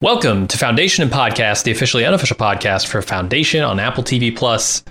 Welcome 0.00 0.46
to 0.46 0.56
Foundation 0.56 1.02
and 1.02 1.10
Podcast, 1.10 1.64
the 1.64 1.72
officially 1.72 2.06
unofficial 2.06 2.36
podcast 2.36 2.86
for 2.86 3.02
Foundation 3.02 3.64
on 3.64 3.80
Apple 3.80 4.04
TV 4.04 4.34
Plus. 4.34 4.84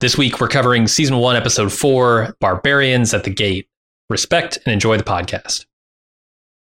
This 0.00 0.16
week 0.16 0.40
we're 0.40 0.48
covering 0.48 0.86
season 0.86 1.18
one, 1.18 1.36
episode 1.36 1.70
four, 1.70 2.34
Barbarians 2.40 3.12
at 3.12 3.24
the 3.24 3.30
Gate. 3.30 3.68
Respect 4.08 4.58
and 4.64 4.72
enjoy 4.72 4.96
the 4.96 5.04
podcast. 5.04 5.66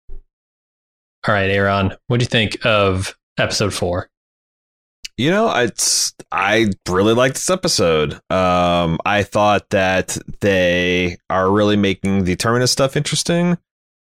All 0.09 1.33
right, 1.33 1.49
Aaron, 1.49 1.93
what 2.07 2.19
do 2.19 2.23
you 2.23 2.27
think 2.27 2.57
of 2.65 3.17
episode 3.37 3.73
four? 3.73 4.09
You 5.15 5.31
know, 5.31 5.49
it's 5.55 6.13
I 6.29 6.71
really 6.89 7.13
like 7.13 7.35
this 7.35 7.49
episode. 7.49 8.15
Um, 8.29 8.99
I 9.05 9.23
thought 9.23 9.69
that 9.69 10.17
they 10.41 11.19
are 11.29 11.49
really 11.49 11.77
making 11.77 12.25
the 12.25 12.35
Terminus 12.35 12.73
stuff 12.73 12.97
interesting. 12.97 13.57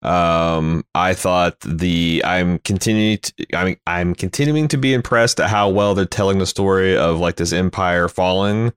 Um, 0.03 0.85
I 0.95 1.13
thought 1.13 1.61
the 1.61 2.23
I'm 2.25 2.59
continuing 2.61 3.19
to, 3.19 3.47
I 3.55 3.65
mean 3.65 3.77
I'm 3.87 4.15
continuing 4.15 4.69
to 4.69 4.79
be 4.79 4.95
impressed 4.95 5.41
at 5.41 5.51
how 5.51 5.69
well 5.69 5.95
they're 5.95 6.07
telling 6.07 6.39
the 6.39 6.47
story 6.47 6.97
of 6.97 7.19
like 7.19 7.37
this 7.37 7.53
empire 7.53 8.09
falling 8.09 8.73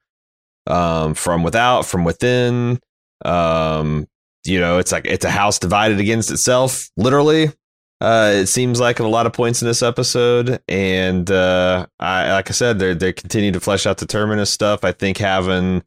um 0.67 1.13
from 1.13 1.43
without, 1.43 1.85
from 1.85 2.03
within. 2.03 2.79
Um, 3.23 4.07
you 4.45 4.59
know, 4.59 4.77
it's 4.77 4.91
like 4.91 5.05
it's 5.05 5.25
a 5.25 5.31
house 5.31 5.59
divided 5.59 5.99
against 5.99 6.31
itself, 6.31 6.89
literally. 6.97 7.51
Uh, 8.01 8.33
it 8.35 8.47
seems 8.47 8.81
like 8.81 8.99
at 8.99 9.05
a 9.05 9.09
lot 9.09 9.25
of 9.25 9.31
points 9.31 9.61
in 9.61 9.67
this 9.67 9.81
episode, 9.81 10.61
and 10.67 11.31
uh, 11.31 11.85
I 11.99 12.33
like 12.33 12.49
I 12.49 12.53
said, 12.53 12.79
they 12.79 12.93
they 12.93 13.13
continue 13.13 13.53
to 13.53 13.61
flesh 13.61 13.85
out 13.85 13.97
the 13.97 14.05
terminus 14.05 14.49
stuff. 14.49 14.83
I 14.83 14.91
think 14.91 15.17
having 15.19 15.83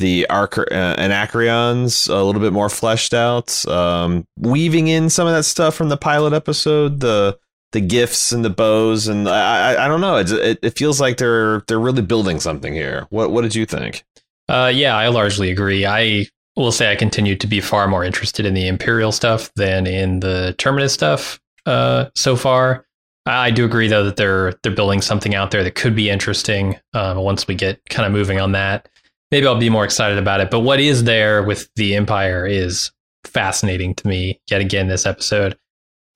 the 0.00 0.26
arc 0.28 0.58
uh, 0.58 0.64
anacreons 0.98 2.08
a 2.08 2.24
little 2.24 2.40
bit 2.40 2.52
more 2.52 2.68
fleshed 2.68 3.14
out, 3.14 3.66
um, 3.68 4.26
weaving 4.38 4.88
in 4.88 5.10
some 5.10 5.28
of 5.28 5.34
that 5.34 5.44
stuff 5.44 5.74
from 5.74 5.90
the 5.90 5.96
pilot 5.96 6.32
episode, 6.32 7.00
the 7.00 7.38
the 7.72 7.80
gifts 7.80 8.32
and 8.32 8.44
the 8.44 8.50
bows, 8.50 9.06
and 9.06 9.28
I 9.28 9.74
I, 9.74 9.84
I 9.84 9.88
don't 9.88 10.00
know, 10.00 10.16
it, 10.16 10.58
it, 10.62 10.76
feels 10.76 11.00
like 11.00 11.18
they're 11.18 11.60
they're 11.68 11.78
really 11.78 12.02
building 12.02 12.40
something 12.40 12.72
here. 12.72 13.06
What 13.10 13.30
what 13.30 13.42
did 13.42 13.54
you 13.54 13.66
think? 13.66 14.04
Uh, 14.48 14.72
yeah, 14.74 14.96
I 14.96 15.08
largely 15.08 15.50
agree. 15.50 15.86
I 15.86 16.26
will 16.56 16.72
say 16.72 16.90
I 16.90 16.96
continue 16.96 17.36
to 17.36 17.46
be 17.46 17.60
far 17.60 17.86
more 17.86 18.04
interested 18.04 18.44
in 18.44 18.54
the 18.54 18.66
Imperial 18.66 19.12
stuff 19.12 19.52
than 19.54 19.86
in 19.86 20.20
the 20.20 20.54
Terminus 20.58 20.92
stuff 20.92 21.38
uh, 21.66 22.06
so 22.16 22.34
far. 22.34 22.86
I 23.26 23.50
do 23.50 23.64
agree 23.64 23.86
though 23.86 24.04
that 24.04 24.16
they're 24.16 24.54
they're 24.62 24.74
building 24.74 25.02
something 25.02 25.34
out 25.34 25.50
there 25.50 25.62
that 25.62 25.74
could 25.74 25.94
be 25.94 26.10
interesting. 26.10 26.76
Uh, 26.94 27.14
once 27.18 27.46
we 27.46 27.54
get 27.54 27.80
kind 27.90 28.06
of 28.06 28.12
moving 28.12 28.40
on 28.40 28.52
that, 28.52 28.88
maybe 29.30 29.46
I'll 29.46 29.58
be 29.58 29.70
more 29.70 29.84
excited 29.84 30.18
about 30.18 30.40
it. 30.40 30.50
But 30.50 30.60
what 30.60 30.80
is 30.80 31.04
there 31.04 31.42
with 31.42 31.68
the 31.76 31.94
Empire 31.94 32.46
is 32.46 32.90
fascinating 33.24 33.94
to 33.94 34.06
me. 34.08 34.40
Yet 34.48 34.60
again, 34.60 34.88
this 34.88 35.06
episode, 35.06 35.54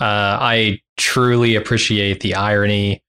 uh, 0.01 0.39
I 0.41 0.81
truly 0.97 1.55
appreciate 1.55 2.21
the 2.21 2.35
irony 2.35 3.03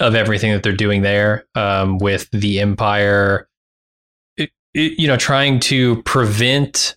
of 0.00 0.14
everything 0.14 0.52
that 0.52 0.62
they're 0.62 0.72
doing 0.72 1.02
there 1.02 1.46
um, 1.54 1.98
with 1.98 2.28
the 2.30 2.60
Empire. 2.60 3.48
It, 4.36 4.50
it, 4.74 4.98
you 4.98 5.08
know, 5.08 5.16
trying 5.16 5.60
to 5.60 6.02
prevent 6.02 6.96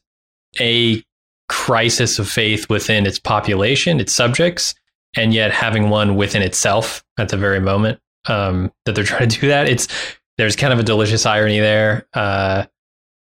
a 0.59 1.03
crisis 1.47 2.19
of 2.19 2.29
faith 2.29 2.69
within 2.69 3.05
its 3.05 3.19
population, 3.19 3.99
its 3.99 4.13
subjects, 4.13 4.75
and 5.15 5.33
yet 5.33 5.51
having 5.51 5.89
one 5.89 6.15
within 6.15 6.41
itself 6.41 7.03
at 7.17 7.29
the 7.29 7.37
very 7.37 7.59
moment 7.59 7.99
um, 8.25 8.71
that 8.85 8.93
they're 8.93 9.03
trying 9.03 9.29
to 9.29 9.39
do 9.39 9.47
that. 9.47 9.67
It's 9.67 9.87
there's 10.39 10.55
kind 10.55 10.71
of 10.71 10.79
a 10.79 10.83
delicious 10.83 11.25
irony 11.25 11.59
there. 11.59 12.07
Uh, 12.13 12.65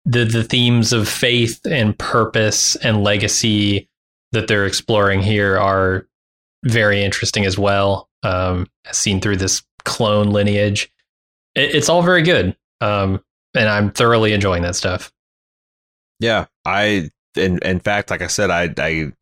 the 0.04 0.24
the 0.24 0.42
themes 0.42 0.92
of 0.92 1.08
faith 1.08 1.64
and 1.64 1.96
purpose 1.96 2.74
and 2.74 3.04
legacy 3.04 3.88
that 4.32 4.48
they're 4.48 4.66
exploring 4.66 5.22
here 5.22 5.56
are 5.56 6.08
very 6.64 7.04
interesting 7.04 7.44
as 7.44 7.56
well, 7.56 8.08
um, 8.24 8.66
seen 8.90 9.20
through 9.20 9.36
this 9.36 9.62
clone 9.84 10.30
lineage. 10.30 10.90
It, 11.54 11.76
it's 11.76 11.88
all 11.88 12.02
very 12.02 12.22
good, 12.22 12.56
um, 12.80 13.22
and 13.54 13.68
I'm 13.68 13.92
thoroughly 13.92 14.32
enjoying 14.32 14.62
that 14.62 14.74
stuff. 14.74 15.12
Yeah, 16.18 16.46
I 16.64 17.10
in 17.36 17.58
in 17.58 17.78
fact, 17.78 18.10
like 18.10 18.22
I 18.22 18.26
said, 18.26 18.50
I 18.50 18.74
I 18.76 19.12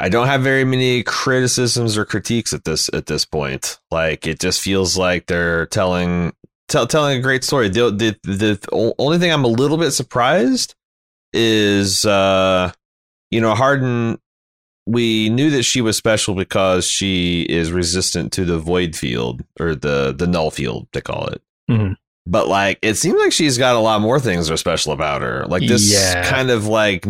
I 0.00 0.08
don't 0.08 0.28
have 0.28 0.40
very 0.40 0.64
many 0.64 1.02
criticisms 1.02 1.98
or 1.98 2.06
critiques 2.06 2.54
at 2.54 2.64
this 2.64 2.88
at 2.94 3.04
this 3.04 3.26
point. 3.26 3.78
Like 3.90 4.26
it 4.26 4.40
just 4.40 4.62
feels 4.62 4.96
like 4.96 5.26
they're 5.26 5.66
telling 5.66 6.32
tell, 6.68 6.86
telling 6.86 7.18
a 7.18 7.22
great 7.22 7.44
story. 7.44 7.68
The, 7.68 7.90
the 7.90 8.18
the 8.22 8.94
only 8.98 9.18
thing 9.18 9.32
I'm 9.32 9.44
a 9.44 9.48
little 9.48 9.76
bit 9.76 9.90
surprised 9.92 10.74
is 11.32 12.04
uh 12.06 12.72
you 13.30 13.40
know 13.40 13.54
Hardin 13.54 14.18
we 14.86 15.28
knew 15.28 15.50
that 15.50 15.64
she 15.64 15.82
was 15.82 15.98
special 15.98 16.34
because 16.34 16.86
she 16.86 17.42
is 17.42 17.70
resistant 17.70 18.32
to 18.32 18.46
the 18.46 18.58
void 18.58 18.96
field 18.96 19.44
or 19.60 19.74
the 19.74 20.14
the 20.16 20.26
null 20.26 20.50
field 20.50 20.88
they 20.92 21.00
call 21.00 21.26
it. 21.26 21.42
Mm-hmm 21.70 21.92
but 22.28 22.46
like 22.46 22.78
it 22.82 22.94
seems 22.94 23.18
like 23.18 23.32
she's 23.32 23.56
got 23.56 23.74
a 23.74 23.78
lot 23.78 24.00
more 24.00 24.20
things 24.20 24.46
that 24.46 24.54
are 24.54 24.58
special 24.58 24.92
about 24.92 25.22
her 25.22 25.46
like 25.46 25.66
this 25.66 25.90
yeah. 25.90 26.28
kind 26.28 26.50
of 26.50 26.66
like 26.66 27.02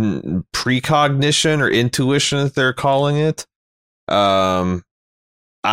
precognition 0.52 1.60
or 1.60 1.68
intuition 1.68 2.38
that 2.38 2.54
they're 2.54 2.72
calling 2.72 3.16
it 3.16 3.44
um 4.06 4.82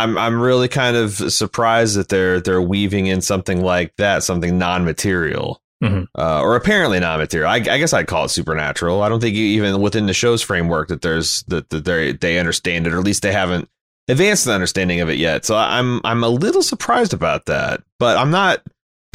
i'm 0.02 0.18
i'm 0.18 0.40
really 0.40 0.68
kind 0.68 0.96
of 0.96 1.12
surprised 1.32 1.96
that 1.96 2.08
they're 2.08 2.40
they're 2.40 2.62
weaving 2.62 3.06
in 3.06 3.20
something 3.20 3.62
like 3.62 3.94
that 3.96 4.22
something 4.22 4.58
non-material 4.58 5.60
mm-hmm. 5.82 6.04
uh, 6.18 6.40
or 6.40 6.56
apparently 6.56 7.00
non-material 7.00 7.50
I, 7.50 7.56
I, 7.56 7.78
guess 7.78 7.92
i'd 7.92 8.06
call 8.06 8.26
it 8.26 8.30
supernatural 8.30 9.02
i 9.02 9.08
don't 9.08 9.20
think 9.20 9.36
even 9.36 9.80
within 9.80 10.06
the 10.06 10.14
show's 10.14 10.42
framework 10.42 10.88
that 10.88 11.02
there's 11.02 11.42
that, 11.44 11.70
that 11.70 11.84
they 11.84 12.12
they 12.12 12.38
understand 12.38 12.86
it 12.86 12.92
or 12.92 12.98
at 12.98 13.04
least 13.04 13.22
they 13.22 13.32
haven't 13.32 13.68
advanced 14.08 14.44
the 14.44 14.52
understanding 14.52 15.00
of 15.00 15.08
it 15.08 15.18
yet 15.18 15.44
so 15.44 15.56
i'm 15.56 16.00
i'm 16.04 16.22
a 16.22 16.28
little 16.28 16.62
surprised 16.62 17.12
about 17.12 17.46
that 17.46 17.82
but 17.98 18.16
i'm 18.16 18.30
not 18.30 18.62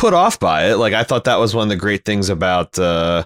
put 0.02 0.16
off 0.16 0.40
by 0.40 0.72
it. 0.72 0.78
Like 0.78 0.94
I 0.96 1.04
thought 1.04 1.26
that 1.26 1.40
was 1.40 1.54
one 1.54 1.64
of 1.64 1.70
the 1.70 1.76
great 1.76 2.04
things 2.06 2.30
about 2.30 2.78
uh 2.80 3.24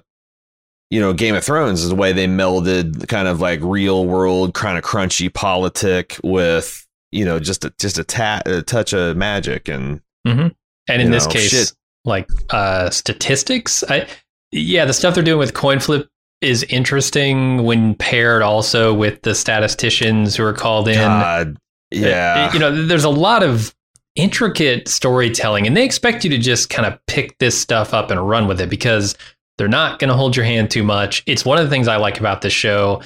you 0.89 0.99
know 0.99 1.13
Game 1.13 1.33
of 1.33 1.43
Thrones 1.43 1.81
is 1.81 1.89
the 1.89 1.95
way 1.95 2.11
they 2.11 2.27
melded 2.27 3.07
kind 3.07 3.29
of 3.29 3.39
like 3.39 3.61
real 3.63 4.05
world 4.05 4.53
kind 4.53 4.77
of 4.77 4.83
crunchy 4.83 5.33
politic 5.33 6.19
with 6.21 6.84
you 7.15 7.23
know 7.23 7.39
just 7.39 7.63
a 7.63 7.73
just 7.79 7.97
a, 7.97 8.03
ta- 8.03 8.41
a 8.45 8.61
touch 8.61 8.93
of 8.93 9.15
magic 9.15 9.69
and 9.69 10.01
mm-hmm. 10.27 10.47
and 10.89 11.01
in 11.01 11.11
this 11.11 11.25
case 11.25 11.49
shit. 11.49 11.73
like 12.03 12.29
uh 12.49 12.89
statistics. 12.89 13.83
I 13.89 14.07
yeah, 14.51 14.85
the 14.85 14.93
stuff 14.93 15.15
they're 15.15 15.23
doing 15.23 15.39
with 15.39 15.53
coin 15.53 15.79
flip 15.79 16.09
is 16.41 16.63
interesting 16.63 17.63
when 17.63 17.95
paired 17.95 18.41
also 18.41 18.93
with 18.93 19.21
the 19.23 19.33
statisticians 19.33 20.35
who 20.35 20.43
are 20.43 20.53
called 20.53 20.87
in. 20.87 20.95
God, 20.95 21.57
yeah. 21.91 22.53
you 22.53 22.59
know, 22.59 22.85
there's 22.85 23.03
a 23.03 23.09
lot 23.09 23.43
of 23.43 23.73
intricate 24.15 24.87
storytelling 24.87 25.67
and 25.67 25.75
they 25.75 25.83
expect 25.83 26.23
you 26.23 26.29
to 26.29 26.37
just 26.37 26.69
kind 26.69 26.85
of 26.85 26.99
pick 27.07 27.37
this 27.39 27.59
stuff 27.59 27.93
up 27.93 28.11
and 28.11 28.29
run 28.29 28.47
with 28.47 28.61
it 28.61 28.69
because 28.69 29.15
they're 29.57 29.67
not 29.67 29.99
going 29.99 30.09
to 30.09 30.15
hold 30.15 30.35
your 30.35 30.45
hand 30.45 30.69
too 30.69 30.83
much. 30.83 31.23
It's 31.25 31.45
one 31.45 31.57
of 31.57 31.63
the 31.63 31.69
things 31.69 31.87
I 31.87 31.97
like 31.97 32.19
about 32.19 32.41
this 32.41 32.53
show. 32.53 33.01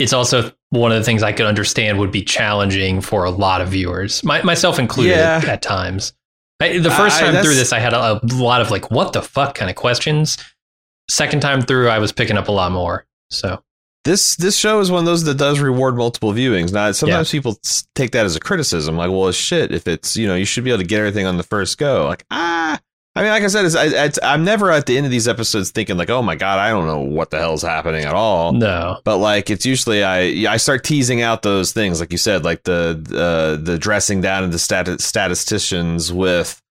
It's 0.00 0.12
also 0.12 0.52
one 0.70 0.92
of 0.92 0.98
the 0.98 1.04
things 1.04 1.22
I 1.22 1.32
could 1.32 1.46
understand 1.46 1.98
would 1.98 2.12
be 2.12 2.22
challenging 2.22 3.00
for 3.00 3.24
a 3.24 3.30
lot 3.30 3.60
of 3.60 3.68
viewers, 3.68 4.24
my, 4.24 4.42
myself 4.42 4.78
included 4.78 5.10
yeah. 5.10 5.42
at 5.46 5.62
times. 5.62 6.12
I, 6.60 6.78
the 6.78 6.90
first 6.90 7.18
time 7.18 7.42
through 7.42 7.54
this, 7.54 7.72
I 7.72 7.78
had 7.78 7.94
a, 7.94 8.20
a 8.22 8.26
lot 8.34 8.60
of 8.60 8.70
like, 8.70 8.90
what 8.90 9.12
the 9.12 9.22
fuck 9.22 9.54
kind 9.54 9.70
of 9.70 9.76
questions. 9.76 10.36
Second 11.08 11.40
time 11.40 11.62
through, 11.62 11.88
I 11.88 11.98
was 11.98 12.12
picking 12.12 12.36
up 12.36 12.48
a 12.48 12.52
lot 12.52 12.70
more. 12.70 13.06
So 13.30 13.62
this 14.04 14.36
this 14.36 14.56
show 14.56 14.80
is 14.80 14.90
one 14.90 15.00
of 15.00 15.06
those 15.06 15.24
that 15.24 15.36
does 15.36 15.60
reward 15.60 15.96
multiple 15.96 16.32
viewings. 16.32 16.72
Now, 16.72 16.90
sometimes 16.92 17.32
yeah. 17.32 17.38
people 17.38 17.58
take 17.94 18.12
that 18.12 18.24
as 18.24 18.36
a 18.36 18.40
criticism, 18.40 18.96
like, 18.96 19.10
"Well, 19.10 19.30
shit, 19.32 19.72
if 19.72 19.86
it's 19.86 20.16
you 20.16 20.26
know 20.26 20.34
you 20.34 20.44
should 20.44 20.64
be 20.64 20.70
able 20.70 20.78
to 20.78 20.86
get 20.86 21.00
everything 21.00 21.26
on 21.26 21.36
the 21.36 21.42
first 21.42 21.78
go." 21.78 22.06
Like, 22.06 22.24
ah, 22.30 22.80
I 23.20 23.22
mean, 23.22 23.32
like 23.32 23.42
I 23.42 23.48
said, 23.48 23.66
it's, 23.66 23.74
it's, 23.74 24.18
I'm 24.22 24.44
never 24.44 24.70
at 24.70 24.86
the 24.86 24.96
end 24.96 25.04
of 25.04 25.12
these 25.12 25.28
episodes 25.28 25.70
thinking 25.70 25.98
like, 25.98 26.08
"Oh 26.08 26.22
my 26.22 26.36
god, 26.36 26.58
I 26.58 26.70
don't 26.70 26.86
know 26.86 27.00
what 27.00 27.28
the 27.28 27.36
hell's 27.36 27.60
happening 27.60 28.06
at 28.06 28.14
all." 28.14 28.54
No, 28.54 28.98
but 29.04 29.18
like 29.18 29.50
it's 29.50 29.66
usually 29.66 30.02
I 30.02 30.50
I 30.50 30.56
start 30.56 30.84
teasing 30.84 31.20
out 31.20 31.42
those 31.42 31.72
things, 31.72 32.00
like 32.00 32.12
you 32.12 32.16
said, 32.16 32.44
like 32.44 32.62
the 32.62 32.96
uh, 33.10 33.62
the 33.62 33.76
dressing 33.76 34.22
down 34.22 34.44
of 34.44 34.52
the 34.52 34.58
stat- 34.58 35.02
statisticians 35.02 36.10
with 36.10 36.62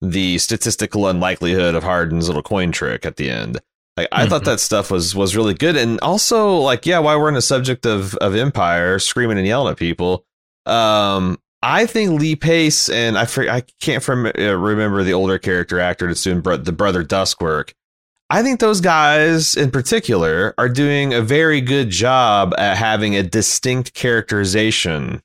the 0.00 0.38
statistical 0.38 1.06
unlikelihood 1.08 1.74
of 1.74 1.82
Hardin's 1.82 2.26
little 2.26 2.42
coin 2.42 2.72
trick 2.72 3.04
at 3.04 3.16
the 3.16 3.28
end. 3.28 3.60
Like 3.98 4.08
I 4.10 4.22
mm-hmm. 4.22 4.30
thought 4.30 4.44
that 4.46 4.60
stuff 4.60 4.90
was 4.90 5.14
was 5.14 5.36
really 5.36 5.52
good, 5.52 5.76
and 5.76 6.00
also 6.00 6.56
like 6.56 6.86
yeah, 6.86 7.00
while 7.00 7.20
we're 7.20 7.28
in 7.28 7.34
the 7.34 7.42
subject 7.42 7.84
of 7.84 8.14
of 8.14 8.34
Empire 8.34 8.98
screaming 8.98 9.36
and 9.36 9.46
yelling 9.46 9.72
at 9.72 9.76
people, 9.76 10.24
um, 10.64 11.38
I 11.62 11.86
think 11.86 12.20
Lee 12.20 12.36
Pace 12.36 12.88
and 12.88 13.18
I 13.18 13.26
I 13.48 13.62
can't 13.80 14.06
uh, 14.08 14.12
remember 14.56 15.02
the 15.02 15.14
older 15.14 15.38
character 15.38 15.80
actor 15.80 16.06
that's 16.06 16.22
doing 16.22 16.40
the 16.40 16.72
brother 16.72 17.02
Dusk 17.02 17.40
work. 17.40 17.74
I 18.30 18.42
think 18.42 18.60
those 18.60 18.80
guys 18.80 19.56
in 19.56 19.70
particular 19.70 20.54
are 20.58 20.68
doing 20.68 21.14
a 21.14 21.22
very 21.22 21.60
good 21.60 21.90
job 21.90 22.54
at 22.58 22.76
having 22.76 23.16
a 23.16 23.22
distinct 23.22 23.94
characterization. 23.94 25.22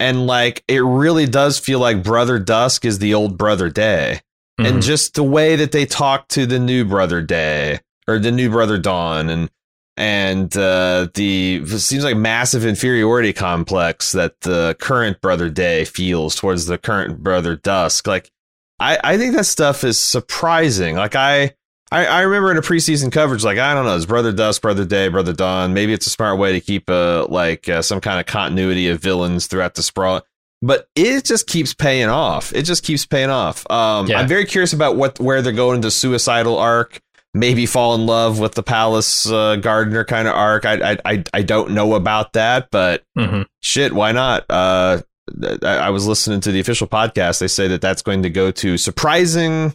And 0.00 0.26
like 0.26 0.64
it 0.66 0.80
really 0.82 1.26
does 1.26 1.58
feel 1.58 1.78
like 1.78 2.02
Brother 2.02 2.38
Dusk 2.38 2.84
is 2.84 2.98
the 2.98 3.14
old 3.14 3.38
Brother 3.38 3.68
Day. 3.68 4.20
Mm-hmm. 4.58 4.74
And 4.74 4.82
just 4.82 5.14
the 5.14 5.22
way 5.22 5.56
that 5.56 5.72
they 5.72 5.86
talk 5.86 6.28
to 6.28 6.46
the 6.46 6.58
new 6.58 6.84
Brother 6.84 7.22
Day 7.22 7.80
or 8.08 8.18
the 8.18 8.32
new 8.32 8.50
Brother 8.50 8.78
Dawn 8.78 9.28
and 9.28 9.50
and 9.96 10.54
uh, 10.56 11.08
the 11.14 11.62
it 11.62 11.78
seems 11.80 12.04
like 12.04 12.16
massive 12.16 12.64
inferiority 12.64 13.32
complex 13.32 14.12
that 14.12 14.40
the 14.42 14.76
current 14.80 15.20
Brother 15.20 15.48
Day 15.48 15.84
feels 15.84 16.36
towards 16.36 16.66
the 16.66 16.78
current 16.78 17.22
Brother 17.22 17.56
Dusk. 17.56 18.06
Like 18.06 18.30
I, 18.78 18.98
I 19.02 19.16
think 19.18 19.34
that 19.34 19.46
stuff 19.46 19.84
is 19.84 19.98
surprising. 19.98 20.96
Like 20.96 21.16
I 21.16 21.54
I, 21.90 22.06
I 22.06 22.20
remember 22.22 22.50
in 22.50 22.56
a 22.56 22.62
preseason 22.62 23.12
coverage, 23.12 23.44
like 23.44 23.58
I 23.58 23.72
don't 23.72 23.84
know, 23.84 23.96
it's 23.96 24.06
Brother 24.06 24.32
Dusk, 24.32 24.60
Brother 24.60 24.84
Day, 24.84 25.08
Brother 25.08 25.32
Dawn. 25.32 25.72
Maybe 25.72 25.92
it's 25.92 26.06
a 26.06 26.10
smart 26.10 26.38
way 26.38 26.52
to 26.52 26.60
keep 26.60 26.90
a 26.90 27.24
uh, 27.24 27.26
like 27.28 27.68
uh, 27.68 27.82
some 27.82 28.00
kind 28.00 28.20
of 28.20 28.26
continuity 28.26 28.88
of 28.88 29.00
villains 29.00 29.46
throughout 29.46 29.74
the 29.74 29.82
sprawl. 29.82 30.22
But 30.62 30.88
it 30.96 31.24
just 31.24 31.46
keeps 31.46 31.74
paying 31.74 32.08
off. 32.08 32.52
It 32.54 32.62
just 32.62 32.82
keeps 32.82 33.06
paying 33.06 33.30
off. 33.30 33.70
Um, 33.70 34.08
yeah. 34.08 34.18
I'm 34.18 34.26
very 34.26 34.46
curious 34.46 34.72
about 34.72 34.96
what 34.96 35.20
where 35.20 35.42
they're 35.42 35.52
going 35.52 35.82
to 35.82 35.90
suicidal 35.90 36.58
arc. 36.58 37.00
Maybe 37.36 37.66
fall 37.66 37.94
in 37.94 38.06
love 38.06 38.38
with 38.38 38.54
the 38.54 38.62
palace 38.62 39.30
uh, 39.30 39.56
gardener 39.56 40.04
kind 40.04 40.26
of 40.26 40.34
arc. 40.34 40.64
I, 40.64 40.92
I 40.92 40.98
I 41.04 41.24
I 41.34 41.42
don't 41.42 41.72
know 41.72 41.94
about 41.94 42.32
that, 42.32 42.68
but 42.70 43.04
mm-hmm. 43.16 43.42
shit, 43.60 43.92
why 43.92 44.12
not? 44.12 44.46
Uh, 44.48 45.02
I 45.62 45.90
was 45.90 46.06
listening 46.06 46.40
to 46.40 46.52
the 46.52 46.60
official 46.60 46.86
podcast. 46.86 47.40
They 47.40 47.48
say 47.48 47.68
that 47.68 47.80
that's 47.80 48.00
going 48.02 48.22
to 48.22 48.30
go 48.30 48.50
to 48.52 48.78
surprising 48.78 49.74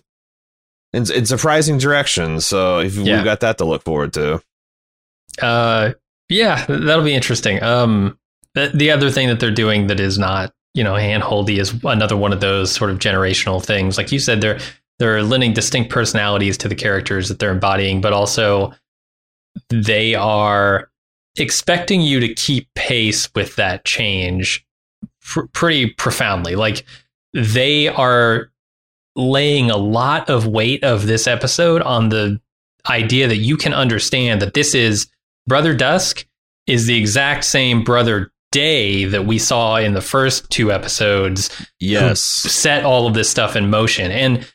in, 0.94 1.12
in 1.12 1.26
surprising 1.26 1.78
directions. 1.78 2.46
So 2.46 2.80
if 2.80 2.96
yeah. 2.96 3.18
we've 3.18 3.26
got 3.26 3.42
that 3.42 3.58
to 3.60 3.66
look 3.66 3.84
forward 3.84 4.14
to. 4.14 4.42
Uh, 5.42 5.94
yeah, 6.30 6.66
that'll 6.66 7.04
be 7.04 7.14
interesting. 7.14 7.62
Um, 7.62 8.18
the, 8.54 8.72
the 8.74 8.92
other 8.92 9.10
thing 9.12 9.28
that 9.28 9.40
they're 9.40 9.52
doing 9.52 9.88
that 9.88 10.00
is 10.00 10.18
not, 10.18 10.54
you 10.74 10.84
know, 10.84 10.94
handholdy 10.94 11.60
is 11.60 11.74
another 11.84 12.18
one 12.18 12.34
of 12.34 12.42
those 12.42 12.72
sort 12.72 12.90
of 12.90 13.00
generational 13.00 13.64
things. 13.64 13.98
Like 13.98 14.12
you 14.12 14.20
said, 14.20 14.42
they're 14.42 14.60
they're 15.02 15.24
lending 15.24 15.52
distinct 15.52 15.90
personalities 15.90 16.60
to 16.60 16.68
the 16.68 16.76
characters 16.76 17.28
that 17.28 17.40
they're 17.40 17.52
embodying, 17.52 18.02
but 18.02 18.14
also 18.14 18.72
they 19.72 20.14
are 20.14 20.92
expecting 21.40 22.02
you 22.02 22.20
to 22.20 22.32
keep 22.36 22.72
pace 22.76 23.28
with 23.34 23.56
that 23.56 23.84
change 23.84 24.64
pr- 25.24 25.48
pretty 25.54 25.88
profoundly. 25.88 26.56
Like 26.56 26.86
they 27.34 27.88
are 27.88 28.52
laying 29.16 29.72
a 29.72 29.78
lot 29.78 30.30
of 30.30 30.46
weight 30.46 30.84
of 30.84 31.08
this 31.08 31.26
episode 31.26 31.82
on 31.82 32.10
the 32.10 32.40
idea 32.88 33.28
that 33.28 33.38
you 33.38 33.58
can 33.58 33.74
understand 33.74 34.40
that 34.40 34.54
this 34.54 34.76
is 34.76 35.08
Brother 35.48 35.74
Dusk 35.74 36.28
is 36.68 36.86
the 36.86 36.96
exact 36.96 37.44
same 37.46 37.84
Brother 37.84 38.32
Day 38.52 39.06
that 39.06 39.26
we 39.26 39.40
saw 39.40 39.78
in 39.78 39.96
the 39.96 40.02
first 40.02 40.48
two 40.52 40.72
episodes. 40.72 41.50
Yes. 41.80 42.22
Set 42.22 42.86
all 42.86 43.08
of 43.08 43.16
this 43.16 43.32
stuff 43.32 43.56
in 43.56 43.72
motion. 43.72 44.12
And 44.12 44.48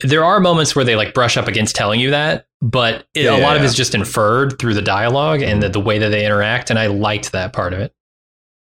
there 0.00 0.24
are 0.24 0.40
moments 0.40 0.76
where 0.76 0.84
they 0.84 0.96
like 0.96 1.14
brush 1.14 1.36
up 1.36 1.48
against 1.48 1.74
telling 1.74 2.00
you 2.00 2.10
that, 2.10 2.46
but 2.60 3.06
it, 3.14 3.24
yeah. 3.24 3.36
a 3.36 3.42
lot 3.42 3.56
of 3.56 3.62
it 3.62 3.66
is 3.66 3.74
just 3.74 3.94
inferred 3.94 4.58
through 4.58 4.74
the 4.74 4.82
dialogue 4.82 5.42
and 5.42 5.62
the, 5.62 5.68
the 5.68 5.80
way 5.80 5.98
that 5.98 6.10
they 6.10 6.24
interact. 6.24 6.70
And 6.70 6.78
I 6.78 6.86
liked 6.86 7.32
that 7.32 7.52
part 7.52 7.72
of 7.72 7.80
it. 7.80 7.92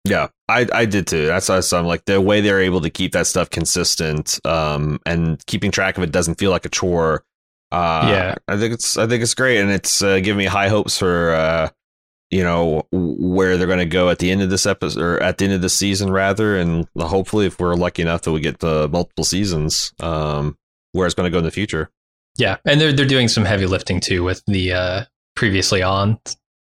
Yeah, 0.04 0.28
I 0.48 0.66
I 0.72 0.84
did 0.84 1.06
too. 1.06 1.26
That's 1.26 1.48
why 1.48 1.60
I'm 1.78 1.86
like 1.86 2.04
the 2.06 2.20
way 2.20 2.40
they're 2.40 2.60
able 2.60 2.80
to 2.80 2.90
keep 2.90 3.12
that 3.12 3.28
stuff 3.28 3.50
consistent, 3.50 4.40
um, 4.44 4.98
and 5.06 5.44
keeping 5.46 5.70
track 5.70 5.96
of 5.96 6.02
it 6.02 6.10
doesn't 6.10 6.38
feel 6.40 6.50
like 6.50 6.64
a 6.64 6.68
chore. 6.68 7.24
Uh, 7.70 8.08
yeah, 8.08 8.34
I 8.48 8.58
think 8.58 8.74
it's 8.74 8.98
I 8.98 9.06
think 9.06 9.22
it's 9.22 9.34
great, 9.34 9.60
and 9.60 9.70
it's 9.70 10.02
uh, 10.02 10.18
giving 10.18 10.38
me 10.38 10.46
high 10.46 10.68
hopes 10.68 10.98
for 10.98 11.30
uh, 11.30 11.68
you 12.32 12.42
know 12.42 12.84
where 12.90 13.56
they're 13.56 13.68
going 13.68 13.78
to 13.78 13.86
go 13.86 14.08
at 14.08 14.18
the 14.18 14.32
end 14.32 14.42
of 14.42 14.50
this 14.50 14.66
episode 14.66 15.00
or 15.00 15.22
at 15.22 15.38
the 15.38 15.44
end 15.44 15.54
of 15.54 15.62
the 15.62 15.68
season 15.68 16.10
rather, 16.10 16.56
and 16.56 16.88
hopefully 16.98 17.46
if 17.46 17.60
we're 17.60 17.74
lucky 17.74 18.02
enough 18.02 18.22
that 18.22 18.32
we 18.32 18.40
get 18.40 18.58
the 18.58 18.88
multiple 18.88 19.24
seasons, 19.24 19.92
um, 20.00 20.56
where 20.92 21.06
it's 21.06 21.14
going 21.14 21.26
to 21.26 21.30
go 21.30 21.38
in 21.38 21.44
the 21.44 21.50
future. 21.50 21.90
Yeah, 22.36 22.56
and 22.64 22.80
they're 22.80 22.92
they're 22.92 23.06
doing 23.06 23.28
some 23.28 23.44
heavy 23.44 23.66
lifting 23.66 24.00
too 24.00 24.24
with 24.24 24.42
the 24.46 24.72
uh, 24.72 25.04
previously 25.34 25.82
on 25.82 26.18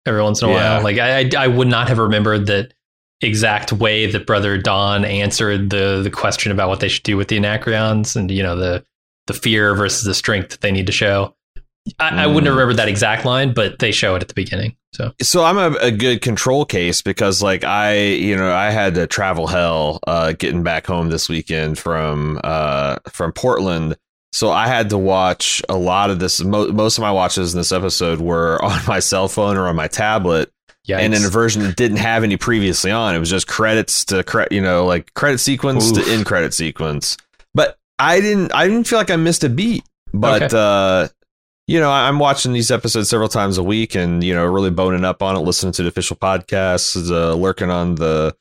every 0.06 0.22
once 0.22 0.42
in 0.42 0.50
a 0.50 0.52
yeah. 0.52 0.76
while. 0.76 0.84
Like 0.84 0.98
I, 0.98 1.22
I 1.22 1.32
I 1.46 1.48
would 1.48 1.68
not 1.68 1.88
have 1.88 1.98
remembered 1.98 2.46
that 2.48 2.74
exact 3.22 3.74
way 3.74 4.06
that 4.12 4.28
Brother 4.28 4.58
Dawn 4.58 5.06
answered 5.06 5.72
the 5.72 6.02
the 6.04 6.12
question 6.12 6.52
about 6.52 6.70
what 6.70 6.82
they 6.82 6.88
should 6.88 7.04
do 7.04 7.18
with 7.18 7.30
the 7.30 7.38
Anacreons 7.38 8.16
and 8.16 8.30
you 8.30 8.44
know 8.44 8.56
the 8.56 8.86
the 9.28 9.34
fear 9.34 9.74
versus 9.74 10.04
the 10.04 10.14
strength 10.14 10.50
that 10.50 10.62
they 10.62 10.72
need 10.72 10.86
to 10.86 10.92
show. 10.92 11.36
I, 12.00 12.12
mm. 12.12 12.18
I 12.18 12.28
wouldn't 12.28 12.50
remember 12.50 12.74
that 12.74 12.88
exact 12.88 13.26
line, 13.26 13.54
but 13.54 13.80
they 13.80 13.92
show 13.92 14.16
it 14.16 14.22
at 14.22 14.28
the 14.28 14.34
beginning. 14.34 14.76
So, 14.94 15.14
so 15.22 15.44
I'm 15.44 15.58
a, 15.58 15.78
a, 15.80 15.92
good 15.92 16.22
control 16.22 16.66
case 16.66 17.02
because, 17.02 17.44
like, 17.44 17.64
I, 17.64 17.98
you 17.98 18.36
know, 18.36 18.52
I 18.52 18.72
had 18.72 18.96
to 18.96 19.06
travel 19.08 19.46
hell 19.46 20.00
uh, 20.08 20.32
getting 20.32 20.64
back 20.64 20.88
home 20.88 21.10
this 21.10 21.28
weekend 21.28 21.78
from 21.78 22.40
uh, 22.44 22.98
from 23.10 23.34
Portland. 23.34 23.98
So 24.36 24.52
I 24.52 24.68
had 24.68 24.90
to 24.90 24.98
watch 24.98 25.62
a 25.70 25.78
lot 25.78 26.10
of 26.10 26.20
this. 26.20 26.44
Mo- 26.44 26.68
most 26.68 26.98
of 26.98 27.02
my 27.02 27.12
watches 27.12 27.54
in 27.54 27.58
this 27.58 27.72
episode 27.72 28.20
were 28.20 28.62
on 28.64 28.82
my 28.86 29.00
cell 29.00 29.30
phone 29.30 29.56
or 29.56 29.70
on 29.70 29.78
my 29.78 29.88
tablet. 29.88 30.52
Yikes. 30.86 31.00
and 31.00 31.16
in 31.16 31.26
a 31.26 31.30
version 31.30 31.64
that 31.64 31.76
didn't 31.78 31.98
have 31.98 32.24
any 32.24 32.38
previously 32.38 32.92
on. 32.92 33.16
It 33.16 33.20
was 33.20 33.30
just 33.30 33.48
credits 33.48 34.06
to 34.06 34.24
cre- 34.24 34.44
you 34.52 34.62
know 34.62 34.86
like 34.86 35.12
credit 35.16 35.40
sequence 35.40 35.90
Oof. 35.90 36.06
to 36.06 36.14
in 36.14 36.24
credit 36.26 36.54
sequence. 36.54 37.18
But 37.56 37.80
I 37.98 38.20
didn't 38.20 38.54
I 38.54 38.68
didn't 38.68 38.86
feel 38.86 39.00
like 39.00 39.10
I 39.10 39.16
missed 39.16 39.44
a 39.44 39.50
beat. 39.50 39.84
But 40.14 40.44
okay. 40.44 40.56
uh, 40.56 41.08
you 41.66 41.80
know 41.80 41.90
I'm 41.90 42.20
watching 42.20 42.54
these 42.54 42.70
episodes 42.70 43.10
several 43.10 43.30
times 43.30 43.58
a 43.58 43.64
week 43.64 43.96
and 43.96 44.24
you 44.24 44.36
know 44.36 44.46
really 44.46 44.70
boning 44.70 45.06
up 45.06 45.24
on 45.24 45.36
it, 45.36 45.40
listening 45.40 45.72
to 45.74 45.82
the 45.82 45.88
official 45.88 46.18
podcasts, 46.18 47.10
uh, 47.10 47.34
lurking 47.34 47.72
on 47.72 47.96
the 47.96 48.36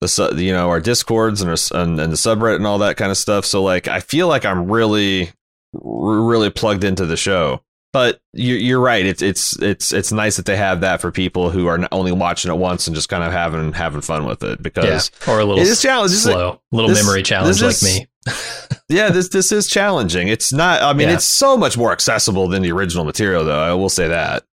the 0.00 0.34
you 0.36 0.52
know 0.52 0.68
our 0.68 0.80
discords 0.80 1.40
and, 1.40 1.50
our, 1.50 1.80
and 1.80 1.98
and 2.00 2.12
the 2.12 2.16
subreddit 2.16 2.56
and 2.56 2.66
all 2.66 2.78
that 2.78 2.96
kind 2.96 3.10
of 3.10 3.16
stuff. 3.16 3.44
So 3.44 3.62
like 3.62 3.88
I 3.88 4.00
feel 4.00 4.28
like 4.28 4.44
I'm 4.44 4.70
really 4.70 5.30
really 5.72 6.50
plugged 6.50 6.84
into 6.84 7.06
the 7.06 7.16
show 7.16 7.60
but 7.96 8.20
you're 8.34 8.78
right. 8.78 9.06
It's 9.06 9.22
it's 9.22 9.58
it's 9.62 9.90
it's 9.90 10.12
nice 10.12 10.36
that 10.36 10.44
they 10.44 10.58
have 10.58 10.82
that 10.82 11.00
for 11.00 11.10
people 11.10 11.48
who 11.48 11.66
are 11.66 11.88
only 11.92 12.12
watching 12.12 12.52
it 12.52 12.56
once 12.58 12.86
and 12.86 12.94
just 12.94 13.08
kind 13.08 13.24
of 13.24 13.32
having 13.32 13.72
having 13.72 14.02
fun 14.02 14.26
with 14.26 14.42
it 14.42 14.62
because 14.62 15.10
yeah, 15.26 15.32
or 15.32 15.40
a 15.40 15.44
little 15.46 15.62
it 15.62 15.66
is 15.66 15.80
challenge, 15.80 16.12
slow, 16.12 16.60
a 16.72 16.76
little 16.76 16.90
this, 16.90 17.02
memory 17.02 17.22
challenge 17.22 17.62
like 17.62 17.82
me. 17.82 18.06
yeah, 18.90 19.08
this 19.08 19.30
this 19.30 19.50
is 19.50 19.66
challenging. 19.66 20.28
It's 20.28 20.52
not. 20.52 20.82
I 20.82 20.92
mean, 20.92 21.08
yeah. 21.08 21.14
it's 21.14 21.24
so 21.24 21.56
much 21.56 21.78
more 21.78 21.90
accessible 21.90 22.48
than 22.48 22.60
the 22.60 22.70
original 22.70 23.06
material, 23.06 23.46
though. 23.46 23.62
I 23.62 23.72
will 23.72 23.88
say 23.88 24.08
that. 24.08 24.44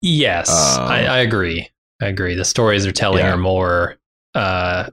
Yes, 0.00 0.50
um, 0.50 0.88
I, 0.88 1.06
I, 1.06 1.18
agree. 1.18 1.68
I 2.00 2.06
agree. 2.06 2.34
The 2.34 2.44
stories 2.44 2.82
they're 2.82 2.92
telling 2.92 3.20
yeah. 3.20 3.34
are 3.34 3.36
more 3.36 3.96
uh, 4.34 4.90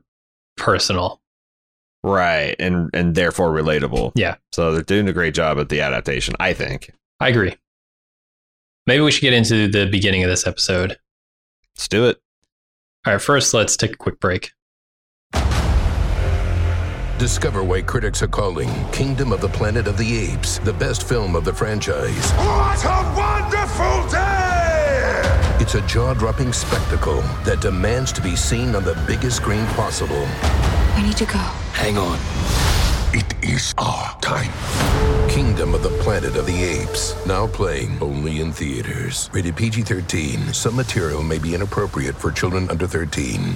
personal, 0.57 1.21
right, 2.03 2.55
and 2.59 2.89
and 2.93 3.15
therefore 3.15 3.51
relatable. 3.51 4.11
Yeah. 4.15 4.35
So 4.51 4.71
they're 4.71 4.81
doing 4.81 5.07
a 5.07 5.13
great 5.13 5.33
job 5.33 5.59
at 5.59 5.69
the 5.69 5.81
adaptation. 5.81 6.35
I 6.39 6.53
think. 6.53 6.91
I 7.19 7.29
agree. 7.29 7.55
Maybe 8.87 9.01
we 9.01 9.11
should 9.11 9.21
get 9.21 9.33
into 9.33 9.67
the 9.67 9.85
beginning 9.85 10.23
of 10.23 10.29
this 10.29 10.47
episode. 10.47 10.97
Let's 11.75 11.87
do 11.87 12.07
it. 12.07 12.19
All 13.05 13.13
right, 13.13 13.21
first, 13.21 13.53
let's 13.53 13.77
take 13.77 13.93
a 13.93 13.97
quick 13.97 14.19
break. 14.19 14.51
Discover 17.19 17.63
why 17.63 17.81
critics 17.81 18.21
are 18.23 18.27
calling 18.27 18.69
Kingdom 18.91 19.33
of 19.33 19.41
the 19.41 19.49
Planet 19.49 19.87
of 19.87 19.97
the 19.97 20.17
Apes 20.17 20.57
the 20.59 20.73
best 20.73 21.07
film 21.07 21.35
of 21.35 21.43
the 21.43 21.53
franchise. 21.53 22.31
What 22.31 22.83
a 22.85 23.13
wonderful 23.15 24.09
day! 24.09 24.48
It's 25.69 25.75
a 25.75 25.85
jaw 25.85 26.15
dropping 26.15 26.51
spectacle 26.51 27.21
that 27.45 27.61
demands 27.61 28.11
to 28.13 28.23
be 28.23 28.35
seen 28.35 28.73
on 28.73 28.83
the 28.83 28.95
biggest 29.05 29.37
screen 29.37 29.63
possible. 29.67 30.27
We 30.95 31.03
need 31.03 31.17
to 31.17 31.25
go. 31.25 31.37
Hang 31.77 31.95
on. 31.95 32.17
It 33.13 33.35
is 33.47 33.75
our 33.77 34.19
time. 34.19 34.51
Kingdom 35.29 35.75
of 35.75 35.83
the 35.83 35.95
Planet 36.01 36.35
of 36.37 36.47
the 36.47 36.63
Apes. 36.63 37.13
Now 37.27 37.45
playing 37.45 38.01
only 38.01 38.41
in 38.41 38.51
theaters. 38.51 39.29
Rated 39.31 39.55
PG 39.57 39.83
13. 39.83 40.53
Some 40.55 40.75
material 40.75 41.21
may 41.21 41.37
be 41.37 41.53
inappropriate 41.53 42.15
for 42.15 42.31
children 42.31 42.67
under 42.71 42.87
13. 42.87 43.55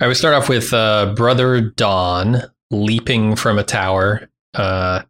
I 0.00 0.06
would 0.06 0.16
start 0.16 0.34
off 0.34 0.48
with 0.48 0.72
uh, 0.72 1.12
Brother 1.16 1.60
Dawn 1.60 2.42
leaping 2.70 3.34
from 3.34 3.58
a 3.58 3.64
tower, 3.64 4.28
uh, 4.54 5.02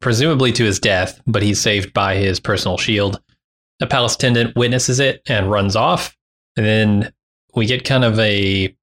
presumably 0.00 0.52
to 0.52 0.64
his 0.64 0.78
death, 0.78 1.20
but 1.26 1.42
he's 1.42 1.60
saved 1.60 1.92
by 1.92 2.16
his 2.16 2.38
personal 2.38 2.78
shield. 2.78 3.20
A 3.80 3.86
palace 3.86 4.14
attendant 4.14 4.56
witnesses 4.56 5.00
it 5.00 5.22
and 5.26 5.50
runs 5.50 5.74
off. 5.74 6.16
And 6.56 6.64
then 6.64 7.12
we 7.54 7.66
get 7.66 7.84
kind 7.84 8.04
of 8.04 8.18
a 8.20 8.74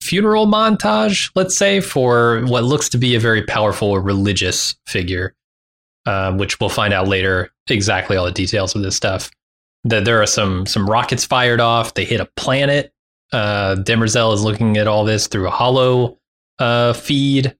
funeral 0.00 0.46
montage, 0.46 1.30
let's 1.34 1.56
say, 1.56 1.80
for 1.80 2.44
what 2.46 2.64
looks 2.64 2.88
to 2.90 2.98
be 2.98 3.14
a 3.14 3.20
very 3.20 3.42
powerful 3.42 3.98
religious 3.98 4.76
figure, 4.86 5.34
uh, 6.06 6.32
which 6.32 6.60
we'll 6.60 6.70
find 6.70 6.94
out 6.94 7.08
later 7.08 7.50
exactly 7.68 8.16
all 8.16 8.24
the 8.24 8.32
details 8.32 8.74
of 8.74 8.82
this 8.82 8.96
stuff. 8.96 9.30
That 9.84 10.04
there 10.04 10.22
are 10.22 10.26
some 10.26 10.66
some 10.66 10.88
rockets 10.88 11.24
fired 11.24 11.60
off. 11.60 11.94
They 11.94 12.04
hit 12.04 12.20
a 12.20 12.28
planet. 12.36 12.92
Uh, 13.32 13.76
Demerzel 13.76 14.32
is 14.34 14.42
looking 14.42 14.76
at 14.78 14.86
all 14.86 15.04
this 15.04 15.26
through 15.26 15.46
a 15.48 15.50
hollow 15.50 16.18
uh, 16.58 16.92
feed. 16.94 17.56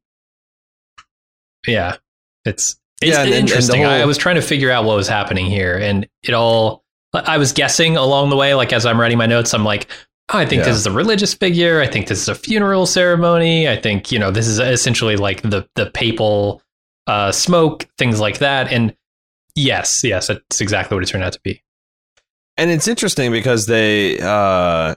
Yeah, 1.66 1.96
it's 2.44 2.76
it's 3.02 3.12
Yeah, 3.12 3.22
and- 3.22 3.26
and- 3.28 3.34
and 3.34 3.48
interesting. 3.48 3.84
I, 3.84 4.00
I 4.00 4.04
was 4.06 4.18
trying 4.18 4.37
to 4.37 4.42
figure 4.42 4.70
out 4.70 4.84
what 4.84 4.96
was 4.96 5.08
happening 5.08 5.46
here, 5.46 5.76
and 5.76 6.08
it 6.22 6.34
all. 6.34 6.84
I 7.14 7.38
was 7.38 7.52
guessing 7.52 7.96
along 7.96 8.28
the 8.30 8.37
way, 8.37 8.54
like 8.54 8.72
as 8.72 8.84
I'm 8.84 9.00
writing 9.00 9.16
my 9.18 9.26
notes, 9.26 9.54
I'm 9.54 9.64
like, 9.64 9.88
oh, 10.32 10.38
I 10.38 10.44
think 10.46 10.60
Yeah. 10.60 10.66
this 10.66 10.76
is 10.76 10.87
a 10.87 10.90
religious 10.92 11.32
figure. 11.32 11.80
I 11.80 11.87
think 11.87 12.06
this 12.06 12.20
is 12.20 12.28
a 12.28 12.34
funeral 12.34 12.84
ceremony. 12.87 13.68
I 13.68 13.76
think 13.76 14.12
you 14.12 14.18
know 14.18 14.30
this 14.30 14.46
is 14.46 14.58
essentially 14.58 15.16
like 15.16 15.42
the 15.42 15.66
the 15.75 15.90
papal 15.90 16.62
uh, 17.06 17.32
smoke, 17.32 17.87
things 17.98 18.20
like 18.20 18.38
that. 18.38 18.70
And 18.72 18.94
yes, 19.54 20.02
yes, 20.04 20.26
that's 20.28 20.60
exactly 20.60 20.94
what 20.94 21.02
it 21.02 21.06
turned 21.06 21.25
out 21.25 21.32
to 21.34 21.40
be. 21.42 21.62
and 22.58 22.70
it's 22.70 22.88
interesting 22.88 23.30
because 23.32 23.66
they 23.66 24.18
uh 24.20 24.94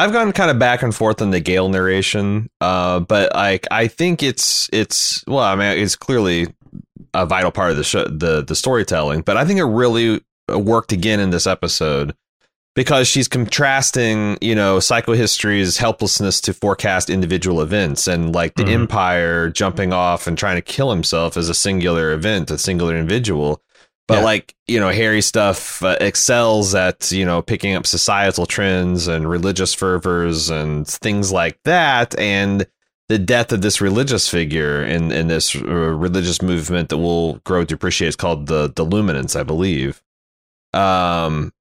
I've 0.00 0.12
gone 0.12 0.32
kind 0.32 0.50
of 0.50 0.58
back 0.58 0.82
and 0.82 0.94
forth 0.94 1.20
on 1.20 1.30
the 1.30 1.40
Gaal 1.42 1.70
narration, 1.70 2.48
uh, 2.60 3.00
but 3.00 3.34
like 3.34 3.66
I 3.70 3.86
think 3.86 4.22
it's 4.22 4.68
it's 4.72 5.22
well, 5.26 5.40
I 5.40 5.54
mean, 5.56 5.78
it's 5.78 5.94
clearly 5.96 6.48
a 7.12 7.26
vital 7.26 7.50
part 7.50 7.70
of 7.70 7.76
the 7.76 7.84
show, 7.84 8.04
the 8.04 8.42
the 8.42 8.54
storytelling. 8.54 9.20
But 9.22 9.36
I 9.36 9.44
think 9.44 9.58
it 9.58 9.64
really 9.64 10.20
worked 10.48 10.92
again 10.92 11.20
in 11.20 11.30
this 11.30 11.46
episode 11.46 12.14
because 12.74 13.08
she's 13.08 13.28
contrasting, 13.28 14.38
you 14.40 14.54
know, 14.54 14.80
psychohistory's 14.80 15.76
helplessness 15.76 16.40
to 16.42 16.54
forecast 16.54 17.10
individual 17.10 17.60
events, 17.60 18.06
and 18.06 18.34
like 18.34 18.54
the 18.54 18.64
Mhm. 18.64 18.72
Empire 18.72 19.50
jumping 19.50 19.92
off 19.92 20.26
and 20.26 20.38
trying 20.38 20.56
to 20.56 20.62
kill 20.62 20.90
himself 20.90 21.36
as 21.36 21.48
a 21.48 21.54
singular 21.54 22.12
event, 22.12 22.50
a 22.50 22.56
singular 22.58 22.96
individual. 22.96 23.60
But 24.10 24.18
Yeah. 24.18 24.24
like 24.24 24.54
you 24.66 24.80
know, 24.80 24.92
Hari 24.92 25.20
stuff 25.20 25.82
uh, 25.84 25.96
excels 26.00 26.74
at 26.74 27.12
you 27.12 27.24
know 27.24 27.42
picking 27.42 27.74
up 27.76 27.86
societal 27.86 28.44
trends 28.44 29.06
and 29.06 29.30
religious 29.30 29.72
fervors 29.72 30.50
and 30.50 30.84
things 30.86 31.30
like 31.30 31.58
that, 31.64 32.18
and 32.18 32.66
the 33.08 33.18
death 33.18 33.52
of 33.52 33.62
this 33.62 33.80
religious 33.80 34.28
figure 34.28 34.82
in 34.82 35.12
in 35.12 35.28
this 35.28 35.54
uh, 35.54 35.60
religious 35.64 36.42
movement 36.42 36.88
that 36.88 36.98
we'll 36.98 37.34
grow 37.44 37.64
to 37.64 37.74
appreciate 37.74 38.08
is 38.08 38.16
called 38.16 38.46
the 38.46 38.72
the 38.74 38.84
Luminance, 38.84 39.36
I 39.36 39.42
believe. 39.44 40.02
Um, 40.72 41.52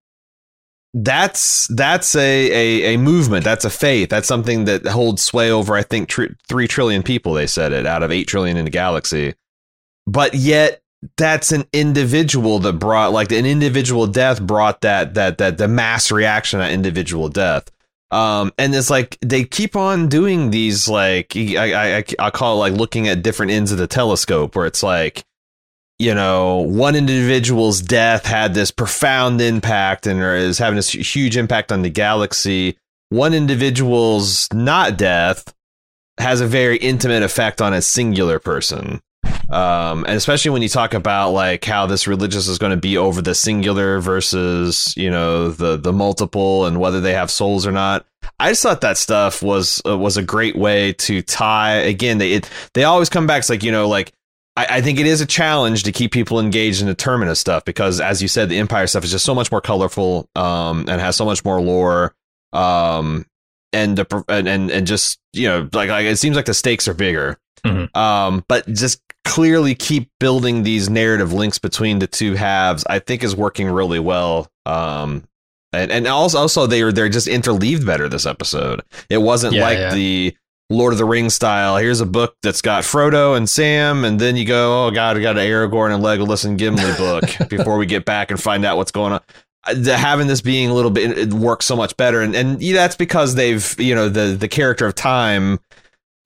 that's 0.94 1.68
that's 1.68 2.16
a, 2.16 2.52
a 2.92 2.96
a 2.96 2.98
movement. 2.98 3.44
That's 3.44 3.66
a 3.66 3.70
faith. 3.70 4.10
That's 4.10 4.28
something 4.28 4.66
that 4.66 4.88
holds 4.88 5.22
sway 5.22 5.52
over 5.52 5.76
I 5.76 5.84
think 5.84 6.10
tr- 6.10 6.34
three 6.48 6.68
trillion 6.68 7.04
people. 7.04 7.34
They 7.34 7.48
said 7.48 7.74
it 7.74 7.86
out 7.86 8.02
of 8.02 8.12
eight 8.12 8.28
trillion 8.28 8.58
in 8.58 8.66
the 8.66 8.72
galaxy, 8.72 9.36
but 10.08 10.34
yet 10.34 10.82
that's 11.18 11.52
an 11.52 11.66
individual 11.72 12.60
that 12.60 12.74
brought 12.74 13.14
like 13.14 13.32
an 13.32 13.46
individual 13.46 14.08
death 14.08 14.42
brought 14.42 14.82
that 14.82 15.14
that 15.14 15.38
that 15.38 15.58
the 15.58 15.68
mass 15.68 16.12
reaction 16.12 16.60
at 16.60 16.72
individual 16.72 17.30
death. 17.30 17.72
Um 18.12 18.52
and 18.58 18.76
it's 18.76 18.90
like 18.90 19.18
they 19.22 19.46
keep 19.46 19.76
on 19.76 20.10
doing 20.10 20.52
these 20.52 20.90
like 20.90 21.36
i 21.36 22.00
i 22.00 22.04
i 22.20 22.30
call 22.32 22.56
it 22.56 22.72
like 22.72 22.80
looking 22.80 23.08
at 23.08 23.24
different 23.24 23.52
ends 23.52 23.72
of 23.72 23.78
the 23.78 23.88
telescope 23.88 24.56
where 24.56 24.66
it's 24.66 24.84
like 24.84 25.24
you 26.00 26.14
know 26.14 26.58
one 26.58 26.96
individual's 26.96 27.82
death 27.82 28.26
had 28.26 28.54
this 28.54 28.72
profound 28.72 29.40
impact 29.42 30.06
and 30.06 30.22
is 30.22 30.58
having 30.58 30.76
this 30.76 30.90
huge 30.90 31.38
impact 31.38 31.72
on 31.72 31.82
the 31.82 31.90
galaxy. 31.90 32.78
One 33.10 33.34
individual's 33.34 34.48
not 34.54 34.98
death 34.98 35.54
has 36.18 36.42
a 36.42 36.48
very 36.48 36.78
intimate 36.78 37.24
effect 37.24 37.62
on 37.62 37.74
a 37.74 37.82
singular 37.82 38.40
person 38.40 39.02
um, 39.52 40.06
and 40.06 40.16
especially 40.16 40.52
when 40.52 40.62
you 40.62 40.70
talk 40.70 40.94
about 40.94 41.32
like 41.32 41.66
how 41.66 41.88
this 41.88 42.08
religious 42.08 42.48
is 42.48 42.60
going 42.60 42.72
to 42.72 42.78
be 42.78 42.98
over 42.98 43.22
the 43.22 43.34
singular 43.34 44.00
versus 44.00 44.94
you 44.96 45.10
know 45.10 45.50
the 45.50 45.78
the 45.78 45.92
multiple 45.92 46.66
and 46.66 46.80
whether 46.80 47.02
they 47.02 47.14
have 47.14 47.32
souls 47.32 47.66
or 47.66 47.72
not. 47.72 48.06
I 48.40 48.50
just 48.50 48.62
thought 48.62 48.82
that 48.82 48.98
stuff 48.98 49.42
was 49.42 49.82
uh, 49.88 49.98
was 49.98 50.18
a 50.18 50.24
great 50.24 50.56
way 50.56 50.94
to 50.94 51.22
tie. 51.24 51.74
Again, 51.74 52.20
they 52.20 52.34
it, 52.34 52.50
they 52.74 52.84
always 52.84 53.10
come 53.10 53.26
back. 53.28 53.40
It's 53.40 53.50
like 53.50 53.64
you 53.64 53.72
know 53.72 53.88
like. 53.88 54.14
I, 54.58 54.82
think 54.82 55.00
it 55.00 55.06
is 55.06 55.22
a 55.22 55.26
challenge 55.26 55.84
to 55.84 55.94
keep 55.94 56.12
people 56.12 56.38
engaged 56.38 56.82
in 56.82 56.88
the 56.88 56.94
Terminus 56.94 57.40
stuff 57.40 57.64
because, 57.64 58.02
as 58.02 58.22
you 58.22 58.28
said, 58.28 58.50
the 58.50 58.58
Empire 58.58 58.88
stuff 58.88 59.06
is 59.06 59.12
just 59.12 59.24
so 59.24 59.34
much 59.34 59.54
more 59.54 59.62
colorful 59.62 60.28
um, 60.36 60.80
and 60.90 61.00
has 61.00 61.16
so 61.16 61.24
much 61.24 61.46
more 61.46 61.62
lore. 61.62 62.14
Um, 62.52 63.26
and, 63.72 63.98
the, 63.98 64.26
and 64.28 64.70
and 64.70 64.86
just 64.86 65.18
you 65.32 65.48
know 65.48 65.70
like, 65.72 65.90
like 65.90 66.06
it 66.06 66.18
seems 66.18 66.36
like 66.36 66.44
the 66.44 66.54
stakes 66.54 66.90
are 66.90 66.94
bigger 66.94 67.40
Mhm. 67.66 67.96
um 67.96 68.44
but 68.48 68.68
just 68.68 69.02
clearly 69.26 69.76
keep 69.76 70.10
building 70.20 70.64
these 70.64 70.90
narrative 70.90 71.34
links 71.34 71.60
between 71.60 72.00
the 72.00 72.08
two 72.08 72.34
halves 72.36 72.84
i 72.90 73.00
think 73.00 73.24
is 73.24 73.36
working 73.36 73.68
really 73.68 74.00
well 74.00 74.48
um 74.66 75.24
and 75.74 75.92
and 75.92 76.08
also 76.08 76.38
also 76.40 76.66
they 76.68 76.84
were 76.84 76.92
they're 76.92 77.10
just 77.10 77.28
interleaved 77.28 77.86
better 77.86 78.08
this 78.10 78.26
episode 78.26 78.82
it 79.10 79.18
wasn't 79.20 79.54
Yeah, 79.54 79.62
like 79.64 79.78
yeah. 79.78 79.94
the 79.94 80.36
lord 80.72 80.94
of 80.94 81.00
the 81.00 81.06
rings 81.06 81.34
style 81.36 81.78
here's 81.78 82.00
a 82.02 82.06
book 82.06 82.36
that's 82.42 82.62
got 82.62 82.84
frodo 82.84 83.36
and 83.38 83.48
sam 83.50 84.04
and 84.06 84.20
then 84.20 84.36
you 84.36 84.46
go 84.46 84.86
oh 84.88 84.92
god 84.92 85.18
i 85.18 85.20
got 85.22 85.38
an 85.38 85.46
aragorn 85.46 85.94
and 85.94 86.04
legolas 86.04 86.46
and 86.46 86.58
gimli 86.58 86.94
book 86.98 87.24
before 87.50 87.78
we 87.78 87.86
get 87.86 88.06
back 88.06 88.32
and 88.32 88.42
find 88.42 88.64
out 88.66 88.78
what's 88.78 88.92
going 88.92 89.14
on 89.14 89.22
Uh, 89.68 89.74
the- 89.74 89.98
having 89.98 90.28
this 90.28 90.40
being 90.42 90.70
a 90.70 90.74
little 90.74 90.90
bit 90.92 91.18
it 91.18 91.34
works 91.34 91.66
so 91.66 91.76
much 91.76 91.96
better 91.98 92.22
and 92.22 92.34
and 92.36 92.62
yeah, 92.64 92.74
that's 92.74 92.96
because 92.96 93.36
they've 93.36 93.76
you 93.80 93.94
know 93.94 94.08
the 94.08 94.28
the 94.40 94.48
character 94.48 94.86
of 94.88 94.96
time 94.96 95.60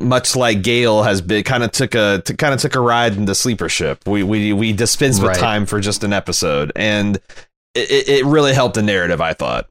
much 0.03 0.35
like 0.35 0.61
Gaal 0.61 1.03
has 1.03 1.21
been 1.21 1.43
kind 1.43 1.63
of 1.63 1.71
took 1.71 1.95
a 1.95 2.21
kind 2.37 2.53
of 2.53 2.59
took 2.61 2.75
a 2.75 2.79
ride 2.79 3.15
in 3.15 3.25
the 3.25 3.35
sleeper 3.35 3.69
ship 3.69 3.99
we 4.07 4.23
we 4.23 4.53
we 4.53 4.73
dispensed 4.73 5.21
with 5.21 5.29
Right. 5.29 5.39
time 5.39 5.65
for 5.65 5.79
just 5.79 6.03
an 6.03 6.13
episode 6.13 6.71
and 6.75 7.17
it, 7.75 8.07
it- 8.09 8.25
really 8.25 8.53
helped 8.53 8.75
the 8.75 8.81
narrative 8.83 9.19
i 9.21 9.33
thought 9.33 9.67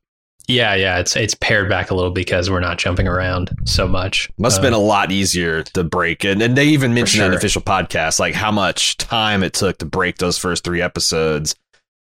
Yeah, 0.49 0.75
yeah, 0.75 0.99
it's 0.99 1.15
it's 1.17 1.35
pared 1.37 1.69
back 1.69 1.91
a 1.91 1.95
little 1.95 2.11
because 2.11 2.51
we're 2.51 2.59
not 2.61 2.77
jumping 2.79 3.07
around 3.07 3.51
so 3.65 3.87
much. 3.87 4.29
must 4.39 4.57
have 4.57 4.65
Uh, 4.65 4.67
been 4.67 4.75
a 4.75 4.79
lot 4.79 5.13
easier 5.13 5.63
to 5.63 5.85
break 5.85 6.25
and, 6.25 6.43
and 6.43 6.57
they 6.57 6.67
even 6.67 6.93
mentioned 6.95 7.25
in 7.25 7.31
the 7.31 7.37
official 7.37 7.63
podcast 7.63 8.19
like 8.19 8.35
how 8.35 8.51
much 8.51 8.97
time 8.97 9.43
it 9.45 9.53
took 9.53 9.79
to 9.79 9.87
break 9.87 10.19
those 10.19 10.37
first 10.39 10.65
three 10.65 10.83
episodes 10.83 11.55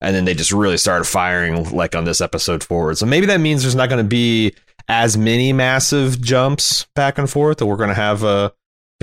and 0.01 0.15
then 0.15 0.23
they 0.23 0.33
just 0.33 0.53
really 0.53 0.77
started 0.77 1.03
firing 1.03 1.69
like 1.71 1.93
on 1.95 2.05
this 2.05 2.21
episode 2.21 2.63
forward 2.63 2.97
so 2.97 3.05
maybe 3.05 3.25
that 3.25 3.41
means 3.41 3.61
there's 3.61 3.75
not 3.75 3.89
going 3.89 4.03
to 4.03 4.07
be 4.09 4.53
as 4.89 5.15
many 5.17 5.53
massive 5.53 6.19
jumps 6.21 6.87
back 6.95 7.17
and 7.17 7.29
forth 7.29 7.59
that 7.59 7.65
we're 7.67 7.77
going 7.77 7.89
to 7.89 7.95
have 7.95 8.23
a 8.23 8.51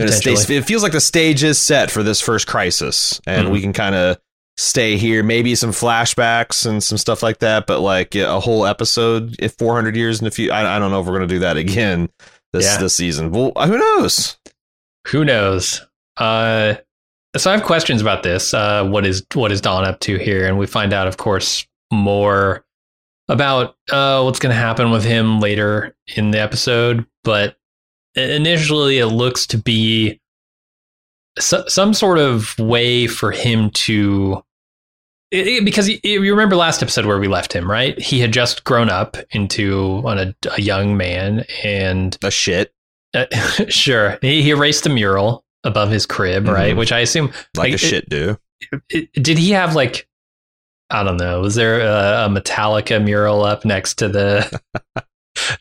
stage, 0.09 0.51
it 0.51 0.65
feels 0.67 0.83
like 0.83 0.93
the 0.93 1.01
stage 1.01 1.43
is 1.43 1.59
set 1.59 1.91
for 1.91 2.03
this 2.03 2.21
first 2.21 2.47
crisis 2.47 3.19
and 3.27 3.49
Mhm. 3.49 3.53
we 3.53 3.61
can 3.63 3.73
kind 3.73 3.95
of 3.95 4.19
stay 4.59 4.97
here 4.97 5.23
maybe 5.23 5.55
some 5.55 5.71
flashbacks 5.71 6.67
and 6.67 6.83
some 6.83 6.99
stuff 6.99 7.23
like 7.23 7.39
that 7.39 7.67
but 7.67 7.81
like 7.81 8.15
a 8.15 8.41
whole 8.41 8.67
episode 8.67 9.37
if 9.39 9.55
400 9.59 9.95
years 9.97 10.19
in 10.19 10.25
the 10.25 10.31
future 10.31 10.53
I, 10.53 10.77
I 10.77 10.79
don't 10.79 10.91
know 10.91 11.01
if 11.01 11.07
we're 11.07 11.17
going 11.17 11.29
to 11.29 11.35
do 11.35 11.39
that 11.41 11.57
again 11.57 12.09
this 12.53 12.65
Yeah. 12.65 12.79
this 12.79 12.95
season 12.97 13.31
well 13.33 13.53
who 13.57 13.79
knows 13.79 14.37
who 15.09 15.25
knows? 15.25 15.83
Uh, 16.17 16.75
so 17.37 17.51
I 17.51 17.55
have 17.57 17.65
questions 17.65 18.01
about 18.03 18.25
this. 18.25 18.53
Uh, 18.53 18.85
what 18.85 19.07
is 19.07 19.25
what 19.35 19.53
is 19.53 19.61
Dawn 19.61 19.85
up 19.85 20.01
to 20.01 20.17
here? 20.17 20.47
And 20.49 20.59
we 20.59 20.67
find 20.67 20.93
out, 20.93 21.07
of 21.07 21.17
course, 21.17 21.65
more 21.93 22.65
about 23.29 23.77
uh, 23.91 24.23
what's 24.23 24.39
going 24.39 24.55
to 24.55 24.61
happen 24.61 24.91
with 24.91 25.05
him 25.05 25.41
later 25.41 25.95
in 26.17 26.31
the 26.31 26.41
episode. 26.41 27.07
But 27.25 27.57
initially, 28.15 28.99
it 28.99 29.07
looks 29.07 29.47
to 29.49 29.59
be 29.59 30.21
so, 31.39 31.65
some 31.67 31.93
sort 31.95 32.19
of 32.19 32.59
way 32.59 33.07
for 33.07 33.31
him 33.31 33.71
to. 33.71 34.43
it- 35.31 35.47
it- 35.49 35.65
because 35.65 35.89
you 35.89 35.99
you 36.03 36.31
remember 36.31 36.57
last 36.57 36.83
episode 36.83 37.05
where 37.05 37.19
we 37.19 37.29
left 37.29 37.53
him, 37.53 37.71
right? 37.71 37.99
He 38.01 38.21
had 38.21 38.33
just 38.33 38.65
grown 38.65 38.89
up 38.89 39.17
into 39.33 40.03
a, 40.07 40.35
a 40.57 40.61
young 40.63 40.97
man, 40.97 41.45
and 41.65 42.17
a 42.23 42.31
shit 42.31 42.73
uh, 43.15 43.27
sure. 43.69 44.19
He, 44.23 44.43
he 44.43 44.51
erased 44.51 44.85
the 44.85 44.91
mural 44.91 45.45
above 45.65 45.91
his 45.91 46.07
crib, 46.07 46.47
right? 46.49 46.75
Mhm. 46.75 46.79
Which 46.79 46.93
I 46.93 47.01
assume. 47.01 47.27
like, 47.57 47.57
Like, 47.57 47.71
a 47.73 47.75
it- 47.75 47.81
shit 47.81 48.09
do 48.09 48.39
did 49.15 49.37
he 49.37 49.51
have 49.51 49.75
like? 49.75 50.09
I 50.91 51.03
don't 51.03 51.17
know. 51.17 51.41
Was 51.41 51.55
there 51.57 51.81
a, 51.81 52.27
a 52.27 52.29
Metallica 52.29 53.03
mural 53.03 53.45
up 53.45 53.65
next 53.65 53.95
to 53.99 54.09
the 54.09 54.61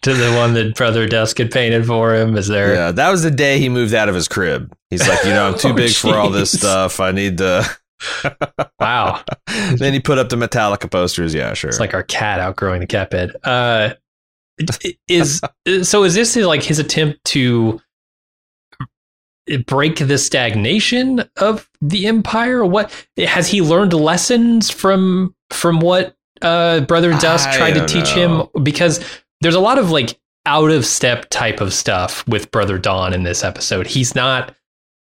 to 0.02 0.14
the 0.14 0.34
one 0.38 0.54
that 0.54 0.76
Brother 0.76 1.08
Dusk 1.08 1.38
had 1.40 1.52
painted 1.52 1.86
for 1.86 2.14
him? 2.16 2.38
Is 2.38 2.48
there? 2.48 2.74
yeah 2.74 2.92
that 2.92 3.10
was 3.10 3.24
the 3.24 3.32
day 3.32 3.60
he 3.60 3.68
moved 3.70 3.94
out 3.94 4.08
of 4.10 4.16
his 4.16 4.28
crib 4.28 4.74
he's 4.90 5.08
like 5.08 5.24
you 5.26 5.32
know 5.32 5.48
i'm 5.48 5.58
too 5.58 5.70
Oh, 5.70 5.74
big 5.74 5.92
for 5.94 6.16
all 6.16 6.30
this 6.30 6.52
stuff 6.52 7.00
i 7.00 7.12
need 7.12 7.38
to 7.40 7.66
Wow, 8.80 9.24
then 9.48 9.94
he 9.94 10.00
put 10.00 10.18
up 10.18 10.30
the 10.30 10.36
metallica 10.36 10.90
posters 10.90 11.34
yeah 11.34 11.54
sure 11.54 11.70
it's 11.70 11.80
like 11.80 11.94
our 11.94 12.04
cat 12.04 12.40
outgrowing 12.40 12.80
the 12.82 12.88
cat 12.88 13.10
bed. 13.10 13.32
Uh, 13.44 13.94
is 15.08 15.42
so 15.84 16.04
is 16.04 16.14
this 16.14 16.36
like 16.36 16.64
his 16.64 16.80
attempt 16.80 17.24
to 17.26 17.82
break 19.68 19.98
the 19.98 20.18
stagnation 20.18 21.24
of 21.38 21.70
the 21.82 22.08
empire 22.08 22.66
what 22.66 22.92
has 23.18 23.48
he 23.48 23.62
learned 23.62 23.94
lessons 23.94 24.70
from 24.72 25.36
from 25.52 25.80
what 25.80 26.16
uh 26.42 26.80
brother 26.82 27.12
dusk 27.12 27.48
I 27.50 27.58
tried 27.58 27.74
to 27.74 27.86
teach 27.86 28.16
know. 28.16 28.50
him 28.54 28.64
because 28.64 29.04
there's 29.42 29.56
a 29.56 29.60
lot 29.60 29.78
of 29.78 29.92
like 29.92 30.20
out 30.48 30.72
of 30.72 30.86
step 30.86 31.28
type 31.30 31.62
of 31.62 31.74
stuff 31.74 32.28
with 32.28 32.50
brother 32.52 32.78
dawn 32.78 33.14
in 33.14 33.24
this 33.24 33.44
episode 33.44 33.88
he's 33.88 34.16
not 34.16 34.56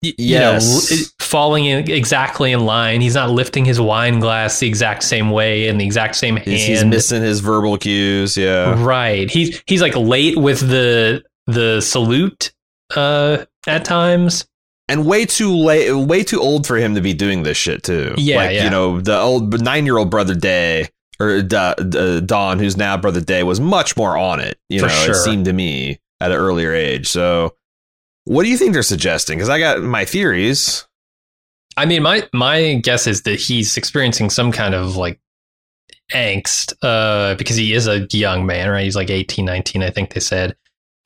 you 0.01 0.13
know 0.35 0.51
Yes. 0.53 0.91
l- 0.91 1.07
falling 1.19 1.65
in 1.65 1.89
exactly 1.91 2.51
in 2.51 2.61
line 2.65 3.01
he's 3.01 3.15
not 3.15 3.29
lifting 3.31 3.65
his 3.65 3.81
wine 3.81 4.19
glass 4.19 4.59
the 4.59 4.67
exact 4.67 5.03
same 5.03 5.29
way 5.31 5.67
in 5.67 5.77
the 5.77 5.85
exact 5.85 6.15
same 6.15 6.35
hand 6.37 6.47
He's, 6.47 6.65
he's 6.67 6.85
missing 6.85 7.21
his 7.21 7.39
verbal 7.41 7.77
cues. 7.77 8.37
Yeah. 8.37 8.81
Right. 8.83 9.29
He's 9.29 9.61
he's 9.67 9.81
like 9.81 9.95
late 9.95 10.37
with 10.37 10.59
the 10.61 11.23
the 11.47 11.81
salute 11.81 12.53
uh 12.95 13.45
at 13.67 13.85
times. 13.85 14.45
and 14.87 15.05
way 15.05 15.25
too 15.25 15.55
late, 15.55 15.91
way 15.93 16.23
too 16.23 16.39
old 16.39 16.65
for 16.65 16.77
him 16.77 16.95
to 16.95 17.01
be 17.01 17.13
doing 17.13 17.43
this 17.43 17.57
shit 17.57 17.83
too. 17.83 18.13
Yeah, 18.17 18.35
like 18.37 18.55
yeah. 18.55 18.63
you 18.63 18.69
know, 18.69 18.99
the 19.01 19.17
old 19.17 19.61
nine-year-old 19.61 20.09
brother 20.09 20.35
Day 20.35 20.89
or 21.19 21.41
Da- 21.41 21.73
Da- 21.75 22.21
Dawn, 22.21 22.59
who's 22.59 22.77
now 22.77 22.97
brother 22.97 23.21
Day, 23.21 23.43
was 23.43 23.59
much 23.59 23.95
more 23.97 24.17
on 24.17 24.39
it. 24.39 24.57
You 24.69 24.79
For 24.79 24.87
know, 24.87 24.93
sure. 24.93 25.11
it 25.15 25.17
seemed 25.23 25.45
to 25.45 25.53
me 25.53 25.99
at 26.21 26.31
an 26.31 26.37
earlier 26.37 26.73
age. 26.73 27.07
So, 27.07 27.55
what 28.25 28.43
do 28.43 28.49
you 28.49 28.57
think 28.57 28.73
they're 28.73 28.83
suggesting? 28.83 29.37
Because 29.37 29.49
I 29.49 29.59
got 29.59 29.81
my 29.81 30.05
theories. 30.05 30.85
I 31.77 31.85
mean 31.85 32.03
my 32.03 32.27
my 32.33 32.75
guess 32.83 33.07
is 33.07 33.21
that 33.23 33.39
he's 33.39 33.77
experiencing 33.77 34.29
some 34.29 34.51
kind 34.51 34.73
of 34.75 34.95
like 34.97 35.19
angst 36.11 36.73
uh 36.81 37.35
because 37.35 37.55
he 37.55 37.73
is 37.73 37.87
a 37.87 38.07
young 38.11 38.45
man, 38.45 38.69
right? 38.69 38.83
He's 38.83 38.95
like 38.95 39.09
18, 39.09 39.45
19 39.45 39.83
I 39.83 39.89
think 39.89 40.13
they 40.13 40.19
said. 40.19 40.55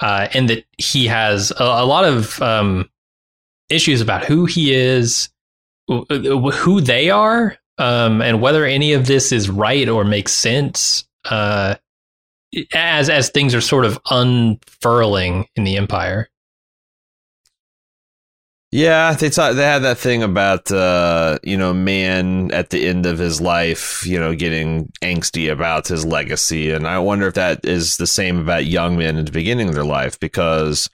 Uh 0.04 0.28
and 0.34 0.50
that 0.50 0.66
he 0.78 1.08
has 1.08 1.52
a, 1.52 1.64
a 1.64 1.86
lot 1.86 2.04
of 2.06 2.42
um 2.42 2.90
issues 3.70 4.02
about 4.02 4.26
who 4.26 4.46
he 4.46 4.74
is, 4.74 5.30
wh- 5.90 6.54
who 6.54 6.82
they 6.82 7.10
are, 7.10 7.58
um 7.78 8.22
and 8.22 8.42
whether 8.42 8.66
any 8.66 8.94
of 8.94 9.08
this 9.08 9.32
is 9.32 9.50
right 9.50 9.88
or 9.88 10.04
makes 10.04 10.34
sense. 10.34 11.06
Uh 11.26 11.76
as 12.74 13.10
as 13.10 13.30
things 13.30 13.56
are 13.56 13.62
sort 13.62 13.86
of 13.86 13.98
unfurling 14.12 15.48
in 15.56 15.64
the 15.64 15.78
empire. 15.78 16.30
Yeah, 18.74 19.14
they 19.14 19.30
thought 19.30 19.56
they 19.56 19.66
had 19.66 19.84
that 19.84 20.00
thing 20.00 20.24
about 20.24 20.72
uh, 20.72 21.38
you 21.44 21.58
know, 21.58 21.76
man 21.76 22.52
at 22.52 22.72
the 22.72 22.88
end 22.88 23.06
of 23.06 23.20
his 23.20 23.40
life, 23.40 24.04
you 24.04 24.20
know, 24.20 24.34
getting 24.34 24.92
angsty 25.00 25.52
about 25.52 25.90
his 25.90 26.04
legacy, 26.04 26.72
and 26.72 26.88
I 26.88 26.98
wonder 26.98 27.28
if 27.28 27.36
that 27.36 27.64
is 27.66 27.98
the 27.98 28.08
same 28.08 28.40
about 28.40 28.66
young 28.66 28.98
men 28.98 29.18
at 29.18 29.28
the 29.28 29.32
beginning 29.32 29.70
of 29.70 29.76
their 29.76 29.84
life 29.84 30.20
because 30.20 30.90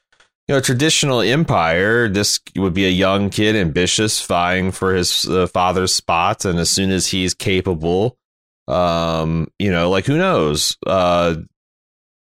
you 0.50 0.56
know, 0.56 0.60
traditional 0.60 1.22
empire, 1.22 2.10
this 2.10 2.42
would 2.58 2.74
be 2.74 2.86
a 2.86 2.90
young 2.90 3.30
kid, 3.30 3.56
ambitious, 3.56 4.26
vying 4.26 4.74
for 4.74 4.94
his 4.94 5.26
uh, 5.30 5.48
father's 5.48 5.94
spot, 5.96 6.44
and 6.44 6.60
as 6.60 6.70
soon 6.70 6.92
as 6.92 7.08
he's 7.08 7.34
capable, 7.34 8.18
um, 8.68 9.48
you 9.58 9.72
know, 9.72 9.90
like 9.90 10.06
who 10.06 10.18
knows, 10.18 10.76
uh, 10.86 11.36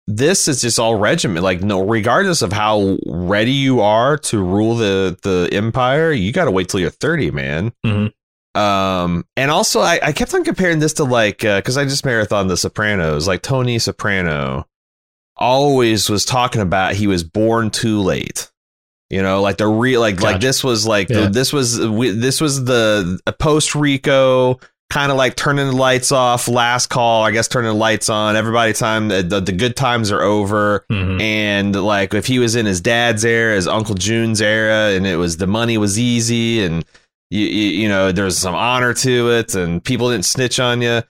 this 0.06 0.48
is 0.48 0.60
just 0.60 0.78
all 0.78 0.96
regiment. 0.96 1.42
Like 1.42 1.62
no, 1.62 1.82
regardless 1.82 2.42
of 2.42 2.52
how 2.52 2.98
ready 3.06 3.52
you 3.52 3.80
are 3.80 4.16
to 4.18 4.42
rule 4.42 4.76
the 4.76 5.16
the 5.22 5.48
empire, 5.52 6.12
you 6.12 6.32
got 6.32 6.44
to 6.44 6.50
wait 6.50 6.68
till 6.68 6.80
you're 6.80 6.90
thirty, 6.90 7.30
man. 7.30 7.72
Mhm. 7.84 8.12
Um, 8.54 9.24
and 9.36 9.50
also 9.50 9.80
I, 9.80 9.98
I 10.02 10.12
kept 10.12 10.32
on 10.32 10.44
comparing 10.44 10.78
this 10.78 10.92
to 10.94 11.04
like 11.04 11.38
because 11.38 11.76
I 11.76 11.84
just 11.84 12.04
marathon 12.04 12.46
The 12.46 12.56
Sopranos, 12.56 13.26
like 13.26 13.42
Tony 13.42 13.78
Soprano 13.78 14.66
always 15.36 16.08
was 16.08 16.24
talking 16.24 16.60
about 16.60 16.94
he 16.94 17.06
was 17.06 17.24
born 17.24 17.70
too 17.70 18.00
late. 18.00 18.50
You 19.10 19.22
know, 19.22 19.42
like 19.42 19.58
the 19.58 19.66
real 19.66 20.00
like 20.00 20.20
like 20.20 20.40
this 20.40 20.62
was 20.64 20.86
like 20.86 21.08
Yeah. 21.08 21.22
the, 21.22 21.28
this 21.30 21.52
was 21.52 21.80
we, 21.80 22.10
this 22.10 22.40
was 22.40 22.64
the 22.64 23.20
post 23.38 23.74
Rico 23.74 24.58
kind 24.94 25.10
of 25.10 25.18
like 25.18 25.34
turning 25.34 25.66
the 25.66 25.76
lights 25.76 26.12
off, 26.12 26.46
last 26.46 26.86
call. 26.86 27.24
I 27.24 27.32
guess 27.32 27.48
turning 27.48 27.72
the 27.72 27.76
lights 27.76 28.08
on. 28.08 28.36
Everybody 28.36 28.72
time 28.72 29.08
the, 29.08 29.24
the, 29.24 29.40
the 29.40 29.50
good 29.50 29.74
times 29.74 30.12
are 30.12 30.22
over. 30.22 30.86
Mhm. 30.88 31.20
And 31.20 31.74
like 31.74 32.14
if 32.14 32.26
he 32.26 32.38
was 32.38 32.54
in 32.54 32.64
his 32.64 32.80
dad's 32.80 33.24
era, 33.24 33.56
his 33.56 33.66
Uncle 33.66 33.96
June's 33.96 34.40
era, 34.40 34.92
and 34.92 35.04
it 35.04 35.16
was 35.16 35.36
the 35.38 35.48
money 35.48 35.78
was 35.78 35.98
easy 35.98 36.64
and 36.64 36.84
you, 37.28 37.44
you, 37.44 37.70
you 37.80 37.88
know 37.88 38.12
there's 38.12 38.38
some 38.38 38.54
honor 38.54 38.94
to 38.94 39.30
it 39.32 39.56
and 39.56 39.82
people 39.82 40.10
didn't 40.12 40.26
snitch 40.26 40.60
on 40.60 40.80
you. 40.80 41.02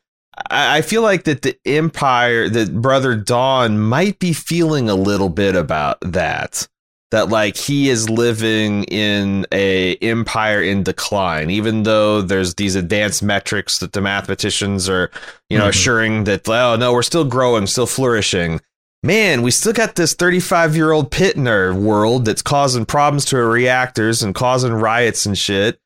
I, 0.51 0.79
I 0.79 0.81
feel 0.81 1.03
like 1.03 1.25
that 1.25 1.43
the 1.43 1.55
Empire, 1.67 2.49
that 2.49 2.81
Brother 2.81 3.15
Dawn 3.15 3.79
might 3.79 4.19
be 4.19 4.33
feeling 4.33 4.89
a 4.89 4.95
little 4.95 5.29
bit 5.29 5.57
about 5.57 5.99
that. 6.01 6.67
That 7.15 7.29
like 7.29 7.57
he 7.57 7.89
is 7.89 8.11
living 8.11 8.85
in 8.85 9.47
a 9.53 9.95
empire 10.03 10.61
in 10.61 10.83
decline, 10.83 11.49
even 11.51 11.85
though 11.85 12.21
there's 12.23 12.55
these 12.57 12.75
advanced 12.75 13.23
metrics 13.23 13.79
that 13.79 13.93
the 13.93 14.01
mathematicians 14.01 14.89
are, 14.89 15.11
you 15.49 15.57
know, 15.57 15.67
Mhm. 15.67 15.69
assuring 15.71 16.25
that 16.25 16.49
oh 16.49 16.75
no, 16.77 16.93
we're 16.93 17.03
still 17.03 17.25
growing, 17.25 17.67
still 17.67 17.87
flourishing 17.87 18.61
man, 19.05 19.43
we 19.43 19.51
still 19.51 19.75
got 19.75 19.97
this 19.97 20.15
35 20.15 20.75
year 20.75 20.91
old 20.91 21.11
pit 21.11 21.37
in 21.37 21.47
our 21.47 21.75
world 21.75 22.25
that's 22.25 22.41
causing 22.41 22.87
problems 22.87 23.27
to 23.27 23.37
our 23.37 23.47
reactors 23.47 24.23
and 24.23 24.35
causing 24.35 24.73
riots 24.73 25.27
and 25.27 25.37
shit. 25.37 25.79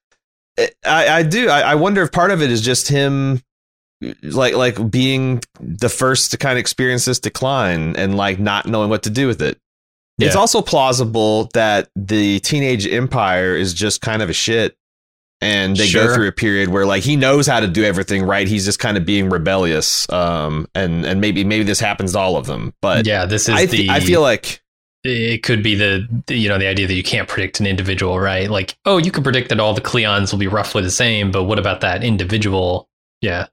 I, 0.87 1.09
I 1.09 1.23
do. 1.25 1.49
I, 1.49 1.73
I 1.73 1.75
wonder 1.75 2.01
if 2.03 2.13
part 2.13 2.31
of 2.31 2.41
it 2.43 2.51
is 2.51 2.61
just 2.61 2.87
him, 2.89 3.43
like, 4.23 4.55
like 4.55 4.91
being 4.91 5.43
the 5.61 5.89
first 5.89 6.31
to 6.31 6.37
kind 6.37 6.53
of 6.53 6.61
experience 6.61 7.05
this 7.07 7.19
decline 7.19 7.97
and 7.97 8.17
like 8.17 8.39
not 8.39 8.67
knowing 8.67 8.89
what 8.89 9.03
to 9.03 9.11
do 9.11 9.27
with 9.27 9.43
it. 9.43 9.59
It's 10.27 10.37
also 10.37 10.63
plausible 10.63 11.49
that 11.55 11.91
the 11.95 12.41
teenage 12.41 12.87
empire 12.87 13.55
is 13.55 13.73
just 13.75 14.01
kind 14.01 14.23
of 14.23 14.31
a 14.31 14.33
shit. 14.33 14.77
And 15.41 15.77
they 15.77 15.93
go 15.93 16.13
through 16.13 16.27
a 16.27 16.33
period 16.33 16.69
where 16.69 16.85
like 16.85 17.05
he 17.05 17.15
knows 17.15 17.47
how 17.47 17.61
to 17.61 17.69
do 17.69 17.85
everything 17.85 18.25
right. 18.25 18.49
He's 18.49 18.65
just 18.65 18.81
kind 18.81 18.97
of 18.97 19.05
being 19.05 19.31
rebellious. 19.31 20.11
Um, 20.11 20.67
and 20.75 21.07
and 21.07 21.21
maybe 21.21 21.45
maybe 21.45 21.63
this 21.63 21.79
happens 21.79 22.13
to 22.13 22.19
all 22.19 22.37
of 22.37 22.47
them. 22.47 22.75
But 22.83 23.07
yeah, 23.07 23.25
this 23.25 23.49
is 23.49 23.55
I, 23.55 23.67
the 23.67 23.89
I 23.89 24.01
feel 24.01 24.21
like 24.21 24.61
it 25.05 25.45
could 25.45 25.63
be 25.63 25.77
the, 25.77 26.09
the 26.27 26.37
you 26.37 26.49
know 26.49 26.59
the 26.59 26.67
idea 26.67 26.89
that 26.89 26.95
you 26.95 27.05
can't 27.05 27.29
predict 27.29 27.61
an 27.61 27.67
individual, 27.67 28.19
right? 28.19 28.51
Like, 28.51 28.77
oh, 28.85 28.99
you 28.99 29.13
can 29.13 29.23
predict 29.23 29.51
that 29.51 29.61
all 29.61 29.75
the 29.75 29.81
Cleons 29.81 30.33
will 30.33 30.41
be 30.41 30.49
roughly 30.49 30.83
the 30.83 30.91
same, 30.91 31.31
but 31.31 31.45
what 31.45 31.59
about 31.59 31.83
that 31.83 32.03
individual? 32.03 32.89
Yeah, 33.21 33.47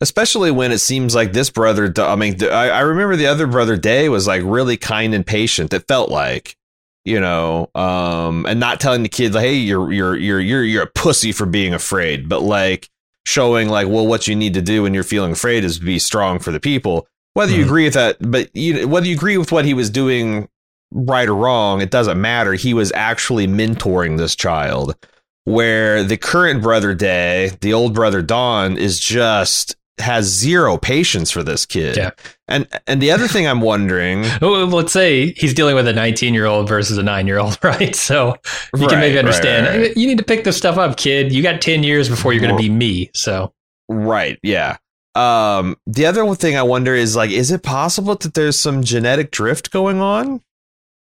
especially 0.00 0.50
when 0.50 0.72
it 0.72 0.78
seems 0.78 1.14
like 1.14 1.32
this 1.32 1.50
brother 1.50 1.92
i 1.98 2.14
mean 2.16 2.36
I, 2.44 2.70
I 2.70 2.80
remember 2.80 3.16
the 3.16 3.26
other 3.26 3.46
brother 3.46 3.76
day 3.76 4.08
was 4.08 4.26
like 4.26 4.42
really 4.44 4.76
kind 4.76 5.14
and 5.14 5.26
patient. 5.26 5.72
It 5.72 5.86
felt 5.88 6.10
like 6.10 6.56
you 7.04 7.20
know 7.20 7.70
um 7.74 8.44
and 8.46 8.60
not 8.60 8.80
telling 8.80 9.02
the 9.02 9.08
kid 9.08 9.32
like 9.34 9.44
hey 9.44 9.54
you're 9.54 9.90
you're 9.92 10.16
you're 10.16 10.40
you're 10.40 10.64
you're 10.64 10.82
a 10.82 10.86
pussy 10.94 11.32
for 11.32 11.46
being 11.46 11.72
afraid 11.72 12.28
but 12.28 12.42
like 12.42 12.88
showing 13.24 13.68
like 13.68 13.88
well 13.88 14.06
what 14.06 14.26
you 14.28 14.34
need 14.36 14.52
to 14.54 14.60
do 14.62 14.82
when 14.82 14.92
you're 14.94 15.02
feeling 15.04 15.32
afraid 15.32 15.64
is 15.64 15.78
be 15.78 15.98
strong 15.98 16.38
for 16.38 16.50
the 16.52 16.60
people. 16.60 17.06
Whether 17.34 17.52
you 17.52 17.62
Mhm. 17.62 17.66
agree 17.66 17.84
with 17.84 17.94
that 17.94 18.16
but 18.20 18.54
you 18.54 18.88
whether 18.88 19.06
you 19.06 19.14
agree 19.14 19.38
with 19.38 19.52
what 19.52 19.64
he 19.64 19.74
was 19.74 19.90
doing 19.90 20.48
right 20.92 21.28
or 21.28 21.34
wrong 21.34 21.80
it 21.82 21.90
doesn't 21.90 22.20
matter. 22.20 22.54
He 22.54 22.74
was 22.74 22.90
actually 22.92 23.46
mentoring 23.46 24.16
this 24.18 24.34
child 24.34 24.96
where 25.44 26.02
the 26.04 26.16
current 26.16 26.62
brother 26.62 26.94
day 26.94 27.52
the 27.60 27.72
old 27.72 27.94
brother 27.94 28.22
dawn 28.22 28.76
is 28.76 28.98
just 28.98 29.76
has 30.00 30.26
zero 30.26 30.76
patience 30.76 31.30
for 31.30 31.42
this 31.42 31.66
kid 31.66 31.96
Yeah. 31.96 32.10
and 32.46 32.66
and 32.86 33.00
the 33.02 33.10
other 33.10 33.26
thing 33.28 33.46
i'm 33.46 33.60
wondering 33.60 34.22
Well, 34.40 34.66
let's 34.66 34.92
say 34.92 35.32
he's 35.32 35.54
dealing 35.54 35.74
with 35.74 35.86
a 35.88 35.92
19 35.92 36.34
year 36.34 36.46
old 36.46 36.68
versus 36.68 36.98
a 36.98 37.02
nine 37.02 37.26
year 37.26 37.38
old, 37.38 37.58
right? 37.64 37.94
So 37.96 38.36
you 38.76 38.86
can 38.88 39.00
maybe 39.00 39.18
understand. 39.18 39.66
right, 39.66 39.80
right. 39.88 39.96
You 39.96 40.06
need 40.06 40.18
to 40.18 40.24
pick 40.24 40.44
this 40.44 40.56
stuff 40.56 40.76
up, 40.78 40.96
kid. 40.96 41.32
You 41.32 41.42
got 41.42 41.60
10 41.60 41.82
years 41.82 42.08
before 42.08 42.32
you're 42.32 42.42
going 42.42 42.56
to 42.56 42.62
be 42.62 42.68
me. 42.70 43.10
So 43.14 43.52
Right. 43.88 44.38
Yeah. 44.42 44.76
Um, 45.14 45.76
the 45.86 46.06
other 46.06 46.32
thing 46.34 46.56
I 46.56 46.62
wonder 46.62 46.94
is 46.94 47.16
like, 47.16 47.30
is 47.30 47.50
it 47.50 47.62
possible 47.62 48.14
that 48.14 48.34
there's 48.34 48.56
some 48.58 48.84
genetic 48.84 49.30
drift 49.32 49.70
going 49.70 50.00
on? 50.00 50.40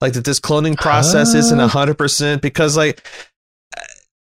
Like 0.00 0.12
that 0.14 0.24
this 0.24 0.40
cloning 0.40 0.76
process 0.76 1.34
isn't 1.34 1.58
Uh. 1.60 1.68
hundred 1.68 1.96
percent 1.96 2.42
because 2.42 2.76
like, 2.76 3.06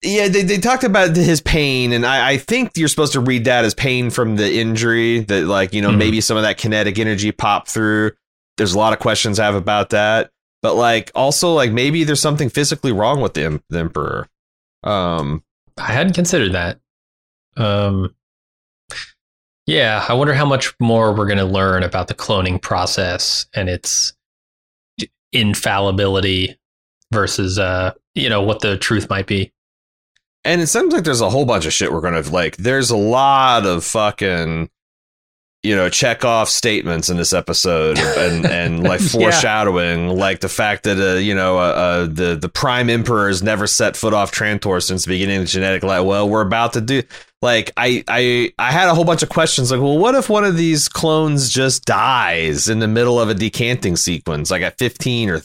yeah, 0.02 0.28
they, 0.28 0.42
they 0.42 0.58
talked 0.58 0.84
about 0.84 1.14
his 1.16 1.40
pain, 1.40 1.92
and 1.92 2.06
I, 2.06 2.30
I 2.30 2.36
think 2.38 2.72
you're 2.76 2.88
supposed 2.88 3.12
to 3.14 3.20
read 3.20 3.44
that 3.44 3.64
as 3.64 3.74
pain 3.74 4.10
from 4.10 4.36
the 4.36 4.50
injury 4.58 5.20
that 5.20 5.44
like 5.46 5.72
you 5.74 5.82
know 5.82 5.90
Mhm. 5.90 5.98
maybe 5.98 6.20
some 6.20 6.36
of 6.36 6.42
that 6.44 6.58
kinetic 6.58 6.98
energy 6.98 7.32
popped 7.32 7.68
through. 7.68 8.12
There's 8.56 8.74
a 8.74 8.78
lot 8.78 8.92
of 8.92 8.98
questions 8.98 9.38
I 9.38 9.44
have 9.46 9.54
about 9.54 9.90
that, 9.90 10.30
but 10.62 10.74
like 10.74 11.10
also 11.14 11.52
like 11.52 11.72
maybe 11.72 12.04
there's 12.04 12.20
something 12.20 12.48
physically 12.50 12.92
wrong 12.92 13.20
with 13.20 13.34
the, 13.34 13.62
the 13.70 13.78
emperor. 13.78 14.28
Um, 14.84 15.42
I 15.78 15.92
hadn't 15.92 16.12
considered 16.14 16.52
that. 16.52 16.78
Um, 17.56 18.14
yeah, 19.66 20.04
I 20.08 20.14
wonder 20.14 20.34
how 20.34 20.46
much 20.46 20.74
more 20.80 21.14
we're 21.14 21.26
going 21.26 21.38
to 21.38 21.44
learn 21.44 21.82
about 21.82 22.08
the 22.08 22.14
cloning 22.14 22.60
process 22.60 23.46
and 23.54 23.68
its 23.68 24.12
infallibility 25.32 26.58
versus, 27.12 27.58
uh, 27.58 27.92
you 28.14 28.28
know, 28.28 28.42
what 28.42 28.60
the 28.60 28.76
truth 28.76 29.08
might 29.08 29.26
be. 29.26 29.52
And 30.44 30.60
it 30.60 30.68
seems 30.68 30.92
like 30.92 31.04
there's 31.04 31.20
a 31.20 31.30
whole 31.30 31.44
bunch 31.44 31.66
of 31.66 31.72
shit 31.72 31.92
we're 31.92 32.00
gonna 32.00 32.22
like. 32.22 32.56
There's 32.56 32.90
a 32.90 32.96
lot 32.96 33.66
of 33.66 33.84
fucking 33.84 34.70
you 35.62 35.76
know 35.76 35.88
check 35.90 36.24
off 36.24 36.48
statements 36.48 37.10
in 37.10 37.16
this 37.16 37.32
episode 37.32 37.98
and 37.98 38.46
and 38.46 38.82
like 38.88 39.00
foreshadowing 39.00 40.08
like 40.08 40.40
the 40.40 40.48
fact 40.48 40.84
that 40.84 40.98
uh, 40.98 41.18
you 41.18 41.34
know 41.34 41.58
uh, 41.58 41.60
uh, 41.60 42.06
the 42.06 42.38
the 42.40 42.48
prime 42.48 42.88
emperor 42.88 43.28
has 43.28 43.42
never 43.42 43.66
set 43.66 43.96
foot 43.96 44.14
off 44.14 44.32
Trantor 44.32 44.82
since 44.82 45.04
the 45.04 45.10
beginning 45.10 45.36
of 45.36 45.42
the 45.42 45.48
genetic 45.48 45.82
like 45.82 46.04
well 46.04 46.28
we're 46.28 46.40
about 46.40 46.72
to 46.74 46.80
do 46.80 47.02
like 47.42 47.72
I 47.76 48.02
I 48.08 48.52
I 48.58 48.72
had 48.72 48.88
a 48.88 48.94
whole 48.94 49.04
bunch 49.04 49.22
of 49.22 49.28
questions 49.28 49.70
like 49.70 49.80
well 49.80 49.98
what 49.98 50.14
if 50.14 50.30
one 50.30 50.44
of 50.44 50.56
these 50.56 50.88
clones 50.88 51.50
just 51.50 51.84
dies 51.84 52.68
in 52.68 52.78
the 52.78 52.88
middle 52.88 53.20
of 53.20 53.28
a 53.28 53.34
decanting 53.34 53.96
sequence 53.96 54.50
like 54.50 54.62
at 54.62 54.78
15 54.78 55.28
or 55.28 55.42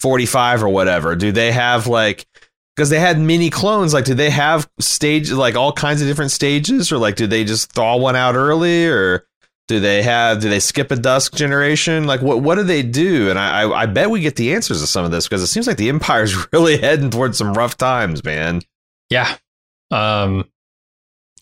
45 0.00 0.64
or 0.64 0.68
whatever 0.68 1.14
do 1.14 1.30
they 1.30 1.52
have 1.52 1.86
like 1.86 2.26
because 2.74 2.90
they 2.90 3.00
had 3.00 3.18
mini 3.18 3.50
clones 3.50 3.92
like 3.92 4.04
did 4.04 4.16
they 4.16 4.30
have 4.30 4.68
stage 4.78 5.30
like 5.30 5.54
all 5.54 5.72
kinds 5.72 6.00
of 6.00 6.08
different 6.08 6.30
stages 6.30 6.90
or 6.90 6.98
like 6.98 7.16
do 7.16 7.26
they 7.26 7.44
just 7.44 7.72
thaw 7.72 7.96
one 7.96 8.16
out 8.16 8.34
early 8.34 8.86
or 8.86 9.26
do 9.68 9.80
they 9.80 10.02
have? 10.02 10.40
Do 10.40 10.48
they 10.50 10.60
skip 10.60 10.90
a 10.90 10.96
dusk 10.96 11.34
generation? 11.34 12.04
Like 12.04 12.20
what? 12.20 12.40
What 12.40 12.56
do 12.56 12.62
they 12.62 12.82
do? 12.82 13.30
And 13.30 13.38
I, 13.38 13.62
I, 13.62 13.82
I 13.82 13.86
bet 13.86 14.10
we 14.10 14.20
get 14.20 14.36
the 14.36 14.52
answers 14.54 14.80
to 14.80 14.86
some 14.86 15.04
of 15.04 15.10
this 15.10 15.26
because 15.26 15.42
it 15.42 15.46
seems 15.46 15.66
like 15.66 15.76
the 15.76 15.88
Empire's 15.88 16.36
really 16.52 16.78
heading 16.78 17.10
towards 17.10 17.38
some 17.38 17.54
rough 17.54 17.76
times, 17.76 18.24
man. 18.24 18.62
Yeah. 19.08 19.36
Um, 19.90 20.50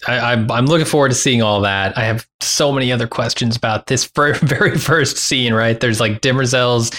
I, 0.07 0.33
I'm 0.33 0.51
I'm 0.51 0.67
looking 0.67 0.87
forward 0.87 1.11
to 1.11 1.15
seeing 1.15 1.43
all 1.43 1.63
that. 1.63 1.97
I 1.97 2.05
have 2.05 2.27
so 2.41 2.73
many 2.73 2.93
other 2.93 3.09
questions 3.09 3.57
about 3.57 3.87
this 3.87 4.05
very 4.15 4.79
first 4.79 5.17
scene. 5.17 5.55
Right 5.55 5.79
there's 5.79 6.01
like 6.01 6.21
Demerzel's 6.21 6.91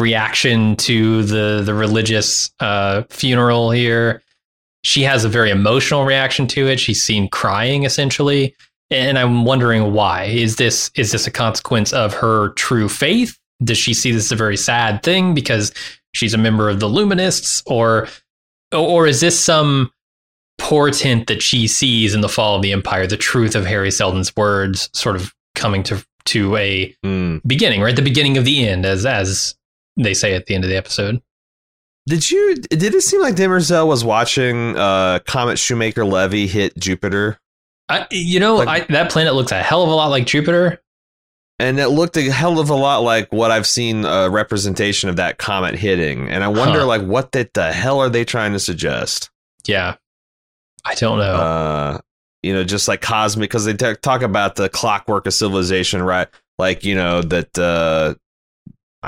reaction 0.00 0.76
to 0.76 1.22
the 1.22 1.62
the 1.64 1.74
religious 1.74 2.50
uh, 2.60 3.02
funeral 3.10 3.70
here. 3.70 4.22
She 4.84 5.02
has 5.02 5.24
a 5.24 5.28
very 5.28 5.50
emotional 5.50 6.04
reaction 6.04 6.46
to 6.48 6.68
it. 6.68 6.78
She's 6.78 7.02
seen 7.02 7.28
crying 7.28 7.84
essentially 7.84 8.54
and 8.90 9.18
I'm 9.18 9.44
wondering 9.44 9.92
why. 9.92 10.24
Is 10.24 10.56
this 10.56 10.90
is 10.94 11.12
this 11.12 11.26
a 11.26 11.30
consequence 11.30 11.92
of 11.92 12.14
her 12.14 12.50
true 12.50 12.88
faith? 12.88 13.38
Does 13.62 13.78
she 13.78 13.94
see 13.94 14.12
this 14.12 14.26
as 14.26 14.32
a 14.32 14.36
very 14.36 14.56
sad 14.56 15.02
thing 15.02 15.34
because 15.34 15.72
she's 16.12 16.34
a 16.34 16.38
member 16.38 16.68
of 16.68 16.80
the 16.80 16.88
Luminists, 16.88 17.62
or 17.66 18.08
or 18.72 19.06
is 19.06 19.20
this 19.20 19.38
some 19.38 19.90
portent 20.58 21.26
that 21.26 21.42
she 21.42 21.66
sees 21.66 22.14
in 22.14 22.20
the 22.20 22.28
fall 22.28 22.56
of 22.56 22.62
the 22.62 22.72
Empire, 22.72 23.06
the 23.06 23.16
truth 23.16 23.54
of 23.54 23.66
Hari 23.66 23.90
Seldon's 23.90 24.34
words, 24.36 24.88
sort 24.92 25.16
of 25.16 25.34
coming 25.54 25.82
to 25.84 26.04
to 26.26 26.56
a 26.56 26.94
mm. 27.04 27.40
beginning, 27.46 27.80
right? 27.80 27.96
The 27.96 28.02
beginning 28.02 28.36
of 28.36 28.44
the 28.44 28.68
end, 28.68 28.86
as 28.86 29.04
as 29.04 29.54
they 29.96 30.14
say 30.14 30.34
at 30.34 30.46
the 30.46 30.54
end 30.54 30.64
of 30.64 30.70
the 30.70 30.76
episode. 30.76 31.20
Did 32.06 32.30
you? 32.30 32.54
Did 32.54 32.94
it 32.94 33.02
seem 33.02 33.20
like 33.20 33.34
Demerzel 33.34 33.86
was 33.86 34.04
watching 34.04 34.76
uh, 34.76 35.18
Comet 35.26 35.58
Shoemaker 35.58 36.04
Levy 36.04 36.46
hit 36.46 36.76
Jupiter? 36.78 37.38
I, 37.88 38.06
you 38.10 38.40
know, 38.40 38.56
like, 38.56 38.68
I, 38.68 38.92
that 38.92 39.10
planet 39.10 39.34
looks 39.34 39.52
a 39.52 39.62
hell 39.62 39.82
of 39.82 39.88
a 39.88 39.94
lot 39.94 40.08
like 40.08 40.26
Jupiter. 40.26 40.82
And 41.58 41.80
it 41.80 41.88
looked 41.88 42.18
a 42.18 42.30
hell 42.30 42.60
of 42.60 42.68
a 42.68 42.74
lot 42.74 42.98
like 42.98 43.32
what 43.32 43.50
I've 43.50 43.66
seen 43.66 44.04
a 44.04 44.28
representation 44.28 45.08
of 45.08 45.16
that 45.16 45.38
comet 45.38 45.74
hitting. 45.74 46.28
And 46.28 46.44
I 46.44 46.48
wonder, 46.48 46.80
huh. 46.80 46.86
like, 46.86 47.02
what 47.02 47.32
the, 47.32 47.48
the 47.54 47.72
hell 47.72 47.98
are 48.00 48.10
they 48.10 48.26
trying 48.26 48.52
to 48.52 48.58
suggest? 48.58 49.30
Yeah. 49.66 49.96
I 50.84 50.94
don't 50.96 51.18
know. 51.18 51.34
Uh, 51.34 51.98
you 52.42 52.52
know, 52.52 52.62
just 52.62 52.88
like 52.88 53.00
cosmic, 53.00 53.48
because 53.48 53.64
they 53.64 53.72
t- 53.72 53.94
talk 54.02 54.20
about 54.20 54.56
the 54.56 54.68
clockwork 54.68 55.26
of 55.26 55.32
civilization, 55.32 56.02
right? 56.02 56.28
Like, 56.58 56.84
you 56.84 56.94
know, 56.94 57.22
that, 57.22 57.58
uh, 57.58 58.16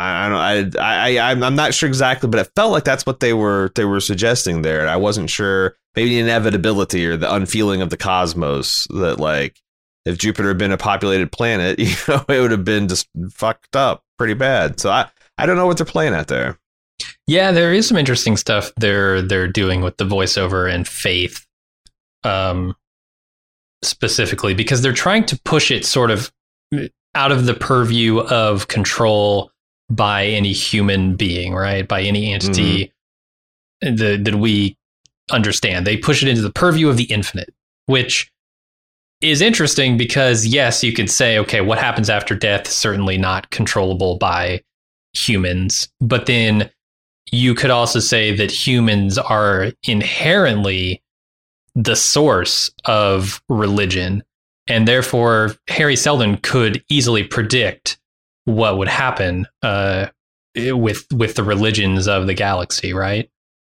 I, 0.01 0.29
don't 0.61 0.79
I, 0.79 1.17
I, 1.17 1.31
I'm 1.31 1.57
not 1.57 1.75
sure 1.75 1.89
exactly, 1.89 2.29
but 2.29 2.41
it 2.41 2.53
felt 2.55 2.73
like 2.73 2.85
that's 2.85 3.05
what 3.05 3.21
they 3.21 3.33
were, 3.33 3.73
they 3.75 3.85
were 3.85 4.01
suggesting 4.01 4.63
there. 4.63 4.89
I 4.89 4.97
wasn't 4.97 5.29
sure 5.29 5.77
maybe 5.97 6.11
the 6.11 6.21
inevitability 6.21 7.05
or 7.05 7.17
the 7.17 7.33
unfeeling 7.33 7.83
of 7.83 7.91
the 7.91 7.97
cosmos 7.97 8.87
that 8.91 9.19
like 9.19 9.61
if 10.05 10.17
Jupiter 10.17 10.49
had 10.49 10.59
been 10.59 10.73
a 10.73 10.79
populated 10.79 11.33
planet, 11.33 11.79
you 11.81 11.95
know, 12.07 12.25
it 12.29 12.41
would 12.41 12.53
have 12.53 12.65
been 12.65 12.89
just 12.89 13.09
fucked 13.31 13.75
up 13.75 14.05
pretty 14.17 14.35
bad. 14.35 14.79
So 14.81 14.91
I 14.91 15.09
I 15.37 15.47
don't 15.47 15.57
know 15.57 15.67
what 15.67 15.77
they're 15.77 15.87
playing 15.87 16.15
at 16.15 16.29
there. 16.29 16.59
Yeah, 17.27 17.53
there 17.53 17.73
is 17.73 17.87
some 17.87 17.97
interesting 17.97 18.37
stuff 18.37 18.73
they're 18.77 19.23
they're 19.23 19.49
doing 19.49 19.83
with 19.83 19.97
the 19.97 20.05
voiceover 20.05 20.73
and 20.73 20.87
faith, 20.87 21.47
um, 22.25 22.75
specifically 23.83 24.55
because 24.55 24.83
they're 24.83 24.93
trying 24.93 25.25
to 25.27 25.41
push 25.45 25.71
it 25.71 25.85
sort 25.85 26.11
of 26.11 26.33
out 27.15 27.33
of 27.33 27.47
the 27.47 27.55
purview 27.55 28.21
of 28.21 28.69
control 28.69 29.51
by 29.91 30.27
any 30.27 30.53
human 30.53 31.17
being, 31.17 31.55
right? 31.55 31.87
By 31.87 32.03
any 32.03 32.33
entity 32.33 32.93
mm-hmm. 33.83 33.97
that 33.97 34.25
that 34.25 34.35
we 34.35 34.77
understand. 35.31 35.87
They 35.87 35.97
push 35.97 36.23
it 36.23 36.29
into 36.29 36.43
the 36.43 36.53
purview 36.53 36.89
of 36.89 36.97
the 36.97 37.05
infinite, 37.05 37.55
which 37.87 38.31
is 39.21 39.41
interesting 39.41 39.97
because 39.97 40.47
yes, 40.47 40.85
you 40.85 40.93
could 40.93 41.11
say, 41.11 41.39
okay, 41.39 41.61
what 41.61 41.79
happens 41.79 42.09
after 42.09 42.35
death 42.35 42.69
is 42.69 42.75
certainly 42.75 43.19
not 43.19 43.51
controllable 43.51 44.17
by 44.17 44.63
humans, 45.13 45.89
but 46.01 46.27
then 46.27 46.71
you 47.31 47.55
could 47.55 47.71
also 47.71 47.99
say 47.99 48.35
that 48.35 48.51
humans 48.51 49.19
are 49.19 49.73
inherently 49.85 51.03
the 51.75 51.97
source 51.97 52.71
of 52.87 53.43
religion, 53.49 54.23
and 54.69 54.89
therefore 54.89 55.57
Hari 55.69 55.97
Seldon 55.97 56.39
could 56.39 56.83
easily 56.89 57.25
predict 57.25 57.99
what 58.49 58.79
would 58.79 58.89
happen 58.89 59.47
uh, 59.63 60.07
with 60.57 61.07
with 61.13 61.35
the 61.35 61.43
religions 61.43 62.09
of 62.09 62.27
the 62.27 62.35
galaxy, 62.35 62.95
right? 62.95 63.31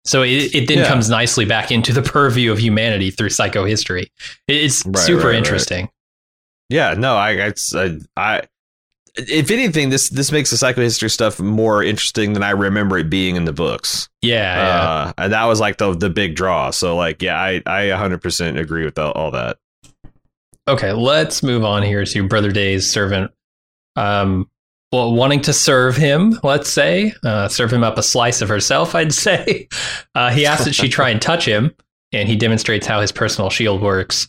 So 0.05 0.21
it, 0.21 0.55
it 0.55 0.67
then 0.67 0.79
yeah. 0.79 0.87
comes 0.87 1.09
nicely 1.09 1.45
back 1.45 1.71
into 1.71 1.91
the 1.91 2.01
purview 2.03 2.51
of 2.51 2.59
humanity 2.59 3.11
through 3.11 3.29
psychohistory. 3.29 4.07
It's 4.47 4.85
right, 4.85 4.97
super 4.97 5.27
right, 5.27 5.35
interesting. 5.35 5.85
Right. 5.85 5.93
Yeah, 6.69 6.93
no, 6.93 7.15
I, 7.15 7.51
I, 7.73 7.97
I, 8.15 8.41
if 9.15 9.49
anything, 9.49 9.89
this 9.89 10.09
this 10.09 10.31
makes 10.31 10.51
the 10.51 10.55
psychohistory 10.55 11.09
stuff 11.09 11.39
more 11.39 11.81
interesting 11.83 12.33
than 12.33 12.43
I 12.43 12.51
remember 12.51 12.99
it 12.99 13.09
being 13.09 13.35
in 13.35 13.45
the 13.45 13.53
books. 13.53 14.07
Yeah, 14.21 14.53
uh, 14.53 15.05
yeah. 15.05 15.13
and 15.17 15.33
that 15.33 15.45
was 15.45 15.59
like 15.59 15.77
the 15.77 15.95
the 15.95 16.11
big 16.11 16.35
draw. 16.35 16.69
So 16.69 16.95
like, 16.95 17.23
yeah, 17.23 17.41
I 17.41 17.63
I 17.65 17.89
100 17.89 18.21
percent 18.21 18.59
agree 18.59 18.85
with 18.85 18.99
all, 18.99 19.11
all 19.13 19.31
that. 19.31 19.57
Okay, 20.67 20.91
let's 20.91 21.41
move 21.41 21.63
on 21.63 21.81
here 21.81 22.05
to 22.05 22.27
Brother 22.27 22.51
Day's 22.51 22.89
servant. 22.89 23.31
Um, 23.95 24.47
well, 24.91 25.13
wanting 25.13 25.41
to 25.41 25.53
serve 25.53 25.95
him, 25.95 26.39
let's 26.43 26.69
say, 26.69 27.13
uh, 27.23 27.47
serve 27.47 27.71
him 27.71 27.83
up 27.83 27.97
a 27.97 28.03
slice 28.03 28.41
of 28.41 28.49
herself, 28.49 28.95
I'd 28.95 29.13
say. 29.13 29.67
Uh, 30.15 30.31
he 30.31 30.45
asks 30.45 30.65
that 30.65 30.73
she 30.73 30.89
try 30.89 31.09
and 31.09 31.21
touch 31.21 31.45
him, 31.45 31.75
and 32.11 32.27
he 32.27 32.35
demonstrates 32.35 32.87
how 32.87 32.99
his 32.99 33.11
personal 33.11 33.49
shield 33.49 33.81
works. 33.81 34.27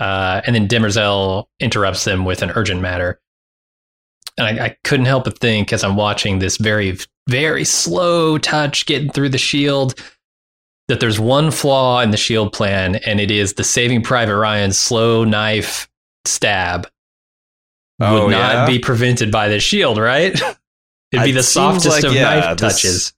Uh, 0.00 0.42
and 0.46 0.54
then 0.54 0.68
Demerzel 0.68 1.46
interrupts 1.60 2.04
them 2.04 2.24
with 2.24 2.42
an 2.42 2.50
urgent 2.50 2.82
matter. 2.82 3.20
And 4.36 4.60
I, 4.60 4.64
I, 4.66 4.76
couldn't 4.82 5.06
help 5.06 5.24
but 5.24 5.38
think 5.38 5.72
as 5.72 5.84
I'm 5.84 5.94
watching 5.94 6.40
this 6.40 6.56
very, 6.56 6.98
very 7.28 7.64
slow 7.64 8.36
touch 8.36 8.86
getting 8.86 9.10
through 9.10 9.28
the 9.28 9.38
shield 9.38 9.94
that 10.88 11.00
there's 11.00 11.20
one 11.20 11.50
flaw 11.50 12.00
in 12.00 12.10
the 12.10 12.16
shield 12.16 12.52
plan, 12.52 12.96
and 12.96 13.20
it 13.20 13.30
is 13.30 13.54
the 13.54 13.64
Saving 13.64 14.02
Private 14.02 14.36
Ryan's 14.36 14.78
slow 14.78 15.24
knife 15.24 15.88
stab 16.26 16.88
oh, 18.00 18.24
would 18.26 18.30
not 18.30 18.52
yeah? 18.52 18.66
be 18.66 18.78
prevented 18.78 19.30
by 19.30 19.48
the 19.48 19.60
shield, 19.60 19.98
right? 19.98 20.32
It'd 21.12 21.24
be 21.24 21.30
it 21.30 21.34
the 21.34 21.42
softest 21.42 21.88
like, 21.88 22.04
of 22.04 22.12
yeah, 22.12 22.40
knife 22.40 22.58
this, 22.58 22.74
touches. 22.74 23.14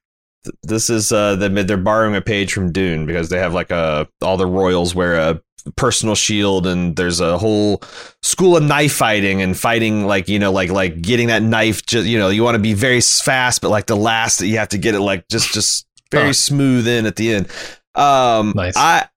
This 0.62 0.90
is 0.90 1.12
uh, 1.12 1.36
the, 1.36 1.48
they're 1.48 1.76
borrowing 1.76 2.14
a 2.14 2.20
page 2.20 2.52
from 2.52 2.72
Dune 2.72 3.06
because 3.06 3.30
they 3.30 3.38
have 3.38 3.54
like 3.54 3.70
a 3.70 4.08
all 4.22 4.36
the 4.36 4.46
royals 4.46 4.94
wear 4.94 5.16
a 5.16 5.40
personal 5.74 6.14
shield 6.14 6.66
and 6.66 6.94
there's 6.94 7.20
a 7.20 7.38
whole 7.38 7.82
school 8.22 8.56
of 8.56 8.62
knife 8.62 8.92
fighting 8.92 9.42
and 9.42 9.58
fighting 9.58 10.06
like 10.06 10.28
you 10.28 10.38
know 10.38 10.52
like 10.52 10.70
like 10.70 11.02
getting 11.02 11.26
that 11.26 11.42
knife 11.42 11.84
just 11.86 12.06
you 12.06 12.18
know 12.18 12.28
you 12.28 12.44
want 12.44 12.54
to 12.54 12.60
be 12.60 12.72
very 12.72 13.00
fast 13.00 13.60
but 13.60 13.68
like 13.68 13.86
the 13.86 13.96
last 13.96 14.40
you 14.40 14.58
have 14.58 14.68
to 14.68 14.78
get 14.78 14.94
it 14.94 15.00
like 15.00 15.26
just 15.28 15.52
just 15.52 15.86
very 16.12 16.28
huh. 16.28 16.32
smooth 16.32 16.86
in 16.86 17.04
at 17.04 17.16
the 17.16 17.34
end 17.34 17.48
um 17.96 18.52
nice. 18.54 18.76
i 18.76 19.08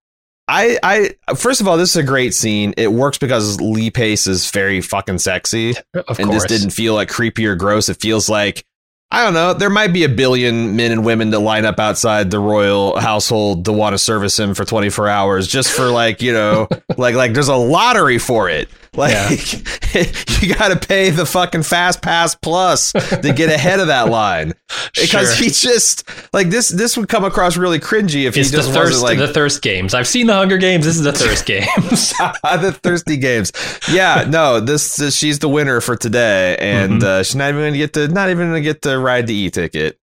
I, 0.50 0.80
I 1.28 1.36
first 1.36 1.62
of 1.62 1.68
all, 1.68 1.78
this 1.78 1.92
is 1.92 1.96
a 1.96 2.04
great 2.04 2.34
scene. 2.34 2.74
It 2.76 2.92
works 2.92 3.20
because 3.20 3.62
Lee 3.62 3.92
Pace 3.92 4.26
is 4.26 4.50
very 4.50 4.82
fucking 4.82 5.20
sexy, 5.20 5.76
of 5.94 6.20
and 6.20 6.32
this 6.32 6.46
didn't 6.46 6.72
feel 6.72 6.96
like 6.96 7.10
creepy 7.10 7.46
or 7.46 7.56
gross. 7.56 7.88
It 7.88 8.02
feels 8.02 8.30
like 8.30 8.66
I 9.12 9.24
don't 9.24 9.34
know. 9.34 9.54
There 9.54 9.72
might 9.72 9.92
be 9.92 10.04
a 10.04 10.10
billion 10.10 10.76
men 10.76 10.92
and 10.92 11.04
women 11.04 11.32
that 11.32 11.40
line 11.40 11.66
up 11.66 11.80
outside 11.80 12.30
the 12.30 12.40
royal 12.40 13.00
household 13.00 13.66
to 13.66 13.74
want 13.74 13.94
to 13.94 13.98
service 13.98 14.38
him 14.38 14.54
for 14.54 14.66
24 14.66 15.08
hours 15.08 15.48
just 15.48 15.72
for 15.72 15.90
like, 15.90 16.22
you 16.22 16.32
know, 16.32 16.68
like 16.98 17.16
like 17.16 17.34
there's 17.34 17.48
a 17.48 17.56
lottery 17.56 18.20
for 18.20 18.50
it. 18.50 18.70
Like 18.94 19.12
yeah. 19.14 19.30
you 20.42 20.56
got 20.56 20.70
to 20.70 20.88
pay 20.88 21.10
the 21.10 21.26
fucking 21.26 21.64
fast 21.64 22.02
pass 22.02 22.36
plus 22.36 22.92
to 22.92 23.34
get 23.36 23.50
ahead 23.50 23.80
of 23.80 23.88
that 23.88 24.10
line 24.10 24.54
because 24.96 25.36
sure. 25.36 25.44
he 25.44 25.50
just 25.52 26.10
like 26.34 26.50
this. 26.50 26.70
This 26.70 26.98
would 26.98 27.08
come 27.08 27.24
across 27.24 27.58
really 27.58 27.80
cringy 27.80 28.26
if 28.26 28.36
it's 28.36 28.50
he 28.50 28.56
just 28.56 28.70
the 28.70 28.74
thirst, 28.74 29.04
like 29.04 29.18
the 29.20 29.28
thirst 29.28 29.62
games. 29.62 29.94
I've 29.94 30.08
seen 30.08 30.28
the 30.28 30.34
Hunger 30.34 30.58
Games. 30.58 30.86
This 30.86 30.96
is 30.96 31.04
the 31.04 31.14
thirst 31.14 31.46
games. 31.46 32.14
the 32.18 32.78
thirsty 32.82 33.18
games. 33.18 33.52
Yeah, 33.92 34.26
no. 34.28 34.60
This, 34.60 34.96
this, 34.96 35.16
she's 35.16 35.40
the 35.40 35.50
winner 35.50 35.82
for 35.82 35.96
today, 35.96 36.56
and 36.58 36.94
mm-hmm. 36.94 37.06
uh, 37.06 37.24
she's 37.24 37.36
not 37.36 37.50
even 37.50 37.62
gonna 37.62 37.78
get 37.78 37.94
the 37.94 38.08
not 38.08 38.30
even 38.30 38.50
gonna 38.50 38.62
get 38.62 38.82
the 38.82 38.98
ride 38.98 39.28
the 39.28 39.36
e 39.36 39.50
ticket. 39.50 40.00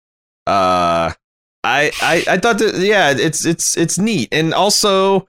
Uh, 0.47 1.13
I 1.65 1.93
I 2.03 2.25
I 2.29 2.39
thought 2.39 2.59
that 2.59 2.75
yeah, 2.79 3.15
it's 3.17 3.47
it's 3.47 3.77
it's 3.77 3.99
neat, 3.99 4.29
and 4.33 4.53
also 4.53 5.29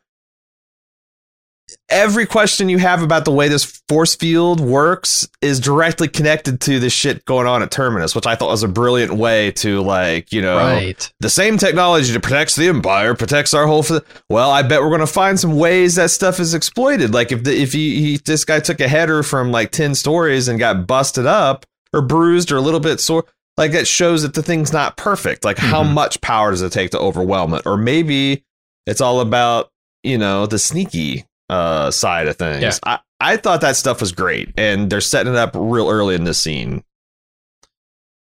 every 1.89 2.25
question 2.25 2.69
you 2.69 2.77
have 2.77 3.01
about 3.01 3.25
the 3.25 3.31
way 3.31 3.47
this 3.47 3.81
force 3.87 4.15
field 4.15 4.59
works 4.59 5.27
is 5.41 5.59
directly 5.59 6.07
connected 6.07 6.59
to 6.61 6.79
the 6.79 6.89
shit 6.89 7.23
going 7.25 7.47
on 7.47 7.61
at 7.61 7.71
Terminus, 7.71 8.15
which 8.15 8.25
I 8.27 8.35
thought 8.35 8.49
was 8.49 8.63
a 8.63 8.67
brilliant 8.67 9.13
way 9.13 9.51
to 9.51 9.81
like, 9.81 10.31
you 10.31 10.41
know, 10.41 10.57
right. 10.57 11.11
the 11.19 11.29
same 11.29 11.57
technology 11.57 12.11
that 12.11 12.21
protects 12.23 12.55
the 12.55 12.67
empire 12.67 13.15
protects 13.15 13.53
our 13.53 13.67
whole. 13.67 13.83
F- 13.83 14.01
well, 14.29 14.51
I 14.51 14.61
bet 14.61 14.81
we're 14.81 14.89
going 14.89 14.99
to 15.01 15.07
find 15.07 15.39
some 15.39 15.57
ways 15.57 15.95
that 15.95 16.11
stuff 16.11 16.39
is 16.39 16.53
exploited. 16.53 17.13
Like 17.13 17.31
if 17.31 17.43
the, 17.43 17.55
if 17.55 17.73
he, 17.73 18.01
he 18.01 18.17
this 18.17 18.45
guy 18.45 18.59
took 18.59 18.79
a 18.79 18.87
header 18.87 19.23
from 19.23 19.51
like 19.51 19.71
ten 19.71 19.95
stories 19.95 20.47
and 20.47 20.59
got 20.59 20.87
busted 20.87 21.25
up 21.25 21.65
or 21.93 22.01
bruised 22.01 22.51
or 22.51 22.57
a 22.57 22.61
little 22.61 22.79
bit 22.79 22.99
sore, 22.99 23.25
like 23.57 23.71
that 23.73 23.87
shows 23.87 24.23
that 24.23 24.33
the 24.33 24.41
thing's 24.43 24.73
not 24.73 24.97
perfect. 24.97 25.45
Like 25.45 25.57
how 25.57 25.83
Mhm. 25.83 25.93
much 25.93 26.21
power 26.21 26.51
does 26.51 26.61
it 26.61 26.71
take 26.71 26.91
to 26.91 26.99
overwhelm 26.99 27.53
it? 27.53 27.63
Or 27.65 27.77
maybe 27.77 28.43
it's 28.87 28.99
all 29.01 29.19
about 29.21 29.69
you 30.03 30.17
know 30.17 30.45
the 30.45 30.59
sneaky 30.59 31.25
uh, 31.49 31.91
side 31.91 32.27
of 32.27 32.37
things. 32.37 32.61
Yeah. 32.61 32.77
I 32.83 32.99
I 33.19 33.37
thought 33.37 33.61
that 33.61 33.75
stuff 33.75 34.01
was 34.01 34.11
great, 34.11 34.49
and 34.57 34.89
they're 34.89 35.01
setting 35.01 35.33
it 35.33 35.39
up 35.39 35.51
real 35.55 35.89
early 35.89 36.15
in 36.15 36.25
this 36.25 36.39
scene. 36.39 36.83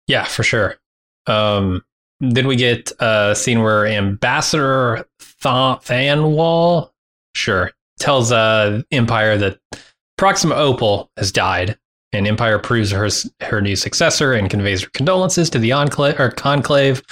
Yeah, 0.08 0.24
for 0.24 0.44
sure. 0.44 0.78
Um, 1.28 1.84
then 2.20 2.48
we 2.48 2.56
get 2.56 2.92
a 3.00 3.36
scene 3.36 3.62
where 3.62 3.86
Ambassador 3.86 5.08
Th- 5.20 5.80
Thanwall, 5.84 6.92
sure, 7.36 7.72
tells 8.00 8.32
uh, 8.32 8.82
Empire 8.92 9.38
that 9.38 9.60
Proxima 10.18 10.56
Opal 10.56 11.12
has 11.18 11.32
died, 11.32 11.78
and 12.12 12.26
Empire 12.26 12.56
approves 12.56 12.90
her 12.90 13.08
her 13.42 13.62
new 13.62 13.76
successor 13.76 14.34
and 14.34 14.50
conveys 14.50 14.82
her 14.82 14.90
condolences 14.94 15.50
to 15.52 15.60
the 15.60 15.74
enclave 15.74 16.20
or 16.20 16.32
conclave. 16.32 17.04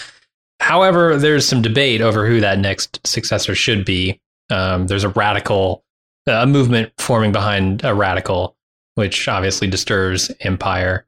However, 0.59 1.17
there's 1.17 1.47
some 1.47 1.61
debate 1.61 2.01
over 2.01 2.25
who 2.25 2.39
that 2.39 2.57
next 2.57 3.05
successor 3.05 3.53
should 3.53 3.85
be. 3.85 4.19
Um, 4.49 4.87
there's 4.87 5.03
a 5.03 5.09
radical, 5.09 5.83
a 6.27 6.45
movement 6.45 6.91
forming 6.97 7.31
behind 7.31 7.83
a 7.83 7.93
radical, 7.93 8.55
which 8.95 9.27
obviously 9.27 9.67
disturbs 9.67 10.31
Empire. 10.41 11.05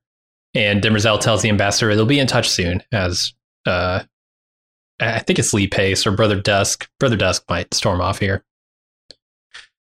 And 0.54 0.82
Demerzel 0.82 1.20
tells 1.20 1.42
the 1.42 1.50
ambassador 1.50 1.96
they'll 1.96 2.06
be 2.06 2.20
in 2.20 2.28
touch 2.28 2.50
soon, 2.50 2.82
as 2.92 3.34
uh, 3.66 4.04
I 5.00 5.20
think 5.20 5.40
it's 5.40 5.54
Lee 5.54 5.68
Pace 5.68 6.08
or 6.08 6.12
Brother 6.12 6.40
Dusk. 6.40 6.90
Brother 7.00 7.18
Dusk 7.18 7.44
might 7.50 7.74
storm 7.74 8.02
off 8.02 8.20
here. 8.20 8.44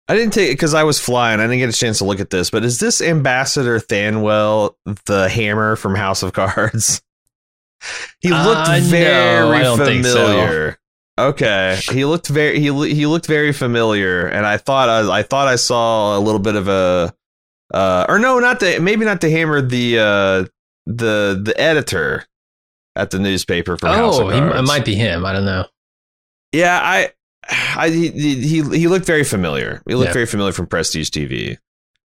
I 0.09 0.15
didn't 0.15 0.33
take 0.33 0.49
it 0.49 0.53
because 0.53 0.73
I 0.73 0.83
was 0.83 0.99
flying. 0.99 1.39
I 1.39 1.43
didn't 1.43 1.59
get 1.59 1.69
a 1.69 1.77
chance 1.77 1.97
to 1.97 2.05
look 2.05 2.21
at 2.21 2.29
this, 2.29 2.49
but 2.49 2.63
is 2.63 2.79
this 2.79 3.01
Ambassador 3.01 3.79
Thanwell 3.79 4.77
the 5.05 5.27
Hammer 5.27 5.75
from 5.75 5.95
House 5.95 6.23
of 6.23 6.33
Cards? 6.33 7.01
He 8.21 8.31
looked 8.31 8.69
Uh, 8.69 8.79
no, 8.79 8.85
very 8.85 9.57
I 9.57 9.61
don't 9.61 9.77
think 9.77 10.03
so. 10.03 10.73
Okay, 11.19 11.79
he 11.91 12.05
looked 12.05 12.27
very 12.27 12.59
he 12.59 12.65
he 12.93 13.05
looked 13.07 13.25
very 13.25 13.51
familiar, 13.51 14.27
and 14.27 14.45
I 14.45 14.57
thought 14.57 14.87
I, 14.89 15.19
I 15.19 15.23
thought 15.23 15.47
I 15.47 15.55
saw 15.55 16.17
a 16.17 16.19
little 16.19 16.39
bit 16.39 16.55
of 16.55 16.67
a 16.67 17.13
uh 17.73 18.05
or 18.07 18.19
no, 18.19 18.39
not 18.39 18.59
the 18.59 18.79
maybe 18.79 19.03
not 19.03 19.21
the 19.21 19.29
Hammer, 19.31 19.61
the 19.61 19.97
uh 19.99 20.45
the 20.85 21.41
the 21.43 21.53
editor 21.57 22.25
at 22.95 23.09
the 23.11 23.19
newspaper 23.19 23.77
from 23.77 23.89
oh, 23.91 24.29
he, 24.29 24.37
it 24.37 24.61
might 24.63 24.85
be 24.85 24.95
him. 24.95 25.25
I 25.25 25.33
don't 25.33 25.45
know. 25.45 25.65
Yeah, 26.51 26.79
I, 26.81 27.11
I 27.75 27.89
he 27.89 28.09
he, 28.11 28.61
he 28.61 28.87
looked 28.87 29.05
very 29.05 29.23
familiar. 29.23 29.81
He 29.87 29.95
looked 29.95 30.09
Yeah. 30.09 30.13
very 30.13 30.25
familiar 30.27 30.53
from 30.53 30.67
Prestige 30.67 31.09
TV. 31.09 31.57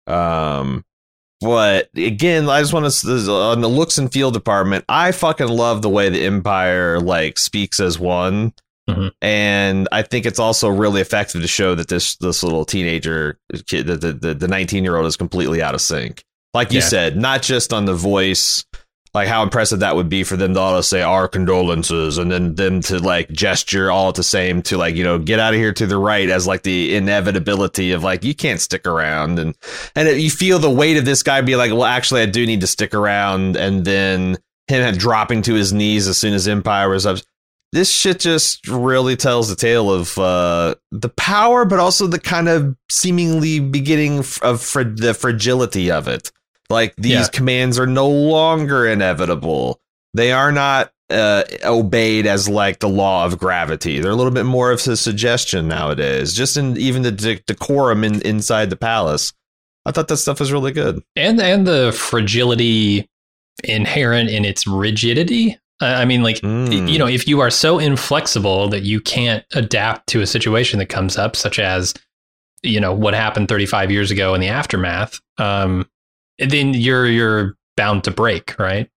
Um, 0.06 0.84
but 1.40 1.90
again, 1.96 2.48
I 2.48 2.60
just 2.60 2.72
want 2.72 2.90
to 2.90 3.32
on 3.32 3.60
the 3.60 3.68
looks 3.68 3.98
and 3.98 4.12
feel 4.12 4.30
department. 4.30 4.84
I 4.88 5.12
fucking 5.12 5.48
love 5.48 5.82
the 5.82 5.88
way 5.88 6.08
the 6.08 6.24
Empire 6.24 7.00
like 7.00 7.38
speaks 7.38 7.80
as 7.80 7.98
one, 7.98 8.52
Mhm. 8.88 9.10
and 9.20 9.88
I 9.92 10.02
think 10.02 10.24
it's 10.26 10.38
also 10.38 10.68
really 10.68 11.00
effective 11.00 11.42
to 11.42 11.48
show 11.48 11.74
that 11.74 11.88
this 11.88 12.16
this 12.16 12.42
little 12.42 12.64
teenager 12.64 13.38
kid, 13.66 13.86
the 13.86 13.96
the 13.96 14.34
the 14.34 14.48
nineteen 14.48 14.84
year 14.84 14.96
old, 14.96 15.06
is 15.06 15.16
completely 15.16 15.60
out 15.62 15.74
of 15.74 15.80
sync. 15.80 16.22
Like 16.54 16.72
you 16.72 16.78
Yeah. 16.80 16.86
said, 16.86 17.16
not 17.16 17.42
just 17.42 17.72
on 17.72 17.84
the 17.84 17.94
voice 17.94 18.64
like 19.14 19.26
how 19.26 19.42
impressive 19.42 19.80
that 19.80 19.96
would 19.96 20.10
be 20.10 20.22
for 20.22 20.36
them 20.36 20.52
to 20.52 20.60
all 20.60 20.82
say 20.82 21.00
our 21.00 21.26
condolences 21.26 22.18
and 22.18 22.30
then 22.30 22.54
them 22.56 22.80
to 22.82 22.98
like 22.98 23.28
gesture 23.32 23.90
all 23.90 24.10
at 24.10 24.14
the 24.14 24.22
same 24.22 24.60
to 24.60 24.76
like 24.76 24.94
you 24.94 25.02
know 25.02 25.18
get 25.18 25.40
out 25.40 25.54
of 25.54 25.58
here 25.58 25.72
to 25.72 25.86
the 25.86 25.96
right 25.96 26.28
as 26.28 26.46
like 26.46 26.62
the 26.62 26.94
inevitability 26.94 27.92
of 27.92 28.04
like 28.04 28.22
you 28.22 28.34
can't 28.34 28.60
stick 28.60 28.86
around 28.86 29.38
and 29.38 29.56
and 29.96 30.08
it, 30.08 30.18
you 30.18 30.30
feel 30.30 30.58
the 30.58 30.70
weight 30.70 30.98
of 30.98 31.06
this 31.06 31.22
guy 31.22 31.40
be 31.40 31.56
like 31.56 31.72
well 31.72 31.84
actually 31.86 32.20
I 32.20 32.26
do 32.26 32.44
need 32.46 32.60
to 32.60 32.66
stick 32.66 32.94
around 32.94 33.56
and 33.56 33.82
then 33.84 34.36
him 34.68 34.94
dropping 34.98 35.40
to 35.42 35.54
his 35.54 35.72
knees 35.72 36.06
as 36.06 36.18
soon 36.18 36.34
as 36.34 36.46
Empire 36.46 36.90
was 36.90 37.06
up. 37.06 37.16
This 37.72 37.90
shit 37.92 38.20
just 38.20 38.66
really 38.66 39.14
tells 39.14 39.50
the 39.50 39.56
tale 39.56 39.90
of 39.92 40.16
uh, 40.18 40.74
the 40.90 41.10
power, 41.10 41.64
but 41.66 41.78
also 41.78 42.06
the 42.06 42.18
kind 42.18 42.48
of 42.48 42.74
seemingly 42.90 43.60
beginning 43.60 44.20
of 44.42 44.60
fr- 44.62 44.82
the 44.84 45.12
fragility 45.12 45.90
of 45.90 46.08
it. 46.08 46.32
Like 46.70 46.94
these 46.96 47.12
Yeah. 47.12 47.26
commands 47.32 47.78
are 47.78 47.86
no 47.86 48.08
longer 48.08 48.86
inevitable. 48.86 49.80
They 50.14 50.32
are 50.32 50.50
not 50.52 50.92
uh, 51.10 51.42
obeyed 51.64 52.26
as 52.26 52.48
like 52.48 52.80
the 52.80 52.88
law 52.88 53.24
of 53.26 53.38
gravity. 53.38 53.98
They're 54.00 54.10
a 54.10 54.14
little 54.16 54.32
bit 54.32 54.44
more 54.44 54.70
of 54.72 54.86
a 54.86 54.96
suggestion 54.96 55.66
nowadays. 55.68 56.34
Just 56.34 56.56
in 56.58 56.76
even 56.76 57.02
the 57.02 57.12
de- 57.12 57.40
decorum 57.46 58.04
in, 58.04 58.20
inside 58.22 58.68
the 58.70 58.76
palace. 58.76 59.32
I 59.86 59.90
thought 59.92 60.08
that 60.08 60.18
stuff 60.18 60.40
was 60.40 60.52
really 60.52 60.72
good. 60.72 61.02
and 61.16 61.40
and 61.40 61.66
the 61.66 61.92
fragility 61.92 63.08
inherent 63.64 64.28
in 64.30 64.44
its 64.44 64.66
rigidity. 64.66 65.58
I 65.80 66.04
mean, 66.04 66.22
like 66.22 66.40
Mm. 66.40 66.90
you 66.90 66.98
know, 66.98 67.06
if 67.06 67.28
you 67.28 67.40
are 67.40 67.50
so 67.50 67.78
inflexible 67.78 68.68
that 68.68 68.82
you 68.82 69.00
can't 69.00 69.44
adapt 69.54 70.08
to 70.08 70.20
a 70.20 70.26
situation 70.26 70.78
that 70.80 70.86
comes 70.86 71.16
up, 71.16 71.36
such 71.36 71.58
as 71.58 71.94
you 72.62 72.80
know 72.80 72.92
what 72.92 73.14
happened 73.14 73.48
35 73.48 73.90
years 73.90 74.10
ago 74.10 74.34
in 74.34 74.40
the 74.40 74.48
aftermath, 74.48 75.20
um, 75.38 75.88
then 76.38 76.74
you're 76.74 77.06
you're 77.06 77.56
bound 77.76 78.02
to 78.04 78.10
break, 78.10 78.58
right? 78.58 78.90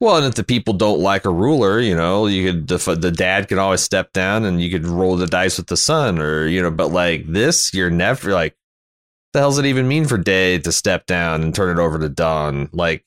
Well, 0.00 0.16
and 0.16 0.26
if 0.26 0.36
the 0.36 0.44
people 0.44 0.74
don't 0.74 1.00
like 1.00 1.24
a 1.24 1.30
ruler, 1.30 1.80
you 1.80 1.94
know, 1.94 2.26
you 2.26 2.52
could 2.52 2.68
the, 2.68 2.94
the 2.94 3.10
dad 3.10 3.48
could 3.48 3.58
always 3.58 3.80
step 3.82 4.12
down 4.12 4.44
and 4.44 4.62
you 4.62 4.70
could 4.70 4.86
roll 4.86 5.16
the 5.16 5.26
dice 5.26 5.58
with 5.58 5.66
the 5.66 5.76
son, 5.76 6.18
or 6.20 6.46
you 6.46 6.62
know. 6.62 6.70
But 6.70 6.92
like 6.92 7.26
this, 7.26 7.74
you're 7.74 7.90
never 7.90 8.32
like, 8.32 8.56
the 9.32 9.40
hell 9.40 9.50
does 9.50 9.58
it 9.58 9.66
even 9.66 9.88
mean 9.88 10.06
for 10.06 10.16
Day 10.16 10.58
to 10.60 10.70
step 10.72 11.04
down 11.06 11.42
and 11.42 11.54
turn 11.54 11.76
it 11.76 11.82
over 11.82 11.98
to 11.98 12.08
Dawn? 12.08 12.68
Like, 12.72 13.04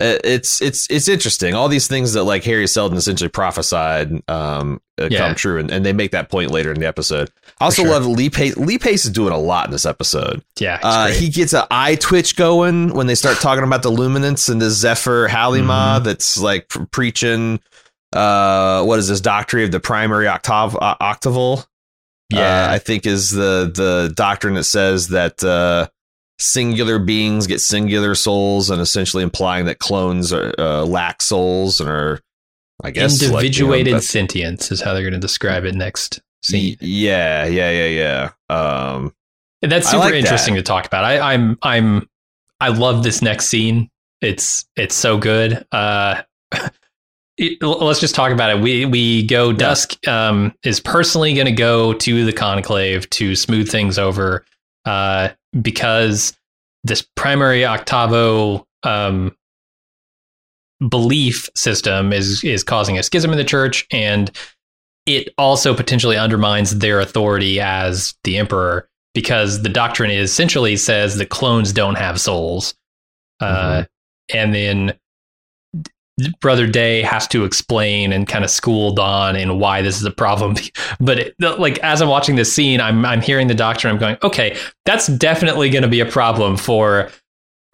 it's 0.00 0.60
it's 0.60 0.88
it's 0.90 1.06
interesting. 1.08 1.54
All 1.54 1.68
these 1.68 1.86
things 1.86 2.14
that 2.14 2.24
like 2.24 2.44
Hari 2.44 2.66
Seldon 2.66 2.98
essentially 2.98 3.28
prophesied 3.30 4.10
um 4.28 4.80
uh, 5.00 5.08
Yeah. 5.10 5.18
come 5.18 5.34
true, 5.36 5.58
and, 5.58 5.70
and 5.70 5.86
they 5.86 5.92
make 5.92 6.10
that 6.10 6.28
point 6.28 6.50
later 6.50 6.72
in 6.72 6.80
the 6.80 6.86
episode. 6.86 7.30
I 7.60 7.66
also 7.66 7.82
sure. 7.82 7.90
love 7.92 8.06
Lee 8.06 8.28
Pace. 8.30 8.56
Lee 8.56 8.78
Pace 8.78 9.04
is 9.04 9.10
doing 9.12 9.32
a 9.32 9.38
lot 9.38 9.66
in 9.66 9.70
this 9.72 9.86
episode. 9.86 10.42
Yeah, 10.58 10.78
Uh, 10.82 11.08
he 11.08 11.28
gets 11.28 11.52
an 11.52 11.64
eye 11.70 11.94
twitch 11.94 12.36
going 12.36 12.92
when 12.94 13.06
they 13.06 13.14
start 13.14 13.38
talking 13.38 13.64
about 13.64 13.82
the 13.82 13.90
luminance 13.90 14.48
and 14.48 14.60
the 14.60 14.70
Zephyr 14.70 15.28
Halima 15.28 15.72
Mm-hmm. 15.96 16.04
that's 16.04 16.38
like 16.38 16.68
pr- 16.68 16.84
preaching. 16.90 17.60
Uh, 18.12 18.82
what 18.84 18.98
is 18.98 19.08
this 19.08 19.20
doctrine 19.20 19.64
of 19.64 19.70
the 19.72 19.80
primary 19.80 20.26
octav 20.26 20.76
uh, 20.80 20.96
octaval? 21.00 21.64
yeah, 22.30 22.66
Uh, 22.68 22.74
I 22.74 22.78
think 22.78 23.06
is 23.06 23.30
the 23.30 23.70
the 23.74 24.12
doctrine 24.14 24.54
that 24.54 24.64
says 24.64 25.08
that 25.08 25.42
uh, 25.44 25.86
singular 26.38 26.98
beings 26.98 27.46
get 27.46 27.60
singular 27.60 28.14
souls, 28.14 28.70
and 28.70 28.80
essentially 28.80 29.22
implying 29.22 29.66
that 29.66 29.78
clones 29.78 30.32
are, 30.32 30.52
uh, 30.58 30.84
lack 30.84 31.22
souls 31.22 31.80
and 31.80 31.88
are, 31.88 32.20
I 32.82 32.90
guess, 32.90 33.20
like, 33.22 33.22
you 33.22 33.28
know, 33.32 33.38
individuated 33.38 34.02
sentience 34.02 34.70
is 34.72 34.80
how 34.80 34.92
they're 34.94 35.02
going 35.02 35.12
to 35.14 35.18
describe 35.20 35.64
it 35.64 35.74
next 35.74 36.20
scene. 36.42 36.76
yeah, 36.80 37.46
yeah, 37.46 37.70
yeah, 37.70 38.30
yeah. 38.50 38.54
Um, 38.54 39.14
And 39.62 39.70
That's 39.70 39.88
super 39.88 40.04
like 40.06 40.14
interesting 40.14 40.54
that. 40.54 40.60
to 40.60 40.64
talk 40.64 40.86
about. 40.86 41.04
I, 41.04 41.34
I'm 41.34 41.56
I'm 41.62 42.08
I 42.60 42.68
love 42.68 43.04
this 43.04 43.22
next 43.22 43.46
scene. 43.46 43.88
It's 44.20 44.64
it's 44.76 44.94
so 44.96 45.18
good. 45.18 45.64
Uh, 45.70 46.22
it- 47.38 47.62
let's 47.62 48.00
just 48.00 48.14
talk 48.16 48.32
about 48.32 48.50
it. 48.50 48.60
We 48.60 48.84
we 48.86 49.24
go. 49.26 49.52
Dusk 49.52 49.96
um, 50.08 50.52
is 50.64 50.80
personally 50.80 51.34
going 51.34 51.46
to 51.46 51.52
go 51.52 51.92
to 51.94 52.24
the 52.24 52.32
conclave 52.32 53.08
to 53.10 53.36
smooth 53.36 53.70
things 53.70 53.98
over 53.98 54.44
uh, 54.84 55.28
because 55.60 56.36
this 56.84 57.06
primary 57.16 57.60
octaval 57.60 58.64
um, 58.82 59.36
belief 60.88 61.48
system 61.54 62.12
is 62.12 62.42
is 62.42 62.64
causing 62.64 62.98
a 62.98 63.02
schism 63.02 63.30
in 63.30 63.38
the 63.38 63.44
church 63.44 63.86
and 63.92 64.30
it 65.06 65.28
also 65.36 65.74
potentially 65.74 66.16
undermines 66.16 66.78
their 66.78 67.00
authority 67.00 67.60
as 67.60 68.14
the 68.24 68.38
emperor 68.38 68.88
because 69.14 69.62
the 69.62 69.68
doctrine 69.68 70.10
essentially 70.10 70.76
says 70.76 71.16
that 71.16 71.28
clones 71.28 71.72
don't 71.72 71.96
have 71.96 72.20
souls. 72.20 72.74
Uh, 73.40 73.84
and 74.32 74.54
then 74.54 74.94
brother 76.40 76.66
day 76.66 77.02
has 77.02 77.26
to 77.26 77.44
explain 77.44 78.12
and 78.12 78.28
kind 78.28 78.44
of 78.44 78.50
school 78.50 78.92
Dawn 78.92 79.34
in 79.34 79.58
why 79.58 79.80
this 79.80 79.96
is 79.96 80.04
a 80.04 80.10
problem 80.10 80.56
but 81.00 81.18
it, 81.18 81.34
like 81.40 81.78
as 81.78 82.02
i'm 82.02 82.08
watching 82.08 82.36
this 82.36 82.52
scene 82.52 82.80
i'm 82.80 83.04
i'm 83.04 83.22
hearing 83.22 83.48
the 83.48 83.54
doctor. 83.54 83.88
i'm 83.88 83.98
going 83.98 84.16
okay 84.22 84.56
that's 84.84 85.06
definitely 85.06 85.70
going 85.70 85.82
to 85.82 85.88
be 85.88 86.00
a 86.00 86.06
problem 86.06 86.56
for 86.56 87.10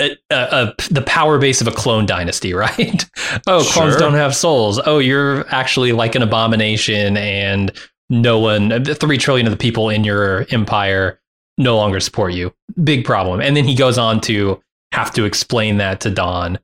a, 0.01 0.17
a, 0.31 0.37
a, 0.37 0.75
the 0.91 1.03
power 1.03 1.39
base 1.39 1.61
of 1.61 1.67
a 1.67 1.73
clone 1.73 2.07
dynasty, 2.07 2.55
right? 2.55 3.05
oh, 3.47 3.69
clones 3.73 3.97
don't 3.97 4.15
have 4.15 4.35
souls. 4.35 4.81
Oh, 4.87 4.99
you're 4.99 5.47
actually 5.53 5.93
like 5.93 6.15
an 6.15 6.23
abomination, 6.23 7.17
and 7.17 7.73
no 8.09 8.39
one, 8.39 8.85
three 8.85 9.19
trillion 9.19 9.47
of 9.47 9.51
the 9.51 9.57
people 9.57 9.91
in 9.91 10.05
your 10.05 10.47
empire 10.51 11.21
no 11.59 11.77
longer 11.77 12.01
support 12.01 12.33
you. 12.33 12.55
Big 12.83 13.05
problem. 13.05 13.41
And 13.41 13.57
then 13.57 13.65
he 13.65 13.75
goes 13.75 13.99
on 13.99 14.21
to 14.23 14.63
have 14.93 15.13
to 15.15 15.25
explain 15.25 15.79
that 15.79 16.01
to 16.01 16.11
Dawn. 16.11 16.59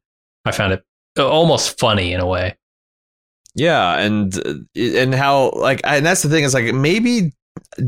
I 0.44 0.52
found 0.52 0.72
it 0.72 0.84
almost 1.18 1.78
funny 1.78 2.12
in 2.12 2.20
a 2.20 2.26
way. 2.26 2.56
Yeah, 3.54 3.98
and 3.98 4.36
uh, 4.36 4.54
and 4.76 5.14
how 5.14 5.52
like 5.52 5.80
and 5.84 6.04
that's 6.04 6.22
the 6.22 6.28
thing 6.28 6.44
is 6.44 6.54
like 6.54 6.74
maybe 6.74 7.32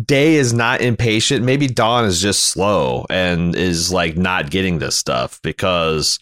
Day 0.05 0.35
is 0.35 0.53
not 0.53 0.81
impatient. 0.81 1.45
Maybe 1.45 1.67
Dawn 1.67 2.05
is 2.05 2.21
just 2.21 2.47
slow 2.47 3.07
and 3.11 3.55
is 3.55 3.93
like 3.93 4.17
not 4.17 4.51
getting 4.51 4.79
this 4.79 4.97
stuff 4.97 5.41
because 5.43 6.19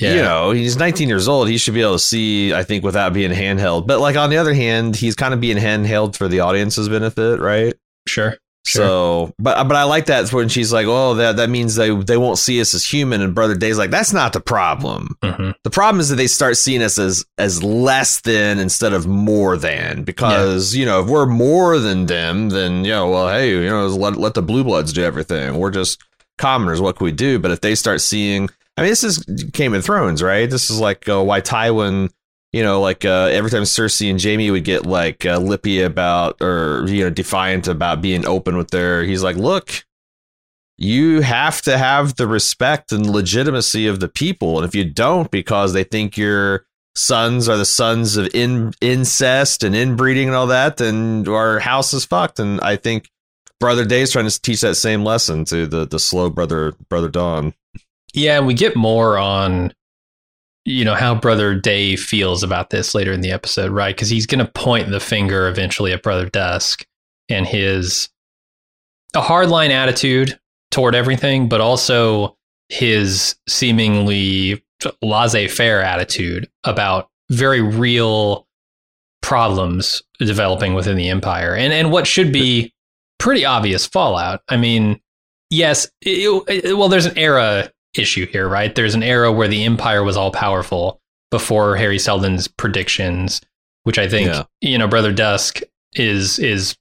yeah. 0.00 0.14
you 0.14 0.22
know 0.22 0.50
he's 0.52 0.76
19 0.76 1.08
years 1.08 1.28
old. 1.28 1.48
He 1.48 1.58
should 1.58 1.74
be 1.74 1.82
able 1.82 1.94
to 1.94 1.98
see. 1.98 2.54
I 2.54 2.62
think 2.62 2.84
without 2.84 3.12
being 3.12 3.32
handheld. 3.32 3.86
But 3.86 4.00
like 4.00 4.16
on 4.16 4.30
the 4.30 4.36
other 4.36 4.54
hand, 4.54 4.96
he's 4.96 5.14
kind 5.14 5.34
of 5.34 5.40
being 5.40 5.56
handheld 5.56 6.16
for 6.16 6.28
the 6.28 6.40
audience's 6.40 6.88
benefit, 6.88 7.40
right? 7.40 7.74
Sure. 8.06 8.36
Sure. 8.66 8.86
So, 8.86 9.34
but 9.38 9.64
but 9.64 9.76
I 9.76 9.84
like 9.84 10.06
that 10.06 10.32
when 10.32 10.48
she's 10.48 10.72
like, 10.72 10.86
"Oh, 10.86 11.14
that 11.14 11.36
that 11.36 11.50
means 11.50 11.74
they 11.74 11.94
they 11.94 12.16
won't 12.16 12.38
see 12.38 12.62
us 12.62 12.72
as 12.72 12.84
human." 12.84 13.20
And 13.20 13.34
Brother 13.34 13.54
Day's 13.54 13.76
like, 13.76 13.90
"That's 13.90 14.14
not 14.14 14.32
the 14.32 14.40
problem. 14.40 15.18
Mm-hmm. 15.22 15.50
The 15.64 15.70
problem 15.70 16.00
is 16.00 16.08
that 16.08 16.16
they 16.16 16.26
start 16.26 16.56
seeing 16.56 16.82
us 16.82 16.98
as 16.98 17.26
as 17.36 17.62
less 17.62 18.22
than 18.22 18.58
instead 18.58 18.94
of 18.94 19.06
more 19.06 19.58
than. 19.58 20.04
Because 20.04 20.74
yeah. 20.74 20.80
you 20.80 20.86
know, 20.86 21.00
if 21.02 21.08
we're 21.08 21.26
more 21.26 21.78
than 21.78 22.06
them, 22.06 22.48
then 22.48 22.86
you 22.86 22.92
know, 22.92 23.10
well, 23.10 23.28
hey, 23.28 23.50
you 23.50 23.68
know, 23.68 23.86
let 23.88 24.16
let 24.16 24.32
the 24.32 24.42
blue 24.42 24.64
bloods 24.64 24.94
do 24.94 25.04
everything. 25.04 25.58
We're 25.58 25.70
just 25.70 26.02
commoners. 26.38 26.80
What 26.80 26.96
can 26.96 27.04
we 27.04 27.12
do? 27.12 27.38
But 27.38 27.50
if 27.50 27.60
they 27.60 27.74
start 27.74 28.00
seeing, 28.00 28.48
I 28.78 28.82
mean, 28.82 28.90
this 28.90 29.04
is 29.04 29.18
Game 29.18 29.74
of 29.74 29.84
Thrones, 29.84 30.22
right? 30.22 30.48
This 30.48 30.70
is 30.70 30.80
like 30.80 31.06
uh, 31.06 31.22
why 31.22 31.42
Tywin 31.42 32.10
you 32.54 32.62
know, 32.62 32.80
like 32.80 33.04
uh, 33.04 33.30
every 33.32 33.50
time 33.50 33.64
Cersei 33.64 34.08
and 34.08 34.22
Jaime 34.22 34.48
would 34.48 34.62
get 34.62 34.86
like 34.86 35.26
uh, 35.26 35.38
lippy 35.38 35.82
about 35.82 36.40
or 36.40 36.84
you 36.86 37.02
know 37.02 37.10
defiant 37.10 37.66
about 37.66 38.00
being 38.00 38.24
open 38.24 38.56
with 38.56 38.70
their, 38.70 39.02
he's 39.02 39.24
like, 39.24 39.34
look, 39.34 39.84
you 40.78 41.22
have 41.22 41.62
to 41.62 41.76
have 41.76 42.14
the 42.14 42.28
respect 42.28 42.92
and 42.92 43.10
legitimacy 43.10 43.88
of 43.88 43.98
the 43.98 44.06
people, 44.06 44.56
and 44.56 44.64
if 44.64 44.72
you 44.72 44.84
don't, 44.84 45.32
because 45.32 45.72
they 45.72 45.82
think 45.82 46.16
your 46.16 46.64
sons 46.94 47.48
are 47.48 47.56
the 47.56 47.64
sons 47.64 48.16
of 48.16 48.32
in, 48.32 48.72
incest 48.80 49.64
and 49.64 49.74
inbreeding 49.74 50.28
and 50.28 50.36
all 50.36 50.46
that, 50.46 50.76
then 50.76 51.26
our 51.26 51.58
house 51.58 51.92
is 51.92 52.04
fucked. 52.04 52.38
And 52.38 52.60
I 52.60 52.76
think 52.76 53.10
Brother 53.58 53.84
Day's 53.84 54.12
trying 54.12 54.28
to 54.28 54.40
teach 54.42 54.60
that 54.60 54.76
same 54.76 55.02
lesson 55.02 55.44
to 55.46 55.66
the 55.66 55.88
the 55.88 55.98
slow 55.98 56.30
brother 56.30 56.74
brother 56.88 57.08
Dawn. 57.08 57.52
Yeah, 58.12 58.38
and 58.38 58.46
we 58.46 58.54
get 58.54 58.76
more 58.76 59.18
on 59.18 59.74
you 60.64 60.84
know 60.84 60.94
how 60.94 61.14
brother 61.14 61.54
Day 61.54 61.96
feels 61.96 62.42
about 62.42 62.70
this 62.70 62.94
later 62.94 63.12
in 63.12 63.20
the 63.20 63.32
episode 63.32 63.70
right? 63.70 63.94
Because 63.94 64.08
he's 64.08 64.26
going 64.26 64.44
to 64.44 64.50
point 64.52 64.90
the 64.90 65.00
finger 65.00 65.48
eventually 65.48 65.92
at 65.92 66.02
brother 66.02 66.28
dusk 66.28 66.86
and 67.28 67.46
his 67.46 68.08
a 69.14 69.20
hardline 69.20 69.70
attitude 69.70 70.38
toward 70.70 70.94
everything 70.94 71.48
but 71.48 71.60
also 71.60 72.36
his 72.68 73.36
seemingly 73.48 74.64
laissez-faire 75.02 75.80
attitude 75.82 76.50
about 76.64 77.08
very 77.30 77.60
real 77.60 78.46
problems 79.22 80.02
developing 80.18 80.74
within 80.74 80.96
the 80.96 81.08
empire 81.08 81.54
and 81.54 81.72
and 81.72 81.90
what 81.90 82.06
should 82.06 82.32
be 82.32 82.72
pretty 83.18 83.44
obvious 83.44 83.86
fallout. 83.86 84.42
I 84.48 84.56
mean 84.56 85.00
yes 85.50 85.86
it, 86.00 86.44
it, 86.48 86.76
well 86.76 86.88
there's 86.88 87.06
an 87.06 87.18
era 87.18 87.70
issue 87.96 88.26
here, 88.26 88.48
right? 88.48 88.74
There's 88.74 88.94
an 88.94 89.02
era 89.02 89.32
where 89.32 89.48
the 89.48 89.64
Empire 89.64 90.02
was 90.02 90.16
all 90.16 90.30
powerful 90.30 91.00
before 91.30 91.76
Hari 91.76 91.98
Seldon's 91.98 92.48
predictions, 92.48 93.40
which 93.84 93.98
I 93.98 94.08
think 94.08 94.28
yeah. 94.28 94.44
you 94.60 94.78
know, 94.78 94.88
Brother 94.88 95.12
Dusk 95.12 95.60
is 95.94 96.38
is 96.38 96.76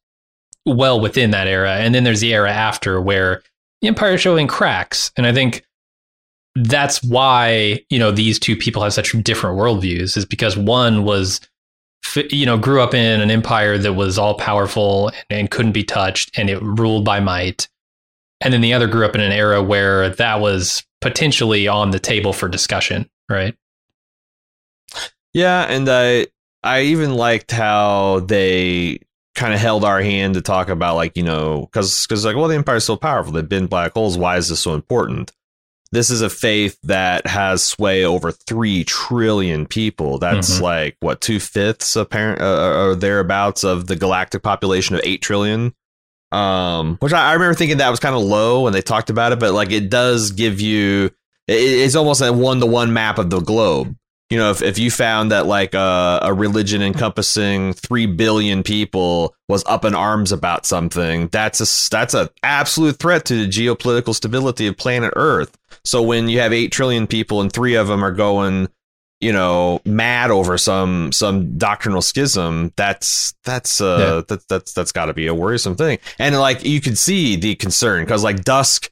well 0.65 0.99
within 0.99 1.31
that 1.31 1.47
era, 1.47 1.75
and 1.75 1.93
then 1.93 2.03
there's 2.03 2.21
the 2.21 2.33
era 2.33 2.51
after 2.51 3.01
where 3.01 3.43
the 3.81 3.87
Empire 3.87 4.13
is 4.13 4.21
showing 4.21 4.47
cracks, 4.47 5.11
and 5.17 5.25
I 5.25 5.33
think 5.33 5.65
that's 6.55 7.03
why 7.03 7.83
you 7.89 7.99
know 7.99 8.11
these 8.11 8.39
two 8.39 8.55
people 8.55 8.83
have 8.83 8.93
such 8.93 9.11
different 9.23 9.57
worldviews 9.57 10.15
is 10.15 10.25
because 10.25 10.55
one 10.55 11.03
was 11.03 11.41
you 12.29 12.45
know 12.45 12.57
grew 12.57 12.81
up 12.81 12.93
in 12.93 13.21
an 13.21 13.31
empire 13.31 13.77
that 13.77 13.93
was 13.93 14.19
all 14.19 14.35
powerful 14.35 15.07
and, 15.07 15.25
and 15.29 15.51
couldn't 15.51 15.71
be 15.71 15.83
touched 15.83 16.37
and 16.37 16.49
it 16.49 16.61
ruled 16.61 17.03
by 17.03 17.19
might 17.19 17.67
and 18.41 18.53
then 18.53 18.61
the 18.61 18.73
other 18.73 18.87
grew 18.87 19.05
up 19.05 19.15
in 19.15 19.21
an 19.21 19.31
era 19.31 19.63
where 19.63 20.09
that 20.09 20.41
was 20.41 20.83
potentially 21.03 21.67
on 21.67 21.91
the 21.91 21.99
table 21.99 22.33
for 22.33 22.47
discussion, 22.47 23.09
right? 23.29 23.55
Yeah, 25.33 25.63
and 25.63 25.87
I 25.89 26.27
I 26.63 26.83
even 26.83 27.13
liked 27.13 27.51
how 27.51 28.21
they 28.21 28.99
kind 29.35 29.53
of 29.53 29.59
held 29.59 29.83
our 29.83 30.01
hand 30.01 30.35
to 30.35 30.41
talk 30.41 30.69
about 30.69 30.95
like 30.95 31.17
you 31.17 31.23
know 31.23 31.61
because 31.61 32.07
because 32.07 32.23
like 32.23 32.35
well 32.35 32.47
the 32.47 32.55
empire's 32.55 32.85
so 32.85 32.95
powerful. 32.95 33.33
They've 33.33 33.47
been 33.47 33.67
black 33.67 33.93
holes. 33.93 34.17
Why 34.17 34.37
is 34.37 34.49
this 34.49 34.61
so 34.61 34.73
important? 34.73 35.31
This 35.91 36.09
is 36.09 36.21
a 36.21 36.29
faith 36.29 36.79
that 36.83 37.27
has 37.27 37.61
sway 37.61 38.03
over 38.03 38.31
three 38.31 38.83
trillion 38.83 39.67
people. 39.67 40.17
That's 40.17 40.55
mm-hmm. 40.55 40.63
like 40.63 40.97
what 41.01 41.21
two 41.21 41.39
fifths 41.39 41.95
apparent 41.95 42.41
uh, 42.41 42.87
or 42.87 42.95
thereabouts 42.95 43.63
of 43.63 43.85
the 43.85 43.95
galactic 43.95 44.41
population 44.41 44.95
of 44.95 45.01
eight 45.03 45.21
trillion 45.21 45.75
um, 46.33 46.97
which 46.99 47.13
I, 47.13 47.29
I 47.29 47.33
remember 47.33 47.53
thinking 47.53 47.77
that 47.77 47.89
was 47.89 47.99
kind 47.99 48.15
of 48.15 48.21
low 48.23 48.61
when 48.63 48.73
they 48.73 48.81
talked 48.81 49.09
about 49.09 49.31
it, 49.31 49.39
but 49.39 49.53
like 49.53 49.71
it 49.71 49.89
does 49.89 50.31
give 50.31 50.59
you, 50.59 51.11
it, 51.47 51.53
it's 51.53 51.95
almost 51.95 52.21
a 52.21 52.33
one 52.33 52.59
to 52.59 52.65
one 52.65 52.91
map 52.91 53.19
of 53.19 53.29
the 53.29 53.39
globe. 53.39 53.95
You 54.29 54.39
know, 54.39 54.49
if, 54.49 54.63
if 54.63 54.79
you 54.79 54.89
found 54.89 55.31
that 55.31 55.45
like 55.45 55.75
a, 55.75 56.19
a 56.23 56.33
religion 56.33 56.81
encompassing 56.81 57.73
three 57.73 58.07
billion 58.07 58.63
people 58.63 59.35
was 59.47 59.63
up 59.65 59.85
in 59.85 59.93
arms 59.93 60.31
about 60.31 60.65
something, 60.65 61.27
that's 61.27 61.61
a 61.61 61.89
that's 61.91 62.15
a 62.15 62.31
absolute 62.41 62.97
threat 62.97 63.25
to 63.25 63.45
the 63.45 63.47
geopolitical 63.47 64.15
stability 64.15 64.65
of 64.65 64.75
planet 64.75 65.13
Earth. 65.15 65.55
So 65.83 66.01
when 66.01 66.29
you 66.29 66.39
have 66.39 66.51
eight 66.51 66.71
trillion 66.71 67.05
people 67.05 67.41
and 67.41 67.53
three 67.53 67.75
of 67.75 67.87
them 67.87 68.03
are 68.03 68.11
going 68.11 68.69
you 69.23 69.31
know 69.31 69.81
mad 69.85 70.29
over 70.29 70.57
some 70.57 71.11
some 71.11 71.57
doctrinal 71.57 72.01
schism 72.01 72.71
that's 72.75 73.33
that's 73.43 73.79
uh 73.79 73.97
yeah. 73.97 74.21
that, 74.27 74.47
that's 74.49 74.73
that's 74.73 74.91
got 74.91 75.05
to 75.05 75.13
be 75.13 75.27
a 75.27 75.33
worrisome 75.33 75.75
thing. 75.75 75.97
And 76.19 76.37
like 76.37 76.65
you 76.65 76.81
can 76.81 76.95
see 76.95 77.35
the 77.35 77.55
concern 77.55 78.03
because 78.03 78.23
like 78.23 78.43
dusk 78.43 78.91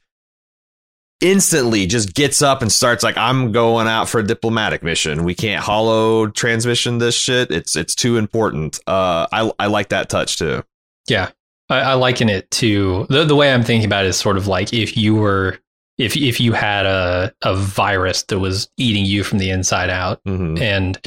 instantly 1.20 1.86
just 1.86 2.14
gets 2.14 2.42
up 2.42 2.62
and 2.62 2.72
starts 2.72 3.04
like 3.04 3.16
i'm 3.16 3.52
going 3.52 3.86
out 3.86 4.08
for 4.08 4.18
a 4.18 4.26
diplomatic 4.26 4.82
mission. 4.82 5.22
We 5.22 5.34
can't 5.34 5.62
holo 5.62 6.26
transmission 6.28 6.98
this 6.98 7.14
shit. 7.14 7.50
It's 7.50 7.76
it's 7.76 7.94
too 7.94 8.16
important. 8.16 8.80
Uh 8.86 9.26
i 9.30 9.52
i 9.58 9.66
like 9.66 9.90
that 9.90 10.08
touch 10.08 10.38
too. 10.38 10.64
Yeah. 11.08 11.30
I, 11.68 11.80
I 11.80 11.94
liken 11.94 12.28
it 12.28 12.50
to 12.52 13.06
the 13.08 13.24
the 13.24 13.36
way 13.36 13.52
I'm 13.52 13.62
thinking 13.62 13.86
about 13.86 14.04
it 14.04 14.08
is 14.08 14.16
sort 14.16 14.36
of 14.36 14.46
like 14.46 14.72
if 14.72 14.96
you 14.96 15.14
were 15.14 15.58
if 16.02 16.16
if 16.16 16.40
you 16.40 16.52
had 16.52 16.84
a 16.86 17.32
a 17.42 17.54
virus 17.54 18.24
that 18.24 18.38
was 18.38 18.68
eating 18.76 19.04
you 19.04 19.22
from 19.22 19.38
the 19.38 19.50
inside 19.50 19.90
out 19.90 20.22
mm-hmm. 20.24 20.60
and 20.60 20.98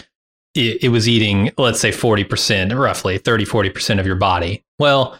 it, 0.53 0.85
it, 0.85 0.89
was 0.89 1.09
eating 1.09 1.51
let's 1.57 1.81
say 1.81 1.91
40% 1.91 2.77
roughly 2.79 3.17
30 3.17 3.45
40% 3.45 3.99
of 3.99 4.05
your 4.05 4.15
body 4.15 4.63
well 4.79 5.19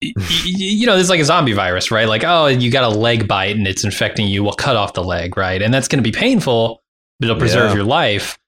you 0.00 0.86
know 0.86 0.96
it's 0.96 1.10
like 1.10 1.20
a 1.20 1.24
zombie 1.24 1.52
virus 1.52 1.90
right 1.90 2.08
like 2.08 2.24
oh 2.24 2.46
you 2.46 2.70
got 2.70 2.84
a 2.84 2.96
leg 2.96 3.28
bite 3.28 3.56
and 3.56 3.66
it's 3.66 3.84
infecting 3.84 4.26
you 4.26 4.42
well 4.42 4.54
cut 4.54 4.76
off 4.76 4.94
the 4.94 5.04
leg 5.04 5.36
right 5.36 5.62
and 5.62 5.72
that's 5.72 5.88
going 5.88 6.02
to 6.02 6.08
be 6.08 6.16
painful 6.16 6.82
but 7.18 7.28
it'll 7.28 7.38
preserve 7.38 7.70
yeah. 7.70 7.76
your 7.76 7.84
life 7.84 8.38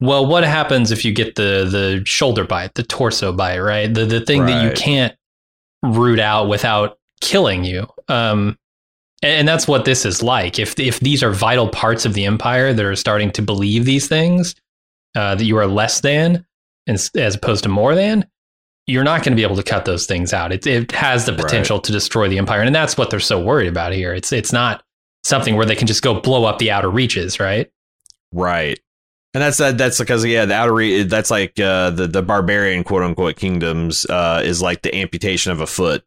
well 0.00 0.26
what 0.26 0.44
happens 0.44 0.90
if 0.90 1.04
you 1.04 1.12
get 1.12 1.36
the 1.36 1.66
the 1.70 2.02
shoulder 2.04 2.44
bite 2.44 2.74
the 2.74 2.82
torso 2.82 3.32
bite 3.32 3.60
right 3.60 3.94
the 3.94 4.04
the 4.04 4.20
thing 4.20 4.40
right. 4.40 4.50
that 4.50 4.64
you 4.64 4.72
can't 4.72 5.14
root 5.82 6.18
out 6.18 6.48
without 6.48 6.98
killing 7.20 7.64
you 7.64 7.86
um 8.08 8.58
and 9.24 9.48
that's 9.48 9.66
what 9.66 9.84
this 9.84 10.04
is 10.04 10.22
like. 10.22 10.58
If 10.58 10.78
if 10.78 11.00
these 11.00 11.22
are 11.22 11.30
vital 11.32 11.68
parts 11.68 12.04
of 12.04 12.14
the 12.14 12.26
empire 12.26 12.72
that 12.72 12.84
are 12.84 12.96
starting 12.96 13.30
to 13.32 13.42
believe 13.42 13.84
these 13.84 14.06
things, 14.06 14.54
uh, 15.16 15.34
that 15.34 15.44
you 15.44 15.56
are 15.56 15.66
less 15.66 16.00
than, 16.00 16.46
as, 16.86 17.10
as 17.16 17.34
opposed 17.34 17.62
to 17.64 17.68
more 17.68 17.94
than, 17.94 18.26
you're 18.86 19.04
not 19.04 19.22
going 19.22 19.32
to 19.32 19.36
be 19.36 19.42
able 19.42 19.56
to 19.56 19.62
cut 19.62 19.84
those 19.84 20.06
things 20.06 20.32
out. 20.32 20.52
It 20.52 20.66
it 20.66 20.92
has 20.92 21.26
the 21.26 21.32
potential 21.32 21.78
right. 21.78 21.84
to 21.84 21.92
destroy 21.92 22.28
the 22.28 22.38
empire, 22.38 22.60
and 22.60 22.74
that's 22.74 22.96
what 22.96 23.10
they're 23.10 23.20
so 23.20 23.42
worried 23.42 23.68
about 23.68 23.92
here. 23.92 24.12
It's 24.12 24.32
it's 24.32 24.52
not 24.52 24.82
something 25.24 25.56
where 25.56 25.66
they 25.66 25.76
can 25.76 25.86
just 25.86 26.02
go 26.02 26.20
blow 26.20 26.44
up 26.44 26.58
the 26.58 26.70
outer 26.70 26.90
reaches, 26.90 27.40
right? 27.40 27.70
Right. 28.32 28.78
And 29.32 29.42
that's 29.42 29.56
that. 29.58 29.78
That's 29.78 29.98
because 29.98 30.24
yeah, 30.24 30.44
the 30.44 30.54
outer 30.54 30.74
re- 30.74 31.02
that's 31.02 31.30
like 31.30 31.58
uh, 31.58 31.90
the 31.90 32.06
the 32.06 32.22
barbarian 32.22 32.84
quote 32.84 33.02
unquote 33.02 33.36
kingdoms 33.36 34.06
uh, 34.06 34.42
is 34.44 34.62
like 34.62 34.82
the 34.82 34.94
amputation 34.94 35.50
of 35.50 35.60
a 35.60 35.66
foot. 35.66 36.04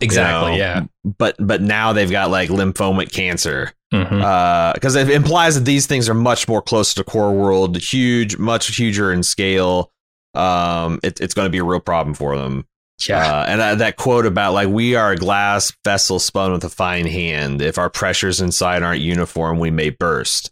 Exactly. 0.00 0.52
You 0.52 0.58
know? 0.58 0.64
Yeah. 0.64 0.84
But 1.04 1.36
but 1.38 1.62
now 1.62 1.92
they've 1.92 2.10
got 2.10 2.30
like 2.30 2.50
lymphomic 2.50 3.12
cancer 3.12 3.72
because 3.90 4.08
mm-hmm. 4.10 4.96
uh, 4.96 5.00
it 5.00 5.10
implies 5.10 5.54
that 5.54 5.64
these 5.64 5.86
things 5.86 6.08
are 6.08 6.14
much 6.14 6.48
more 6.48 6.60
close 6.60 6.94
to 6.94 7.04
core 7.04 7.32
world, 7.32 7.78
huge, 7.78 8.36
much 8.36 8.74
huger 8.76 9.12
in 9.12 9.22
scale. 9.22 9.92
Um, 10.34 11.00
it, 11.02 11.20
it's 11.20 11.34
going 11.34 11.46
to 11.46 11.50
be 11.50 11.58
a 11.58 11.64
real 11.64 11.80
problem 11.80 12.14
for 12.14 12.36
them. 12.36 12.66
Yeah. 13.08 13.40
Uh, 13.40 13.44
and 13.48 13.60
uh, 13.60 13.74
that 13.76 13.96
quote 13.96 14.26
about 14.26 14.54
like 14.54 14.68
we 14.68 14.94
are 14.94 15.12
a 15.12 15.16
glass 15.16 15.72
vessel 15.84 16.18
spun 16.18 16.52
with 16.52 16.64
a 16.64 16.68
fine 16.70 17.06
hand. 17.06 17.62
If 17.62 17.78
our 17.78 17.90
pressures 17.90 18.40
inside 18.40 18.82
aren't 18.82 19.00
uniform, 19.00 19.58
we 19.58 19.70
may 19.70 19.90
burst. 19.90 20.50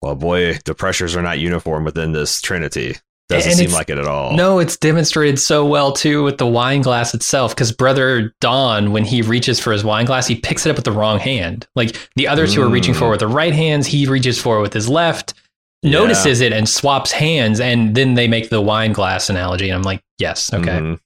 Well, 0.00 0.14
boy, 0.14 0.58
the 0.64 0.74
pressures 0.74 1.14
are 1.14 1.22
not 1.22 1.38
uniform 1.38 1.84
within 1.84 2.12
this 2.12 2.40
trinity. 2.40 2.96
Doesn't 3.30 3.52
seem 3.54 3.70
like 3.72 3.88
it 3.90 3.98
at 3.98 4.06
all. 4.06 4.34
No, 4.36 4.58
it's 4.58 4.76
demonstrated 4.76 5.38
so 5.38 5.64
well 5.64 5.92
too 5.92 6.22
with 6.22 6.38
the 6.38 6.46
wine 6.46 6.82
glass 6.82 7.14
itself. 7.14 7.54
Because 7.54 7.72
brother 7.72 8.34
Dawn, 8.40 8.92
when 8.92 9.04
he 9.04 9.22
reaches 9.22 9.58
for 9.58 9.72
his 9.72 9.84
wine 9.84 10.04
glass, 10.06 10.26
he 10.26 10.36
picks 10.36 10.66
it 10.66 10.70
up 10.70 10.76
with 10.76 10.84
the 10.84 10.92
wrong 10.92 11.18
hand. 11.18 11.66
Like 11.74 11.96
the 12.16 12.28
other 12.28 12.46
two 12.46 12.62
are 12.62 12.68
reaching 12.68 12.94
Mm. 12.94 12.98
for 12.98 13.06
it 13.08 13.10
with 13.10 13.20
the 13.20 13.28
right 13.28 13.54
hands, 13.54 13.86
he 13.86 14.06
reaches 14.06 14.40
for 14.40 14.58
it 14.58 14.62
with 14.62 14.72
his 14.74 14.88
left. 14.88 15.34
Yeah. 15.82 15.92
Notices 15.92 16.42
it 16.42 16.52
and 16.52 16.68
swaps 16.68 17.10
hands, 17.10 17.58
and 17.58 17.94
then 17.94 18.12
they 18.14 18.28
make 18.28 18.50
the 18.50 18.60
wine 18.60 18.92
glass 18.92 19.30
analogy. 19.30 19.70
And 19.70 19.76
I'm 19.76 19.82
like, 19.82 20.02
yes, 20.18 20.52
okay. 20.52 20.68
Mhm. 20.78 20.98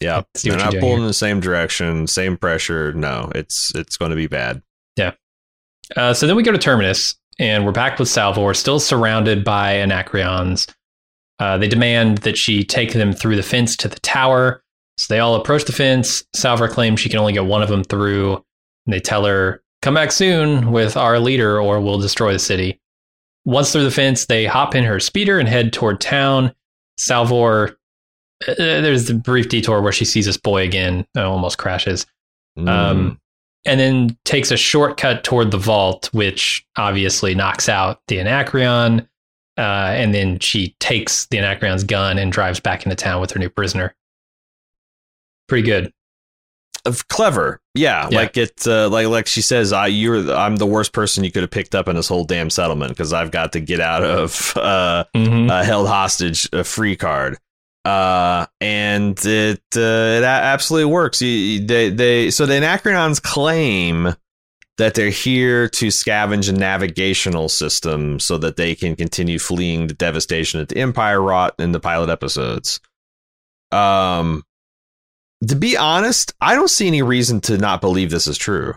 Yeah, 0.00 0.22
they're 0.42 0.52
you're 0.52 0.56
not 0.56 0.74
pulling 0.80 1.02
in 1.02 1.06
the 1.06 1.12
same 1.12 1.40
direction, 1.40 2.06
same 2.06 2.36
pressure. 2.36 2.92
No, 2.94 3.30
it's 3.34 3.72
it's 3.74 3.96
going 3.98 4.10
to 4.10 4.16
be 4.16 4.26
bad. 4.26 4.62
Yeah. 4.96 5.12
Uh, 5.96 6.14
so 6.14 6.26
then 6.26 6.36
we 6.36 6.42
go 6.42 6.52
to 6.52 6.58
Terminus, 6.58 7.16
and 7.38 7.64
we're 7.66 7.72
back 7.72 7.98
with 7.98 8.08
Salvor, 8.08 8.54
still 8.54 8.80
surrounded 8.80 9.44
by 9.44 9.74
Anacreons. 9.74 10.66
Uh, 11.38 11.58
they 11.58 11.68
demand 11.68 12.18
that 12.18 12.38
she 12.38 12.64
take 12.64 12.92
them 12.92 13.12
through 13.12 13.36
the 13.36 13.42
fence 13.42 13.76
to 13.78 13.88
the 13.88 13.98
tower. 14.00 14.62
So 14.96 15.12
they 15.12 15.18
all 15.18 15.34
approach 15.34 15.64
the 15.64 15.72
fence. 15.72 16.24
Salvor 16.34 16.68
claims 16.68 17.00
she 17.00 17.08
can 17.08 17.18
only 17.18 17.32
get 17.32 17.46
one 17.46 17.62
of 17.62 17.68
them 17.68 17.82
through. 17.84 18.34
And 18.86 18.92
they 18.94 19.00
tell 19.00 19.24
her, 19.24 19.62
come 19.82 19.94
back 19.94 20.12
soon 20.12 20.70
with 20.70 20.96
our 20.96 21.18
leader, 21.18 21.60
or 21.60 21.80
we'll 21.80 21.98
destroy 21.98 22.32
the 22.32 22.38
city. 22.38 22.80
Once 23.44 23.72
through 23.72 23.84
the 23.84 23.90
fence, 23.90 24.26
they 24.26 24.46
hop 24.46 24.74
in 24.74 24.84
her 24.84 25.00
speeder 25.00 25.38
and 25.38 25.48
head 25.48 25.72
toward 25.72 26.00
town. 26.00 26.54
Salvor, 26.96 27.76
uh, 28.48 28.54
there's 28.56 29.06
the 29.06 29.14
brief 29.14 29.48
detour 29.48 29.82
where 29.82 29.92
she 29.92 30.04
sees 30.04 30.26
this 30.26 30.36
boy 30.36 30.62
again, 30.62 31.06
uh, 31.16 31.28
almost 31.28 31.58
crashes 31.58 32.06
Mm. 32.56 32.68
um, 32.68 33.20
and 33.66 33.80
then 33.80 34.16
takes 34.24 34.52
a 34.52 34.56
shortcut 34.56 35.24
toward 35.24 35.50
the 35.50 35.58
vault, 35.58 36.08
which 36.12 36.64
obviously 36.76 37.34
knocks 37.34 37.68
out 37.68 38.00
the 38.06 38.20
Anacreon. 38.20 39.08
Uh, 39.56 39.60
and 39.94 40.12
then 40.14 40.38
she 40.40 40.74
takes 40.80 41.26
the 41.26 41.38
Anacreon's 41.38 41.84
gun 41.84 42.18
and 42.18 42.32
drives 42.32 42.58
back 42.60 42.84
into 42.84 42.96
town 42.96 43.20
with 43.20 43.30
her 43.32 43.38
new 43.38 43.48
prisoner. 43.50 43.94
Pretty 45.48 45.64
good. 45.66 45.92
Of 46.86 47.08
clever, 47.08 47.60
yeah, 47.74 48.08
Yeah. 48.10 48.18
Like 48.18 48.36
it, 48.36 48.66
uh, 48.66 48.90
like 48.90 49.06
like 49.06 49.26
she 49.26 49.40
says, 49.40 49.72
I 49.72 49.86
you're 49.86 50.30
I'm 50.34 50.56
the 50.56 50.66
worst 50.66 50.92
person 50.92 51.24
you 51.24 51.32
could 51.32 51.40
have 51.42 51.50
picked 51.50 51.74
up 51.74 51.88
in 51.88 51.96
this 51.96 52.08
whole 52.08 52.24
damn 52.24 52.50
settlement 52.50 52.90
because 52.90 53.12
I've 53.14 53.30
got 53.30 53.52
to 53.52 53.60
get 53.60 53.80
out 53.80 54.02
of 54.04 54.52
uh, 54.56 55.04
Mhm. 55.16 55.50
a 55.50 55.64
held 55.64 55.88
hostage 55.88 56.46
a 56.52 56.62
free 56.62 56.94
card. 56.96 57.38
Uh, 57.86 58.46
and 58.60 59.18
it 59.24 59.62
uh, 59.76 59.80
it 59.80 60.22
a- 60.24 60.26
absolutely 60.26 60.90
works. 60.92 61.22
You, 61.22 61.28
you- 61.28 61.64
they 61.66 61.88
they 61.88 62.30
so 62.30 62.44
the 62.44 62.52
Anacreons 62.54 63.18
claim 63.22 64.14
that 64.78 64.94
they're 64.94 65.10
here 65.10 65.68
to 65.68 65.86
scavenge 65.88 66.48
a 66.48 66.52
navigational 66.52 67.48
system 67.48 68.18
so 68.18 68.36
that 68.38 68.56
they 68.56 68.74
can 68.74 68.96
continue 68.96 69.38
fleeing 69.38 69.86
the 69.86 69.94
devastation 69.94 70.58
that 70.58 70.68
the 70.68 70.78
Empire 70.78 71.20
wrought 71.22 71.54
in 71.58 71.72
the 71.72 71.78
pilot 71.80 72.10
episodes. 72.10 72.80
Um, 73.70 74.42
to 75.46 75.54
be 75.54 75.76
honest, 75.76 76.32
I 76.40 76.54
don't 76.54 76.70
see 76.70 76.86
any 76.88 77.02
reason 77.02 77.40
to 77.42 77.58
not 77.58 77.80
believe 77.80 78.10
this 78.10 78.26
is 78.26 78.36
true. 78.38 78.74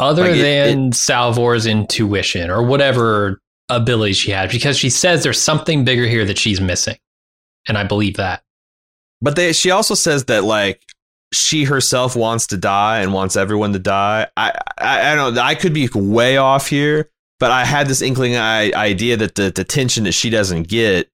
Other 0.00 0.24
Like, 0.24 0.36
it- 0.36 0.42
than 0.42 0.92
Salvor's 0.92 1.66
intuition 1.66 2.50
or 2.50 2.62
whatever 2.62 3.40
abilities 3.70 4.18
she 4.18 4.30
had, 4.30 4.50
because 4.50 4.76
she 4.78 4.90
says 4.90 5.22
there's 5.22 5.40
something 5.40 5.84
bigger 5.84 6.06
here 6.06 6.24
that 6.26 6.36
she's 6.38 6.60
missing. 6.60 6.98
And 7.66 7.78
I 7.78 7.84
believe 7.84 8.16
that. 8.16 8.42
But 9.22 9.36
they, 9.36 9.52
she 9.54 9.70
also 9.70 9.94
says 9.94 10.24
that 10.26 10.44
like 10.44 10.82
she 11.34 11.64
herself 11.64 12.16
wants 12.16 12.46
to 12.48 12.56
die 12.56 13.00
and 13.00 13.12
wants 13.12 13.36
everyone 13.36 13.72
to 13.74 13.78
die. 13.78 14.26
I, 14.36 14.52
I, 14.78 15.12
I 15.12 15.14
don't. 15.14 15.36
I 15.38 15.54
could 15.54 15.74
be 15.74 15.88
way 15.94 16.36
off 16.36 16.68
here, 16.68 17.10
but 17.40 17.50
I 17.50 17.64
had 17.64 17.88
this 17.88 18.00
inkling 18.02 18.36
I, 18.36 18.70
idea 18.72 19.16
that 19.18 19.34
the, 19.34 19.50
the 19.50 19.64
tension 19.64 20.04
that 20.04 20.12
she 20.12 20.30
doesn't 20.30 20.68
get 20.68 21.10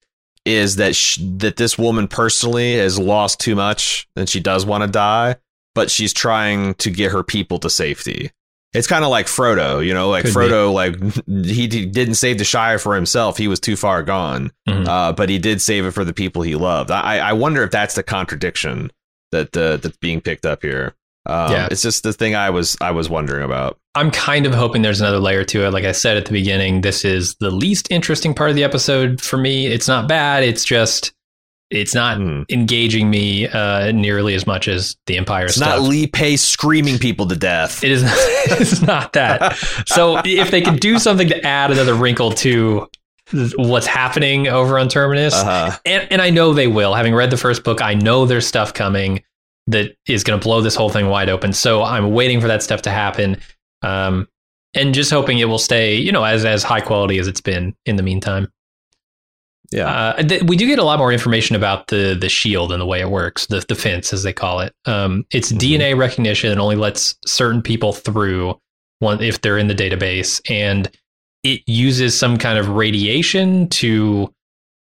is 0.46 0.76
that 0.76 0.94
sh- 0.96 1.18
that 1.38 1.56
this 1.56 1.76
woman 1.78 2.08
personally 2.08 2.74
has 2.76 2.98
lost 2.98 3.40
too 3.40 3.54
much 3.54 4.08
and 4.16 4.28
she 4.28 4.40
does 4.40 4.64
want 4.64 4.82
to 4.82 4.88
die, 4.90 5.36
but 5.74 5.90
she's 5.90 6.12
trying 6.12 6.74
to 6.74 6.90
get 6.90 7.12
her 7.12 7.22
people 7.22 7.58
to 7.58 7.68
safety. 7.70 8.30
It's 8.72 8.86
kind 8.86 9.02
of 9.04 9.10
like 9.10 9.26
Frodo, 9.26 9.84
you 9.84 9.92
know, 9.92 10.10
like 10.10 10.24
Could 10.24 10.28
be. 10.34 10.40
Frodo, 10.40 10.72
like 10.72 10.94
he 11.44 11.66
d- 11.66 11.86
didn't 11.86 12.14
save 12.14 12.38
the 12.38 12.44
Shire 12.44 12.78
for 12.78 12.94
himself; 12.94 13.36
he 13.36 13.48
was 13.48 13.58
too 13.58 13.74
far 13.76 14.02
gone 14.04 14.52
Mhm. 14.68 14.86
uh, 14.86 15.12
but 15.12 15.28
he 15.28 15.38
did 15.40 15.60
save 15.60 15.84
it 15.86 15.90
for 15.90 16.04
the 16.04 16.12
people 16.14 16.42
he 16.42 16.54
loved. 16.54 16.90
I, 16.92 17.18
I 17.18 17.32
wonder 17.32 17.64
if 17.64 17.72
that's 17.72 17.96
the 17.96 18.04
contradiction 18.04 18.90
that 19.32 19.56
uh, 19.56 19.76
that's 19.78 19.96
being 19.98 20.20
picked 20.20 20.44
up 20.46 20.62
here. 20.62 20.94
Um, 21.26 21.52
Yeah. 21.52 21.68
it's 21.70 21.82
just 21.82 22.02
the 22.02 22.12
thing 22.12 22.34
I 22.34 22.50
was 22.50 22.76
I 22.80 22.90
was 22.90 23.08
wondering 23.08 23.42
about. 23.44 23.78
I'm 23.94 24.10
kind 24.10 24.46
of 24.46 24.54
hoping 24.54 24.82
there's 24.82 25.00
another 25.00 25.18
layer 25.18 25.44
to 25.44 25.64
it. 25.66 25.70
Like 25.70 25.84
I 25.84 25.92
said 25.92 26.16
at 26.16 26.24
the 26.26 26.32
beginning, 26.32 26.80
this 26.82 27.04
is 27.04 27.34
the 27.40 27.50
least 27.50 27.90
interesting 27.90 28.34
part 28.34 28.50
of 28.50 28.56
the 28.56 28.64
episode 28.64 29.20
for 29.20 29.36
me. 29.36 29.66
It's 29.66 29.88
not 29.88 30.08
bad. 30.08 30.42
It's 30.44 30.64
just 30.64 31.12
it's 31.70 31.94
not 31.94 32.16
Hmm. 32.16 32.42
engaging 32.50 33.10
me 33.10 33.46
uh, 33.46 33.92
nearly 33.92 34.34
as 34.34 34.44
much 34.44 34.66
as 34.66 34.96
the 35.06 35.16
Empire 35.16 35.44
It's 35.46 35.54
stuff. 35.54 35.78
not 35.78 35.82
Lee 35.88 36.06
Pace 36.08 36.42
screaming 36.42 36.98
people 36.98 37.26
to 37.28 37.36
death. 37.36 37.84
it 37.84 37.92
is. 37.92 38.02
it's 38.06 38.82
not 38.82 39.12
that. 39.12 39.56
So 39.86 40.18
if 40.24 40.50
they 40.50 40.62
could 40.62 40.80
do 40.80 40.98
something 40.98 41.28
to 41.28 41.46
add 41.46 41.70
another 41.70 41.94
wrinkle 41.94 42.32
to 42.32 42.88
what's 43.56 43.86
happening 43.86 44.48
over 44.48 44.78
on 44.78 44.88
Terminus, 44.88 45.34
uh-huh. 45.34 45.78
and, 45.84 46.06
and 46.10 46.22
I 46.22 46.30
know 46.30 46.52
they 46.52 46.66
will. 46.66 46.94
Having 46.94 47.14
read 47.14 47.30
the 47.30 47.36
first 47.36 47.64
book, 47.64 47.80
I 47.82 47.94
know 47.94 48.26
there's 48.26 48.46
stuff 48.46 48.74
coming 48.74 49.22
that 49.66 49.96
is 50.08 50.24
going 50.24 50.38
to 50.38 50.42
blow 50.44 50.60
this 50.60 50.74
whole 50.74 50.90
thing 50.90 51.08
wide 51.08 51.28
open. 51.28 51.52
So 51.52 51.82
I'm 51.82 52.12
waiting 52.12 52.40
for 52.40 52.48
that 52.48 52.62
stuff 52.62 52.82
to 52.82 52.90
happen, 52.90 53.36
um, 53.82 54.26
and 54.74 54.94
just 54.94 55.10
hoping 55.10 55.38
it 55.38 55.46
will 55.46 55.58
stay, 55.58 55.96
you 55.96 56.12
know, 56.12 56.24
as 56.24 56.44
as 56.44 56.62
high 56.62 56.80
quality 56.80 57.18
as 57.18 57.28
it's 57.28 57.40
been 57.40 57.74
in 57.86 57.96
the 57.96 58.02
meantime. 58.02 58.48
Yeah. 59.72 59.86
Uh, 59.86 60.22
th- 60.22 60.42
we 60.42 60.56
do 60.56 60.66
get 60.66 60.80
a 60.80 60.84
lot 60.84 60.98
more 60.98 61.12
information 61.12 61.54
about 61.54 61.86
the 61.88 62.16
the 62.20 62.28
shield 62.28 62.72
and 62.72 62.80
the 62.80 62.86
way 62.86 63.00
it 63.00 63.10
works, 63.10 63.46
the 63.46 63.64
the 63.68 63.76
fence 63.76 64.12
as 64.12 64.24
they 64.24 64.32
call 64.32 64.60
it. 64.60 64.74
Um, 64.84 65.24
it's 65.30 65.52
Mhm. 65.52 65.58
DNA 65.58 65.96
recognition 65.96 66.50
and 66.50 66.60
only 66.60 66.76
lets 66.76 67.14
certain 67.24 67.62
people 67.62 67.92
through 67.92 68.58
one 68.98 69.22
if 69.22 69.40
they're 69.40 69.58
in 69.58 69.68
the 69.68 69.74
database, 69.74 70.40
and 70.50 70.90
it 71.42 71.62
uses 71.66 72.18
some 72.18 72.36
kind 72.36 72.58
of 72.58 72.68
radiation 72.68 73.68
to, 73.68 74.32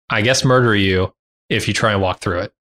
I 0.09 0.21
guess, 0.21 0.43
murder 0.45 0.75
you 0.75 1.13
if 1.49 1.67
you 1.67 1.73
try 1.73 1.93
and 1.93 2.01
walk 2.01 2.19
through 2.19 2.39
it. 2.39 2.53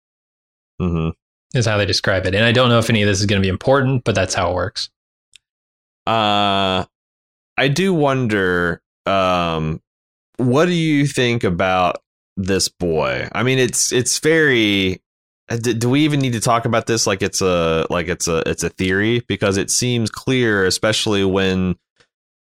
hmm 0.79 1.09
Is 1.53 1.65
how 1.65 1.77
they 1.77 1.85
describe 1.85 2.25
it, 2.25 2.35
and 2.35 2.45
I 2.45 2.51
don't 2.51 2.69
know 2.69 2.79
if 2.79 2.89
any 2.89 3.01
of 3.01 3.07
this 3.07 3.19
is 3.19 3.25
going 3.25 3.41
to 3.41 3.45
be 3.45 3.49
important, 3.49 4.03
but 4.03 4.15
that's 4.15 4.33
how 4.33 4.51
it 4.51 4.55
works. 4.55 4.89
Uh, 6.07 6.85
I 7.57 7.67
do 7.67 7.93
wonder. 7.93 8.81
Um, 9.05 9.81
what 10.37 10.65
do 10.65 10.73
you 10.73 11.05
think 11.05 11.43
about 11.43 12.01
this 12.37 12.69
boy? 12.69 13.27
I 13.33 13.43
mean, 13.43 13.59
it's 13.59 13.91
it's 13.91 14.19
very. 14.19 15.01
uh, 15.49 15.57
Do 15.57 15.89
we 15.89 16.01
even 16.05 16.19
need 16.19 16.33
to 16.33 16.39
talk 16.39 16.65
about 16.65 16.87
this 16.87 17.05
like 17.05 17.21
it's 17.21 17.41
a 17.41 17.85
like 17.89 18.07
it's 18.07 18.27
a 18.27 18.41
it's 18.47 18.63
a 18.63 18.69
theory 18.69 19.21
because 19.27 19.57
it 19.57 19.69
seems 19.69 20.09
clear, 20.09 20.65
especially 20.65 21.23
when 21.23 21.75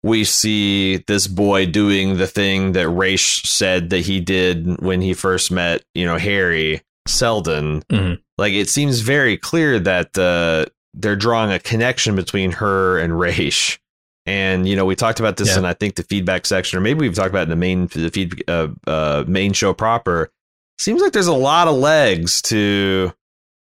we 0.03 0.25
see 0.25 0.99
this 1.09 1.27
boy 1.27 1.67
doing 1.67 2.17
the 2.19 2.27
thing 2.27 2.73
that 2.73 2.87
Raych 2.87 3.45
said 3.47 3.91
that 3.91 4.01
he 4.01 4.21
did 4.21 4.81
when 4.81 5.01
he 5.01 5.13
first 5.15 5.51
met, 5.51 5.83
you 5.95 6.05
know, 6.07 6.19
Hari 6.19 6.83
Seldon. 7.07 7.83
Mhm. 7.91 8.21
Like 8.37 8.53
it 8.53 8.69
seems 8.69 9.01
very 9.01 9.37
clear 9.37 9.79
that 9.81 10.17
uh, 10.17 10.67
they're 10.95 11.17
drawing 11.17 11.51
a 11.53 11.59
connection 11.59 12.15
between 12.17 12.53
her 12.53 12.99
and 12.99 13.13
Raych. 13.15 13.79
And 14.27 14.69
you 14.69 14.77
know, 14.77 14.85
we 14.85 14.95
talked 14.95 15.21
about 15.21 15.37
this 15.39 15.49
Yeah. 15.49 15.59
in 15.59 15.65
I 15.65 15.73
think 15.73 15.97
the 15.97 16.03
feedback 16.03 16.47
section, 16.47 16.79
or 16.79 16.83
maybe 16.83 17.01
we've 17.01 17.15
talked 17.15 17.31
about 17.31 17.41
it 17.41 17.45
in 17.45 17.51
the 17.51 17.57
main 17.57 17.87
the 17.89 18.11
feed 18.11 18.45
uh, 18.49 18.69
uh, 18.87 19.25
main 19.27 19.53
show 19.53 19.73
proper. 19.73 20.31
Seems 20.79 21.01
like 21.03 21.13
there's 21.13 21.27
a 21.27 21.33
lot 21.33 21.67
of 21.67 21.75
legs 21.77 22.41
to 22.43 23.13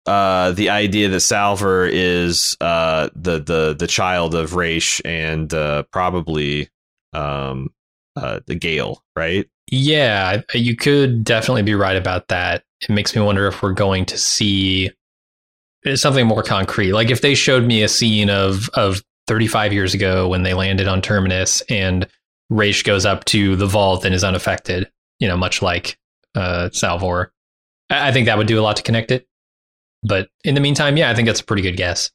uh, 0.07 0.53
the 0.53 0.71
idea 0.71 1.09
that 1.09 1.21
Salvor 1.21 1.87
is 1.87 2.57
uh, 2.61 3.11
the 3.15 3.39
the 3.39 3.77
the 3.79 3.87
child 3.87 4.35
of 4.35 4.53
Raych 4.53 5.01
and 5.05 5.53
uh, 5.53 5.85
probably 5.93 6.69
um, 7.13 7.73
uh, 8.17 8.41
the 8.47 8.59
Gaal, 8.59 8.99
right? 9.15 9.49
Yeah, 9.71 10.43
you 10.55 10.75
could 10.75 11.23
definitely 11.23 11.63
be 11.63 11.75
right 11.75 11.97
about 11.97 12.29
that. 12.29 12.65
It 12.81 12.91
makes 12.91 13.15
me 13.15 13.23
wonder 13.23 13.47
if 13.47 13.63
we're 13.63 13.73
going 13.73 14.05
to 14.07 14.19
see 14.19 14.91
something 15.95 16.27
more 16.27 16.43
concrete. 16.43 16.93
Like 16.93 17.11
if 17.11 17.21
they 17.21 17.35
showed 17.35 17.65
me 17.65 17.83
a 17.83 17.89
scene 17.89 18.31
of 18.31 18.69
of 18.71 19.03
35 19.27 19.73
years 19.73 19.95
ago 19.95 20.29
when 20.29 20.43
they 20.43 20.55
landed 20.55 20.89
on 20.89 21.01
Terminus 21.01 21.63
and 21.69 22.07
Raych 22.51 22.85
goes 22.85 23.07
up 23.07 23.25
to 23.27 23.55
the 23.55 23.67
vault 23.67 24.05
and 24.05 24.15
is 24.15 24.25
unaffected, 24.25 24.91
you 25.21 25.29
know, 25.29 25.37
much 25.37 25.63
like 25.63 25.99
uh, 26.35 26.71
Salvor. 26.73 27.33
I 27.91 28.09
I 28.09 28.13
think 28.13 28.27
that 28.27 28.39
would 28.39 28.47
do 28.47 28.59
a 28.59 28.63
lot 28.63 28.77
to 28.77 28.83
connect 28.83 29.11
it. 29.11 29.27
But 30.03 30.29
in 30.45 30.55
the 30.55 30.61
meantime, 30.61 30.97
yeah, 30.97 31.11
I 31.11 31.15
think 31.15 31.27
that's 31.27 31.41
a 31.41 31.45
pretty 31.45 31.63
good 31.63 31.77
guess. 31.77 32.11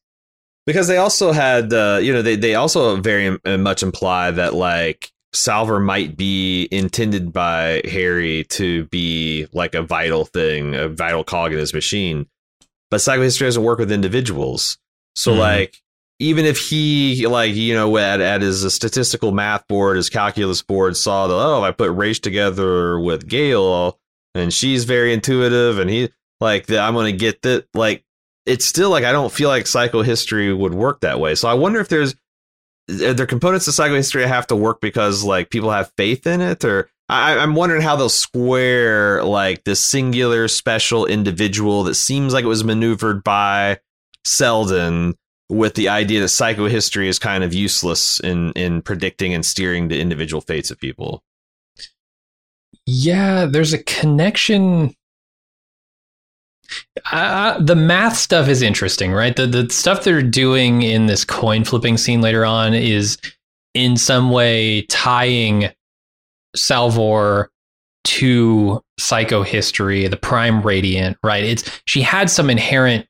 because 0.66 0.88
they 0.88 0.98
also 0.98 1.32
had 1.32 1.72
uh, 1.74 2.00
you 2.02 2.12
know 2.14 2.22
they 2.22 2.36
they 2.36 2.56
also 2.56 2.96
very 2.98 3.38
uh, 3.46 3.58
much 3.58 3.84
imply 3.84 4.32
that 4.32 4.54
like 4.56 5.12
Salvor 5.34 5.80
might 5.80 6.16
be 6.18 6.68
intended 6.72 7.32
by 7.34 7.82
Hari 7.90 8.46
to 8.46 8.86
be 8.86 9.48
like 9.54 9.76
a 9.76 9.82
vital 9.84 10.26
thing, 10.26 10.74
a 10.74 10.88
vital 10.90 11.24
cog 11.24 11.52
in 11.54 11.60
his 11.60 11.74
machine. 11.74 12.26
But 12.90 12.98
psychohistory 13.02 13.42
doesn't 13.46 13.64
work 13.64 13.80
with 13.80 13.92
individuals, 13.92 14.78
so 15.16 15.34
Mhm. 15.34 15.38
like 15.40 15.82
even 16.20 16.46
if 16.46 16.58
he 16.58 17.28
like 17.28 17.54
you 17.54 17.74
know 17.76 17.96
at, 17.98 18.22
at 18.22 18.42
his 18.42 18.74
statistical 18.74 19.32
math 19.32 19.68
board, 19.68 19.98
his 19.98 20.10
calculus 20.10 20.62
board 20.64 20.96
saw 20.98 21.28
that 21.28 21.34
oh 21.36 21.58
if 21.60 21.64
I 21.66 21.72
put 21.72 21.92
Raych 21.92 22.22
together 22.22 23.00
with 23.00 23.28
Gaal, 23.28 23.98
and 24.34 24.52
she's 24.54 24.86
very 24.86 25.14
intuitive, 25.14 25.78
and 25.78 25.90
he 25.90 26.10
like 26.42 26.68
that 26.68 26.80
I'm 26.80 26.94
gonna 26.94 27.12
get 27.12 27.42
that. 27.44 27.68
Like 27.74 28.04
it's 28.46 28.66
still 28.66 28.90
like 28.90 29.04
I 29.04 29.12
don't 29.12 29.32
feel 29.32 29.50
like 29.50 29.66
psychohistory 29.66 30.56
would 30.58 30.74
work 30.74 31.02
that 31.02 31.20
way. 31.20 31.36
So 31.36 31.48
I 31.48 31.54
wonder 31.54 31.80
if 31.80 31.90
there's 31.90 32.16
are 32.90 33.14
there 33.14 33.26
components 33.26 33.68
of 33.68 33.74
psychohistory 33.74 34.26
have 34.28 34.48
to 34.48 34.56
work 34.56 34.80
because 34.80 35.24
like 35.24 35.50
people 35.50 35.72
have 35.72 35.92
faith 35.98 36.28
in 36.28 36.42
it, 36.42 36.64
or 36.64 36.90
I, 37.10 37.38
I'm 37.38 37.56
wondering 37.56 37.82
how 37.82 37.96
they'll 37.96 38.10
square 38.10 39.24
like 39.24 39.64
this 39.64 39.80
singular 39.80 40.48
special 40.48 41.06
individual 41.06 41.84
that 41.84 41.96
seems 41.96 42.34
like 42.34 42.46
it 42.46 42.50
was 42.50 42.64
maneuvered 42.64 43.24
by 43.24 43.80
Seldon 44.24 45.16
with 45.50 45.76
the 45.76 45.90
idea 45.90 46.20
that 46.22 46.28
psychohistory 46.28 47.06
is 47.06 47.20
kind 47.20 47.44
of 47.44 47.54
useless 47.54 48.20
in 48.20 48.52
in 48.54 48.82
predicting 48.82 49.34
and 49.34 49.46
steering 49.46 49.88
the 49.88 50.00
individual 50.00 50.42
fates 50.42 50.72
of 50.72 50.80
people. 50.80 51.24
Yeah, 52.86 53.46
there's 53.46 53.74
a 53.74 53.84
connection. 53.84 54.96
Uh, 57.11 57.59
the 57.59 57.76
math 57.76 58.18
stuff 58.18 58.47
is 58.47 58.61
interesting, 58.61 59.11
right? 59.11 59.36
The 59.36 59.47
the 59.47 59.70
stuff 59.70 60.03
they're 60.03 60.22
doing 60.22 60.82
in 60.82 61.05
this 61.05 61.24
coin 61.24 61.63
flipping 61.63 61.97
scene 61.97 62.22
later 62.22 62.45
on 62.45 62.74
is 62.74 63.18
in 63.74 63.97
some 63.97 64.32
way 64.32 64.84
tying 64.84 65.70
Salvor 66.55 67.51
to 68.05 68.82
psychohistory, 68.99 70.09
the 70.09 70.18
prime 70.18 70.61
radiant, 70.61 71.18
right? 71.24 71.43
It's 71.43 71.82
she 71.86 72.01
had 72.01 72.30
some 72.30 72.49
inherent 72.49 73.07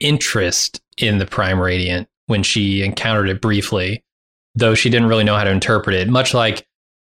interest 0.00 0.80
in 0.98 1.18
the 1.18 1.26
prime 1.26 1.60
radiant 1.60 2.08
when 2.26 2.42
she 2.42 2.82
encountered 2.82 3.28
it 3.28 3.40
briefly, 3.40 4.04
though 4.54 4.74
she 4.74 4.90
didn't 4.90 5.08
really 5.08 5.24
know 5.24 5.36
how 5.36 5.44
to 5.44 5.50
interpret 5.50 5.96
it. 5.96 6.08
Much 6.08 6.34
like 6.34 6.66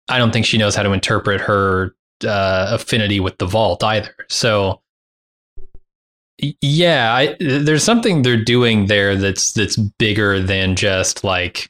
I 0.09 0.19
don't 0.19 0.33
think 0.33 0.47
she 0.47 0.59
knows 0.59 0.75
how 0.75 0.83
to 0.83 0.93
interpret 0.93 1.41
her 1.41 1.95
uh, 2.25 2.69
affinity 2.71 3.21
with 3.21 3.39
the 3.39 3.47
vault 3.47 3.83
either. 3.85 4.15
So 4.29 4.81
yeah, 6.39 7.15
I, 7.15 7.37
there's 7.41 7.83
something 7.83 8.23
they're 8.23 8.43
doing 8.43 8.87
there 8.87 9.17
that's 9.17 9.53
that's 9.53 9.77
bigger 9.77 10.41
than 10.41 10.77
just 10.77 11.25
like 11.25 11.69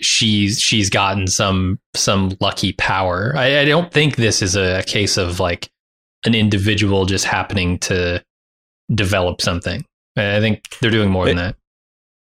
she's 0.00 0.60
she's 0.60 0.90
gotten 0.90 1.26
some 1.26 1.80
some 1.94 2.36
lucky 2.40 2.72
power. 2.74 3.34
I, 3.36 3.60
I 3.60 3.64
don't 3.64 3.92
think 3.92 4.16
this 4.16 4.42
is 4.42 4.56
a 4.56 4.82
case 4.86 5.16
of 5.16 5.40
like 5.40 5.68
an 6.24 6.34
individual 6.34 7.06
just 7.06 7.24
happening 7.24 7.78
to 7.80 8.22
develop 8.94 9.40
something. 9.40 9.84
I 10.16 10.40
think 10.40 10.78
they're 10.80 10.90
doing 10.90 11.10
more 11.10 11.26
than 11.26 11.36
that. 11.36 11.56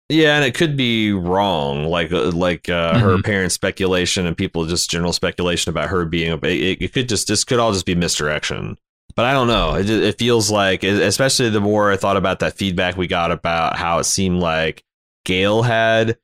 Yeah, 0.10 0.38
and 0.38 0.46
it 0.46 0.56
could 0.56 0.76
be 0.76 1.12
wrong, 1.12 1.86
like 1.86 2.12
uh, 2.12 2.32
like 2.32 2.68
uh, 2.68 2.94
mm-hmm. 2.94 3.06
her 3.06 3.22
parents' 3.22 3.56
speculation 3.56 4.26
and 4.26 4.36
people 4.36 4.66
just 4.66 4.90
general 4.90 5.14
speculation 5.14 5.70
about 5.70 5.90
her 5.90 6.04
being. 6.06 6.38
It, 6.44 6.82
it 6.82 6.94
could 6.94 7.08
just 7.08 7.28
this 7.28 7.44
could 7.44 7.60
all 7.60 7.72
just 7.72 7.86
be 7.86 7.96
misdirection. 7.96 8.78
But 9.20 9.26
I 9.26 9.34
don't 9.34 9.48
know. 9.48 9.76
It, 9.76 9.90
it 9.90 10.18
feels 10.18 10.50
like, 10.50 10.86
especially 10.86 11.50
the 11.50 11.60
more 11.60 11.92
I 11.92 11.98
thought 11.98 12.16
about 12.16 12.40
that 12.40 12.54
feedback 12.54 12.96
we 12.96 13.06
got 13.06 13.34
about 13.34 13.76
how 13.76 14.00
it 14.00 14.06
seemed 14.06 14.40
like 14.40 14.82
Gaal 15.26 15.66
had 15.66 16.18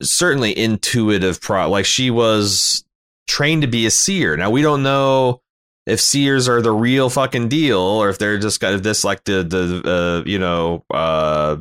certainly 0.00 0.56
intuitive 0.56 1.40
pro 1.40 1.68
like 1.68 1.84
she 1.84 2.08
was 2.08 2.84
trained 3.26 3.62
to 3.62 3.68
be 3.68 3.84
a 3.84 3.90
seer. 3.90 4.36
Now 4.36 4.48
we 4.48 4.62
don't 4.62 4.84
know 4.84 5.42
if 5.84 6.00
seers 6.00 6.48
are 6.48 6.62
the 6.62 6.70
real 6.70 7.10
fucking 7.10 7.48
deal 7.48 7.80
or 7.80 8.10
if 8.10 8.18
they're 8.18 8.38
just 8.38 8.60
kind 8.60 8.76
of 8.76 8.84
this 8.84 9.02
like 9.02 9.24
the 9.24 9.42
the 9.42 9.82
uh, 9.84 10.22
you 10.24 10.38
know 10.38 10.84
uh 10.94 11.56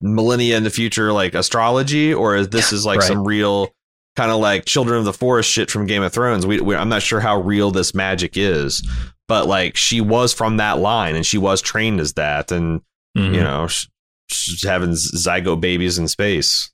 millennia 0.00 0.56
in 0.56 0.62
the 0.62 0.70
future 0.70 1.12
like 1.12 1.34
astrology 1.34 2.14
or 2.14 2.36
is 2.36 2.48
this 2.48 2.72
is 2.72 2.86
like 2.86 3.00
right. 3.00 3.06
some 3.06 3.22
real 3.22 3.68
kind 4.16 4.30
of 4.30 4.40
like 4.40 4.64
children 4.64 4.98
of 4.98 5.04
the 5.04 5.12
forest 5.12 5.50
shit 5.50 5.70
from 5.70 5.84
game 5.86 6.02
of 6.02 6.10
thrones 6.10 6.46
we, 6.46 6.60
we, 6.60 6.74
i'm 6.74 6.88
not 6.88 7.02
sure 7.02 7.20
how 7.20 7.40
real 7.40 7.70
this 7.70 7.94
magic 7.94 8.36
is 8.36 8.82
but 9.32 9.46
like 9.48 9.78
she 9.78 9.98
was 9.98 10.34
from 10.34 10.58
that 10.58 10.78
line 10.78 11.16
and 11.16 11.24
she 11.24 11.38
was 11.38 11.62
trained 11.62 12.00
as 12.00 12.12
that 12.12 12.52
and 12.52 12.82
mm-hmm. 13.16 13.34
you 13.34 13.40
know 13.40 13.66
she's 14.28 14.62
having 14.62 14.90
zygote 14.90 15.58
babies 15.58 15.96
in 15.96 16.06
space 16.06 16.70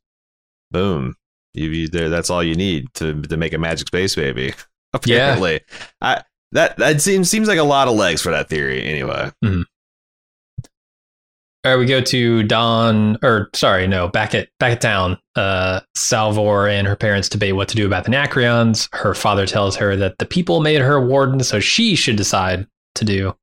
boom 0.73 1.15
you, 1.55 1.69
you 1.71 1.87
there 1.87 2.09
that's 2.09 2.31
all 2.31 2.43
you 2.43 2.57
need 2.57 2.93
to 2.95 3.23
to 3.23 3.37
make 3.37 3.53
a 3.53 3.59
magic 3.59 3.87
space 3.87 4.17
baby 4.17 4.53
apparently 4.93 5.53
yeah. 5.53 5.87
i 6.03 6.23
that 6.51 6.77
that 6.79 7.01
seems 7.01 7.31
seems 7.31 7.47
like 7.47 7.61
a 7.61 7.63
lot 7.63 7.87
of 7.87 7.95
legs 7.95 8.21
for 8.21 8.33
that 8.33 8.49
theory 8.49 8.83
anyway 8.83 9.31
mm-hmm. 9.45 9.63
All 11.65 11.73
right, 11.73 11.79
we 11.79 11.87
go 11.87 12.01
to 12.01 12.45
Dawn, 12.45 13.19
or 13.21 13.51
sorry, 13.53 13.89
no, 13.89 14.07
back 14.07 14.33
at 14.33 14.49
back 14.61 14.73
at 14.73 14.81
town. 14.81 15.19
Uh, 15.35 15.81
Salvor 15.97 16.69
and 16.69 16.87
her 16.87 16.95
parents 16.95 17.29
debate 17.29 17.57
what 17.57 17.69
to 17.69 17.77
do 17.77 17.85
about 17.85 18.05
the 18.05 18.11
Nacreons. 18.11 18.89
Her 18.93 19.13
father 19.13 19.45
tells 19.45 19.75
her 19.77 19.97
that 19.97 20.19
the 20.19 20.25
people 20.25 20.61
made 20.61 20.81
her 20.81 21.05
warden, 21.05 21.43
so 21.43 21.59
she 21.59 21.97
should 21.97 22.15
decide 22.15 22.69
to 22.95 23.05
do. 23.05 23.37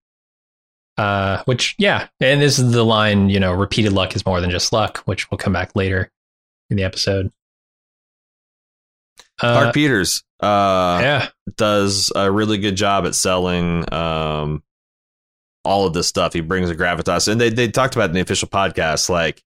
Uh, 0.98 1.44
which, 1.44 1.76
yeah, 1.78 2.08
and 2.22 2.42
this 2.42 2.58
is 2.58 2.72
the 2.72 2.86
line, 2.86 3.30
you 3.30 3.38
know, 3.38 3.52
repeated 3.52 3.92
luck 3.92 4.16
is 4.16 4.26
more 4.26 4.40
than 4.40 4.50
just 4.50 4.72
luck, 4.72 5.00
which 5.00 5.30
will 5.30 5.38
come 5.38 5.52
back 5.52 5.76
later 5.76 6.10
in 6.70 6.78
the 6.78 6.84
episode. 6.84 7.34
Uh, 9.42 9.74
Peters, 9.74 10.24
uh, 10.40 11.00
yeah, 11.02 11.28
does 11.58 12.14
a 12.16 12.32
really 12.32 12.58
good 12.58 12.78
job 12.78 13.06
at 13.06 13.14
selling 13.14 13.84
um 13.94 14.64
all 15.66 15.86
of 15.86 15.94
this 15.94 16.08
stuff. 16.08 16.34
He 16.34 16.42
brings 16.42 16.70
a 16.70 16.76
gravitas, 16.76 17.28
and 17.28 17.40
they 17.42 17.50
they 17.50 17.68
talked 17.68 17.96
about 17.96 18.10
in 18.10 18.16
the 18.16 18.22
official 18.22 18.48
podcast 18.48 19.10
like 19.10 19.44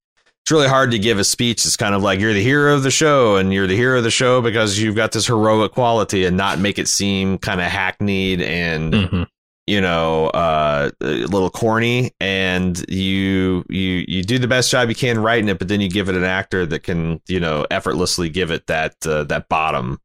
it's 0.50 0.52
really 0.52 0.68
hard 0.68 0.92
to 0.92 1.00
give 1.00 1.20
a 1.20 1.24
speech. 1.24 1.66
It's 1.66 1.78
kind 1.78 1.94
of 1.94 2.02
like 2.02 2.20
you're 2.20 2.34
the 2.34 2.44
hero 2.44 2.74
of 2.74 2.84
the 2.84 2.92
show, 2.92 3.36
and 3.36 3.54
you're 3.54 3.68
the 3.68 3.76
hero 3.76 4.00
of 4.00 4.04
the 4.04 4.12
show 4.12 4.42
because 4.42 4.80
you've 4.80 4.96
got 4.96 5.12
this 5.12 5.28
heroic 5.28 5.74
quality, 5.74 6.26
and 6.26 6.36
not 6.38 6.60
make 6.60 6.80
it 6.80 6.88
seem 6.88 7.38
kind 7.38 7.62
of 7.62 7.68
hackneyed 7.68 8.42
and. 8.42 8.94
Mm-hmm. 8.94 9.24
You 9.68 9.82
know, 9.82 10.30
uh, 10.30 10.90
a 11.00 11.28
little 11.28 11.52
corny, 11.52 12.12
and 12.20 12.84
you 12.90 13.64
you 13.70 14.04
you 14.08 14.24
do 14.24 14.40
the 14.40 14.48
best 14.48 14.72
job 14.72 14.90
you 14.90 14.96
can 14.96 15.20
writing 15.20 15.48
it, 15.48 15.60
but 15.60 15.68
then 15.68 15.80
you 15.80 15.88
give 15.88 16.10
it 16.10 16.16
an 16.16 16.24
actor 16.24 16.66
that 16.66 16.82
can 16.82 17.22
you 17.28 17.40
know 17.40 17.68
effortlessly 17.70 18.30
give 18.30 18.50
it 18.50 18.66
that 18.66 18.96
uh, 19.06 19.26
that 19.26 19.48
bottom, 19.48 20.00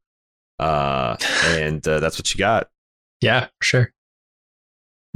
uh, 0.59 1.17
and 1.45 1.87
uh, 1.87 1.99
that's 1.99 2.19
what 2.19 2.31
you 2.31 2.37
got. 2.37 2.69
Yeah, 3.21 3.47
sure. 3.59 3.91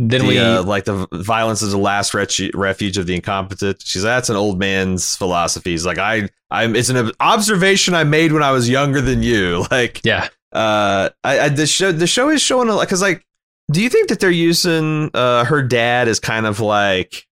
Then 0.01 0.21
the, 0.21 0.27
we 0.29 0.39
uh, 0.39 0.63
like 0.63 0.85
the 0.85 1.07
violence 1.11 1.61
is 1.61 1.73
the 1.73 1.77
last 1.77 2.13
refuge 2.13 2.97
of 2.97 3.05
the 3.05 3.15
incompetent. 3.15 3.81
She's 3.83 4.01
that's 4.01 4.29
an 4.29 4.37
old 4.37 4.57
man's 4.57 5.17
philosophy. 5.17 5.71
He's 5.71 5.85
like 5.85 5.97
I 5.97 6.29
I'm 6.49 6.73
it's 6.73 6.87
an 6.87 7.11
observation 7.19 7.93
I 7.93 8.05
made 8.05 8.31
when 8.31 8.41
I 8.41 8.51
was 8.51 8.69
younger 8.69 9.01
than 9.01 9.21
you. 9.21 9.65
Like 9.71 9.99
yeah. 10.05 10.29
Uh, 10.53 11.09
I, 11.23 11.39
I 11.41 11.49
the 11.49 11.67
show 11.67 11.91
the 11.91 12.07
show 12.07 12.29
is 12.29 12.41
showing 12.41 12.69
a 12.69 12.75
like 12.75 12.87
because 12.87 13.01
like 13.01 13.25
do 13.71 13.81
you 13.83 13.89
think 13.89 14.07
that 14.07 14.21
they're 14.21 14.31
using 14.31 15.11
uh 15.13 15.43
her 15.43 15.61
dad 15.61 16.07
as 16.07 16.19
kind 16.19 16.45
of 16.45 16.61
like 16.61 17.27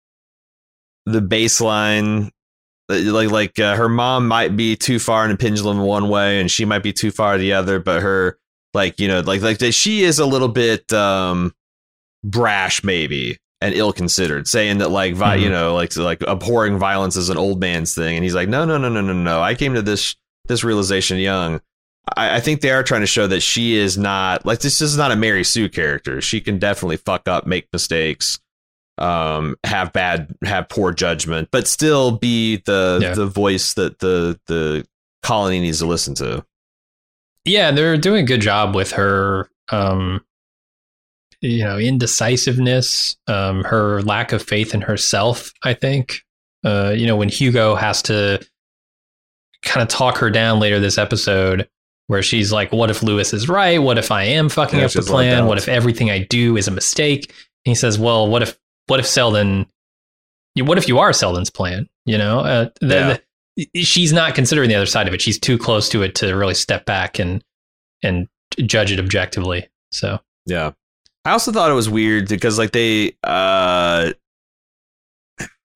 the 1.05 1.21
baseline 1.21 2.31
like 2.89 3.29
like 3.29 3.59
uh, 3.59 3.75
her 3.75 3.87
mom 3.87 4.27
might 4.27 4.57
be 4.57 4.75
too 4.75 4.97
far 4.97 5.23
in 5.23 5.31
a 5.31 5.37
pendulum 5.37 5.79
one 5.79 6.09
way 6.09 6.41
and 6.41 6.49
she 6.49 6.65
might 6.65 6.83
be 6.83 6.91
too 6.91 7.11
far 7.11 7.37
the 7.37 7.53
other 7.53 7.79
but 7.79 8.01
her 8.01 8.39
like 8.73 8.99
you 8.99 9.07
know 9.07 9.19
like 9.19 9.41
like 9.41 9.59
that 9.59 9.71
she 9.71 10.03
is 10.03 10.17
a 10.17 10.25
little 10.25 10.49
bit 10.49 10.91
um 10.91 11.53
brash 12.25 12.83
maybe 12.83 13.37
and 13.61 13.73
ill 13.75 13.93
considered 13.93 14.47
saying 14.47 14.79
that 14.79 14.89
like 14.89 15.13
vi- 15.13 15.35
mm-hmm. 15.35 15.43
you 15.43 15.49
know 15.49 15.75
like 15.75 15.95
like 15.95 16.21
abhorring 16.27 16.77
violence 16.77 17.15
is 17.15 17.29
an 17.29 17.37
old 17.37 17.59
man's 17.59 17.93
thing 17.93 18.15
and 18.15 18.23
he's 18.23 18.35
like 18.35 18.49
no 18.49 18.65
no 18.65 18.77
no 18.77 18.89
no 18.89 19.01
no 19.01 19.13
no 19.13 19.41
i 19.41 19.53
came 19.53 19.73
to 19.75 19.81
this 19.81 20.15
this 20.47 20.63
realization 20.63 21.17
young 21.17 21.61
I, 22.17 22.37
I 22.37 22.39
think 22.39 22.61
they 22.61 22.71
are 22.71 22.83
trying 22.83 23.01
to 23.01 23.07
show 23.07 23.27
that 23.27 23.41
she 23.41 23.75
is 23.75 23.97
not 23.97 24.45
like 24.45 24.59
this 24.59 24.81
is 24.81 24.97
not 24.97 25.11
a 25.11 25.15
mary 25.15 25.43
sue 25.43 25.69
character 25.69 26.19
she 26.19 26.41
can 26.41 26.57
definitely 26.57 26.97
fuck 26.97 27.27
up 27.27 27.45
make 27.45 27.67
mistakes 27.71 28.39
um 28.97 29.55
have 29.63 29.93
bad 29.93 30.33
have 30.43 30.67
poor 30.67 30.91
judgment 30.91 31.49
but 31.51 31.67
still 31.67 32.11
be 32.11 32.57
the 32.65 32.99
yeah. 33.01 33.13
the 33.13 33.27
voice 33.27 33.73
that 33.75 33.99
the 33.99 34.39
the 34.47 34.85
colony 35.21 35.59
needs 35.59 35.79
to 35.79 35.85
listen 35.85 36.15
to 36.15 36.43
yeah 37.43 37.71
they're 37.71 37.97
doing 37.97 38.23
a 38.23 38.27
good 38.27 38.41
job 38.41 38.73
with 38.73 38.93
her 38.93 39.49
um 39.69 40.21
you 41.45 41.63
know 41.63 41.77
indecisiveness, 41.77 43.17
um, 43.27 43.63
her 43.63 44.01
lack 44.01 44.31
of 44.31 44.41
faith 44.41 44.73
in 44.73 44.81
herself. 44.81 45.53
I 45.63 45.73
think 45.73 46.21
uh, 46.63 46.93
you 46.95 47.07
know 47.07 47.15
when 47.15 47.29
Hugo 47.29 47.75
has 47.75 48.01
to 48.03 48.45
kind 49.63 49.81
of 49.81 49.87
talk 49.87 50.17
her 50.17 50.29
down 50.29 50.59
later 50.59 50.79
this 50.79 50.97
episode, 50.97 51.69
where 52.07 52.23
she's 52.23 52.51
like, 52.51 52.71
"What 52.71 52.89
if 52.89 53.03
Lewis 53.03 53.33
is 53.33 53.47
right? 53.47 53.77
What 53.77 53.97
if 53.97 54.11
I 54.11 54.23
am 54.23 54.49
fucking 54.49 54.79
yeah, 54.79 54.85
up 54.85 54.91
the 54.91 55.01
plan? 55.01 55.45
What 55.45 55.57
if 55.57 55.67
everything 55.67 56.09
I 56.09 56.19
do 56.19 56.57
is 56.57 56.67
a 56.67 56.71
mistake?" 56.71 57.29
And 57.65 57.71
he 57.71 57.75
says, 57.75 57.99
"Well, 57.99 58.27
what 58.27 58.41
if 58.41 58.57
what 58.87 58.99
if 58.99 59.05
Seldon? 59.05 59.67
What 60.57 60.77
if 60.77 60.87
you 60.87 60.99
are 60.99 61.13
Seldon's 61.13 61.49
plan? 61.49 61.87
You 62.05 62.17
know, 62.17 62.39
uh, 62.39 62.69
the, 62.79 62.95
yeah. 62.95 63.17
the, 63.57 63.83
she's 63.83 64.13
not 64.13 64.35
considering 64.35 64.69
the 64.69 64.75
other 64.75 64.85
side 64.85 65.07
of 65.07 65.13
it. 65.13 65.21
She's 65.21 65.39
too 65.39 65.57
close 65.57 65.89
to 65.89 66.01
it 66.01 66.15
to 66.15 66.33
really 66.35 66.53
step 66.53 66.85
back 66.85 67.19
and 67.19 67.43
and 68.03 68.27
judge 68.65 68.91
it 68.91 68.99
objectively. 68.99 69.67
So 69.91 70.19
yeah, 70.45 70.71
I 71.25 71.31
also 71.31 71.51
thought 71.51 71.71
it 71.71 71.73
was 71.75 71.89
weird 71.89 72.27
because 72.29 72.57
like 72.57 72.71
they 72.71 73.17
uh 73.23 74.11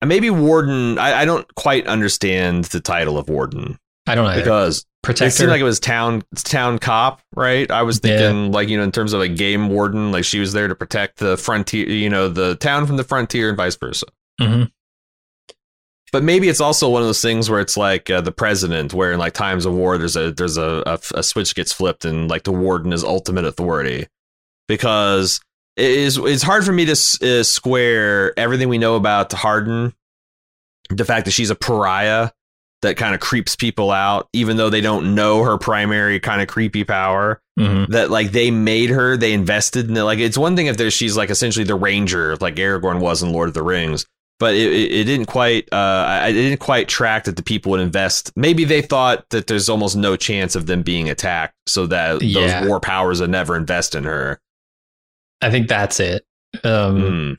maybe 0.04 0.30
warden 0.30 0.98
I, 0.98 1.20
I 1.20 1.24
don't 1.24 1.52
quite 1.54 1.86
understand 1.86 2.64
the 2.66 2.80
title 2.80 3.18
of 3.18 3.28
warden. 3.28 3.78
I 4.06 4.14
don't 4.14 4.26
know 4.26 4.36
because 4.36 4.86
It 5.08 5.30
seemed 5.32 5.50
like 5.50 5.60
it 5.60 5.64
was 5.64 5.80
town 5.80 6.22
town 6.36 6.78
cop, 6.78 7.20
right? 7.34 7.70
I 7.70 7.82
was 7.82 8.00
Yeah. 8.02 8.18
thinking 8.18 8.52
like 8.52 8.68
you 8.68 8.76
know 8.78 8.84
in 8.84 8.92
terms 8.92 9.12
of 9.12 9.20
a 9.20 9.28
game 9.28 9.68
warden, 9.68 10.12
like 10.12 10.24
she 10.24 10.38
was 10.40 10.52
there 10.52 10.68
to 10.68 10.74
protect 10.74 11.18
the 11.18 11.36
frontier, 11.36 11.88
you 11.88 12.08
know, 12.08 12.28
the 12.28 12.54
town 12.56 12.86
from 12.86 12.96
the 12.96 13.04
frontier 13.04 13.48
and 13.48 13.56
vice 13.56 13.76
versa. 13.76 14.06
Mhm. 14.40 14.70
But 16.12 16.24
maybe 16.24 16.48
it's 16.48 16.60
also 16.60 16.88
one 16.88 17.02
of 17.02 17.08
those 17.08 17.22
things 17.22 17.48
where 17.48 17.60
it's 17.60 17.76
like 17.76 18.10
uh, 18.10 18.20
the 18.20 18.32
president, 18.32 18.92
where 18.92 19.12
in 19.12 19.18
like 19.20 19.32
times 19.32 19.64
of 19.64 19.74
war, 19.74 19.96
there's 19.96 20.16
a 20.16 20.32
there's 20.32 20.56
a, 20.56 20.82
a 20.86 20.98
a 21.18 21.22
switch 21.22 21.54
gets 21.54 21.72
flipped, 21.72 22.04
and 22.04 22.28
like 22.28 22.42
the 22.42 22.50
warden 22.52 22.92
is 22.92 23.04
ultimate 23.04 23.44
authority, 23.44 24.08
because 24.70 25.40
it 25.76 25.90
is 25.90 26.16
it's 26.16 26.42
hard 26.42 26.64
for 26.64 26.72
me 26.72 26.84
to 26.86 26.92
uh, 26.92 27.42
square 27.42 28.32
everything 28.38 28.68
we 28.68 28.78
know 28.78 28.94
about 28.94 29.32
Hardin, 29.32 29.92
the 30.88 31.04
fact 31.04 31.24
that 31.26 31.32
she's 31.32 31.50
a 31.50 31.54
pariah 31.56 32.30
that 32.82 32.96
kind 32.96 33.14
of 33.14 33.20
creeps 33.20 33.56
people 33.56 33.90
out, 33.90 34.28
even 34.32 34.56
though 34.56 34.70
they 34.70 34.80
don't 34.80 35.14
know 35.14 35.42
her 35.42 35.58
primary 35.58 36.18
kind 36.20 36.40
of 36.40 36.48
creepy 36.48 36.84
power 36.84 37.40
Mhm. 37.58 37.88
that 37.88 38.10
like 38.10 38.30
they 38.32 38.50
made 38.50 38.88
her, 38.88 39.18
they 39.18 39.34
invested 39.34 39.90
in 39.90 39.96
it. 39.96 40.02
Like 40.02 40.18
it's 40.18 40.38
one 40.38 40.56
thing 40.56 40.66
if 40.66 40.78
there's 40.78 40.94
she's 40.94 41.14
like 41.16 41.28
essentially 41.28 41.64
the 41.64 41.74
ranger, 41.74 42.36
like 42.36 42.54
Aragorn 42.54 43.00
was 43.00 43.22
in 43.22 43.32
Lord 43.32 43.48
of 43.48 43.54
the 43.54 43.62
Rings, 43.62 44.06
but 44.38 44.54
it, 44.54 44.72
it, 44.72 44.92
it 44.92 45.04
didn't 45.04 45.26
quite. 45.26 45.68
Uh, 45.70 46.04
I 46.22 46.32
didn't 46.32 46.60
quite 46.60 46.88
track 46.88 47.24
that 47.24 47.36
the 47.36 47.42
people 47.42 47.70
would 47.72 47.80
invest. 47.80 48.32
Maybe 48.34 48.64
they 48.64 48.80
thought 48.80 49.28
that 49.28 49.46
there's 49.46 49.68
almost 49.68 49.94
no 49.94 50.16
chance 50.16 50.56
of 50.56 50.64
them 50.64 50.80
being 50.82 51.10
attacked, 51.10 51.52
so 51.66 51.86
that 51.88 52.22
Yeah. 52.22 52.60
those 52.60 52.68
war 52.68 52.80
powers 52.80 53.20
would 53.20 53.28
never 53.30 53.56
invest 53.56 53.94
in 53.94 54.04
her. 54.04 54.38
I 55.42 55.50
think 55.50 55.68
that's 55.68 56.00
it. 56.00 56.24
Um, 56.64 56.96
Mm. 57.00 57.36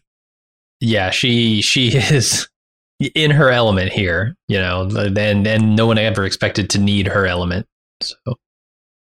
yeah, 0.79 1.09
she 1.11 1.61
she 1.61 1.89
is 1.97 2.47
in 3.15 3.31
her 3.31 3.49
element 3.49 3.91
here, 3.91 4.35
you 4.47 4.57
know, 4.59 4.83
and 4.91 5.47
and 5.47 5.75
no 5.75 5.87
one 5.87 5.97
ever 5.97 6.23
expected 6.25 6.69
to 6.71 6.79
need 6.79 7.07
her 7.07 7.25
element. 7.25 7.67
So 8.01 8.15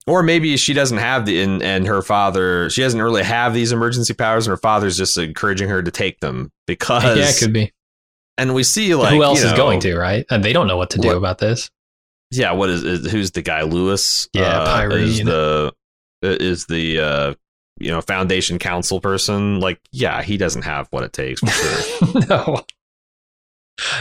Or 0.07 0.22
maybe 0.22 0.57
she 0.57 0.72
doesn't 0.74 0.99
have 0.99 1.24
the 1.26 1.43
and, 1.43 1.62
and 1.62 1.87
her 1.87 2.03
father. 2.03 2.68
She 2.70 2.82
doesn't 2.82 3.01
really 3.01 3.22
have 3.22 3.55
these 3.55 3.72
emergency 3.72 4.12
powers, 4.14 4.47
and 4.47 4.51
her 4.53 4.57
father's 4.61 4.97
just 4.99 5.16
encouraging 5.16 5.68
her 5.70 5.82
to 5.82 5.91
take 5.91 6.20
them 6.20 6.51
because. 6.66 7.16
yeah, 7.18 7.28
it 7.30 7.37
could 7.39 7.53
be. 7.53 7.72
And 8.37 8.53
we 8.55 8.64
see 8.64 8.95
like 8.95 9.14
Who 9.14 9.22
else 9.22 9.41
you 9.41 9.47
is 9.47 9.53
know, 9.53 9.57
going 9.57 9.80
to 9.80 9.97
right? 9.97 10.26
And 10.30 10.45
they 10.45 10.53
don't 10.53 10.66
know 10.66 10.76
what 10.76 10.91
to 10.91 10.99
do 10.99 11.09
What- 11.09 11.16
about 11.18 11.39
this. 11.39 11.70
yeah 12.32 12.51
what 12.53 12.68
is, 12.68 12.82
is 12.82 13.11
who's 13.12 13.30
the 13.30 13.43
guy 13.43 13.62
lewis 13.62 14.28
Yeah, 14.35 14.61
uh, 14.62 14.89
is 14.91 15.18
the 15.22 15.72
is 16.22 16.66
the 16.66 16.99
uh 16.99 17.35
you 17.78 17.90
know 17.90 18.00
foundation 18.00 18.58
council 18.58 19.00
person 19.00 19.58
like 19.58 19.80
yeah 19.90 20.22
he 20.22 20.36
doesn't 20.36 20.62
have 20.62 20.86
what 20.90 21.02
it 21.02 21.12
takes 21.12 21.40
for 21.40 21.48
sure 21.48 22.22
no, 22.28 22.64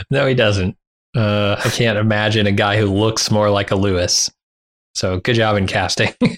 no, 0.09 0.25
he 0.25 0.33
doesn't. 0.35 0.77
Uh, 1.15 1.55
I 1.63 1.69
can't 1.69 1.97
imagine 1.97 2.47
a 2.47 2.51
guy 2.51 2.77
who 2.77 2.87
looks 2.87 3.29
more 3.29 3.49
like 3.49 3.71
a 3.71 3.75
Lewis. 3.75 4.31
So 4.95 5.19
good 5.19 5.35
job 5.35 5.57
in 5.57 5.67
casting. 5.67 6.13
All 6.21 6.35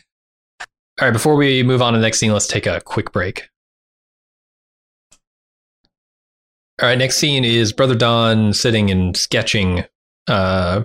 right, 1.01 1.11
before 1.11 1.35
we 1.35 1.63
move 1.63 1.81
on 1.81 1.93
to 1.93 1.99
the 1.99 2.03
next 2.03 2.19
scene, 2.19 2.31
let's 2.31 2.47
take 2.47 2.65
a 2.65 2.81
quick 2.81 3.11
break. 3.11 3.49
All 6.81 6.89
right, 6.89 6.97
next 6.97 7.17
scene 7.17 7.45
is 7.45 7.73
Brother 7.73 7.95
Dawn 7.95 8.53
sitting 8.53 8.91
and 8.91 9.15
sketching 9.15 9.85
uh, 10.27 10.83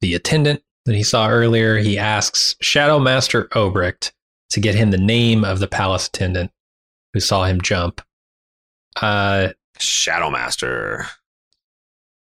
the 0.00 0.14
attendant 0.14 0.62
that 0.84 0.96
he 0.96 1.02
saw 1.02 1.28
earlier. 1.28 1.78
He 1.78 1.98
asks 1.98 2.56
Shadow 2.60 2.98
Master 2.98 3.44
Obrecht 3.48 4.12
to 4.52 4.60
get 4.60 4.74
him 4.74 4.90
the 4.90 4.98
name 4.98 5.44
of 5.44 5.58
the 5.58 5.68
palace 5.68 6.06
attendant 6.08 6.50
who 7.12 7.20
saw 7.20 7.44
him 7.44 7.60
jump. 7.60 8.00
Uh, 9.00 9.48
shadow 9.78 10.30
master 10.30 11.06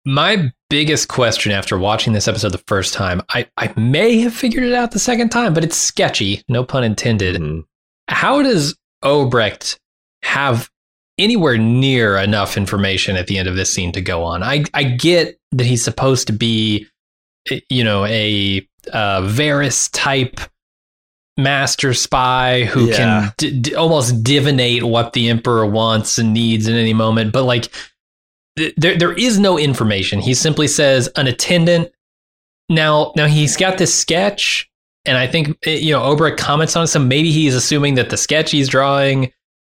my 0.05 0.51
biggest 0.69 1.09
question 1.09 1.51
after 1.51 1.77
watching 1.77 2.13
this 2.13 2.27
episode 2.27 2.51
the 2.51 2.63
first 2.67 2.93
time, 2.93 3.21
I, 3.29 3.47
I 3.57 3.73
may 3.77 4.19
have 4.19 4.33
figured 4.33 4.63
it 4.63 4.73
out 4.73 4.91
the 4.91 4.99
second 4.99 5.29
time, 5.29 5.53
but 5.53 5.63
it's 5.63 5.77
sketchy, 5.77 6.43
no 6.49 6.63
pun 6.63 6.83
intended. 6.83 7.35
Mhm. 7.35 7.65
How 8.07 8.41
does 8.41 8.75
Obrecht 9.03 9.77
have 10.23 10.69
anywhere 11.17 11.57
near 11.57 12.17
enough 12.17 12.57
information 12.57 13.15
at 13.15 13.27
the 13.27 13.37
end 13.37 13.47
of 13.47 13.55
this 13.55 13.71
scene 13.73 13.91
to 13.91 14.01
go 14.01 14.23
on? 14.23 14.43
I, 14.43 14.63
I 14.73 14.83
get 14.83 15.39
that 15.51 15.65
he's 15.65 15.83
supposed 15.83 16.27
to 16.27 16.33
be, 16.33 16.87
you 17.69 17.83
know, 17.83 18.05
a 18.05 18.67
uh, 18.91 19.21
Varys 19.21 19.89
type 19.93 20.39
master 21.37 21.93
spy 21.93 22.65
who 22.65 22.87
Yeah. 22.89 22.97
can 22.97 23.33
d- 23.37 23.59
d- 23.59 23.75
almost 23.75 24.23
divinate 24.23 24.83
what 24.83 25.13
the 25.13 25.29
emperor 25.29 25.65
wants 25.65 26.17
and 26.17 26.33
needs 26.33 26.67
in 26.67 26.75
any 26.75 26.93
moment, 26.93 27.31
but 27.31 27.43
like 27.43 27.69
th- 28.57 28.73
there 28.77 28.97
there 28.97 29.13
is 29.13 29.39
no 29.39 29.57
information. 29.57 30.19
He 30.19 30.33
simply 30.33 30.67
says 30.67 31.07
an 31.15 31.27
attendant. 31.27 31.89
Now 32.69 33.13
now 33.15 33.27
he's 33.27 33.57
got 33.57 33.77
this 33.77 33.93
sketch, 33.93 34.69
and 35.05 35.17
I 35.17 35.27
think 35.27 35.57
eh, 35.65 35.75
you 35.77 35.93
know 35.93 36.01
Obrecht 36.01 36.37
comments 36.37 36.75
on 36.75 36.83
it. 36.83 36.87
So 36.87 36.99
maybe 36.99 37.31
he's 37.31 37.55
assuming 37.55 37.95
that 37.95 38.09
the 38.09 38.17
sketch 38.17 38.51
he's 38.51 38.69
drawing 38.69 39.31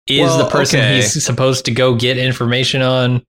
is 0.08 0.22
Well, 0.28 0.38
the 0.40 0.50
person 0.50 0.80
okay. 0.82 0.96
he's 0.98 1.24
supposed 1.26 1.66
to 1.66 1.72
go 1.72 1.96
get 1.96 2.18
information 2.18 2.82
on. 2.82 3.26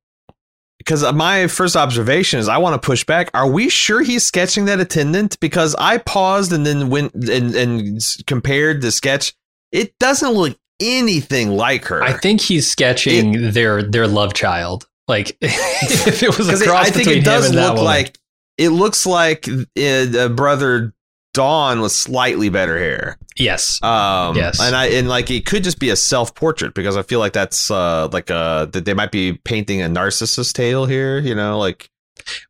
Because 0.87 1.13
my 1.13 1.49
first 1.49 1.77
observation 1.77 2.39
is 2.39 2.49
i 2.49 2.57
want 2.57 2.81
to 2.81 2.87
push 2.87 3.05
back. 3.05 3.31
Are 3.35 3.49
we 3.51 3.69
sure 3.69 4.03
he's 4.03 4.25
sketching 4.25 4.67
that 4.67 4.81
attendant? 4.81 5.39
Because 5.41 5.75
i 5.79 5.99
paused 5.99 6.53
and 6.53 6.65
then 6.65 6.89
went 6.89 7.13
and, 7.15 7.55
and 7.55 8.01
compared 8.27 8.81
the 8.81 8.93
sketch. 8.93 9.35
It 9.73 9.99
doesn't 9.99 10.33
look 10.33 10.57
anything 10.81 11.51
like 11.51 11.87
her. 11.87 12.03
I 12.03 12.13
think 12.13 12.41
he's 12.41 12.71
sketching 12.71 13.51
their 13.51 13.83
their 13.83 14.07
love 14.07 14.35
child. 14.35 14.89
Like 15.09 15.37
if 15.41 16.23
it 16.23 16.37
was 16.39 16.49
a 16.49 16.65
cross 16.65 16.87
I 16.87 16.91
think 16.91 17.07
between 17.07 17.19
it 17.19 17.25
does 17.25 17.47
him 17.47 17.51
and 17.51 17.59
that 17.59 17.75
look 17.75 17.85
like 17.85 18.19
it 18.59 18.71
looks 18.71 19.07
like 19.07 19.49
uh, 19.49 19.83
uh, 19.83 20.29
brother 20.29 20.95
Dawn 21.37 21.81
with 21.81 21.93
slightly 21.93 22.49
better 22.49 22.79
hair. 22.79 23.19
yes, 23.37 23.79
Um, 23.83 24.35
Yes. 24.37 24.61
and 24.61 24.75
I 24.75 24.87
and 24.87 25.09
like 25.09 25.31
it 25.31 25.45
could 25.47 25.63
just 25.63 25.79
be 25.79 25.91
a 25.91 25.97
self 25.97 26.35
portrait 26.35 26.75
because 26.75 26.97
I 26.97 27.03
feel 27.03 27.19
like 27.21 27.33
that's 27.35 27.71
uh 27.71 28.09
like 28.13 28.31
uh 28.31 28.65
that 28.67 28.85
they 28.85 28.95
might 28.95 29.13
be 29.13 29.35
painting 29.45 29.83
a 29.83 29.87
narcissist 29.89 30.55
tale 30.55 30.87
here. 30.87 31.19
You 31.19 31.35
know, 31.35 31.59
like. 31.59 31.89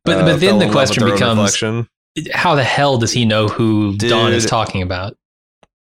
But- 0.05 0.17
uh, 0.19 0.25
but 0.25 0.39
then 0.39 0.39
the 0.39 0.47
in 0.47 0.51
love 0.59 0.67
with 0.69 0.71
question 0.71 1.03
becomes- 1.03 1.63
how 2.33 2.55
the 2.55 2.63
hell 2.63 2.97
does 2.97 3.11
he 3.11 3.25
know 3.25 3.47
who 3.47 3.95
Dawn 3.97 4.33
is 4.33 4.45
talking 4.45 4.81
about? 4.81 5.15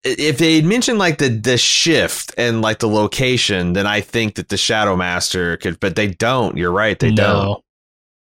if 0.04 0.38
they 0.38 0.62
mentioned 0.62 0.98
like 1.00 1.18
the 1.18 1.28
the 1.30 1.58
shift 1.58 2.34
and 2.38 2.62
like 2.62 2.80
the 2.80 2.88
location, 2.88 3.74
then 3.74 3.86
I 3.86 4.02
think 4.02 4.36
that 4.36 4.50
the 4.50 4.58
Shadow 4.58 4.96
Master 4.96 5.58
could, 5.58 5.80
but 5.80 5.96
they 5.96 6.08
don't. 6.08 6.56
You're 6.58 6.72
right, 6.72 6.98
they 6.98 7.12
no, 7.12 7.16
don't. 7.16 7.64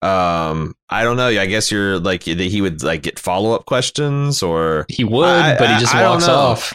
Um, 0.03 0.75
I 0.89 1.03
don't 1.03 1.15
know. 1.17 1.27
I 1.27 1.45
guess 1.45 1.71
you're 1.71 1.97
like 1.99 2.23
he 2.23 2.61
would 2.61 2.83
like 2.83 3.03
get 3.03 3.19
follow 3.19 3.53
up 3.53 3.65
questions 3.65 4.43
or 4.43 4.85
he 4.89 5.03
would, 5.03 5.25
I- 5.27 5.57
but 5.57 5.69
he 5.69 5.79
just 5.79 5.95
I 5.95 6.07
walks 6.09 6.27
know. 6.27 6.33
off. 6.35 6.73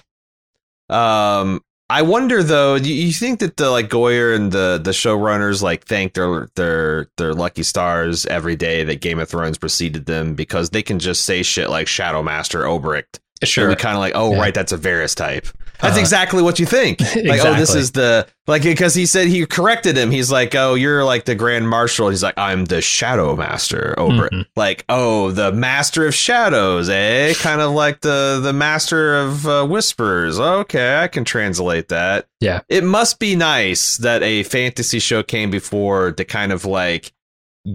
Um, 0.88 1.60
I 1.90 2.02
wonder 2.02 2.42
though. 2.42 2.78
Do 2.78 2.92
you 2.92 3.12
think 3.12 3.40
that 3.40 3.56
the 3.56 3.70
like 3.70 3.88
Goyer 3.88 4.34
and 4.34 4.52
the 4.52 4.80
the 4.82 4.90
showrunners 4.92 5.62
like 5.62 5.84
thank 5.86 6.14
their 6.14 6.48
their 6.54 7.08
their 7.16 7.34
lucky 7.34 7.62
stars 7.62 8.26
every 8.26 8.56
day 8.56 8.84
that 8.84 9.00
Game 9.00 9.18
of 9.18 9.28
Thrones 9.28 9.58
preceded 9.58 10.06
them 10.06 10.34
because 10.34 10.70
they 10.70 10.82
can 10.82 10.98
just 10.98 11.24
say 11.24 11.42
shit 11.42 11.70
like 11.70 11.86
Shadow 11.88 12.22
Master 12.22 12.62
Obrecht. 12.62 13.20
Sure, 13.44 13.74
kind 13.76 13.94
of 13.94 14.00
like, 14.00 14.12
oh 14.16 14.32
Yeah. 14.32 14.40
right, 14.40 14.54
that's 14.54 14.72
a 14.72 14.78
Varys 14.78 15.14
type. 15.14 15.46
That's 15.80 15.92
Uh-huh. 15.92 16.00
exactly 16.00 16.42
what 16.42 16.58
you 16.58 16.66
think. 16.66 17.00
Like, 17.24 17.44
oh, 17.44 17.54
this 17.54 17.74
is 17.74 17.92
the 17.92 18.26
like 18.46 18.62
because 18.62 18.94
he 18.94 19.06
said 19.06 19.28
he 19.28 19.44
corrected 19.46 19.96
him. 19.96 20.10
He's 20.10 20.30
like, 20.30 20.54
oh, 20.54 20.74
you're 20.74 21.04
like 21.04 21.24
the 21.24 21.34
Grand 21.34 21.68
Marshal. 21.68 22.08
He's 22.08 22.22
like, 22.22 22.36
I'm 22.36 22.64
the 22.64 22.80
Shadow 22.80 23.36
Master. 23.36 23.94
Over 23.98 24.28
Mhm. 24.30 24.46
like, 24.56 24.84
oh, 24.88 25.30
the 25.30 25.52
Master 25.52 26.06
of 26.06 26.14
Shadows, 26.14 26.88
eh? 26.88 27.34
kind 27.34 27.60
of 27.60 27.72
like 27.72 28.00
the 28.00 28.40
the 28.42 28.52
Master 28.52 29.14
of 29.16 29.46
uh, 29.46 29.66
Whispers. 29.66 30.38
Okay, 30.40 30.98
I 30.98 31.08
can 31.08 31.24
translate 31.24 31.88
that. 31.88 32.26
Yeah. 32.40 32.60
it 32.68 32.84
must 32.84 33.18
be 33.18 33.34
nice 33.36 33.96
that 33.98 34.22
a 34.22 34.42
fantasy 34.44 34.98
show 35.00 35.22
came 35.22 35.50
before 35.50 36.12
to 36.12 36.24
kind 36.24 36.52
of 36.52 36.64
like 36.64 37.12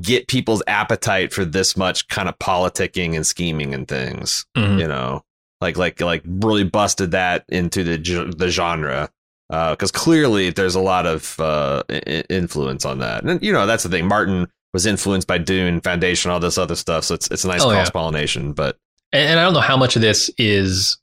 get 0.02 0.28
people's 0.28 0.64
appetite 0.68 1.32
for 1.34 1.46
this 1.46 1.78
much 1.78 2.08
kind 2.08 2.28
of 2.28 2.40
politicking 2.40 3.16
and 3.16 3.28
scheming 3.28 3.74
and 3.74 3.88
things 3.88 4.46
Mhm. 4.58 4.80
you 4.80 4.88
know 4.88 5.24
like 5.64 5.78
like 5.78 6.00
like 6.02 6.22
really 6.26 6.64
busted 6.64 7.12
that 7.12 7.46
into 7.50 7.84
the 7.84 7.98
the 8.38 8.50
genre 8.50 9.10
because 9.50 9.92
clearly 9.92 10.50
there's 10.52 10.76
a 10.76 10.80
lot 10.82 11.06
of 11.08 11.40
uh, 11.40 11.82
influence 12.30 12.86
on 12.86 13.00
that 13.00 13.24
and 13.24 13.42
you 13.42 13.52
know 13.52 13.66
that's 13.66 13.84
the 13.84 13.90
thing 13.90 14.08
martin 14.08 14.48
was 14.74 14.86
influenced 14.86 15.28
by 15.28 15.38
dune 15.38 15.80
foundation 15.82 16.30
all 16.32 16.40
this 16.40 16.58
other 16.58 16.76
stuff 16.76 17.04
so 17.04 17.14
it's 17.16 17.28
it's 17.32 17.44
a 17.44 17.48
nice 17.48 17.62
Oh, 17.64 17.70
cross 17.72 17.90
pollination 17.90 18.54
but 18.54 18.78
And, 19.12 19.30
and 19.32 19.40
I 19.40 19.44
don't 19.44 19.54
know 19.54 19.60
how 19.62 19.78
much 19.78 19.96
of 19.96 20.02
this 20.02 20.30
is. 20.38 20.98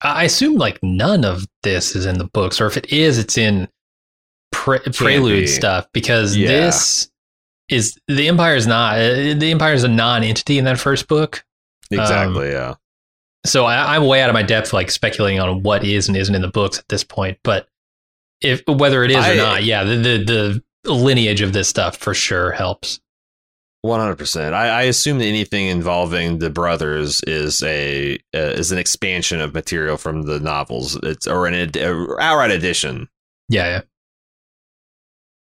I 0.00 0.24
assume 0.24 0.56
like 0.56 0.80
none 0.82 1.24
of 1.24 1.46
this 1.62 1.94
is 1.94 2.06
in 2.06 2.18
the 2.18 2.24
books, 2.24 2.60
or 2.60 2.66
if 2.66 2.76
it 2.76 2.92
is, 2.92 3.18
it's 3.18 3.38
in 3.38 3.68
pre- 4.50 4.80
prelude 4.80 5.42
be. 5.42 5.46
stuff 5.46 5.86
because 5.92 6.34
Yeah. 6.36 6.48
this 6.48 7.08
is 7.68 7.96
the 8.08 8.26
Empire 8.26 8.56
is 8.56 8.66
not 8.66 8.96
uh, 8.98 9.34
the 9.38 9.50
Empire 9.52 9.74
is 9.74 9.84
a 9.84 9.88
non-entity 9.88 10.58
in 10.58 10.64
that 10.64 10.80
first 10.80 11.06
book. 11.06 11.44
exactly 11.92 12.48
yeah 12.50 12.74
So 13.44 13.64
I, 13.64 13.96
I'm 13.96 14.06
way 14.06 14.22
out 14.22 14.30
of 14.30 14.34
my 14.34 14.42
depth, 14.42 14.72
like 14.72 14.90
speculating 14.90 15.40
on 15.40 15.62
what 15.62 15.84
is 15.84 16.08
and 16.08 16.16
isn't 16.16 16.34
in 16.34 16.42
the 16.42 16.48
books 16.48 16.78
at 16.78 16.88
this 16.88 17.04
point. 17.04 17.38
But 17.42 17.68
if 18.40 18.62
whether 18.68 19.02
it 19.04 19.10
is 19.10 19.16
I- 19.16 19.32
or 19.32 19.36
not, 19.36 19.64
yeah, 19.64 19.84
the, 19.84 19.96
the 19.96 20.62
the 20.84 20.92
lineage 20.92 21.40
of 21.40 21.52
this 21.52 21.68
stuff 21.68 21.96
for 21.96 22.14
sure 22.14 22.52
helps. 22.52 23.00
One 23.82 23.98
hundred 23.98 24.18
percent. 24.18 24.54
I 24.54 24.82
assume 24.82 25.18
that 25.18 25.24
anything 25.24 25.66
involving 25.66 26.38
the 26.38 26.50
brothers 26.50 27.20
is 27.26 27.60
a 27.64 28.14
uh, 28.32 28.38
is 28.38 28.70
an 28.70 28.78
expansion 28.78 29.40
of 29.40 29.54
material 29.54 29.96
from 29.96 30.22
the 30.22 30.38
novels. 30.38 30.96
It's 31.02 31.26
or 31.26 31.48
an 31.48 31.54
ad- 31.54 31.76
uh, 31.76 32.16
outright 32.20 32.52
addition. 32.52 33.08
Yeah, 33.48 33.82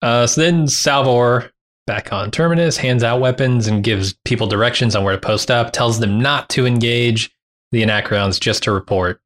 yeah. 0.02 0.08
Uh, 0.08 0.28
so 0.28 0.40
then 0.40 0.70
Salvor, 0.70 1.52
back 1.86 2.14
on 2.14 2.32
Terminus, 2.32 2.78
hands 2.78 3.04
out 3.04 3.20
weapons 3.20 3.68
and 3.68 3.84
gives 3.84 4.14
people 4.24 4.48
directions 4.48 4.96
on 4.96 5.04
where 5.04 5.16
to 5.16 5.22
post 5.22 5.52
up, 5.52 5.74
tells 5.74 6.00
them 6.00 6.22
not 6.22 6.50
to 6.52 6.66
engage 6.66 7.30
the 7.74 7.84
Anacreons, 7.84 8.40
just 8.40 8.64
to 8.64 8.72
report. 8.72 9.20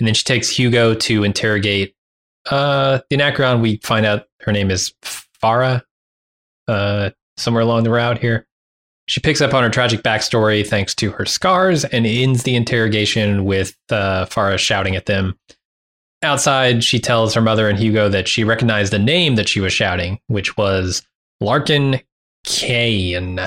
And 0.00 0.08
then 0.08 0.14
she 0.14 0.24
takes 0.24 0.48
Hugo 0.48 0.94
to 0.94 1.22
interrogate 1.22 1.94
uh, 2.50 2.98
the 3.10 3.16
Anacreon. 3.16 3.60
We 3.60 3.76
find 3.76 4.04
out 4.04 4.26
her 4.40 4.52
name 4.52 4.70
is 4.70 4.92
Farah, 5.04 5.82
uh, 6.66 7.10
somewhere 7.36 7.62
along 7.62 7.84
the 7.84 7.90
route 7.90 8.18
here. 8.18 8.46
She 9.06 9.20
picks 9.20 9.42
up 9.42 9.52
on 9.52 9.62
her 9.62 9.68
tragic 9.68 10.02
backstory 10.02 10.66
thanks 10.66 10.94
to 10.96 11.10
her 11.12 11.26
scars 11.26 11.84
and 11.84 12.06
ends 12.06 12.42
the 12.42 12.56
interrogation 12.56 13.44
with 13.44 13.76
uh, 13.90 14.24
Farah 14.26 14.58
shouting 14.58 14.96
at 14.96 15.06
them. 15.06 15.38
Outside, 16.22 16.82
she 16.82 16.98
tells 16.98 17.34
her 17.34 17.42
mother 17.42 17.68
and 17.68 17.78
Hugo 17.78 18.08
that 18.08 18.26
she 18.26 18.44
recognized 18.44 18.94
the 18.94 18.98
name 18.98 19.34
that 19.36 19.48
she 19.48 19.60
was 19.60 19.74
shouting, 19.74 20.18
which 20.28 20.56
was 20.56 21.02
Larkin 21.42 22.00
Kane. 22.46 23.38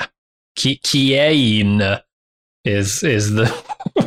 Kane 0.54 2.00
is 2.64 3.02
is 3.02 3.32
the 3.32 3.46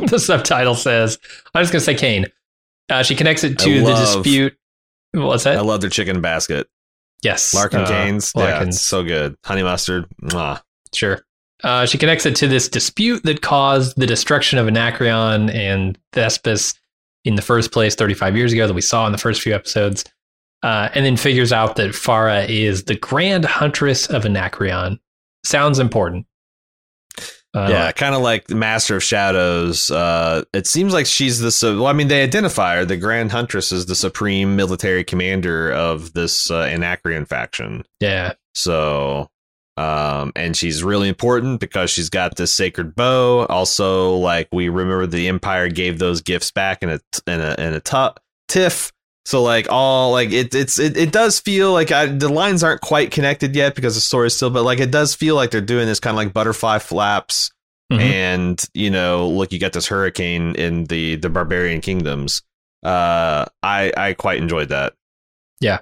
the 0.10 0.18
subtitle 0.18 0.74
says. 0.74 1.18
I'm 1.54 1.62
just 1.62 1.72
gonna 1.72 1.80
say 1.80 1.94
Kane. 1.94 2.26
Uh, 2.88 3.02
she 3.02 3.14
connects 3.14 3.44
it 3.44 3.58
to 3.58 3.80
the 3.80 3.94
dispute. 3.94 4.56
What's 5.12 5.44
that? 5.44 5.58
I 5.58 5.60
love 5.60 5.80
their 5.80 5.90
chicken 5.90 6.20
basket. 6.20 6.68
yes, 7.22 7.54
Larkin 7.54 7.80
uh, 7.80 7.86
Canes. 7.86 8.32
Yeah, 8.36 8.62
it's 8.62 8.80
so 8.80 9.02
good. 9.02 9.36
Honey 9.44 9.62
mustard. 9.62 10.06
Mwah. 10.22 10.62
Sure. 10.94 11.24
Uh, 11.62 11.86
she 11.86 11.96
connects 11.96 12.26
it 12.26 12.34
to 12.36 12.48
this 12.48 12.68
dispute 12.68 13.22
that 13.22 13.40
caused 13.40 13.96
the 13.96 14.06
destruction 14.06 14.58
of 14.58 14.66
Anacreon 14.66 15.48
and 15.50 15.96
Thespis 16.12 16.74
in 17.24 17.36
the 17.36 17.42
first 17.42 17.70
place 17.72 17.94
35 17.94 18.36
years 18.36 18.52
ago 18.52 18.66
that 18.66 18.74
we 18.74 18.80
saw 18.80 19.06
in 19.06 19.12
the 19.12 19.18
first 19.18 19.40
few 19.40 19.54
episodes. 19.54 20.04
Uh, 20.62 20.88
and 20.94 21.04
then 21.04 21.16
figures 21.16 21.52
out 21.52 21.76
that 21.76 21.90
Farah 21.90 22.48
is 22.48 22.84
the 22.84 22.96
grand 22.96 23.44
huntress 23.44 24.06
of 24.06 24.24
Anacreon. 24.24 24.98
Sounds 25.44 25.78
important. 25.78 26.26
Uh, 27.54 27.68
yeah, 27.70 27.92
kind 27.92 28.14
of 28.14 28.22
like 28.22 28.46
the 28.46 28.54
Master 28.54 28.96
of 28.96 29.02
Shadows. 29.02 29.90
Uh, 29.90 30.42
it 30.54 30.66
seems 30.66 30.92
like 30.94 31.04
she's 31.06 31.38
the. 31.40 31.50
su- 31.50 31.76
Well, 31.82 31.86
I 31.86 31.92
mean, 31.92 32.08
they 32.08 32.22
identify 32.22 32.76
her. 32.76 32.84
The 32.86 32.96
Grand 32.96 33.30
Huntress 33.30 33.72
is 33.72 33.84
the 33.86 33.94
supreme 33.94 34.56
military 34.56 35.04
commander 35.04 35.70
of 35.70 36.14
this 36.14 36.50
uh, 36.50 36.62
Anacreon 36.64 37.26
faction. 37.26 37.84
Yeah. 38.00 38.32
So, 38.54 39.28
um, 39.76 40.32
and 40.36 40.56
she's 40.56 40.82
really 40.82 41.08
important 41.08 41.60
because 41.60 41.90
she's 41.90 42.08
got 42.08 42.36
this 42.36 42.52
sacred 42.52 42.94
bow. 42.94 43.46
Also, 43.46 44.14
like 44.16 44.48
we 44.52 44.68
remember, 44.68 45.06
the 45.06 45.28
Empire 45.28 45.68
gave 45.68 45.98
those 45.98 46.20
gifts 46.22 46.50
back 46.50 46.82
in 46.82 46.88
a 46.88 47.00
in 47.26 47.40
a 47.40 47.54
in 47.58 47.74
a 47.74 47.80
tu- 47.80 48.14
tiff. 48.48 48.92
So, 49.24 49.42
like 49.42 49.68
all 49.70 50.10
like 50.12 50.32
it, 50.32 50.54
it's 50.54 50.78
it, 50.78 50.96
it 50.96 51.12
does 51.12 51.38
feel 51.38 51.72
like 51.72 51.92
I, 51.92 52.06
the 52.06 52.28
lines 52.28 52.64
aren't 52.64 52.80
quite 52.80 53.12
connected 53.12 53.54
yet 53.54 53.74
because 53.74 53.94
the 53.94 54.00
story 54.00 54.26
is 54.26 54.34
still, 54.36 54.50
but 54.50 54.64
like 54.64 54.80
it 54.80 54.90
does 54.90 55.14
feel 55.14 55.36
like 55.36 55.50
they're 55.52 55.60
doing 55.60 55.86
this 55.86 56.00
kind 56.00 56.14
of 56.14 56.16
like 56.16 56.32
butterfly 56.32 56.78
flaps. 56.78 57.50
Mhm. 57.92 58.00
And 58.00 58.64
you 58.74 58.90
know, 58.90 59.28
look, 59.28 59.52
you 59.52 59.58
got 59.60 59.72
this 59.74 59.86
hurricane 59.86 60.54
in 60.56 60.84
the 60.84 61.16
the 61.16 61.30
barbarian 61.30 61.80
kingdoms. 61.80 62.42
Uh, 62.82 63.46
I 63.62 63.92
I 63.96 64.14
quite 64.14 64.38
enjoyed 64.38 64.70
that. 64.70 64.94
Yeah. 65.60 65.78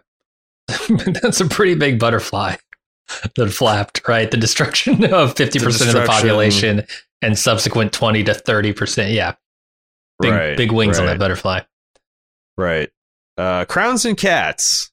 That's 0.88 1.40
a 1.40 1.46
pretty 1.48 1.74
big 1.74 1.98
butterfly 1.98 2.56
that 3.36 3.50
flapped, 3.50 4.06
right? 4.06 4.30
The 4.30 4.36
destruction 4.36 5.02
of 5.12 5.34
50% 5.34 5.86
of 5.88 5.92
the 5.94 6.04
population 6.06 6.86
and 7.22 7.38
subsequent 7.38 7.92
20 7.92 8.24
to 8.24 8.32
30%. 8.32 9.14
Yeah. 9.14 9.34
Big, 10.20 10.30
Right, 10.32 10.56
big 10.56 10.70
wings 10.72 10.98
on 10.98 11.06
that 11.06 11.18
butterfly. 11.18 11.60
Right. 12.58 12.90
Uh, 13.40 13.64
crowns 13.64 14.04
and 14.04 14.16
cats. 14.16 14.90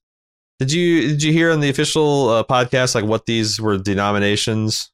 Did 0.59 0.71
you 0.71 1.09
did 1.09 1.23
you 1.23 1.33
hear 1.33 1.51
on 1.51 1.59
the 1.59 1.69
official 1.69 2.29
uh, 2.29 2.43
podcast 2.43 2.95
like 2.95 3.03
what 3.05 3.25
these 3.25 3.59
were 3.59 3.77
denominations? 3.77 4.89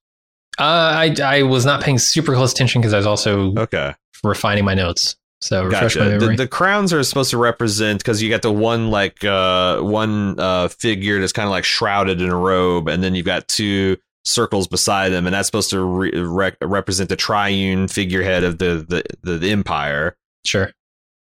Uh, 0.59 0.63
I 0.63 1.15
I 1.23 1.43
was 1.43 1.65
not 1.65 1.81
paying 1.83 1.97
super 1.99 2.33
close 2.33 2.51
attention 2.51 2.81
because 2.81 2.93
I 2.93 2.97
was 2.97 3.05
also 3.05 3.55
Okay, 3.55 3.93
refining 4.23 4.65
my 4.65 4.73
notes. 4.73 5.15
So 5.41 5.65
refresh 5.65 5.95
my 5.97 6.05
memory. 6.09 6.35
The, 6.35 6.43
the 6.43 6.47
crowns 6.47 6.93
are 6.93 7.03
supposed 7.03 7.29
to 7.31 7.37
represent 7.37 7.99
because 7.99 8.21
you 8.21 8.29
got 8.29 8.41
the 8.41 8.51
one 8.51 8.89
like 8.89 9.23
uh, 9.23 9.79
one 9.81 10.39
uh, 10.39 10.69
figure 10.69 11.19
that's 11.19 11.33
kind 11.33 11.47
of 11.47 11.51
like 11.51 11.65
shrouded 11.65 12.21
in 12.21 12.29
a 12.29 12.35
robe, 12.37 12.87
and 12.87 13.03
then 13.03 13.13
you've 13.13 13.25
got 13.25 13.47
two 13.47 13.97
circles 14.25 14.67
beside 14.67 15.09
them, 15.09 15.25
and 15.27 15.33
that's 15.33 15.47
supposed 15.47 15.69
to 15.71 15.81
re- 15.81 16.53
represent 16.61 17.09
the 17.09 17.17
triune 17.17 17.87
figurehead 17.87 18.43
of 18.43 18.57
the 18.57 18.85
the, 18.87 19.03
the, 19.21 19.37
the 19.37 19.51
empire. 19.51 20.15
sure. 20.45 20.71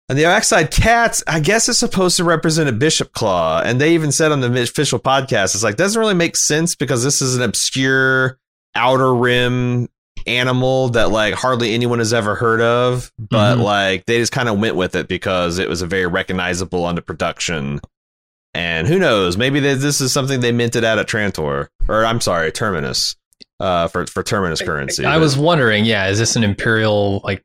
And 0.08 0.18
the 0.18 0.24
backside 0.24 0.70
cats, 0.70 1.24
I 1.26 1.40
guess, 1.40 1.68
is 1.68 1.78
supposed 1.78 2.18
to 2.18 2.24
represent 2.24 2.68
a 2.68 2.72
bishop 2.72 3.12
claw. 3.12 3.62
And 3.64 3.80
they 3.80 3.94
even 3.94 4.12
said 4.12 4.32
on 4.32 4.40
the 4.40 4.62
official 4.62 4.98
podcast, 4.98 5.54
it's 5.54 5.62
like, 5.64 5.76
doesn't 5.76 5.98
really 5.98 6.14
make 6.14 6.36
sense 6.36 6.74
because 6.74 7.02
this 7.02 7.22
is 7.22 7.36
an 7.36 7.42
obscure 7.42 8.38
outer 8.74 9.14
rim 9.14 9.88
animal 10.26 10.88
that 10.90 11.10
like 11.10 11.34
hardly 11.34 11.72
anyone 11.74 12.00
has 12.00 12.12
ever 12.12 12.34
heard 12.34 12.60
of. 12.60 13.10
But 13.18 13.56
Mhm. 13.56 13.62
like 13.62 14.04
they 14.06 14.18
just 14.18 14.32
kind 14.32 14.48
of 14.48 14.58
went 14.58 14.76
with 14.76 14.94
it 14.94 15.08
because 15.08 15.58
it 15.58 15.68
was 15.68 15.80
a 15.80 15.86
very 15.86 16.06
recognizable 16.06 16.84
under 16.84 17.00
production. 17.02 17.80
And 18.52 18.86
who 18.86 18.98
knows? 18.98 19.36
Maybe 19.36 19.58
they, 19.58 19.74
this 19.74 20.00
is 20.00 20.12
something 20.12 20.40
they 20.40 20.52
minted 20.52 20.84
out 20.84 20.98
at 20.98 21.08
Trantor, 21.08 21.68
or 21.88 22.04
I'm 22.06 22.20
sorry, 22.20 22.52
Terminus, 22.52 23.16
uh, 23.58 23.88
for 23.88 24.06
for 24.06 24.22
Terminus 24.22 24.60
currency. 24.62 25.04
I 25.04 25.14
But 25.16 25.20
was 25.20 25.36
wondering, 25.36 25.84
yeah, 25.84 26.08
is 26.08 26.18
this 26.18 26.36
an 26.36 26.44
imperial 26.44 27.20
like 27.24 27.42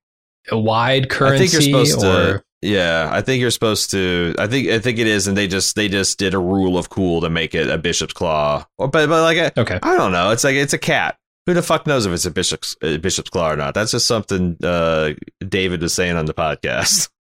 a 0.51 0.57
wide 0.60 1.10
currency? 1.10 1.36
I 1.36 1.47
think 1.47 1.53
you're 1.53 1.62
supposed 1.86 2.05
or, 2.05 2.34
to. 2.38 2.43
Yeah, 2.62 3.10
I 3.12 3.22
think 3.22 3.39
you're 3.39 3.51
supposed 3.51 3.91
to. 3.91 4.36
I 4.38 4.47
think 4.47 4.68
I 4.70 4.80
think 4.80 4.99
it 4.99 5.07
is, 5.07 5.28
and 5.28 5.38
they 5.38 5.47
just 5.47 5.76
they 5.76 5.88
just 5.88 6.20
did 6.20 6.34
a 6.34 6.39
rule 6.39 6.78
of 6.78 6.89
cool 6.89 7.22
to 7.22 7.30
make 7.30 7.55
it 7.55 7.70
a 7.70 7.78
bishop's 7.78 8.14
claw. 8.14 8.66
Or, 8.78 8.88
but 8.89 9.07
but 9.07 9.22
like 9.22 9.38
I, 9.38 9.62
Okay. 9.62 9.80
I 9.82 9.95
don't 9.97 10.12
know. 10.12 10.32
It's 10.32 10.43
like 10.43 10.55
it's 10.55 10.74
a 10.74 10.78
cat. 10.78 11.18
Who 11.45 11.53
the 11.53 11.62
fuck 11.62 11.88
knows 11.88 12.05
if 12.05 12.12
it's 12.14 12.26
a 12.26 12.32
bishop's 12.32 12.76
a 12.84 12.97
bishop's 12.97 13.30
claw 13.30 13.51
or 13.51 13.55
not? 13.55 13.74
That's 13.74 13.91
just 13.91 14.07
something 14.07 14.57
uh, 14.64 15.14
David 15.47 15.82
was 15.82 15.93
saying 15.93 16.18
on 16.18 16.26
the 16.26 16.34
podcast. 16.34 17.10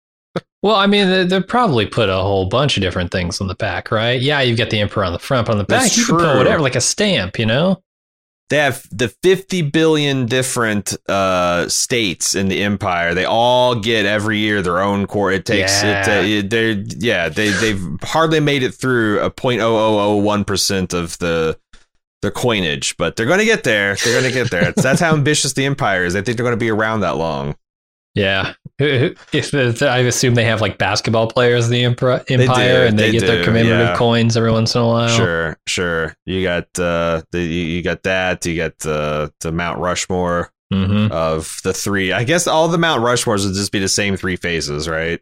Well, 0.61 0.75
I 0.75 0.87
mean, 0.87 1.09
they, 1.09 1.23
they 1.23 1.41
probably 1.41 1.85
put 1.85 2.09
a 2.09 2.15
whole 2.17 2.45
bunch 2.49 2.75
of 2.75 2.81
different 2.81 3.11
things 3.11 3.39
on 3.39 3.47
the 3.47 3.55
back, 3.55 3.91
right? 3.91 4.19
Yeah, 4.19 4.41
you've 4.41 4.57
got 4.57 4.69
the 4.69 4.79
emperor 4.81 5.05
on 5.05 5.13
the 5.13 5.19
front, 5.19 5.47
but 5.47 5.53
on 5.53 5.57
the 5.57 5.63
back, 5.63 5.83
That's 5.83 5.97
you 5.97 6.05
can 6.05 6.17
put 6.17 6.37
whatever, 6.37 6.61
like 6.61 6.75
a 6.75 6.81
stamp, 6.81 7.39
you 7.39 7.45
know? 7.45 7.81
They 8.49 8.57
have 8.57 8.83
the 8.91 9.09
50 9.21 9.61
billion 9.63 10.25
different 10.25 10.97
uh, 11.07 11.69
states 11.69 12.33
in 12.33 12.47
the 12.47 12.63
empire. 12.63 13.13
They 13.13 13.25
all 13.25 13.75
get 13.75 14.07
every 14.07 14.39
year 14.39 14.61
their 14.63 14.79
own 14.81 15.05
core. 15.05 15.31
It 15.31 15.45
takes 15.45 15.83
Yeah. 15.83 16.19
it. 16.19 16.45
Uh, 16.45 16.47
they're 16.49 16.71
yeah. 16.97 17.29
They 17.29 17.49
they've 17.49 17.81
hardly 18.01 18.39
made 18.39 18.63
it 18.63 18.71
through 18.73 19.19
a 19.19 19.29
0.0001 19.29 20.47
percent 20.47 20.93
of 20.93 21.17
the 21.19 21.59
the 22.21 22.31
coinage, 22.31 22.97
but 22.97 23.15
they're 23.15 23.25
going 23.27 23.39
to 23.39 23.45
get 23.45 23.63
there. 23.63 23.95
They're 23.95 24.19
going 24.19 24.31
to 24.33 24.37
get 24.37 24.51
there. 24.51 24.71
That's 24.73 24.99
how 24.99 25.13
ambitious 25.13 25.53
the 25.53 25.65
empire 25.65 26.03
is. 26.03 26.13
They 26.13 26.21
think 26.21 26.37
they're 26.37 26.43
going 26.43 26.51
to 26.51 26.57
be 26.57 26.69
around 26.71 26.99
that 27.01 27.17
long. 27.17 27.55
Yeah. 28.15 28.53
If 28.79 29.53
if- 29.53 29.81
I 29.81 29.99
assume 29.99 30.35
they 30.35 30.45
have 30.45 30.61
like 30.61 30.77
basketball 30.77 31.27
players 31.27 31.65
in 31.65 31.71
the 31.71 31.81
do, 31.81 31.87
empire 31.87 32.85
and 32.85 32.97
they, 32.97 33.11
they 33.11 33.19
get 33.19 33.27
their 33.27 33.43
commemorative 33.43 33.89
yeah. 33.89 33.97
coins 33.97 34.37
every 34.37 34.51
once 34.51 34.73
in 34.73 34.81
a 34.81 34.87
while. 34.87 35.09
Sure, 35.09 35.57
sure. 35.67 36.15
You 36.25 36.43
got 36.43 36.67
uh, 36.79 37.23
the 37.31 37.41
you 37.41 37.81
got 37.81 38.03
that. 38.03 38.45
You 38.45 38.55
got 38.55 38.77
the 38.79 39.33
the 39.41 39.51
Mount 39.51 39.79
Rushmore 39.79 40.51
hmm 40.71 41.07
of 41.11 41.59
the 41.63 41.73
three. 41.73 42.13
I 42.13 42.23
guess 42.23 42.47
all 42.47 42.67
the 42.67 42.77
Mount 42.77 43.03
Rushmores 43.03 43.45
would 43.45 43.55
just 43.55 43.71
be 43.71 43.79
the 43.79 43.89
same 43.89 44.15
three 44.15 44.35
phases, 44.37 44.87
right? 44.87 45.19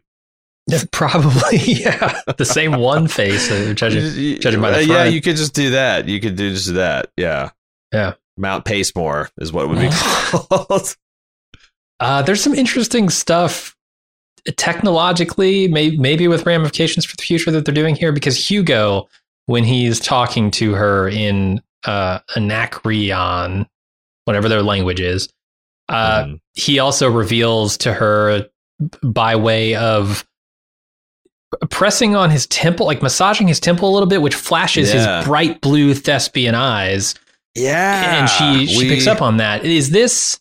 Probably, 0.92 1.58
yeah. 1.58 2.20
The 2.36 2.44
same 2.44 2.76
one 2.76 3.08
face, 3.08 3.50
uh, 3.50 3.72
judging. 3.76 4.40
judging 4.40 4.60
by 4.60 4.70
the 4.70 4.78
Uh, 4.78 4.80
yeah, 4.80 5.04
you 5.04 5.20
could 5.20 5.36
just 5.36 5.54
do 5.54 5.70
that. 5.70 6.06
You 6.08 6.20
could 6.20 6.36
do 6.36 6.52
just 6.52 6.74
that. 6.74 7.10
Yeah, 7.16 7.50
Yeah. 7.92 8.14
Mount 8.36 8.64
Pacemore 8.64 9.30
is 9.38 9.52
what 9.52 9.64
it 9.64 9.68
would 9.68 9.80
be 9.80 9.88
called. 9.90 10.96
Uh, 12.00 12.22
there's 12.22 12.42
some 12.42 12.54
interesting 12.54 13.08
stuff 13.10 13.74
technologically, 14.56 15.68
may, 15.68 15.90
maybe 15.90 16.28
with 16.28 16.46
ramifications 16.46 17.04
for 17.04 17.16
the 17.16 17.22
future 17.22 17.50
that 17.50 17.64
they're 17.64 17.74
doing 17.74 17.94
here. 17.96 18.12
Because 18.12 18.48
Hugo, 18.50 19.08
when 19.46 19.64
he's 19.64 19.98
talking 20.00 20.50
to 20.52 20.74
her 20.74 21.08
in 21.08 21.60
uh, 21.84 22.20
Anacreon, 22.36 23.66
whatever 24.24 24.48
their 24.48 24.62
language 24.62 25.00
is, 25.00 25.28
uh, 25.88 26.24
Mm. 26.24 26.40
he 26.54 26.78
also 26.78 27.10
reveals 27.10 27.76
to 27.78 27.92
her 27.94 28.46
by 29.02 29.34
way 29.36 29.74
of 29.74 30.24
pressing 31.70 32.14
on 32.14 32.30
his 32.30 32.46
temple, 32.46 32.84
like 32.86 33.00
massaging 33.02 33.48
his 33.48 33.58
temple 33.58 33.88
a 33.88 33.92
little 33.92 34.08
bit, 34.08 34.20
which 34.22 34.34
flashes 34.34 34.92
Yeah. 34.92 35.18
his 35.18 35.26
bright 35.26 35.60
blue 35.62 35.94
thespian 35.94 36.54
eyes 36.54 37.14
yeah, 37.54 38.20
and 38.20 38.28
she 38.28 38.66
she 38.72 38.78
we- 38.84 38.88
picks 38.88 39.06
up 39.06 39.22
on 39.22 39.38
that. 39.38 39.64
Is 39.64 39.90
this? 39.90 40.38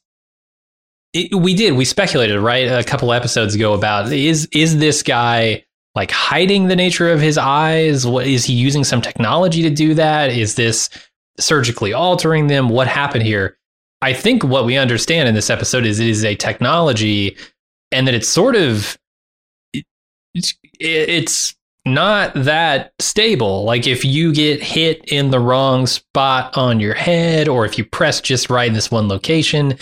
It, 1.13 1.33
we 1.33 1.53
did. 1.53 1.73
We 1.73 1.85
speculated 1.85 2.39
right 2.39 2.67
a 2.67 2.83
couple 2.83 3.11
episodes 3.13 3.55
ago 3.55 3.73
about 3.73 4.11
is 4.11 4.47
is 4.51 4.77
this 4.77 5.03
guy 5.03 5.63
like 5.95 6.11
hiding 6.11 6.67
the 6.67 6.75
nature 6.75 7.11
of 7.11 7.19
his 7.19 7.37
eyes? 7.37 8.05
What 8.05 8.27
is 8.27 8.45
he 8.45 8.53
using 8.53 8.83
some 8.83 9.01
technology 9.01 9.63
to 9.63 9.69
do 9.69 9.93
that? 9.95 10.29
Is 10.29 10.55
this 10.55 10.89
surgically 11.39 11.93
altering 11.93 12.47
them? 12.47 12.69
What 12.69 12.87
happened 12.87 13.23
here? 13.23 13.57
I 14.01 14.13
think 14.13 14.43
what 14.43 14.65
we 14.65 14.77
understand 14.77 15.27
in 15.27 15.33
this 15.33 15.49
episode 15.49 15.85
is 15.85 15.99
it 15.99 16.07
is 16.07 16.23
a 16.23 16.35
technology 16.35 17.35
and 17.91 18.05
that 18.07 18.13
it's 18.13 18.29
sort 18.29 18.55
of 18.55 18.97
it's, 20.33 20.53
it's 20.79 21.55
not 21.85 22.33
that 22.35 22.93
stable. 22.99 23.63
Like 23.63 23.87
if 23.87 24.05
you 24.05 24.33
get 24.33 24.61
hit 24.61 25.03
in 25.05 25.31
the 25.31 25.39
wrong 25.39 25.87
spot 25.87 26.55
on 26.57 26.79
your 26.79 26.93
head 26.93 27.47
or 27.47 27.65
if 27.65 27.77
you 27.77 27.85
press 27.85 28.21
just 28.21 28.49
right 28.49 28.67
in 28.67 28.73
this 28.73 28.91
one 28.91 29.07
location, 29.07 29.77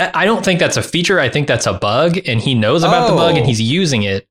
I 0.00 0.24
don't 0.24 0.44
think 0.44 0.60
that's 0.60 0.76
a 0.76 0.82
feature. 0.82 1.20
I 1.20 1.28
think 1.28 1.46
that's 1.46 1.66
a 1.66 1.74
bug 1.74 2.18
and 2.26 2.40
he 2.40 2.54
knows 2.54 2.82
about 2.82 3.08
oh. 3.08 3.10
the 3.10 3.16
bug 3.16 3.36
and 3.36 3.44
oh. 3.44 3.46
he's 3.46 3.60
using 3.60 4.02
it 4.02 4.26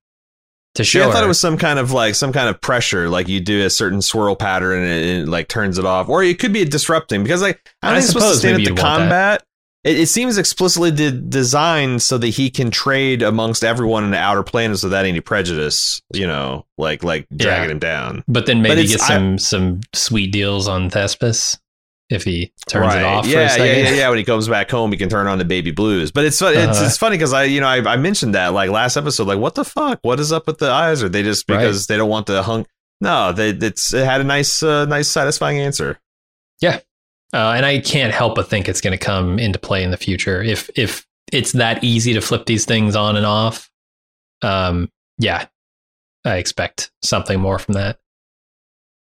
to 0.75 0.83
show. 0.83 0.99
Yeah, 0.99 1.07
I 1.07 1.11
thought 1.11 1.19
her. 1.19 1.25
it 1.25 1.29
was 1.29 1.39
some 1.39 1.57
kind 1.57 1.79
of 1.79 1.91
like 1.91 2.15
some 2.15 2.31
kind 2.31 2.49
of 2.49 2.59
pressure, 2.61 3.09
like 3.09 3.27
you 3.27 3.39
do 3.39 3.65
a 3.65 3.69
certain 3.69 4.01
swirl 4.01 4.35
pattern 4.35 4.83
and 4.83 4.91
it, 4.91 5.05
it 5.05 5.27
like 5.27 5.47
turns 5.47 5.77
it 5.77 5.85
off, 5.85 6.09
or 6.09 6.23
it 6.23 6.39
could 6.39 6.53
be 6.53 6.61
a 6.61 6.65
disrupting 6.65 7.23
because 7.23 7.41
like 7.41 7.61
I 7.81 7.87
don't 7.87 7.97
I 7.97 8.01
think 8.01 8.03
it's 8.03 8.13
supposed 8.13 8.33
to 8.33 8.39
stand 8.39 8.61
at 8.61 8.75
the 8.75 8.81
combat. 8.81 9.43
It, 9.85 9.97
it, 9.97 10.07
seems 10.07 10.37
explicitly 10.37 10.91
de- 10.91 11.11
designed 11.11 12.01
so 12.01 12.17
that 12.17 12.27
he 12.27 12.49
can 12.49 12.69
trade 12.69 13.21
amongst 13.21 13.63
everyone 13.63 14.03
in 14.03 14.11
the 14.11 14.17
outer 14.17 14.43
planets 14.43 14.83
without 14.83 15.05
any 15.05 15.21
prejudice. 15.21 16.01
You 16.13 16.27
know, 16.27 16.65
like 16.77 17.03
like 17.03 17.27
dragging 17.35 17.69
yeah. 17.69 17.71
him 17.71 17.79
down. 17.79 18.23
But 18.27 18.45
then 18.45 18.61
maybe 18.61 18.81
but 18.81 18.89
get 18.89 18.99
some 18.99 19.33
I, 19.33 19.37
some 19.37 19.81
sweet 19.93 20.33
deals 20.33 20.67
on 20.67 20.89
Thespis 20.89 21.57
if 22.09 22.23
he 22.23 22.51
turns 22.67 22.87
right. 22.87 22.99
it 22.99 23.05
off. 23.05 23.27
Yeah, 23.27 23.55
yeah, 23.55 23.63
yeah, 23.63 23.89
yeah. 23.91 24.09
When 24.09 24.17
he 24.17 24.23
comes 24.23 24.47
back 24.47 24.69
home, 24.69 24.91
he 24.91 24.97
can 24.97 25.09
turn 25.09 25.27
on 25.27 25.37
the 25.37 25.45
baby 25.45 25.71
blues. 25.71 26.11
But 26.11 26.25
it's 26.25 26.41
it's 26.41 26.57
uh-huh. 26.57 26.85
it's 26.85 26.97
funny 26.97 27.17
because 27.17 27.33
I 27.33 27.43
you 27.43 27.61
know 27.61 27.67
I, 27.67 27.93
I 27.93 27.97
mentioned 27.97 28.35
that 28.35 28.53
like 28.53 28.69
last 28.69 28.97
episode. 28.97 29.27
Like, 29.27 29.39
what 29.39 29.55
the 29.55 29.65
fuck? 29.65 29.99
What 30.01 30.19
is 30.19 30.31
up 30.31 30.47
with 30.47 30.57
the 30.57 30.71
eyes? 30.71 31.03
Are 31.03 31.09
they 31.09 31.23
just 31.23 31.45
because 31.47 31.81
right. 31.81 31.93
they 31.93 31.97
don't 31.97 32.09
want 32.09 32.25
the 32.25 32.43
hunk? 32.43 32.67
No, 32.99 33.31
they 33.31 33.49
it's 33.49 33.93
it 33.93 34.05
had 34.05 34.21
a 34.21 34.23
nice 34.25 34.63
uh, 34.63 34.85
nice 34.85 35.07
satisfying 35.07 35.59
answer. 35.59 35.99
Yeah, 36.61 36.79
uh, 37.33 37.53
and 37.55 37.65
I 37.65 37.79
can't 37.79 38.13
help 38.13 38.35
but 38.35 38.49
think 38.49 38.67
it's 38.67 38.81
going 38.81 38.97
to 38.97 39.03
come 39.03 39.39
into 39.39 39.59
play 39.59 39.83
in 39.83 39.91
the 39.91 39.97
future 39.97 40.41
if 40.41 40.69
if 40.75 41.05
it's 41.31 41.51
that 41.53 41.83
easy 41.83 42.13
to 42.13 42.21
flip 42.21 42.45
these 42.45 42.65
things 42.65 42.95
on 42.95 43.15
and 43.15 43.25
off. 43.25 43.69
Um, 44.41 44.89
yeah, 45.19 45.45
I 46.25 46.37
expect 46.37 46.91
something 47.03 47.39
more 47.39 47.59
from 47.59 47.75
that. 47.75 47.99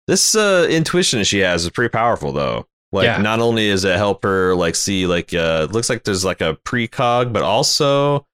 This 0.07 0.35
uh, 0.35 0.67
intuition 0.69 1.23
she 1.23 1.39
has 1.39 1.63
is 1.63 1.69
pretty 1.69 1.91
powerful, 1.91 2.31
though. 2.31 2.65
Like 2.91 3.05
yeah. 3.05 3.17
not 3.17 3.39
only 3.39 3.67
is 3.67 3.83
it 3.83 3.95
help 3.97 4.23
her 4.23 4.55
like 4.55 4.75
see 4.75 5.07
like 5.07 5.33
uh 5.33 5.67
looks 5.71 5.89
like 5.89 6.03
there's 6.03 6.23
like 6.23 6.41
a 6.41 6.57
precog, 6.65 7.33
but 7.33 7.43
also 7.43 8.25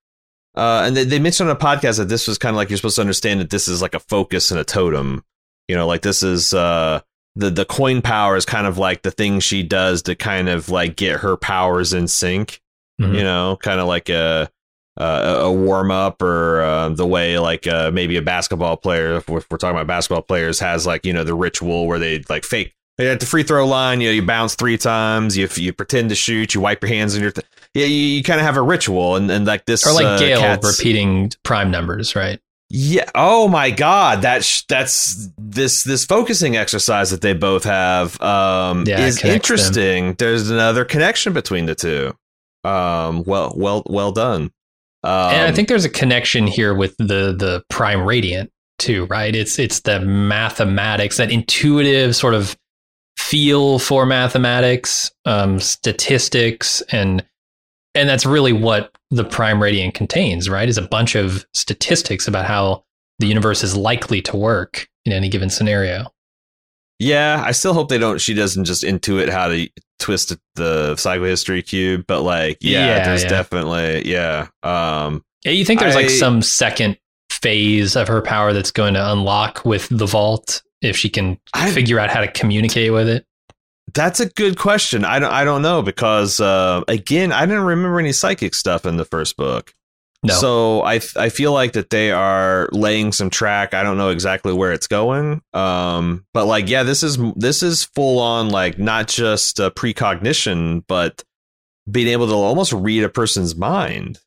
uh 0.56 0.84
and 0.86 0.96
they, 0.96 1.04
they 1.04 1.20
mentioned 1.20 1.50
on 1.50 1.56
a 1.56 1.60
podcast 1.60 1.98
that 1.98 2.10
this 2.10 2.28
was 2.28 2.38
kind 2.38 2.54
of 2.54 2.58
like 2.58 2.70
you're 2.70 2.78
supposed 2.78 2.96
to 2.96 3.02
understand 3.02 3.40
that 3.40 3.50
this 3.50 3.68
is 3.68 3.82
like 3.82 3.96
a 3.96 4.00
focus 4.00 4.52
and 4.52 4.60
a 4.60 4.64
totem. 4.64 5.24
You 5.68 5.76
know, 5.76 5.88
like 5.88 6.02
this 6.02 6.22
is 6.22 6.54
uh 6.54 7.02
the 7.36 7.50
the 7.50 7.66
coin 7.66 8.02
power 8.02 8.36
is 8.36 8.46
kind 8.46 8.68
of 8.68 8.78
like 8.78 9.02
the 9.02 9.12
thing 9.12 9.40
she 9.40 9.64
does 9.64 10.04
to 10.04 10.16
kind 10.16 10.50
of 10.50 10.70
like 10.70 10.96
get 10.96 11.22
her 11.22 11.36
powers 11.36 11.94
in 11.94 12.08
sync. 12.08 12.62
Mm-hmm. 13.02 13.16
You 13.16 13.24
know, 13.24 13.58
kind 13.60 13.80
of 13.80 13.88
like 13.88 14.10
a 14.10 14.52
uh, 15.00 15.40
a 15.42 15.52
warm 15.52 15.90
up 15.90 16.22
or 16.22 16.62
uh, 16.62 16.90
the 16.90 17.08
way 17.08 17.40
like 17.40 17.66
uh, 17.66 17.90
maybe 17.92 18.18
a 18.18 18.22
basketball 18.22 18.78
player, 18.78 19.16
if 19.16 19.28
we're, 19.28 19.40
if 19.40 19.50
we're, 19.50 19.58
talking 19.58 19.76
about 19.76 19.88
basketball 19.88 20.22
players, 20.22 20.60
has 20.60 20.86
like 20.86 21.06
you 21.06 21.14
know 21.14 21.24
the 21.24 21.34
ritual 21.34 21.88
where 21.88 21.98
they 21.98 22.24
like 22.30 22.44
fake 22.44 22.76
at 23.00 23.20
the 23.20 23.26
free 23.26 23.44
throw 23.44 23.66
line, 23.66 24.02
you 24.02 24.10
know, 24.10 24.14
you 24.14 24.22
bounce 24.22 24.56
three 24.56 24.78
times, 24.78 25.38
you 25.38 25.48
you 25.56 25.74
pretend 25.74 26.10
to 26.10 26.16
shoot, 26.16 26.54
you 26.54 26.62
wipe 26.62 26.82
your 26.82 26.90
hands 26.90 27.16
and 27.16 27.22
your, 27.24 27.32
th- 27.32 27.46
yeah, 27.74 27.86
you, 27.86 27.96
you 27.96 28.24
kind 28.24 28.40
of 28.40 28.46
have 28.46 28.58
a 28.58 28.62
ritual, 28.62 29.16
and, 29.16 29.32
and 29.32 29.46
like 29.46 29.66
this, 29.66 29.86
or 29.88 29.94
like 29.94 30.06
uh, 30.06 30.20
Gaal 30.20 30.64
repeating 30.64 31.32
prime 31.44 31.72
numbers, 31.72 32.16
right? 32.16 32.40
Yeah. 32.76 33.10
Oh 33.14 33.48
my 33.48 33.70
God. 33.70 34.24
That's 34.24 34.64
that's 34.64 35.30
this 35.38 35.84
this 35.84 36.06
focusing 36.06 36.56
exercise 36.56 37.12
that 37.12 37.22
they 37.22 37.34
both 37.34 37.66
have 37.66 38.20
um, 38.20 38.86
yeah, 38.88 39.06
is 39.06 39.24
interesting. 39.24 40.08
Them. 40.08 40.16
There's 40.18 40.50
another 40.50 40.84
connection 40.84 41.34
between 41.34 41.68
the 41.68 41.76
two. 41.76 42.18
Um, 42.64 43.24
well, 43.26 43.54
well, 43.56 43.84
well 43.86 44.12
done. 44.12 44.52
Um, 45.04 45.34
and 45.34 45.48
I 45.48 45.52
think 45.52 45.68
there's 45.68 45.86
a 45.86 45.90
connection 45.90 46.48
here 46.48 46.74
with 46.74 46.98
the 46.98 47.36
the 47.38 47.64
prime 47.70 48.02
radiant 48.02 48.52
too, 48.80 49.06
right? 49.06 49.36
It's 49.36 49.60
it's 49.60 49.82
the 49.82 50.00
mathematics, 50.00 51.18
that 51.18 51.32
intuitive 51.32 52.16
sort 52.16 52.34
of 52.34 52.58
feel 53.34 53.80
for 53.80 54.06
mathematics, 54.06 55.12
um, 55.26 55.60
statistics, 55.60 56.82
and 56.92 57.26
and 57.96 58.08
that's 58.08 58.28
really 58.28 58.54
what 58.54 58.96
the 59.10 59.24
prime 59.24 59.60
radiant 59.60 59.96
contains, 59.96 60.48
right? 60.48 60.70
Is 60.70 60.78
a 60.78 60.84
bunch 60.84 61.16
of 61.16 61.44
statistics 61.52 62.28
about 62.28 62.46
how 62.46 62.84
the 63.18 63.26
universe 63.26 63.64
is 63.64 63.76
likely 63.76 64.22
to 64.22 64.38
work 64.38 64.88
in 65.06 65.14
any 65.14 65.30
given 65.30 65.50
scenario. 65.50 66.14
Yeah, 67.00 67.42
I 67.44 67.54
still 67.54 67.74
hope 67.74 67.90
they 67.90 67.98
don't. 67.98 68.22
She 68.22 68.36
doesn't 68.36 68.66
just 68.66 68.84
intuit 68.84 69.30
how 69.30 69.48
to 69.48 69.68
twist 69.98 70.38
the 70.54 70.94
psychohistory 70.94 71.66
cube, 71.66 72.06
but 72.08 72.22
like, 72.22 72.60
yeah, 72.62 72.86
yeah 72.86 73.04
there's 73.04 73.24
yeah. 73.24 73.30
definitely, 73.30 74.12
yeah. 74.12 74.48
Um, 74.62 75.26
yeah, 75.44 75.54
you 75.54 75.66
think 75.66 75.80
there's 75.80 75.96
I, 75.96 76.02
like 76.02 76.12
some 76.12 76.44
second 76.44 77.00
phase 77.32 77.96
of 77.96 78.08
her 78.10 78.22
power 78.22 78.54
that's 78.54 78.70
going 78.70 78.94
to 78.94 79.12
unlock 79.12 79.66
with 79.66 79.88
the 79.90 80.06
vault 80.06 80.62
if 80.84 80.98
she 80.98 81.10
can 81.10 81.40
I, 81.54 81.72
figure 81.72 82.00
out 82.00 82.10
how 82.10 82.20
to 82.22 82.28
communicate 82.28 82.92
with 82.92 83.08
it? 83.08 83.26
That's 83.94 84.20
a 84.20 84.28
good 84.28 84.58
question. 84.58 85.06
I 85.06 85.20
don't 85.20 85.32
I 85.32 85.44
don't 85.44 85.62
know 85.62 85.82
because 85.82 86.40
uh, 86.40 86.84
again, 86.88 87.32
I 87.32 87.46
didn't 87.46 87.64
remember 87.64 88.00
any 88.00 88.12
psychic 88.12 88.54
stuff 88.56 88.86
in 88.86 88.98
the 88.98 89.06
first 89.06 89.38
book. 89.38 89.74
No. 90.24 90.34
So 90.34 90.82
I 90.84 91.02
I 91.18 91.30
feel 91.30 91.52
like 91.52 91.74
that 91.74 91.90
they 91.90 92.12
are 92.12 92.70
laying 92.72 93.12
some 93.12 93.30
track. 93.30 93.74
I 93.74 93.84
don't 93.84 93.98
know 93.98 94.10
exactly 94.10 94.54
where 94.54 94.72
it's 94.72 94.88
going. 94.88 95.42
Um, 95.54 96.26
but 96.34 96.46
like 96.46 96.70
yeah, 96.70 96.84
this 96.84 97.04
is 97.04 97.18
this 97.36 97.62
is 97.62 97.84
full 97.84 98.20
on 98.20 98.50
like 98.50 98.80
not 98.80 99.10
just 99.10 99.60
a 99.60 99.70
precognition, 99.70 100.86
but 100.88 101.24
being 101.90 102.08
able 102.08 102.28
to 102.28 102.34
almost 102.34 102.72
read 102.72 103.04
a 103.04 103.10
person's 103.10 103.56
mind. 103.56 104.20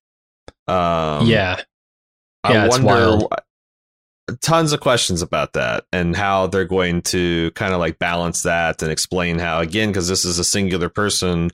Um, 0.68 1.26
yeah. 1.26 1.62
I 2.44 2.52
yeah, 2.52 2.68
wonder 2.68 3.26
tons 4.41 4.72
of 4.72 4.81
questions 4.81 5.22
about 5.22 5.53
that 5.53 5.85
and 5.93 6.16
how 6.16 6.47
they're 6.47 6.64
going 6.64 7.01
to 7.01 7.51
kind 7.53 7.72
of 7.72 7.79
like 7.79 7.99
balance 7.99 8.43
that 8.43 8.83
and 8.83 8.91
explain 8.91 9.39
how 9.39 9.61
again 9.61 9.89
because 9.89 10.09
this 10.09 10.24
is 10.24 10.39
a 10.39 10.45
singular 10.45 10.89
person 10.89 11.51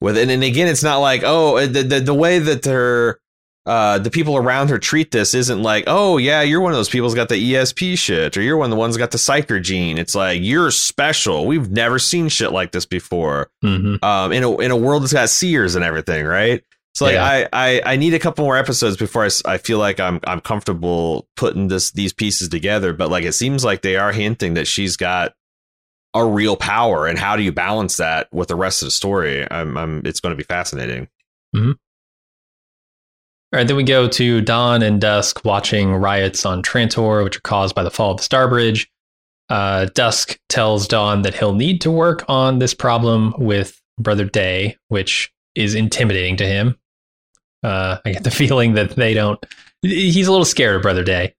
with 0.00 0.18
and, 0.18 0.30
and 0.30 0.42
again 0.42 0.66
it's 0.66 0.82
not 0.82 0.98
like 0.98 1.22
oh 1.24 1.64
the, 1.66 1.82
the, 1.82 2.00
the 2.00 2.14
way 2.14 2.40
that 2.40 2.62
they're 2.62 3.20
uh, 3.66 3.98
the 3.98 4.10
people 4.10 4.36
around 4.36 4.70
her 4.70 4.78
treat 4.78 5.10
this 5.10 5.34
isn't 5.34 5.62
like, 5.62 5.84
oh 5.86 6.16
yeah, 6.16 6.40
you're 6.40 6.60
one 6.60 6.72
of 6.72 6.78
those 6.78 6.88
people 6.88 7.06
who's 7.06 7.14
got 7.14 7.28
the 7.28 7.52
ESP 7.52 7.98
shit, 7.98 8.36
or 8.36 8.42
you're 8.42 8.56
one 8.56 8.66
of 8.66 8.70
the 8.70 8.76
ones 8.76 8.96
got 8.96 9.10
the 9.10 9.18
psyker 9.18 9.62
gene. 9.62 9.98
It's 9.98 10.14
like 10.14 10.40
you're 10.42 10.70
special. 10.70 11.46
We've 11.46 11.70
never 11.70 11.98
seen 11.98 12.28
shit 12.28 12.52
like 12.52 12.72
this 12.72 12.86
before. 12.86 13.50
Mm-hmm. 13.62 14.02
Um, 14.04 14.32
in 14.32 14.42
a 14.42 14.56
in 14.58 14.70
a 14.70 14.76
world 14.76 15.02
that's 15.02 15.12
got 15.12 15.28
seers 15.28 15.74
and 15.74 15.84
everything, 15.84 16.24
right? 16.24 16.64
So 16.94 17.04
like 17.04 17.14
yeah. 17.14 17.24
I, 17.24 17.48
I 17.52 17.82
I 17.92 17.96
need 17.96 18.14
a 18.14 18.18
couple 18.18 18.44
more 18.44 18.56
episodes 18.56 18.96
before 18.96 19.24
I, 19.24 19.30
I 19.44 19.58
feel 19.58 19.78
like 19.78 20.00
I'm 20.00 20.20
I'm 20.26 20.40
comfortable 20.40 21.28
putting 21.36 21.68
this 21.68 21.92
these 21.92 22.12
pieces 22.12 22.48
together. 22.48 22.92
But 22.92 23.10
like 23.10 23.24
it 23.24 23.32
seems 23.32 23.64
like 23.64 23.82
they 23.82 23.96
are 23.96 24.12
hinting 24.12 24.54
that 24.54 24.66
she's 24.66 24.96
got 24.96 25.32
a 26.14 26.26
real 26.26 26.56
power, 26.56 27.06
and 27.06 27.18
how 27.18 27.36
do 27.36 27.42
you 27.42 27.52
balance 27.52 27.96
that 27.98 28.28
with 28.32 28.48
the 28.48 28.56
rest 28.56 28.82
of 28.82 28.86
the 28.86 28.92
story? 28.92 29.46
I'm, 29.50 29.76
I'm 29.76 30.02
it's 30.04 30.20
going 30.20 30.32
to 30.32 30.36
be 30.36 30.44
fascinating. 30.44 31.08
Mm-hmm. 31.54 31.72
All 33.52 33.58
right, 33.58 33.66
then 33.66 33.76
we 33.76 33.82
go 33.82 34.08
to 34.08 34.40
Dawn 34.40 34.82
and 34.82 35.00
Dusk 35.00 35.44
watching 35.44 35.94
riots 35.94 36.46
on 36.46 36.62
Trantor, 36.62 37.24
which 37.24 37.36
are 37.36 37.40
caused 37.40 37.74
by 37.74 37.82
the 37.82 37.90
fall 37.90 38.12
of 38.12 38.18
the 38.18 38.22
Star 38.22 38.48
Bridge. 38.48 38.90
Uh, 39.48 39.86
Dusk 39.86 40.38
tells 40.48 40.86
Dawn 40.86 41.22
that 41.22 41.34
he'll 41.34 41.54
need 41.54 41.80
to 41.80 41.90
work 41.90 42.24
on 42.28 42.60
this 42.60 42.74
problem 42.74 43.34
with 43.38 43.80
Brother 43.98 44.24
Day, 44.24 44.76
which 44.86 45.32
is 45.56 45.74
intimidating 45.74 46.36
to 46.36 46.46
him. 46.46 46.76
Uh, 47.62 47.98
I 48.04 48.12
get 48.12 48.24
the 48.24 48.30
feeling 48.30 48.74
that 48.74 48.90
they 48.96 49.14
don't. 49.14 49.44
He's 49.82 50.26
a 50.26 50.30
little 50.30 50.44
scared 50.44 50.76
of 50.76 50.82
Brother 50.82 51.04
Day. 51.04 51.34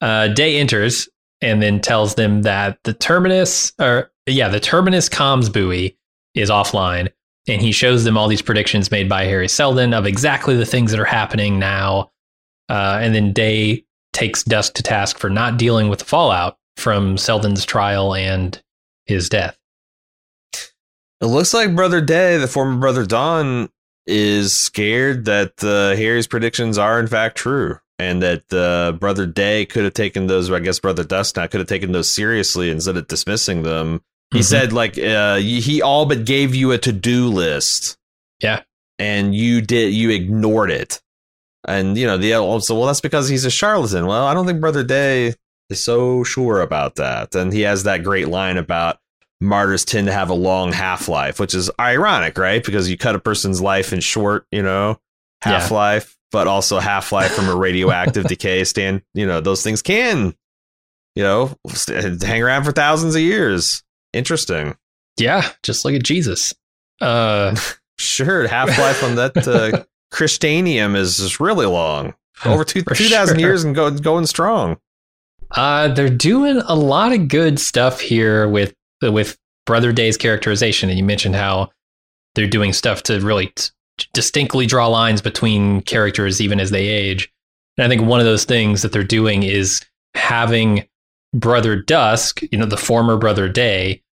Uh, 0.00 0.28
Day 0.28 0.58
enters 0.58 1.08
and 1.40 1.62
then 1.62 1.80
tells 1.80 2.14
them 2.14 2.42
that 2.42 2.78
the 2.84 2.92
terminus, 2.92 3.72
or 3.78 4.10
yeah, 4.26 4.48
the 4.48 4.60
terminus 4.60 5.08
comms 5.08 5.52
buoy 5.52 5.96
is 6.34 6.50
offline, 6.50 7.08
and 7.48 7.62
he 7.62 7.72
shows 7.72 8.04
them 8.04 8.16
all 8.16 8.28
these 8.28 8.42
predictions 8.42 8.90
made 8.90 9.08
by 9.08 9.24
Hari 9.24 9.48
Seldon 9.48 9.94
of 9.94 10.06
exactly 10.06 10.56
the 10.56 10.66
things 10.66 10.90
that 10.90 11.00
are 11.00 11.04
happening 11.04 11.58
now. 11.58 12.10
Uh, 12.68 12.98
and 13.00 13.14
then 13.14 13.32
Day 13.32 13.84
takes 14.12 14.42
Dusk 14.42 14.74
to 14.74 14.82
task 14.82 15.18
for 15.18 15.30
not 15.30 15.56
dealing 15.56 15.88
with 15.88 16.00
the 16.00 16.04
fallout 16.04 16.58
from 16.76 17.16
Seldon's 17.16 17.64
trial 17.64 18.14
and 18.14 18.60
his 19.06 19.28
death. 19.28 19.56
It 21.20 21.26
looks 21.26 21.52
like 21.52 21.76
Brother 21.76 22.00
Day, 22.00 22.38
the 22.38 22.48
former 22.48 22.78
Brother 22.78 23.04
Dawn, 23.04 23.68
is 24.10 24.54
scared 24.54 25.24
that 25.26 25.62
uh, 25.62 25.96
Hari's 25.96 26.26
predictions 26.26 26.76
are 26.76 26.98
in 26.98 27.06
fact 27.06 27.36
true, 27.36 27.78
and 27.98 28.22
that 28.22 28.52
uh, 28.52 28.92
Brother 28.92 29.26
Day 29.26 29.66
could 29.66 29.84
have 29.84 29.94
taken 29.94 30.26
those, 30.26 30.50
I 30.50 30.60
guess 30.60 30.80
Brother 30.80 31.04
Dusk 31.04 31.36
now 31.36 31.46
could 31.46 31.60
have 31.60 31.68
taken 31.68 31.92
those 31.92 32.10
seriously 32.10 32.70
instead 32.70 32.96
of 32.96 33.08
dismissing 33.08 33.62
them. 33.62 34.02
He 34.32 34.38
mm-hmm. 34.38 34.42
said 34.42 34.72
like 34.72 34.98
uh, 34.98 35.36
he 35.36 35.80
all 35.80 36.06
but 36.06 36.24
gave 36.24 36.54
you 36.54 36.72
a 36.72 36.78
to 36.78 36.92
do 36.92 37.28
list. 37.28 37.96
Yeah, 38.42 38.62
and 38.98 39.34
you 39.34 39.60
did 39.60 39.94
you 39.94 40.10
ignored 40.10 40.70
it, 40.70 41.00
and 41.66 41.96
you 41.96 42.06
know 42.06 42.18
the 42.18 42.34
also 42.34 42.74
well 42.74 42.86
that's 42.86 43.00
because 43.00 43.28
he's 43.28 43.44
a 43.44 43.50
charlatan. 43.50 44.06
Well, 44.06 44.26
I 44.26 44.34
don't 44.34 44.46
think 44.46 44.60
Brother 44.60 44.84
Day 44.84 45.34
is 45.68 45.82
so 45.82 46.24
sure 46.24 46.60
about 46.60 46.96
that, 46.96 47.34
and 47.34 47.52
he 47.52 47.62
has 47.62 47.84
that 47.84 48.02
great 48.02 48.28
line 48.28 48.56
about 48.56 48.98
martyrs 49.40 49.84
tend 49.84 50.06
to 50.06 50.12
have 50.12 50.30
a 50.30 50.34
long 50.34 50.72
half 50.72 51.08
life, 51.08 51.40
which 51.40 51.54
is 51.54 51.70
ironic, 51.80 52.36
right? 52.38 52.64
Because 52.64 52.90
you 52.90 52.96
cut 52.96 53.14
a 53.14 53.20
person's 53.20 53.60
life 53.60 53.92
in 53.92 54.00
short, 54.00 54.46
you 54.50 54.62
know, 54.62 54.98
half 55.42 55.70
life, 55.70 56.16
but 56.30 56.46
also 56.46 56.78
half 56.78 57.12
life 57.12 57.32
from 57.32 57.48
a 57.48 57.56
radioactive 57.56 58.24
decay 58.28 58.64
stand. 58.64 59.02
You 59.14 59.26
know, 59.26 59.40
those 59.40 59.62
things 59.62 59.82
can, 59.82 60.34
you 61.14 61.22
know, 61.22 61.56
hang 61.88 62.42
around 62.42 62.64
for 62.64 62.72
thousands 62.72 63.14
of 63.14 63.22
years. 63.22 63.82
Interesting. 64.12 64.76
Yeah, 65.18 65.48
just 65.62 65.84
look 65.84 65.94
at 65.94 66.02
Jesus. 66.02 66.54
Uh, 67.00 67.56
Sure, 68.00 68.48
half 68.48 68.78
life 68.78 69.04
on 69.04 69.16
that 69.16 69.46
uh, 69.46 69.84
Christanium 70.10 70.96
is 70.96 71.18
just 71.18 71.38
really 71.38 71.66
long, 71.66 72.14
over 72.46 72.64
two 72.64 72.82
two 72.82 73.10
thousand 73.10 73.38
sure. 73.38 73.46
years 73.46 73.62
and 73.62 73.74
go, 73.74 73.90
going 73.90 74.24
strong. 74.24 74.78
Uh, 75.50 75.88
they're 75.88 76.08
doing 76.08 76.62
a 76.64 76.74
lot 76.74 77.12
of 77.12 77.28
good 77.28 77.60
stuff 77.60 78.00
here 78.00 78.48
with 78.48 78.74
with 79.02 79.38
Brother 79.66 79.92
Day's 79.92 80.16
characterization, 80.16 80.88
and 80.88 80.98
you 80.98 81.04
mentioned 81.04 81.36
how 81.36 81.70
they're 82.34 82.46
doing 82.46 82.72
stuff 82.72 83.02
to 83.04 83.20
really 83.20 83.48
t- 83.48 83.70
distinctly 84.12 84.66
draw 84.66 84.86
lines 84.86 85.20
between 85.20 85.80
characters 85.82 86.40
even 86.40 86.60
as 86.60 86.70
they 86.70 86.86
age. 86.86 87.32
And 87.76 87.84
I 87.84 87.88
think 87.88 88.06
one 88.06 88.20
of 88.20 88.26
those 88.26 88.44
things 88.44 88.82
that 88.82 88.92
they're 88.92 89.04
doing 89.04 89.42
is 89.42 89.84
having 90.14 90.86
Brother 91.34 91.76
Dusk, 91.76 92.42
you 92.50 92.58
know, 92.58 92.66
the 92.66 92.76
former 92.76 93.16
Brother 93.16 93.48
Day, 93.48 94.02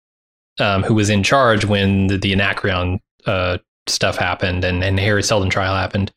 um, 0.61 0.83
who 0.83 0.95
was 0.95 1.11
in 1.11 1.23
charge 1.23 1.65
when 1.65 2.07
the, 2.09 2.19
the 2.19 2.33
Anacreon 2.33 3.01
uh, 3.27 3.59
stuff 3.87 4.17
happened 4.17 4.65
and, 4.65 4.83
and 4.83 4.99
Hari 4.99 5.23
Seldon 5.23 5.51
trial 5.51 5.75
happened 5.75 6.13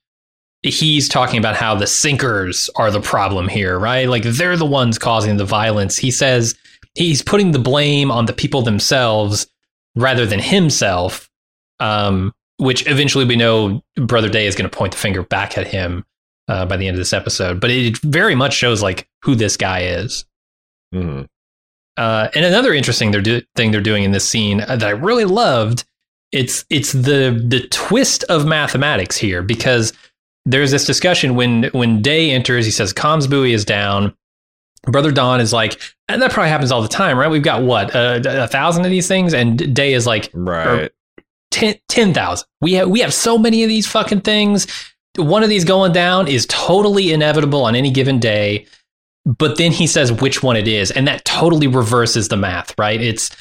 he's 0.63 1.09
talking 1.09 1.39
about 1.39 1.55
how 1.55 1.75
the 1.75 1.87
sinkers 1.87 2.69
are 2.75 2.91
the 2.91 3.01
problem 3.01 3.47
here, 3.47 3.79
right? 3.79 4.07
Like 4.07 4.23
they're 4.23 4.57
the 4.57 4.65
ones 4.65 4.99
causing 4.99 5.37
the 5.37 5.45
violence. 5.45 5.97
He 5.97 6.11
says 6.11 6.55
he's 6.95 7.21
putting 7.21 7.51
the 7.51 7.59
blame 7.59 8.11
on 8.11 8.25
the 8.25 8.33
people 8.33 8.61
themselves 8.61 9.47
rather 9.95 10.25
than 10.25 10.39
himself, 10.39 11.29
um, 11.79 12.33
which 12.57 12.87
eventually 12.87 13.25
we 13.25 13.35
know 13.35 13.81
Brother 13.95 14.29
Day 14.29 14.45
is 14.47 14.55
going 14.55 14.69
to 14.69 14.75
point 14.77 14.91
the 14.93 14.97
finger 14.97 15.23
back 15.23 15.57
at 15.57 15.67
him 15.67 16.05
uh, 16.47 16.65
by 16.65 16.77
the 16.77 16.87
end 16.87 16.95
of 16.95 16.99
this 16.99 17.13
episode. 17.13 17.59
But 17.59 17.71
it 17.71 17.97
very 17.99 18.35
much 18.35 18.53
shows 18.53 18.81
like 18.81 19.07
who 19.23 19.35
this 19.35 19.57
guy 19.57 19.81
is. 19.83 20.25
Mhm. 20.93 21.27
Uh, 21.97 22.29
and 22.33 22.45
another 22.45 22.73
interesting 22.73 23.11
they're 23.11 23.21
do- 23.21 23.41
thing 23.55 23.71
they're 23.71 23.81
doing 23.81 24.03
in 24.03 24.11
this 24.11 24.27
scene 24.27 24.61
uh, 24.61 24.75
that 24.77 24.87
I 24.87 24.91
really 24.91 25.25
loved 25.25 25.83
it's 26.31 26.63
it's 26.69 26.93
the 26.93 27.43
the 27.45 27.67
twist 27.71 28.23
of 28.29 28.45
mathematics 28.45 29.17
here 29.17 29.41
because 29.41 29.91
there's 30.45 30.71
this 30.71 30.85
discussion 30.85 31.35
when 31.35 31.63
when 31.73 32.01
Day 32.01 32.31
enters 32.31 32.65
he 32.65 32.71
says 32.71 32.93
comms 32.93 33.29
buoy 33.29 33.51
is 33.53 33.65
down 33.65 34.15
brother 34.83 35.11
Dawn 35.11 35.39
is 35.39 35.53
like 35.53 35.79
and 36.07 36.21
that 36.21 36.31
probably 36.31 36.49
happens 36.49 36.71
all 36.71 36.81
the 36.81 36.87
time 36.87 37.17
right 37.17 37.29
we've 37.29 37.43
got 37.43 37.61
what 37.63 37.95
uh, 37.95 38.19
a 38.25 38.47
thousand 38.47 38.83
of 38.85 38.91
these 38.91 39.07
things 39.07 39.33
and 39.33 39.73
Day 39.75 39.93
is 39.93 40.07
like 40.07 40.29
Right. 40.33 40.91
10 41.51 41.75
10,000 41.89 42.47
we 42.61 42.73
have 42.73 42.89
we 42.89 42.99
have 43.01 43.13
so 43.13 43.37
many 43.37 43.63
of 43.63 43.69
these 43.69 43.85
fucking 43.87 44.21
things 44.21 44.67
one 45.17 45.43
of 45.43 45.49
these 45.49 45.65
going 45.65 45.91
down 45.91 46.27
is 46.27 46.45
totally 46.47 47.11
inevitable 47.11 47.63
on 47.65 47.75
any 47.75 47.91
given 47.91 48.19
day 48.19 48.65
but 49.25 49.57
then 49.57 49.71
he 49.71 49.85
says 49.85 50.11
which 50.11 50.41
one 50.41 50.55
it 50.55 50.67
is 50.67 50.89
and 50.91 51.07
that 51.07 51.23
totally 51.25 51.67
reverses 51.67 52.29
the 52.29 52.37
math 52.37 52.73
right 52.79 53.01
it's 53.01 53.35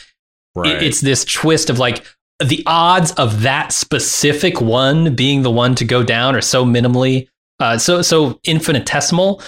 right. 0.56 0.76
it- 0.76 0.82
it's 0.82 1.00
this 1.00 1.24
twist 1.24 1.70
of 1.70 1.78
like 1.78 2.04
the 2.44 2.62
odds 2.66 3.12
of 3.12 3.42
that 3.42 3.70
specific 3.72 4.60
one 4.60 5.14
being 5.14 5.42
the 5.42 5.50
one 5.50 5.74
to 5.74 5.84
go 5.84 6.02
down 6.02 6.34
are 6.34 6.40
so 6.40 6.64
minimally 6.64 7.28
uh, 7.60 7.76
so 7.78 8.00
so 8.02 8.40
infinitesimal 8.44 9.42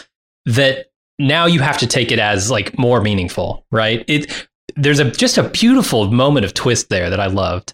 that 0.45 0.91
now 1.22 1.46
you 1.46 1.60
have 1.60 1.78
to 1.78 1.86
take 1.86 2.10
it 2.12 2.18
as 2.18 2.50
like 2.50 2.78
more 2.78 3.00
meaningful 3.00 3.64
right 3.70 4.04
it 4.08 4.48
there's 4.76 4.98
a 4.98 5.10
just 5.10 5.38
a 5.38 5.48
beautiful 5.48 6.10
moment 6.10 6.44
of 6.44 6.52
twist 6.54 6.88
there 6.88 7.08
that 7.10 7.20
i 7.20 7.26
loved 7.26 7.72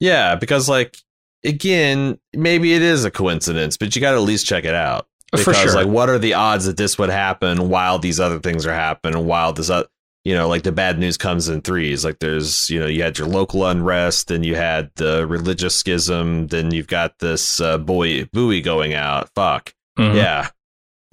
yeah, 0.00 0.34
because 0.34 0.68
like 0.68 0.96
again, 1.44 2.18
maybe 2.34 2.72
it 2.74 2.82
is 2.82 3.04
a 3.04 3.10
coincidence, 3.10 3.76
but 3.76 3.94
you 3.94 4.00
got 4.00 4.12
to 4.12 4.16
at 4.16 4.22
least 4.22 4.46
check 4.46 4.64
it 4.64 4.74
out. 4.74 5.06
Because 5.30 5.44
for 5.44 5.54
sure 5.54 5.74
like, 5.74 5.86
what 5.86 6.08
are 6.08 6.18
the 6.18 6.34
odds 6.34 6.64
that 6.66 6.76
this 6.76 6.98
would 6.98 7.10
happen 7.10 7.68
while 7.68 7.98
these 7.98 8.18
other 8.18 8.40
things 8.40 8.66
are 8.66 8.74
happening? 8.74 9.26
While 9.26 9.52
this, 9.52 9.70
uh, 9.70 9.84
you 10.24 10.34
know, 10.34 10.48
like 10.48 10.62
the 10.64 10.72
bad 10.72 10.98
news 10.98 11.16
comes 11.16 11.48
in 11.48 11.60
threes. 11.60 12.04
Like 12.04 12.18
there's, 12.18 12.68
you 12.68 12.80
know, 12.80 12.86
you 12.86 13.02
had 13.02 13.18
your 13.18 13.28
local 13.28 13.66
unrest, 13.66 14.28
then 14.28 14.42
you 14.42 14.56
had 14.56 14.90
the 14.96 15.26
religious 15.26 15.76
schism, 15.76 16.48
then 16.48 16.72
you've 16.72 16.88
got 16.88 17.18
this 17.20 17.60
uh, 17.60 17.78
boy 17.78 18.24
buoy 18.32 18.60
going 18.60 18.94
out. 18.94 19.30
Fuck. 19.34 19.74
Mhm. 19.98 20.16
Yeah. 20.16 20.48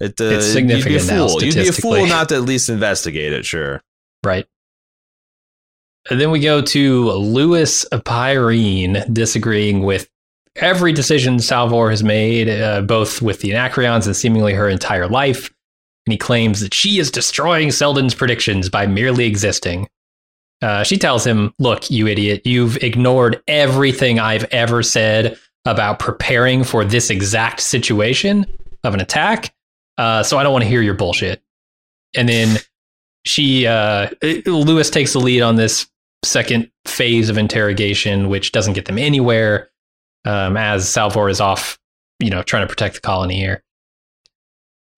It, 0.00 0.20
uh, 0.20 0.24
It's 0.24 0.54
you'd 0.54 0.68
be 0.68 0.74
a 0.74 0.80
significant 0.80 1.06
now, 1.08 1.28
fool. 1.28 1.42
You'd 1.42 1.54
be 1.54 1.68
a 1.68 1.72
fool 1.72 2.06
not 2.06 2.28
to 2.28 2.36
at 2.36 2.42
least 2.42 2.68
investigate 2.68 3.32
it. 3.32 3.44
Sure. 3.44 3.82
Right. 4.24 4.46
And 6.10 6.20
then 6.20 6.30
we 6.30 6.40
go 6.40 6.62
to 6.62 7.10
Lewis 7.10 7.84
Pirenne 7.92 9.12
disagreeing 9.12 9.82
with 9.82 10.08
every 10.56 10.92
decision 10.92 11.38
Salvor 11.38 11.90
has 11.90 12.02
made, 12.02 12.48
uh, 12.48 12.80
both 12.82 13.20
with 13.20 13.40
the 13.40 13.50
Anacreons 13.50 14.06
and 14.06 14.16
seemingly 14.16 14.54
her 14.54 14.68
entire 14.68 15.08
life. 15.08 15.50
And 16.06 16.12
he 16.12 16.18
claims 16.18 16.60
that 16.60 16.72
she 16.72 16.98
is 16.98 17.10
destroying 17.10 17.70
Seldon's 17.70 18.14
predictions 18.14 18.70
by 18.70 18.86
merely 18.86 19.26
existing. 19.26 19.88
Uh, 20.62 20.82
she 20.82 20.96
tells 20.96 21.26
him, 21.26 21.52
Look, 21.58 21.90
you 21.90 22.06
idiot, 22.06 22.42
you've 22.46 22.82
ignored 22.82 23.42
everything 23.46 24.18
I've 24.18 24.44
ever 24.44 24.82
said 24.82 25.38
about 25.66 25.98
preparing 25.98 26.64
for 26.64 26.84
this 26.84 27.10
exact 27.10 27.60
situation 27.60 28.46
of 28.84 28.94
an 28.94 29.00
attack. 29.00 29.52
Uh, 29.98 30.22
so 30.22 30.38
I 30.38 30.42
don't 30.42 30.52
want 30.52 30.62
to 30.62 30.68
hear 30.68 30.80
your 30.80 30.94
bullshit. 30.94 31.42
And 32.16 32.26
then 32.28 32.56
she 33.26 33.66
uh 33.66 34.08
Lewis 34.46 34.88
takes 34.88 35.12
the 35.12 35.18
lead 35.18 35.42
on 35.42 35.56
this 35.56 35.86
second 36.24 36.70
phase 36.86 37.28
of 37.28 37.36
interrogation, 37.36 38.28
which 38.28 38.52
doesn't 38.52 38.72
get 38.72 38.86
them 38.86 38.96
anywhere. 38.98 39.70
Um, 40.24 40.56
as 40.56 40.88
Salvor 40.88 41.28
is 41.28 41.40
off, 41.40 41.78
you 42.20 42.30
know, 42.30 42.42
trying 42.42 42.62
to 42.62 42.68
protect 42.68 42.94
the 42.94 43.00
colony 43.00 43.36
here. 43.36 43.62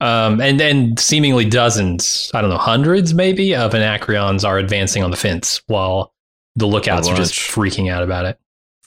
Um, 0.01 0.41
and 0.41 0.59
then 0.59 0.97
seemingly 0.97 1.45
dozens, 1.45 2.31
I 2.33 2.41
don't 2.41 2.49
know, 2.51 2.57
hundreds 2.57 3.13
maybe 3.13 3.55
of 3.55 3.73
Anacreons 3.73 4.45
are 4.49 4.57
advancing 4.59 5.03
on 5.03 5.11
the 5.11 5.17
fence 5.17 5.61
while 5.67 6.15
the 6.57 6.67
lookouts 6.67 7.07
are 7.09 7.15
just 7.17 7.35
freaking 7.35 7.91
out 7.91 8.03
about 8.03 8.25
it. 8.25 8.39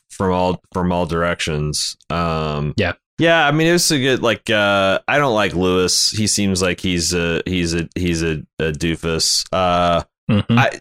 from 0.10 0.32
all 0.32 0.62
from 0.74 0.92
all 0.92 1.06
directions. 1.06 1.96
Um, 2.10 2.74
Yeah. 2.78 2.94
Yeah. 3.20 3.48
I 3.48 3.52
mean, 3.52 3.68
it 3.68 3.74
was 3.74 3.92
a 3.92 4.00
good 4.00 4.22
like. 4.24 4.50
Uh, 4.50 5.00
I 5.08 5.18
don't 5.18 5.36
like 5.36 5.54
Lewis. 5.54 6.10
He 6.12 6.28
seems 6.28 6.62
like 6.62 6.80
he's 6.80 7.14
a 7.14 7.42
he's 7.46 7.74
a 7.74 7.88
he's 7.96 8.24
a, 8.24 8.42
a 8.60 8.72
doofus. 8.72 9.46
Uh, 9.52 10.04
Mhm. 10.32 10.46
I, 10.58 10.80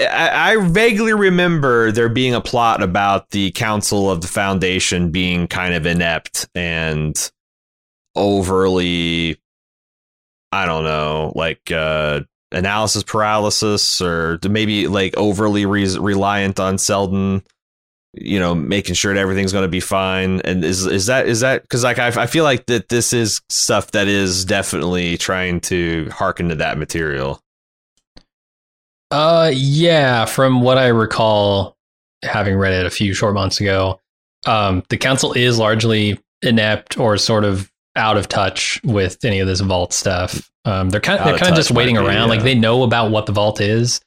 I 0.00 0.52
I 0.52 0.68
vaguely 0.68 1.12
remember 1.12 1.90
there 1.90 2.08
being 2.08 2.32
a 2.34 2.40
plot 2.40 2.82
about 2.82 3.30
the 3.30 3.50
Council 3.50 4.08
of 4.10 4.20
the 4.20 4.28
Foundation 4.28 5.10
being 5.10 5.48
kind 5.48 5.74
of 5.74 5.84
inept 5.84 6.48
and 6.54 7.30
overly, 8.14 9.40
I 10.52 10.66
don't 10.66 10.84
know, 10.84 11.32
like 11.34 11.70
uh, 11.70 12.20
analysis 12.52 13.02
paralysis, 13.02 14.00
or 14.00 14.38
maybe 14.48 14.86
like 14.88 15.16
overly 15.16 15.66
re- 15.66 15.98
reliant 15.98 16.60
on 16.60 16.78
Seldon. 16.78 17.42
You 18.14 18.38
know, 18.40 18.54
making 18.54 18.94
sure 18.94 19.12
that 19.12 19.20
everything's 19.20 19.52
going 19.52 19.64
to 19.64 19.68
be 19.68 19.80
fine. 19.80 20.40
And 20.40 20.64
is 20.64 20.86
is 20.86 21.06
that 21.06 21.28
is 21.28 21.40
that 21.40 21.62
because 21.62 21.84
like 21.84 21.98
I, 21.98 22.08
I 22.08 22.26
feel 22.26 22.42
like 22.44 22.66
that 22.66 22.88
this 22.88 23.12
is 23.12 23.40
stuff 23.50 23.90
that 23.90 24.08
is 24.08 24.44
definitely 24.44 25.18
trying 25.18 25.60
to 25.62 26.08
harken 26.10 26.48
to 26.48 26.54
that 26.56 26.78
material. 26.78 27.42
Uh, 29.10 29.50
yeah. 29.54 30.24
From 30.24 30.60
what 30.62 30.78
I 30.78 30.88
recall, 30.88 31.76
having 32.22 32.56
read 32.56 32.72
it 32.72 32.86
a 32.86 32.90
few 32.90 33.14
short 33.14 33.34
months 33.34 33.60
ago, 33.60 34.00
um, 34.46 34.82
the 34.88 34.96
council 34.96 35.32
is 35.32 35.58
largely 35.58 36.18
inept 36.42 36.98
or 36.98 37.16
sort 37.16 37.44
of 37.44 37.70
out 37.96 38.16
of 38.16 38.28
touch 38.28 38.80
with 38.84 39.24
any 39.24 39.40
of 39.40 39.46
this 39.46 39.60
vault 39.60 39.92
stuff. 39.92 40.50
Um, 40.64 40.90
they're 40.90 41.00
kind 41.00 41.18
of 41.18 41.24
they're 41.26 41.38
kind 41.38 41.50
of 41.50 41.56
just 41.56 41.70
waiting 41.70 41.96
be, 41.96 42.00
around. 42.02 42.28
Like 42.28 42.42
they 42.42 42.54
know 42.54 42.82
about 42.82 43.10
what 43.10 43.26
the 43.26 43.32
vault 43.32 43.60
is. 43.60 44.00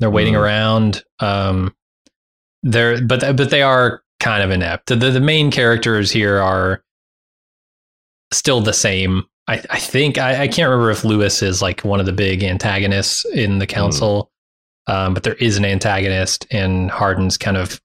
They're 0.00 0.10
waiting 0.10 0.34
Mhm. 0.34 0.40
around. 0.40 1.02
Um, 1.20 1.74
they're 2.62 3.00
but 3.00 3.36
but 3.36 3.50
they 3.50 3.62
are 3.62 4.02
kind 4.20 4.42
of 4.42 4.50
inept. 4.50 4.86
The 4.86 4.96
the 4.96 5.20
main 5.20 5.50
characters 5.50 6.10
here 6.10 6.38
are 6.38 6.82
still 8.32 8.60
the 8.60 8.72
same. 8.72 9.24
I, 9.46 9.62
I 9.70 9.78
think 9.78 10.18
I, 10.18 10.42
I 10.42 10.48
can't 10.48 10.68
remember 10.68 10.90
if 10.90 11.04
Lewis 11.04 11.42
is 11.42 11.62
like 11.62 11.82
one 11.82 12.00
of 12.00 12.06
the 12.06 12.12
big 12.12 12.42
antagonists 12.42 13.24
in 13.24 13.58
the 13.58 13.66
council, 13.66 14.30
um, 14.86 15.14
but 15.14 15.22
there 15.22 15.34
is 15.34 15.56
an 15.56 15.64
antagonist, 15.64 16.46
and 16.50 16.90
Hardin's 16.90 17.38
kind 17.38 17.56
of 17.56 17.80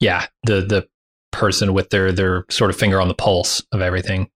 yeah 0.00 0.26
the 0.44 0.62
the 0.62 0.88
person 1.32 1.74
with 1.74 1.90
their 1.90 2.12
their 2.12 2.44
sort 2.48 2.70
of 2.70 2.76
finger 2.76 3.00
on 3.00 3.08
the 3.08 3.14
pulse 3.14 3.62
of 3.72 3.80
everything. 3.80 4.30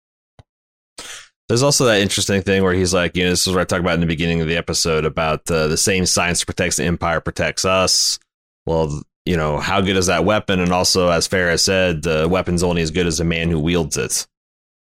There's 1.49 1.63
also 1.63 1.85
that 1.87 2.01
interesting 2.01 2.41
thing 2.41 2.63
where 2.63 2.73
he's 2.73 2.95
like, 2.95 3.17
you 3.17 3.25
know, 3.25 3.31
this 3.31 3.47
is 3.47 3.53
what 3.53 3.61
I 3.61 3.65
talked 3.65 3.81
about 3.81 3.95
in 3.95 4.01
the 4.01 4.07
beginning 4.07 4.41
of 4.41 4.49
the 4.49 4.57
episode 4.57 5.05
about 5.05 5.51
uh, 5.51 5.67
the 5.67 5.77
same 5.77 6.07
science 6.07 6.45
protects 6.45 6.77
the 6.77 6.85
Empire 6.85 7.21
protects 7.21 7.65
us. 7.65 8.19
Well, 8.65 9.03
you 9.27 9.37
know, 9.37 9.59
how 9.59 9.81
good 9.81 9.97
is 9.97 10.07
that 10.07 10.25
weapon? 10.25 10.61
And 10.61 10.73
also, 10.73 11.09
as 11.11 11.29
Farah 11.29 11.61
said, 11.61 12.03
the 12.03 12.29
weapon's 12.29 12.63
only 12.63 12.83
as 12.83 12.91
good 12.91 13.07
as 13.07 13.19
the 13.19 13.25
man 13.25 13.51
who 13.51 13.59
wields 13.61 13.97
it. 13.97 14.27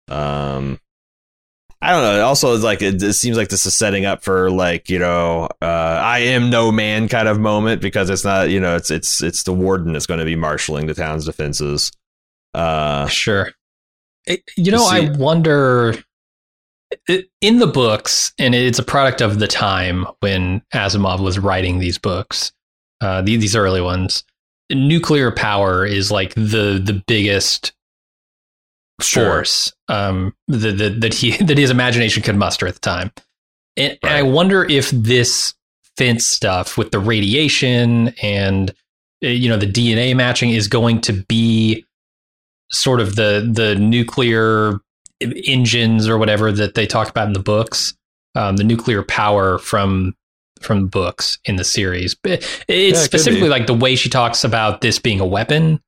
Um, 0.08 0.80
I 1.82 1.92
don't 1.92 2.02
know. 2.04 2.26
Also, 2.26 2.54
it's 2.56 2.64
like 2.64 2.82
it, 2.82 3.02
it 3.02 3.14
seems 3.14 3.38
like 3.38 3.48
this 3.50 3.66
is 3.66 3.74
setting 3.76 4.06
up 4.06 4.24
for 4.24 4.52
like 4.52 4.90
you 4.90 5.00
know, 5.00 5.48
uh, 5.62 5.66
I 5.66 6.20
am 6.20 6.50
no 6.50 6.72
man 6.72 7.08
kind 7.08 7.28
of 7.28 7.40
moment 7.40 7.82
because 7.82 8.10
it's 8.10 8.26
not 8.26 8.50
you 8.50 8.60
know 8.60 8.76
it's 8.76 8.92
it's 8.92 9.24
it's 9.24 9.44
the 9.44 9.54
warden 9.54 9.94
that's 9.94 10.06
going 10.06 10.20
to 10.20 10.26
be 10.26 10.36
marshaling 10.36 10.88
the 10.88 10.94
town's 10.94 11.26
defenses. 11.26 11.92
Uh, 12.54 13.08
Sure. 13.08 13.52
It- 14.26 14.44
you 14.58 14.72
know, 14.72 14.86
see- 14.90 15.08
I 15.08 15.12
wonder 15.18 15.96
in 17.42 17.60
the 17.60 17.68
books, 17.68 18.34
and 18.40 18.54
it's 18.56 18.80
a 18.80 18.84
product 18.84 19.22
of 19.22 19.40
the 19.40 19.48
time 19.48 20.06
when 20.22 20.62
Asimov 20.74 21.20
was 21.20 21.38
writing 21.40 21.80
these 21.80 21.98
books, 21.98 22.52
uh, 23.02 23.22
the- 23.22 23.38
these 23.38 23.56
early 23.56 23.82
ones. 23.82 24.24
Nuclear 24.72 25.32
power 25.32 25.86
is 25.86 26.12
like 26.12 26.34
the 26.36 26.80
the 26.84 27.02
biggest 27.08 27.72
Sure. 29.02 29.26
force 29.38 29.72
um, 29.88 30.36
that, 30.50 30.78
that 30.78 31.02
that 31.02 31.14
he 31.14 31.38
that 31.44 31.58
his 31.58 31.70
imagination 31.72 32.22
could 32.22 32.36
muster 32.36 32.68
at 32.68 32.74
the 32.76 32.80
time. 32.82 33.12
And, 33.78 33.98
and 34.04 34.12
I 34.14 34.24
wonder 34.24 34.66
if 34.66 34.90
this 34.92 35.54
fence 35.98 36.28
stuff 36.28 36.78
with 36.78 36.92
the 36.92 37.00
radiation 37.00 38.14
and 38.22 38.72
uh, 39.24 39.28
you 39.28 39.48
know 39.50 39.58
the 39.58 39.72
DNA 39.72 40.16
matching 40.16 40.50
is 40.52 40.68
going 40.68 41.02
to 41.02 41.14
be 41.14 41.86
sort 42.72 43.00
of 43.00 43.16
the 43.16 43.50
the 43.52 43.76
nuclear 43.76 44.80
engines 45.48 46.08
or 46.08 46.18
whatever 46.18 46.52
that 46.52 46.76
they 46.76 46.86
talk 46.86 47.10
about 47.10 47.28
in 47.28 47.34
the 47.34 47.40
books, 47.40 47.94
um, 48.36 48.58
the 48.58 48.64
nuclear 48.64 49.02
power 49.04 49.58
from 49.60 50.14
from 50.62 50.88
books 50.88 51.38
in 51.46 51.56
the 51.58 51.64
series. 51.64 52.16
But 52.16 52.32
it's 52.68 52.70
it 52.70 52.94
could 52.94 52.98
specifically 52.98 53.50
like 53.50 53.68
the 53.68 53.74
way 53.74 53.96
she 53.96 54.10
talks 54.10 54.44
about 54.44 54.82
this 54.82 55.00
being 55.00 55.20
a 55.20 55.26
weapon. 55.26 55.82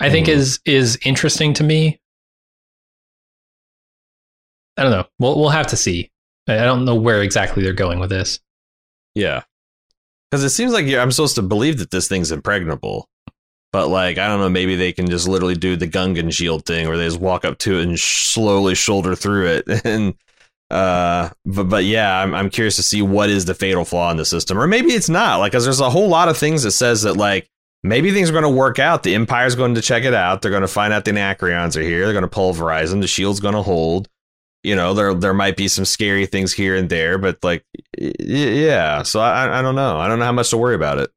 I 0.00 0.10
think 0.10 0.26
Mhm. 0.26 0.30
is 0.32 0.60
is 0.64 0.98
interesting 1.04 1.54
to 1.54 1.64
me. 1.64 2.00
I 4.76 4.82
don't 4.82 4.92
know. 4.92 5.04
We'll 5.18 5.38
we'll 5.38 5.50
have 5.50 5.68
to 5.68 5.76
see. 5.76 6.10
I 6.48 6.54
I 6.60 6.64
don't 6.64 6.84
know 6.84 6.94
where 6.94 7.22
exactly 7.22 7.62
they're 7.62 7.72
going 7.72 7.98
with 8.00 8.10
this. 8.10 8.40
Yeah. 9.14 9.42
Because 10.30 10.44
it 10.44 10.50
seems 10.50 10.72
like 10.72 10.86
I'm 10.86 11.12
supposed 11.12 11.34
to 11.34 11.42
believe 11.42 11.78
that 11.78 11.90
this 11.90 12.08
thing's 12.08 12.32
impregnable. 12.32 13.08
But, 13.70 13.88
like, 13.88 14.18
I 14.18 14.26
don't 14.28 14.38
know, 14.40 14.50
maybe 14.50 14.76
they 14.76 14.92
can 14.92 15.08
just 15.08 15.26
literally 15.26 15.54
do 15.54 15.76
the 15.76 15.88
Gungan 15.88 16.30
shield 16.32 16.66
thing 16.66 16.88
where 16.88 16.98
they 16.98 17.06
just 17.06 17.20
walk 17.20 17.44
up 17.46 17.56
to 17.58 17.78
it 17.78 17.82
and 17.84 17.98
sh- 17.98 18.26
slowly 18.26 18.74
shoulder 18.74 19.14
through 19.14 19.46
it. 19.46 19.64
And, 19.86 20.14
uh, 20.72 21.30
but, 21.44 21.64
but 21.64 21.84
yeah, 21.84 22.18
I'm, 22.18 22.34
I'm 22.34 22.50
curious 22.50 22.76
to 22.76 22.82
see 22.82 23.02
what 23.02 23.30
is 23.30 23.44
the 23.44 23.54
fatal 23.54 23.84
flaw 23.84 24.10
in 24.10 24.16
the 24.16 24.24
system. 24.24 24.58
Or 24.58 24.66
maybe 24.66 24.92
it's 24.92 25.08
not. 25.08 25.38
Like, 25.38 25.52
because 25.52 25.64
there's 25.64 25.80
a 25.80 25.90
whole 25.90 26.08
lot 26.08 26.28
of 26.28 26.36
things 26.36 26.62
that 26.62 26.72
says 26.72 27.02
that, 27.02 27.16
like, 27.16 27.48
maybe 27.82 28.12
things 28.12 28.30
are 28.30 28.32
going 28.32 28.42
to 28.44 28.50
work 28.50 28.78
out. 28.78 29.02
The 29.02 29.14
Empire's 29.14 29.54
going 29.54 29.74
to 29.74 29.82
check 29.82 30.04
it 30.04 30.14
out. 30.14 30.42
They're 30.42 30.50
going 30.50 30.62
to 30.62 30.68
find 30.68 30.92
out 30.92 31.04
the 31.04 31.12
Anacreons 31.12 31.76
are 31.76 31.82
here. 31.82 32.04
They're 32.04 32.12
going 32.12 32.22
to 32.22 32.28
pulverize 32.28 32.90
them. 32.90 33.00
The 33.00 33.06
shield's 33.06 33.40
going 33.40 33.54
to 33.54 33.62
hold 33.62 34.08
you 34.62 34.76
know 34.76 34.94
there 34.94 35.14
there 35.14 35.34
might 35.34 35.56
be 35.56 35.68
some 35.68 35.84
scary 35.84 36.26
things 36.26 36.52
here 36.52 36.76
and 36.76 36.88
there 36.88 37.18
but 37.18 37.42
like 37.42 37.64
yeah 37.98 39.02
so 39.02 39.20
i 39.20 39.58
i 39.58 39.62
don't 39.62 39.74
know 39.74 39.98
i 39.98 40.08
don't 40.08 40.18
know 40.18 40.24
how 40.24 40.32
much 40.32 40.50
to 40.50 40.56
worry 40.56 40.74
about 40.74 40.98
it 40.98 41.10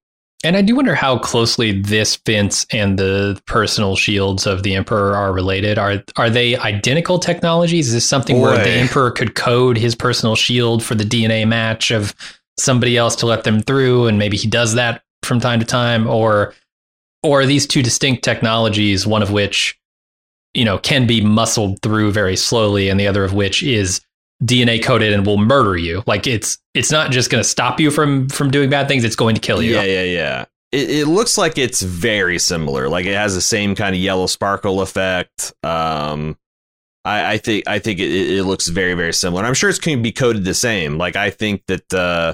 And 0.43 0.55
I 0.55 0.61
do 0.61 0.75
wonder 0.75 0.93
how 0.93 1.17
closely 1.17 1.81
this 1.81 2.17
fence 2.17 2.67
and 2.71 2.99
the 2.99 3.41
personal 3.47 3.95
shields 3.95 4.45
of 4.45 4.61
the 4.61 4.75
Emperor 4.75 5.15
are 5.15 5.33
related. 5.33 5.79
Are 5.79 6.03
are 6.17 6.29
they 6.29 6.55
identical 6.57 7.17
technologies? 7.17 7.87
Is 7.87 7.93
this 7.93 8.07
something 8.07 8.39
where 8.39 8.63
the 8.63 8.69
Emperor 8.69 9.11
could 9.11 9.33
code 9.33 9.77
his 9.77 9.95
personal 9.95 10.35
shield 10.35 10.83
for 10.83 10.93
the 10.93 11.03
DNA 11.03 11.47
match 11.47 11.89
of 11.89 12.13
somebody 12.59 12.95
else 12.95 13.15
to 13.17 13.25
let 13.25 13.43
them 13.43 13.61
through, 13.61 14.07
and 14.07 14.19
maybe 14.19 14.37
he 14.37 14.47
does 14.47 14.75
that 14.75 15.01
from 15.23 15.39
time 15.39 15.59
to 15.59 15.65
time, 15.65 16.07
or 16.07 16.53
or 17.23 17.41
are 17.41 17.45
these 17.45 17.65
two 17.65 17.81
distinct 17.81 18.23
technologies, 18.23 19.07
one 19.07 19.23
of 19.23 19.31
which 19.31 19.79
you 20.53 20.65
know 20.65 20.77
can 20.77 21.07
be 21.07 21.21
muscled 21.21 21.81
through 21.81 22.11
very 22.11 22.35
slowly, 22.35 22.89
and 22.89 22.99
the 22.99 23.07
other 23.07 23.23
of 23.23 23.33
which 23.33 23.63
is 23.63 24.01
DNA 24.43 24.83
coded 24.83 25.13
and 25.13 25.25
will 25.25 25.37
murder 25.37 25.77
you. 25.77 26.03
Like 26.05 26.27
it's 26.27 26.57
it's 26.73 26.91
not 26.91 27.11
just 27.11 27.29
going 27.29 27.41
to 27.43 27.47
stop 27.49 27.79
you 27.79 27.89
from 27.91 28.27
from 28.29 28.51
doing 28.51 28.69
bad 28.69 28.87
things; 28.87 29.03
it's 29.03 29.15
going 29.15 29.35
to 29.35 29.41
kill 29.41 29.61
you. 29.61 29.73
yeah 29.75 29.83
yeah 29.83 30.03
yeah 30.03 30.45
it, 30.71 30.89
it 30.89 31.07
looks 31.07 31.37
like 31.37 31.57
it's 31.57 31.81
very 31.81 32.37
similar 32.39 32.89
like 32.89 33.05
it 33.05 33.13
has 33.15 33.33
the 33.35 33.41
same 33.41 33.75
kind 33.75 33.95
of 33.95 34.01
yellow 34.01 34.27
sparkle 34.27 34.81
effect 34.81 35.53
um 35.63 36.37
I, 37.05 37.33
I 37.33 37.37
think 37.37 37.67
I 37.67 37.79
think 37.79 37.99
it, 37.99 38.09
it 38.11 38.43
looks 38.45 38.67
very 38.67 38.95
very 38.95 39.13
similar. 39.13 39.41
And 39.41 39.47
I'm 39.47 39.53
sure 39.53 39.69
it's 39.69 39.77
going 39.79 39.97
to 39.97 40.03
be 40.03 40.11
coded 40.11 40.43
the 40.43 40.55
same. 40.55 40.97
Like 40.97 41.15
I 41.15 41.29
think 41.29 41.63
that 41.67 41.93
uh, 41.93 42.33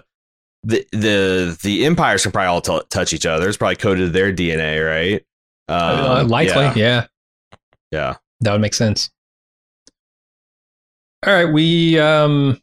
the 0.64 0.86
the 0.94 1.58
the 1.62 1.86
empires 1.86 2.24
can 2.24 2.32
probably 2.32 2.48
all 2.48 2.62
t- 2.62 2.86
touch 2.90 3.12
each 3.14 3.26
other. 3.26 3.50
It's 3.50 3.58
probably 3.58 3.76
coded 3.76 4.14
their 4.14 4.32
DNA, 4.34 4.80
right? 4.86 5.26
Uh, 5.68 6.22
Um, 6.22 6.30
likely, 6.30 6.56
yeah, 6.56 6.74
yeah. 6.76 7.06
yeah. 7.92 8.16
That 8.40 8.54
would 8.54 8.62
make 8.62 8.74
sense. 8.74 9.10
All 11.26 11.34
right, 11.34 11.52
we 11.52 12.00
um 12.00 12.60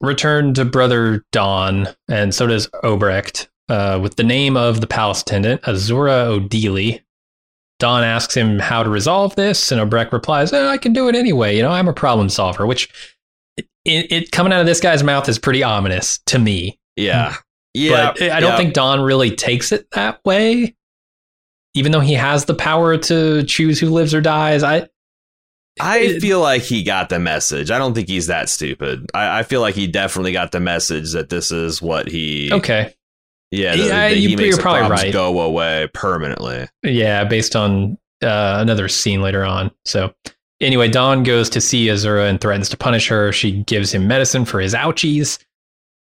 return 0.00 0.54
to 0.54 0.64
brother 0.64 1.24
Dawn, 1.30 1.88
and 2.08 2.34
so 2.34 2.46
does 2.46 2.68
Obrecht, 2.82 3.48
uh, 3.68 3.98
with 4.02 4.16
the 4.16 4.24
name 4.24 4.56
of 4.56 4.80
the 4.80 4.86
palace 4.86 5.22
attendant, 5.22 5.62
Azura 5.62 6.40
Odili. 6.40 7.02
Dawn 7.78 8.02
asks 8.02 8.36
him 8.36 8.58
how 8.58 8.82
to 8.82 8.90
resolve 8.90 9.36
this, 9.36 9.70
and 9.70 9.80
Obrecht 9.80 10.12
replies, 10.12 10.52
"Eh, 10.52 10.66
"I 10.66 10.78
can 10.78 10.92
do 10.92 11.08
it 11.08 11.14
anyway. 11.14 11.56
You 11.56 11.62
know, 11.62 11.70
I'm 11.70 11.88
a 11.88 11.92
problem 11.92 12.28
solver." 12.28 12.66
Which, 12.66 12.88
it, 13.56 14.12
it 14.12 14.32
coming 14.32 14.52
out 14.52 14.60
of 14.60 14.66
this 14.66 14.80
guy's 14.80 15.02
mouth 15.02 15.28
is 15.28 15.38
pretty 15.38 15.62
ominous 15.62 16.18
to 16.26 16.38
me. 16.38 16.78
Yeah. 16.96 17.36
Yeah. 17.72 18.12
but 18.12 18.22
I 18.22 18.40
don't 18.40 18.50
yeah. 18.50 18.56
think 18.56 18.74
Dawn 18.74 19.00
really 19.00 19.30
takes 19.34 19.70
it 19.70 19.90
that 19.92 20.20
way. 20.24 20.74
Even 21.74 21.92
though 21.92 22.00
he 22.00 22.14
has 22.14 22.46
the 22.46 22.54
power 22.54 22.98
to 22.98 23.44
choose 23.44 23.78
who 23.78 23.90
lives 23.90 24.12
or 24.12 24.20
dies, 24.20 24.64
I 24.64 24.88
I 25.82 26.18
feel 26.20 26.40
like 26.40 26.62
he 26.62 26.82
got 26.82 27.08
the 27.08 27.18
message. 27.18 27.70
I 27.70 27.78
don't 27.78 27.94
think 27.94 28.08
he's 28.08 28.26
that 28.28 28.48
stupid. 28.48 29.10
I, 29.14 29.40
I 29.40 29.42
feel 29.42 29.60
like 29.60 29.74
he 29.74 29.86
definitely 29.86 30.32
got 30.32 30.52
the 30.52 30.60
message 30.60 31.12
that 31.12 31.28
this 31.28 31.50
is 31.52 31.80
what 31.82 32.08
he. 32.08 32.52
okay. 32.52 32.94
Yeah. 33.50 33.74
Yeah, 33.74 34.08
that 34.10 34.16
you- 34.16 34.36
you're 34.38 34.58
probably 34.58 34.88
right. 34.88 35.12
go 35.12 35.40
away 35.40 35.88
permanently. 35.92 36.68
Yeah, 36.84 37.24
based 37.24 37.56
on 37.56 37.98
uh, 38.22 38.58
another 38.60 38.86
scene 38.88 39.22
later 39.22 39.44
on. 39.44 39.70
So, 39.84 40.12
anyway, 40.60 40.88
Dawn 40.88 41.22
goes 41.24 41.50
to 41.50 41.60
see 41.60 41.86
Azura 41.86 42.28
and 42.28 42.40
threatens 42.40 42.68
to 42.68 42.76
punish 42.76 43.08
her. 43.08 43.32
She 43.32 43.62
gives 43.64 43.92
him 43.92 44.06
medicine 44.06 44.44
for 44.44 44.60
his 44.60 44.74
ouchies. 44.74 45.42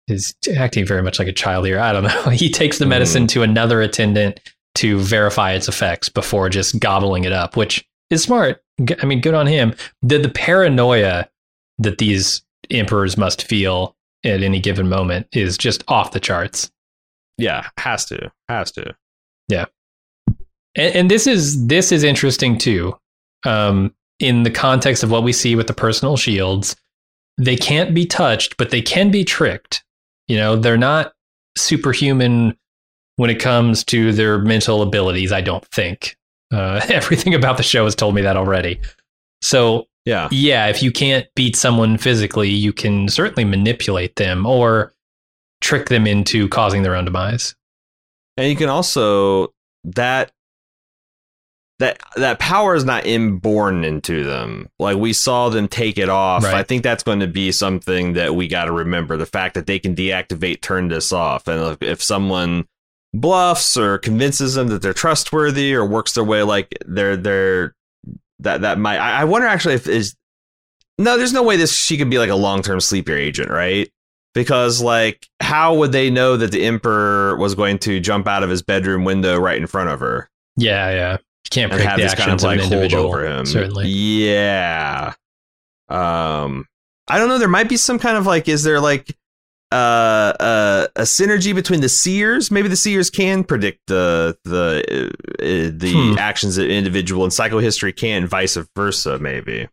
He's 0.09 0.35
acting 0.57 0.85
very 0.87 1.03
much 1.03 1.19
like 1.19 1.29
a 1.29 1.33
child 1.33 1.67
here. 1.67 1.79
I 1.79 1.93
don't 1.93 2.05
know. 2.05 2.23
He 2.31 2.51
takes 2.51 2.79
the 2.79 2.87
medicine 2.87 3.27
to 3.29 3.43
another 3.43 3.81
attendant 3.83 4.41
to 4.77 4.99
verify 5.01 5.53
its 5.53 5.69
effects 5.69 6.09
before 6.09 6.49
just 6.49 6.79
gobbling 6.81 7.25
it 7.25 7.33
up, 7.33 7.57
which 7.57 7.87
is 8.11 8.23
smart. 8.23 8.63
I 9.03 9.07
mean, 9.07 9.21
good 9.21 9.35
on 9.35 9.47
him. 9.47 9.75
The, 10.03 10.19
the 10.19 10.29
paranoia 10.29 11.29
that 11.79 11.99
these 11.99 12.43
emperors 12.71 13.17
must 13.17 13.43
feel 13.43 13.97
at 14.25 14.43
any 14.43 14.61
given 14.61 14.89
moment 14.89 15.27
is 15.33 15.57
just 15.57 15.85
off 15.89 16.13
the 16.13 16.21
charts. 16.21 16.71
Yeah. 17.39 17.69
Has 17.79 18.05
to. 18.07 18.31
Has 18.49 18.73
to. 18.73 18.95
Yeah, 19.49 19.67
and, 20.79 20.95
and 20.95 21.11
this 21.11 21.27
is 21.27 21.67
this 21.67 21.93
is 21.93 22.03
interesting 22.03 22.57
too 22.57 22.97
um, 23.45 23.95
in 24.19 24.45
the 24.45 24.51
context 24.51 25.03
of 25.03 25.11
what 25.11 25.23
we 25.23 25.33
see 25.33 25.55
with 25.55 25.67
the 25.67 25.75
personal 25.75 26.17
shields 26.17 26.77
they 27.37 27.57
can't 27.57 27.95
be 27.95 28.07
touched 28.07 28.57
but 28.57 28.71
they 28.71 28.83
can 28.83 29.11
be 29.11 29.25
tricked 29.25 29.85
you 30.29 30.37
know 30.37 30.57
they're 30.57 30.79
not 30.79 31.13
superhuman 31.57 32.57
when 33.17 33.31
it 33.31 33.41
comes 33.41 33.85
to 33.85 34.13
their 34.13 34.39
mental 34.39 34.83
abilities 34.83 35.33
i 35.33 35.41
don't 35.41 35.67
think 35.67 36.17
uh, 36.53 36.81
everything 36.89 37.35
about 37.35 37.57
the 37.57 37.63
show 37.63 37.85
has 37.85 37.95
told 37.95 38.15
me 38.15 38.23
that 38.23 38.37
already 38.37 38.81
so 39.43 39.87
Yeah. 40.05 40.29
yeah 40.31 40.67
if 40.69 40.83
you 40.83 40.91
can't 40.91 41.27
beat 41.37 41.57
someone 41.57 41.99
physically 41.99 42.49
you 42.51 42.73
can 42.73 43.09
certainly 43.09 43.45
manipulate 43.45 44.17
them 44.17 44.47
or 44.47 44.93
trick 45.61 45.89
them 45.89 46.07
into 46.07 46.49
causing 46.49 46.83
their 46.83 46.95
own 46.95 47.05
demise 47.05 47.55
And 48.37 48.49
you 48.49 48.57
can 48.57 48.69
also 48.69 49.53
that 49.85 50.33
that 51.79 52.01
that 52.17 52.41
power 52.41 52.75
is 52.75 52.85
not 52.85 53.07
inborn 53.07 53.85
into 53.85 54.25
them. 54.25 54.69
Like 54.81 54.97
we 54.97 55.13
saw 55.13 55.49
them 55.49 55.69
take 55.69 55.97
it 55.97 56.09
off. 56.09 56.43
Right. 56.43 56.55
I 56.57 56.63
think 56.65 56.83
that's 56.83 57.05
going 57.05 57.21
to 57.21 57.29
be 57.29 57.53
something 57.53 58.15
that 58.15 58.35
we 58.35 58.49
got 58.49 58.65
to 58.65 58.73
remember. 58.73 59.17
The 59.17 59.27
fact 59.27 59.55
that 59.55 59.67
they 59.69 59.79
can 59.79 59.95
deactivate, 59.95 60.61
turn 60.61 60.89
this 60.89 61.13
off, 61.13 61.47
and 61.47 61.77
if- 61.81 61.89
if 61.89 62.03
someone 62.03 62.67
bluffs 63.15 63.77
or 63.77 63.99
convinces 63.99 64.55
them 64.55 64.69
that 64.69 64.83
they're 64.83 64.95
trustworthy 64.95 65.75
or 65.75 65.85
works 65.85 66.13
their 66.13 66.25
way, 66.25 66.43
like 66.43 66.77
they're 66.87 67.17
they're 67.17 67.75
that 68.41 68.63
that 68.63 68.79
might. 68.79 68.99
I 68.99 69.23
I 69.23 69.25
wonder 69.25 69.47
actually 69.47 69.75
if 69.75 69.89
is 69.89 70.15
no. 70.99 71.17
There's 71.17 71.33
no 71.33 71.43
way 71.43 71.57
this 71.57 71.77
she 71.77 71.97
could 71.97 72.11
be 72.11 72.19
like 72.19 72.31
a 72.31 72.37
long 72.37 72.63
term 72.63 72.81
sleeper 72.81 73.15
agent, 73.15 73.51
right? 73.51 73.91
because 74.35 74.81
like 74.81 75.27
how 75.41 75.75
would 75.75 75.93
they 75.93 76.11
know 76.11 76.37
that 76.37 76.53
the 76.53 76.65
emperor 76.65 77.37
was 77.37 77.55
going 77.55 77.79
to 77.79 78.01
jump 78.01 78.29
out 78.29 78.43
of 78.43 78.51
his 78.51 78.63
bedroom 78.63 79.05
window 79.05 79.37
right 79.39 79.61
in 79.61 79.67
front 79.67 79.91
of 79.91 80.01
her 80.01 80.29
yeah 80.57 80.91
yeah 80.91 81.13
you 81.13 81.51
can't 81.51 81.73
predict 81.73 81.89
have 81.89 81.97
the 81.97 82.05
this 82.05 82.13
actions 82.13 82.27
kind 82.27 82.39
of 82.39 82.43
like 82.45 82.61
hold 82.61 82.73
individual 82.73 83.05
over 83.07 83.27
him 83.27 83.47
certainly 83.47 83.89
yeah 83.89 85.13
um 85.89 86.67
i 87.09 87.19
don't 87.19 87.29
know 87.29 87.39
there 87.39 87.49
might 87.49 87.69
be 87.69 87.77
some 87.77 87.99
kind 87.99 88.17
of 88.17 88.27
like 88.27 88.49
is 88.49 88.63
there 88.63 88.81
like 88.81 89.17
uh, 89.71 89.75
uh, 90.41 90.87
a 90.97 91.03
synergy 91.03 91.55
between 91.55 91.81
the 91.81 91.89
seers. 91.89 92.51
Maybe 92.51 92.69
the 92.69 92.77
seers 92.77 93.11
can 93.11 93.45
predict 93.45 93.81
the 93.87 94.37
the 94.45 94.85
uh, 94.91 95.43
uh, 95.45 95.71
the 95.77 95.93
Hmm. 96.13 96.19
actions 96.19 96.57
of 96.59 96.65
an 96.65 96.71
individual, 96.71 97.25
and 97.25 97.33
psychohistory 97.33 97.95
can, 97.97 98.27
vice 98.27 98.57
versa. 98.75 99.19
Maybe 99.19 99.69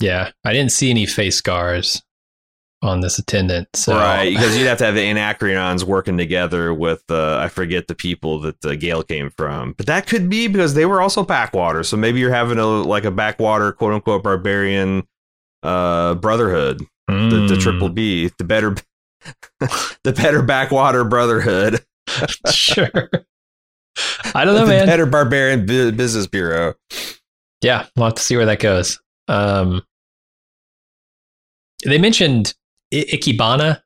Yeah, 0.00 0.30
I 0.44 0.52
didn't 0.52 0.72
see 0.72 0.90
any 0.90 1.06
face 1.06 1.36
scars 1.36 2.02
on 2.82 3.00
this 3.00 3.18
attendant. 3.18 3.68
So. 3.74 3.94
Right, 3.96 4.28
because 4.30 4.56
you'd 4.56 4.66
have 4.66 4.78
to 4.78 4.84
have 4.84 4.94
the 4.94 5.00
Anacreons 5.10 5.82
working 5.84 6.18
together 6.18 6.74
with 6.74 7.02
uh, 7.08 7.38
I 7.38 7.48
forget 7.48 7.86
the 7.88 7.94
people 7.94 8.40
that 8.40 8.60
the 8.60 8.76
Gaal 8.76 9.06
came 9.06 9.30
from, 9.30 9.72
but 9.76 9.86
that 9.86 10.06
could 10.06 10.28
be 10.28 10.46
because 10.48 10.74
they 10.74 10.86
were 10.86 11.00
also 11.00 11.22
backwater. 11.22 11.82
So 11.84 11.96
maybe 11.96 12.18
you're 12.20 12.32
having 12.34 12.58
a 12.58 12.66
like 12.66 13.04
a 13.04 13.10
backwater 13.10 13.72
quote 13.72 13.94
unquote 13.94 14.22
barbarian 14.24 15.06
uh, 15.62 16.14
brotherhood, 16.16 16.82
Mm. 17.08 17.30
the, 17.30 17.54
the 17.54 17.60
triple 17.60 17.88
B, 17.88 18.32
the 18.36 18.42
better 18.42 18.74
the 20.04 20.12
better 20.12 20.42
backwater 20.42 21.04
brotherhood, 21.04 21.84
sure. 22.50 23.10
I 24.34 24.44
don't 24.44 24.54
know, 24.54 24.66
the 24.66 24.72
man. 24.72 24.86
better 24.86 25.06
barbarian 25.06 25.64
bu- 25.66 25.92
business 25.92 26.26
bureau. 26.26 26.74
Yeah, 27.62 27.86
we'll 27.96 28.06
have 28.06 28.14
to 28.16 28.22
see 28.22 28.36
where 28.36 28.46
that 28.46 28.60
goes. 28.60 29.00
Um, 29.28 29.82
they 31.84 31.98
mentioned 31.98 32.54
I- 32.92 33.06
ikebana, 33.12 33.80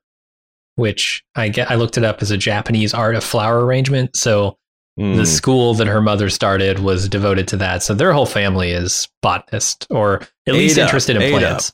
which 0.75 1.23
I 1.35 1.49
get. 1.49 1.71
I 1.71 1.75
looked 1.75 1.97
it 1.97 2.03
up 2.03 2.21
as 2.21 2.31
a 2.31 2.37
Japanese 2.37 2.93
art 2.93 3.15
of 3.15 3.23
flower 3.23 3.65
arrangement. 3.65 4.15
So 4.15 4.57
Mm. 4.99 5.15
the 5.15 5.25
school 5.25 5.73
that 5.75 5.87
her 5.87 6.01
mother 6.01 6.29
started 6.29 6.79
was 6.79 7.07
devoted 7.07 7.47
to 7.47 7.57
that. 7.57 7.81
So 7.81 7.93
their 7.93 8.11
whole 8.11 8.25
family 8.25 8.71
is 8.71 9.07
botanist, 9.21 9.87
or 9.89 10.15
at 10.45 10.53
least 10.53 10.77
up, 10.77 10.83
interested 10.83 11.15
in 11.15 11.21
ate 11.21 11.31
plants. 11.31 11.71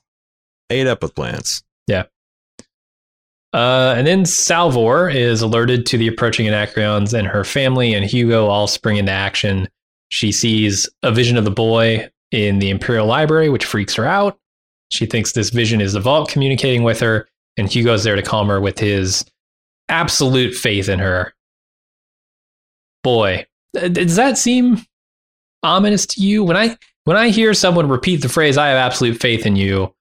ate 0.70 0.86
up 0.86 1.02
with 1.02 1.16
plants. 1.16 1.64
Uh, 3.54 3.94
and 3.98 4.06
then 4.06 4.26
Salvor 4.26 5.10
is 5.10 5.42
alerted 5.42 5.86
to 5.88 5.98
the 5.98 6.08
approaching 6.08 6.48
Anacreons 6.48 7.14
and 7.14 7.28
her 7.28 7.44
family 7.44 7.94
and 7.94 8.06
Hugo 8.06 8.48
all 8.48 8.68
spring 8.68 8.98
into 8.98 9.12
action. 9.12 9.68
She 10.10 10.32
sees 10.32 10.90
a 11.04 11.12
vision 11.12 11.38
of 11.38 11.46
the 11.46 11.52
boy 11.52 12.10
in 12.32 12.60
the 12.60 12.70
Imperial 12.70 13.08
Library, 13.08 13.50
which 13.50 13.66
freaks 13.66 13.96
her 13.96 14.06
out. 14.06 14.38
She 14.90 15.06
thinks 15.06 15.32
this 15.32 15.50
vision 15.50 15.82
is 15.82 15.94
the 15.94 16.00
vault 16.00 16.30
communicating 16.30 16.84
with 16.84 17.00
her, 17.00 17.28
and 17.58 17.70
Hugo's 17.70 18.04
there 18.04 18.16
to 18.16 18.22
calm 18.22 18.48
her 18.48 18.62
with 18.62 18.80
his 18.80 19.26
absolute 19.90 20.54
faith 20.54 20.90
in 20.90 21.00
her. 21.00 21.34
Boy, 23.04 23.46
does 23.74 24.16
that 24.16 24.38
seem 24.38 24.86
ominous 25.64 26.06
to 26.08 26.22
you? 26.22 26.44
When 26.44 26.58
I 26.58 26.78
when 27.06 27.18
I 27.18 27.30
hear 27.30 27.54
someone 27.54 27.90
repeat 27.90 28.22
the 28.22 28.30
phrase 28.30 28.58
"I 28.58 28.68
have 28.68 28.78
absolute 28.78 29.20
faith 29.20 29.46
in 29.46 29.56
you," 29.56 29.94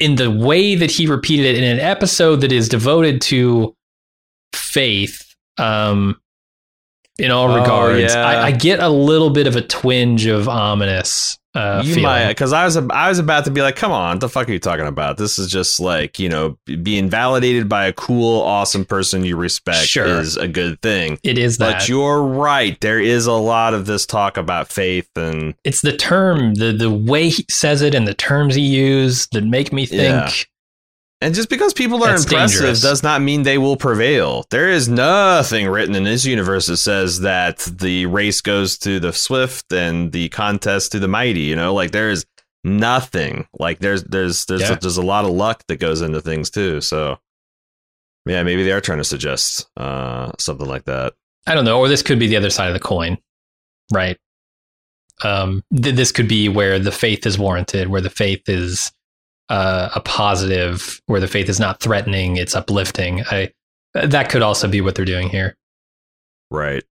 in 0.00 0.14
the 0.14 0.30
way 0.30 0.74
that 0.74 0.90
he 0.90 1.06
repeated 1.06 1.46
it 1.46 1.56
in 1.56 1.64
an 1.64 1.80
episode 1.80 2.36
that 2.42 2.52
is 2.52 2.68
devoted 2.68 3.20
to 3.20 3.74
faith 4.52 5.34
um 5.58 6.20
in 7.18 7.30
all 7.32 7.50
Oh, 7.50 7.60
regards 7.60 8.14
yeah. 8.14 8.24
I, 8.24 8.46
I 8.46 8.50
get 8.52 8.78
a 8.80 8.88
little 8.88 9.30
bit 9.30 9.46
of 9.48 9.56
a 9.56 9.60
twinge 9.62 10.26
of 10.26 10.48
ominous 10.48 11.38
uh 11.58 11.82
you 11.84 11.94
feeling. 11.94 12.02
might 12.04 12.28
because 12.28 12.52
I 12.52 12.64
was 12.64 12.76
I 12.76 13.08
was 13.08 13.18
about 13.18 13.44
to 13.46 13.50
be 13.50 13.62
like, 13.62 13.76
come 13.76 13.92
on, 13.92 14.16
what 14.16 14.20
the 14.20 14.28
fuck 14.28 14.48
are 14.48 14.52
you 14.52 14.58
talking 14.58 14.86
about? 14.86 15.16
This 15.16 15.38
is 15.38 15.50
just 15.50 15.80
like 15.80 16.18
you 16.18 16.28
know 16.28 16.56
being 16.82 17.10
validated 17.10 17.68
by 17.68 17.86
a 17.86 17.92
cool, 17.92 18.40
awesome 18.42 18.84
person 18.84 19.24
you 19.24 19.36
respect 19.36 19.86
Sure. 19.86 20.06
is 20.20 20.36
a 20.36 20.48
good 20.48 20.80
thing. 20.82 21.18
it 21.22 21.38
is 21.38 21.58
that 21.58 21.80
But 21.80 21.88
you're 21.88 22.22
right. 22.22 22.80
There 22.80 23.00
is 23.00 23.26
a 23.26 23.32
lot 23.32 23.74
of 23.74 23.86
this 23.86 24.06
talk 24.06 24.36
about 24.36 24.68
faith 24.68 25.08
and 25.16 25.54
it's 25.64 25.82
the 25.82 25.96
term 25.96 26.54
the 26.54 26.72
the 26.72 26.90
way 26.90 27.28
he 27.30 27.44
says 27.48 27.82
it 27.82 27.94
and 27.94 28.06
the 28.06 28.14
terms 28.14 28.54
he 28.54 28.62
used 28.62 29.32
that 29.32 29.44
make 29.44 29.72
me 29.72 29.86
think 29.86 30.00
Yeah. 30.00 30.30
And 31.20 31.34
just 31.34 31.48
because 31.48 31.72
people 31.72 32.02
are 32.04 32.08
That's 32.10 32.24
impressive 32.24 32.60
dangerous. 32.60 32.80
does 32.80 33.02
not 33.02 33.22
mean 33.22 33.42
they 33.42 33.58
will 33.58 33.76
prevail. 33.76 34.44
There 34.50 34.68
is 34.70 34.88
nothing 34.88 35.66
written 35.68 35.94
in 35.94 36.04
this 36.04 36.24
universe 36.24 36.66
that 36.66 36.76
says 36.76 37.20
that 37.20 37.58
the 37.58 38.06
race 38.06 38.40
goes 38.40 38.78
to 38.78 39.00
the 39.00 39.12
swift 39.12 39.72
and 39.72 40.12
the 40.12 40.28
contest 40.28 40.92
to 40.92 40.98
the 40.98 41.08
mighty. 41.08 41.40
You 41.40 41.56
know, 41.56 41.74
like 41.74 41.90
there 41.90 42.10
is 42.10 42.24
nothing. 42.64 43.46
Like 43.58 43.78
there's 43.80 44.04
there's 44.04 44.44
there's 44.46 44.62
Yeah. 44.62 44.74
a, 44.74 44.78
there's 44.80 44.96
a 44.96 45.02
lot 45.02 45.24
of 45.24 45.30
luck 45.32 45.64
that 45.68 45.76
goes 45.80 46.02
into 46.02 46.20
things 46.20 46.50
too. 46.50 46.80
So 46.80 47.18
yeah, 48.26 48.42
maybe 48.42 48.62
they 48.62 48.72
are 48.72 48.80
trying 48.80 48.98
to 48.98 49.04
suggest 49.04 49.66
uh, 49.76 50.32
something 50.38 50.66
like 50.68 50.84
that. 50.84 51.14
I 51.46 51.54
don't 51.54 51.64
know, 51.64 51.78
or 51.78 51.88
this 51.88 52.02
could 52.02 52.18
be 52.18 52.26
the 52.26 52.36
other 52.36 52.50
side 52.50 52.68
of 52.68 52.74
the 52.74 52.80
coin, 52.80 53.16
right? 53.92 54.18
Um, 55.24 55.64
th- 55.74 55.96
this 55.96 56.12
could 56.12 56.28
be 56.28 56.48
where 56.48 56.78
the 56.78 56.92
faith 56.92 57.26
is 57.26 57.38
warranted, 57.38 57.88
where 57.88 58.02
the 58.02 58.10
faith 58.10 58.48
is 58.48 58.92
uh, 59.48 59.90
a 59.94 60.00
positive, 60.00 61.00
where 61.06 61.20
the 61.20 61.28
faith 61.28 61.48
is 61.48 61.60
not 61.60 61.80
threatening, 61.80 62.36
it's 62.36 62.54
uplifting. 62.54 63.24
I 63.30 63.52
that 63.94 64.30
could 64.30 64.42
also 64.42 64.68
be 64.68 64.80
what 64.80 64.94
they're 64.94 65.04
doing 65.04 65.28
here. 65.28 65.56
Right. 66.50 66.84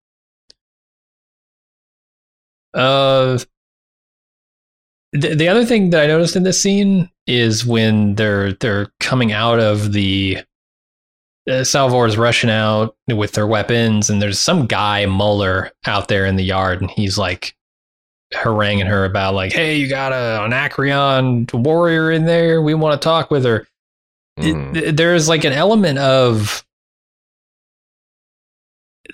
Uh, 2.74 3.40
the 5.14 5.36
the 5.36 5.48
other 5.48 5.66
thing 5.66 5.90
that 5.92 6.04
I 6.04 6.08
noticed 6.08 6.36
in 6.36 6.44
this 6.44 6.62
scene 6.62 7.10
is 7.26 7.66
when 7.66 8.16
they're 8.16 8.54
they're 8.54 8.92
coming 9.00 9.32
out 9.32 9.60
of 9.60 9.94
the 9.94 10.40
uh, 11.50 11.64
Salvor 11.64 12.06
is 12.06 12.18
rushing 12.18 12.50
out 12.50 12.96
with 13.08 13.34
their 13.34 13.48
weapons, 13.48 14.10
and 14.10 14.22
there's 14.22 14.40
some 14.40 14.68
guy 14.68 15.06
Muller 15.06 15.72
out 15.86 16.08
there 16.08 16.26
in 16.26 16.36
the 16.36 16.44
yard, 16.44 16.82
and 16.82 16.92
he's 16.92 17.18
like 17.18 17.56
haranguing 18.34 18.88
her 18.88 19.06
about 19.06 19.34
like, 19.34 19.54
"Hey, 19.54 19.78
you 19.78 19.88
got 19.88 20.12
a 20.12 20.44
Anacreon 20.44 21.48
warrior 21.54 22.12
in 22.12 22.26
there? 22.26 22.62
We 22.62 22.74
want 22.74 23.00
to 23.02 23.04
talk 23.06 23.32
with 23.32 23.46
her." 23.46 23.68
It- 24.38 24.56
Mhm. 24.56 24.96
there's 24.98 25.28
like 25.28 25.44
an 25.46 25.54
element 25.54 25.98
of 25.98 26.64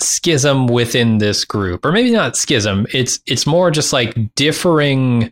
schism 0.02 0.66
within 0.68 1.20
this 1.20 1.46
group 1.46 1.86
or 1.86 1.92
maybe 1.92 2.10
not 2.12 2.36
schism 2.36 2.88
it's 2.94 3.20
it's 3.28 3.46
more 3.46 3.70
just 3.70 3.94
like 3.94 4.18
differing 4.36 5.32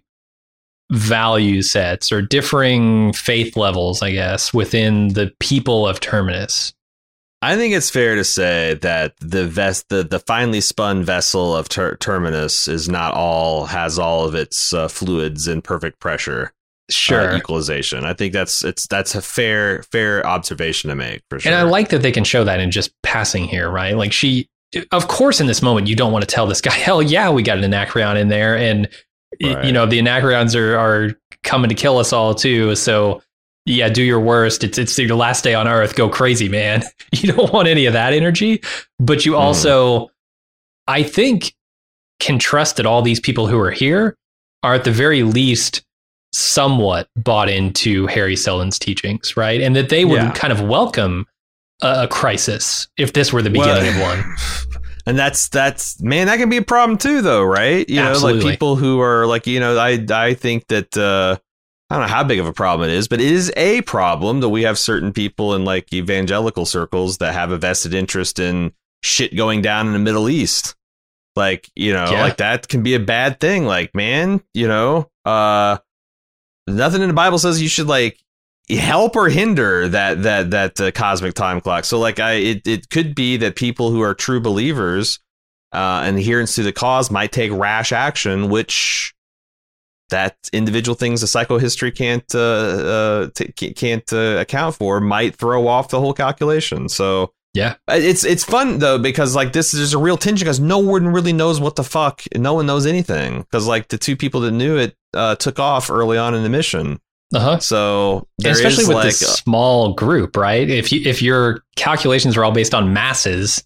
value 0.92 1.64
sets 1.64 2.12
or 2.12 2.22
differing 2.22 3.12
faith 3.12 3.58
levels 3.58 4.04
i 4.04 4.12
guess 4.12 4.54
within 4.54 5.08
the 5.10 5.34
people 5.40 5.88
of 5.88 6.00
terminus 6.00 6.74
I 7.42 7.56
think 7.56 7.74
it's 7.74 7.90
fair 7.90 8.16
to 8.16 8.24
say 8.24 8.76
that 8.82 9.16
the 9.20 9.48
vest, 9.48 9.90
the, 9.90 10.04
the 10.04 10.20
finely 10.20 10.62
spun 10.62 11.04
vessel 11.04 11.56
of 11.56 11.68
ter- 11.70 11.96
Terminus 11.96 12.68
is 12.68 12.88
not 12.88 13.14
all 13.16 13.66
has 13.66 13.98
all 13.98 14.26
of 14.26 14.36
its 14.36 14.74
uh, 14.74 14.88
fluids 14.88 15.48
in 15.48 15.62
perfect 15.62 16.00
pressure 16.00 16.54
sure 16.90 17.32
uh, 17.32 17.38
equalization. 17.38 18.06
I 18.06 18.14
think 18.14 18.34
that's 18.34 18.64
it's 18.64 18.86
that's 18.88 19.16
a 19.16 19.22
fair 19.22 19.82
fair 19.84 20.26
observation 20.28 20.90
to 20.90 20.96
make 20.96 21.22
for 21.30 21.40
sure. 21.40 21.52
and 21.52 21.60
i 21.60 21.64
like 21.64 21.88
that 21.90 22.02
they 22.02 22.12
can 22.12 22.24
show 22.26 22.44
that 22.44 22.60
in 22.60 22.70
just 22.70 22.92
passing 23.02 23.46
here 23.46 23.70
right 23.72 23.96
like 23.96 24.12
she 24.12 24.50
of 24.92 25.08
course 25.08 25.40
in 25.40 25.48
this 25.48 25.62
moment 25.62 25.88
you 25.88 25.96
don't 25.96 26.12
want 26.12 26.24
to 26.28 26.34
tell 26.36 26.46
this 26.48 26.60
guy 26.60 26.72
hell 26.74 27.02
yeah 27.02 27.30
we 27.30 27.44
got 27.44 27.58
an 27.58 27.64
anacreon 27.64 28.18
in 28.18 28.28
there 28.28 28.58
and 28.58 28.90
Right. 29.42 29.64
you 29.64 29.72
know 29.72 29.86
the 29.86 29.98
anacreons 30.00 30.54
are 30.56 30.78
are 30.78 31.18
coming 31.44 31.70
to 31.70 31.76
kill 31.76 31.98
us 31.98 32.12
all 32.12 32.36
too 32.36 32.76
so 32.76 33.24
yeah 33.66 33.90
do 33.90 34.02
your 34.04 34.20
worst. 34.20 34.64
It's 34.64 34.78
it's 34.78 34.98
your 34.98 35.16
last 35.16 35.44
day 35.44 35.54
on 35.54 35.68
earth. 35.68 35.96
Go 35.96 36.10
crazy 36.10 36.50
man. 36.50 36.84
You 37.14 37.34
don't 37.34 37.52
want 37.52 37.68
any 37.68 37.86
of 37.88 37.94
that 37.94 38.14
energy. 38.14 38.62
But 39.00 39.26
you 39.26 39.34
Hmm. 39.34 39.40
also 39.40 40.10
i 40.88 41.04
think 41.04 41.54
can 42.20 42.40
trust 42.40 42.78
that 42.78 42.86
all 42.88 43.02
these 43.02 43.20
people 43.20 43.46
who 43.48 43.60
are 43.60 43.70
here 43.72 44.16
are 44.64 44.74
at 44.76 44.84
the 44.84 44.92
very 44.92 45.22
least 45.24 45.84
somewhat 46.34 47.08
bought 47.18 47.50
into 47.50 48.08
hari 48.08 48.36
seldon's 48.36 48.80
teachings 48.80 49.36
right? 49.38 49.62
And 49.62 49.76
that 49.76 49.90
they 49.90 50.06
would 50.06 50.22
Yeah. 50.22 50.32
kind 50.32 50.52
of 50.54 50.62
welcome 50.62 51.26
a, 51.84 52.04
a 52.04 52.08
crisis 52.08 52.88
if 52.98 53.14
this 53.14 53.32
were 53.34 53.42
the 53.42 53.50
beginning 53.50 53.96
Well- 53.98 54.14
of 54.14 54.24
one. 54.24 54.36
and 55.06 55.20
that's 55.20 55.50
that's 55.50 56.02
man, 56.02 56.28
that 56.28 56.38
can 56.38 56.50
be 56.50 56.58
a 56.58 56.62
problem 56.62 56.98
too, 56.98 57.22
though, 57.22 57.44
right? 57.44 57.88
You 57.90 57.98
know, 58.04 58.14
like 58.22 58.42
people 58.42 58.76
who 58.76 59.02
are 59.02 59.26
like 59.28 59.46
you 59.48 59.60
know, 59.60 59.78
I 59.78 60.04
I 60.12 60.34
think 60.36 60.68
that 60.68 60.96
uh, 60.98 61.38
I 61.92 61.96
don't 61.96 62.08
know 62.08 62.14
how 62.14 62.24
big 62.24 62.40
of 62.40 62.48
a 62.48 62.54
problem 62.54 62.90
it 62.90 62.94
is, 62.94 63.08
but 63.10 63.20
it 63.20 63.30
is 63.30 63.52
a 63.58 63.82
problem 63.82 64.40
that 64.40 64.50
we 64.50 64.62
have 64.64 64.80
certain 64.80 65.12
people 65.12 65.56
in 65.56 65.66
like 65.66 65.92
evangelical 65.92 66.66
circles 66.66 67.18
that 67.18 67.34
have 67.34 67.52
a 67.52 67.58
vested 67.58 67.94
interest 67.94 68.40
in 68.40 68.72
shit 69.04 69.36
going 69.36 69.62
down 69.62 69.88
in 69.88 69.94
the 69.94 70.00
Middle 70.00 70.30
East. 70.30 70.76
Like, 71.36 71.70
you 71.76 71.92
know, 71.92 72.10
Yeah. 72.10 72.22
like 72.22 72.38
that 72.38 72.70
can 72.70 72.82
be 72.82 72.94
a 72.96 73.00
bad 73.00 73.40
thing. 73.42 73.66
Like, 73.66 73.94
man, 73.94 74.42
you 74.54 74.68
know, 74.70 75.10
uh 75.26 75.78
nothing 76.66 77.02
in 77.02 77.10
the 77.10 77.14
Bible 77.14 77.38
says 77.40 77.62
you 77.62 77.68
should 77.68 77.88
like 77.88 78.18
help 78.70 79.18
or 79.18 79.28
hinder 79.28 79.90
that 79.90 80.24
that 80.24 80.52
that 80.52 80.80
uh, 80.80 80.92
cosmic 80.92 81.34
time 81.34 81.60
clock. 81.60 81.84
So 81.84 82.00
like 82.00 82.20
I 82.20 82.34
it 82.34 82.68
it 82.68 82.90
could 82.90 83.16
be 83.16 83.36
that 83.38 83.58
people 83.58 83.90
who 83.92 84.00
are 84.02 84.14
true 84.14 84.40
believers 84.40 85.20
uh 85.74 86.04
and 86.06 86.18
adherents 86.18 86.56
to 86.56 86.64
the 86.64 86.72
cause 86.72 87.12
might 87.12 87.32
take 87.34 87.52
rash 87.52 87.92
action 87.92 88.50
which 88.50 89.14
that 90.12 90.38
individual 90.54 90.96
things 90.96 91.22
the 91.22 91.28
psychohistory 91.28 91.94
can't 91.96 92.36
uh, 92.36 92.40
uh 92.40 93.30
t- 93.34 93.74
can't 93.74 94.14
uh, 94.14 94.38
account 94.40 94.76
for 94.76 95.02
might 95.02 95.36
throw 95.36 95.68
off 95.68 95.90
the 95.90 96.00
whole 96.00 96.14
calculation. 96.14 96.88
So 96.88 97.34
Yeah. 97.54 97.76
Uh, 97.88 97.96
it's 97.96 98.24
it's 98.24 98.44
fun 98.44 98.80
though 98.80 99.00
because 99.00 99.36
like 99.36 99.54
this 99.54 99.74
is 99.74 99.94
a 99.94 99.98
real 99.98 100.18
tension 100.18 100.46
because 100.46 100.60
no 100.60 100.78
one 100.78 101.08
really 101.08 101.34
knows 101.34 101.60
what 101.60 101.76
the 101.76 101.84
fuck 101.84 102.22
no 102.36 102.54
one 102.54 102.66
knows 102.66 102.86
anything 102.86 103.42
because 103.42 103.68
like 103.68 103.88
the 103.88 103.98
two 103.98 104.16
people 104.16 104.42
that 104.42 104.52
knew 104.52 104.78
it 104.78 104.96
uh, 105.14 105.36
took 105.36 105.60
off 105.60 105.90
early 105.90 106.18
on 106.18 106.34
in 106.34 106.44
the 106.44 106.50
mission 106.50 107.00
uh-huh 107.34 107.60
so 107.60 108.28
there 108.38 108.54
especially 108.54 108.86
with 108.86 108.96
like 108.96 109.06
this 109.06 109.20
small 109.20 109.94
group 109.94 110.38
right 110.38 110.70
if 110.70 110.92
you 110.92 111.02
if 111.06 111.22
your 111.22 111.62
calculations 111.76 112.38
are 112.38 112.46
all 112.46 112.52
based 112.54 112.74
on 112.74 112.94
masses 112.94 113.64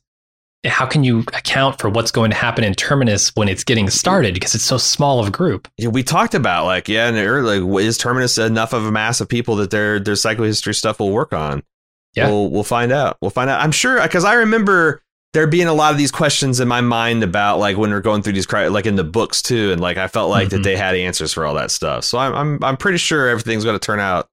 how 0.65 0.85
can 0.85 1.03
you 1.03 1.19
account 1.33 1.79
for 1.79 1.89
what's 1.89 2.11
going 2.11 2.31
to 2.31 2.37
happen 2.37 2.63
in 2.63 2.73
Terminus 2.73 3.29
when 3.35 3.47
it's 3.47 3.63
getting 3.63 3.89
started 3.89 4.33
because 4.33 4.55
it's 4.55 4.63
so 4.63 4.77
small 4.77 5.19
of 5.19 5.27
a 5.27 5.31
group? 5.31 5.67
Yeah, 5.77 5.89
we 5.89 6.03
talked 6.03 6.33
about 6.35 6.65
like 6.65 6.87
yeah, 6.87 7.07
and 7.07 7.17
early, 7.17 7.59
like 7.59 7.83
is 7.85 7.97
Terminus 7.97 8.37
enough 8.37 8.73
of 8.73 8.85
a 8.85 8.91
mass 8.91 9.21
of 9.21 9.29
people 9.29 9.55
that 9.57 9.71
their 9.71 9.99
their 9.99 10.15
psychohistory 10.15 10.75
stuff 10.75 10.99
will 10.99 11.11
work 11.11 11.33
on? 11.33 11.63
Yeah. 12.15 12.29
we'll 12.29 12.49
we'll 12.49 12.63
find 12.63 12.91
out. 12.91 13.17
We'll 13.21 13.31
find 13.31 13.49
out. 13.49 13.61
I'm 13.61 13.71
sure 13.73 14.01
because 14.01 14.23
I 14.25 14.33
remember 14.35 15.01
there 15.33 15.47
being 15.47 15.67
a 15.67 15.73
lot 15.73 15.91
of 15.91 15.97
these 15.97 16.11
questions 16.11 16.61
in 16.61 16.67
my 16.69 16.79
mind 16.79 17.21
about 17.21 17.59
like 17.59 17.75
when 17.75 17.91
we're 17.91 17.99
going 17.99 18.21
through 18.21 18.31
these 18.33 18.45
cri- 18.45 18.69
like 18.69 18.85
in 18.85 18.95
the 18.95 19.03
books 19.03 19.41
too, 19.41 19.71
and 19.73 19.81
like 19.81 19.97
I 19.97 20.07
felt 20.07 20.29
like 20.29 20.49
that 20.49 20.61
Mhm. 20.61 20.63
they 20.63 20.77
had 20.77 20.95
answers 20.95 21.33
for 21.33 21.45
all 21.45 21.55
that 21.55 21.71
stuff. 21.71 22.05
So 22.05 22.17
I'm 22.17 22.33
I'm 22.33 22.63
I'm 22.63 22.77
pretty 22.77 22.99
sure 22.99 23.27
everything's 23.27 23.65
going 23.65 23.77
to 23.77 23.85
turn 23.85 23.99
out 23.99 24.29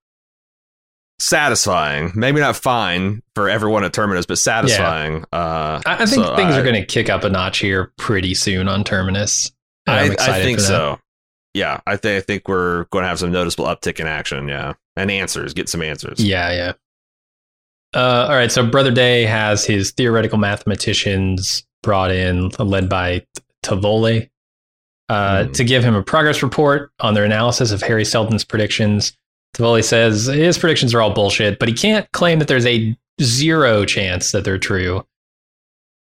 satisfying. 1.18 2.12
Maybe 2.14 2.40
not 2.40 2.56
fine 2.56 3.22
for 3.34 3.48
everyone 3.48 3.84
at 3.84 3.92
Terminus, 3.92 4.26
but 4.26 4.38
satisfying. 4.38 5.24
Uh, 5.32 5.80
I, 5.86 6.02
I 6.02 6.06
think 6.06 6.24
so 6.24 6.36
things 6.36 6.54
I- 6.54 6.60
are 6.60 6.62
going 6.62 6.74
to 6.74 6.84
kick 6.84 7.08
up 7.08 7.24
a 7.24 7.28
notch 7.30 7.58
here 7.58 7.92
pretty 7.98 8.34
soon 8.34 8.68
on 8.68 8.84
Terminus. 8.84 9.50
I'm 9.86 10.12
I, 10.12 10.16
I 10.18 10.42
think 10.42 10.60
so. 10.60 10.98
Yeah, 11.54 11.80
I 11.86 11.96
think 11.96 12.16
I 12.16 12.20
think 12.24 12.48
we're 12.48 12.84
going 12.84 13.02
to 13.02 13.08
have 13.08 13.18
some 13.18 13.30
noticeable 13.32 13.66
uptick 13.66 14.00
in 14.00 14.06
action. 14.06 14.48
Yeah, 14.48 14.74
and 14.96 15.10
answers. 15.10 15.52
Get 15.54 15.68
some 15.68 15.82
answers. 15.82 16.18
Yeah, 16.18 16.52
yeah. 16.52 16.72
Uh, 17.94 18.26
all 18.28 18.34
right, 18.34 18.50
so 18.50 18.64
Brother 18.66 18.90
Day 18.90 19.24
has 19.26 19.66
his 19.66 19.90
theoretical 19.90 20.38
mathematicians 20.38 21.66
brought 21.82 22.10
in, 22.10 22.48
led 22.58 22.88
by 22.88 23.26
Tavole, 23.62 24.30
uh, 25.10 25.44
Hmm. 25.44 25.52
to 25.52 25.64
give 25.64 25.84
him 25.84 25.94
a 25.94 26.02
progress 26.02 26.42
report 26.42 26.90
on 27.00 27.12
their 27.12 27.24
analysis 27.24 27.70
of 27.70 27.82
Hari 27.82 28.06
Seldon's 28.06 28.44
predictions. 28.44 29.12
Tavole 29.54 29.84
says 29.84 30.26
his 30.26 30.58
predictions 30.58 30.94
are 30.94 31.00
all 31.00 31.12
bullshit, 31.12 31.58
but 31.58 31.68
he 31.68 31.74
can't 31.74 32.10
claim 32.12 32.38
that 32.38 32.48
there's 32.48 32.66
a 32.66 32.96
zero 33.20 33.84
chance 33.84 34.32
that 34.32 34.44
they're 34.44 34.58
true. 34.58 35.06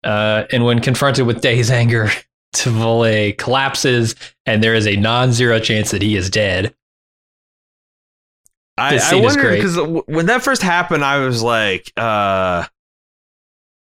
Uh, 0.05 0.45
and 0.53 0.65
when 0.65 0.81
confronted 0.81 1.27
with 1.27 1.41
Day's 1.41 1.71
anger, 1.71 2.11
Tavole 2.55 3.37
collapses, 3.37 4.15
and 4.47 4.63
there 4.63 4.75
is 4.75 4.87
a 4.87 4.97
non-zero 4.97 5.59
chance 5.61 5.91
that 5.91 6.03
he 6.03 6.17
is 6.17 6.31
dead. 6.31 6.75
I, 8.79 8.99
I 8.99 9.15
wonder 9.17 9.55
because 9.55 9.77
when 10.07 10.27
that 10.27 10.43
first 10.43 10.63
happened, 10.63 11.05
I 11.05 11.19
was 11.19 11.43
like, 11.43 11.93
uh, 11.99 12.65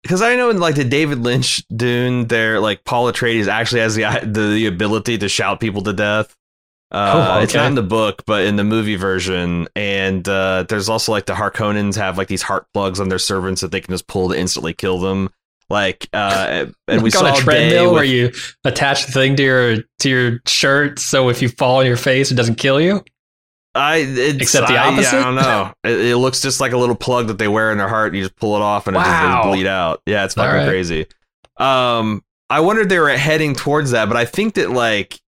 because 0.03 0.23
I 0.23 0.35
know 0.35 0.51
in 0.51 0.59
like 0.59 0.75
the 0.75 0.85
David 0.85 1.19
Lynch 1.19 1.63
Dune, 1.69 2.27
there 2.27 2.59
like 2.59 2.85
Paul 2.85 3.13
Atreides 3.13 3.47
actually 3.47 3.83
has 3.83 3.95
the 3.95 4.21
the, 4.25 4.55
the 4.55 4.67
ability 4.67 5.19
to 5.19 5.29
shout 5.29 5.61
people 5.61 5.83
to 5.83 5.93
death. 5.93 6.35
Uh, 6.91 7.37
Oh, 7.39 7.43
It's 7.43 7.53
okay. 7.53 7.59
not 7.63 7.69
in 7.69 7.75
the 7.75 7.83
book, 7.83 8.23
but 8.27 8.45
in 8.47 8.57
the 8.57 8.65
movie 8.65 8.97
version, 8.97 9.69
and 9.77 10.27
uh, 10.29 10.65
there's 10.69 10.89
also 10.89 11.13
like 11.13 11.27
the 11.27 11.35
Harkonnens 11.35 11.97
have 11.97 12.17
like 12.17 12.29
these 12.29 12.43
heart 12.43 12.67
plugs 12.73 12.99
on 13.01 13.09
their 13.11 13.19
servants 13.19 13.61
that 13.61 13.71
they 13.71 13.81
can 13.81 13.93
just 13.93 14.07
pull 14.07 14.31
to 14.31 14.39
instantly 14.39 14.73
kill 14.73 14.99
them. 14.99 15.29
Like, 15.71 16.09
uh, 16.15 16.65
and 16.87 17.03
we 17.03 17.11
saw 17.11 17.31
a 17.31 17.37
treadmill 17.37 17.93
where 17.93 18.05
you 18.05 18.33
attach 18.65 19.05
the 19.05 19.13
thing 19.13 19.37
to 19.37 19.43
your 19.43 19.77
to 19.99 20.09
your 20.09 20.41
shirt, 20.47 20.99
so 20.99 21.29
if 21.29 21.43
you 21.43 21.51
fall 21.51 21.81
on 21.81 21.85
your 21.87 21.99
face, 21.99 22.31
it 22.33 22.37
doesn't 22.37 22.55
kill 22.55 22.81
you. 22.81 23.05
I 23.75 23.97
it's, 23.99 24.41
Except 24.43 24.67
the 24.69 24.79
I- 24.79 24.89
opposite? 24.93 25.15
I, 25.19 25.23
don't 25.25 25.35
know. 25.35 25.73
It, 25.85 26.01
it 26.13 26.17
looks 26.17 26.41
just 26.41 26.59
like 26.59 26.73
a 26.73 26.79
little 26.79 26.97
plug 26.97 27.27
that 27.27 27.37
they 27.37 27.49
wear 27.49 27.71
in 27.71 27.77
their 27.77 27.87
heart. 27.89 28.09
And 28.09 28.17
you 28.17 28.23
just 28.23 28.37
pull 28.37 28.57
it 28.57 28.63
off, 28.63 28.87
and 28.87 28.97
it 28.97 29.01
just 29.01 29.11
Wow. 29.11 29.37
doesn't 29.37 29.51
bleed 29.53 29.67
out. 29.67 30.01
Yeah, 30.07 30.25
it's 30.25 30.33
fucking 30.35 30.57
right. 30.61 30.67
crazy. 30.69 31.07
Um, 31.59 32.25
I 32.49 32.61
wondered 32.61 32.89
they 32.89 32.99
were 32.99 33.11
heading 33.11 33.55
towards 33.55 33.91
that, 33.91 34.09
but 34.09 34.17
I 34.17 34.25
think 34.25 34.55
that 34.55 34.71
like 34.71 35.21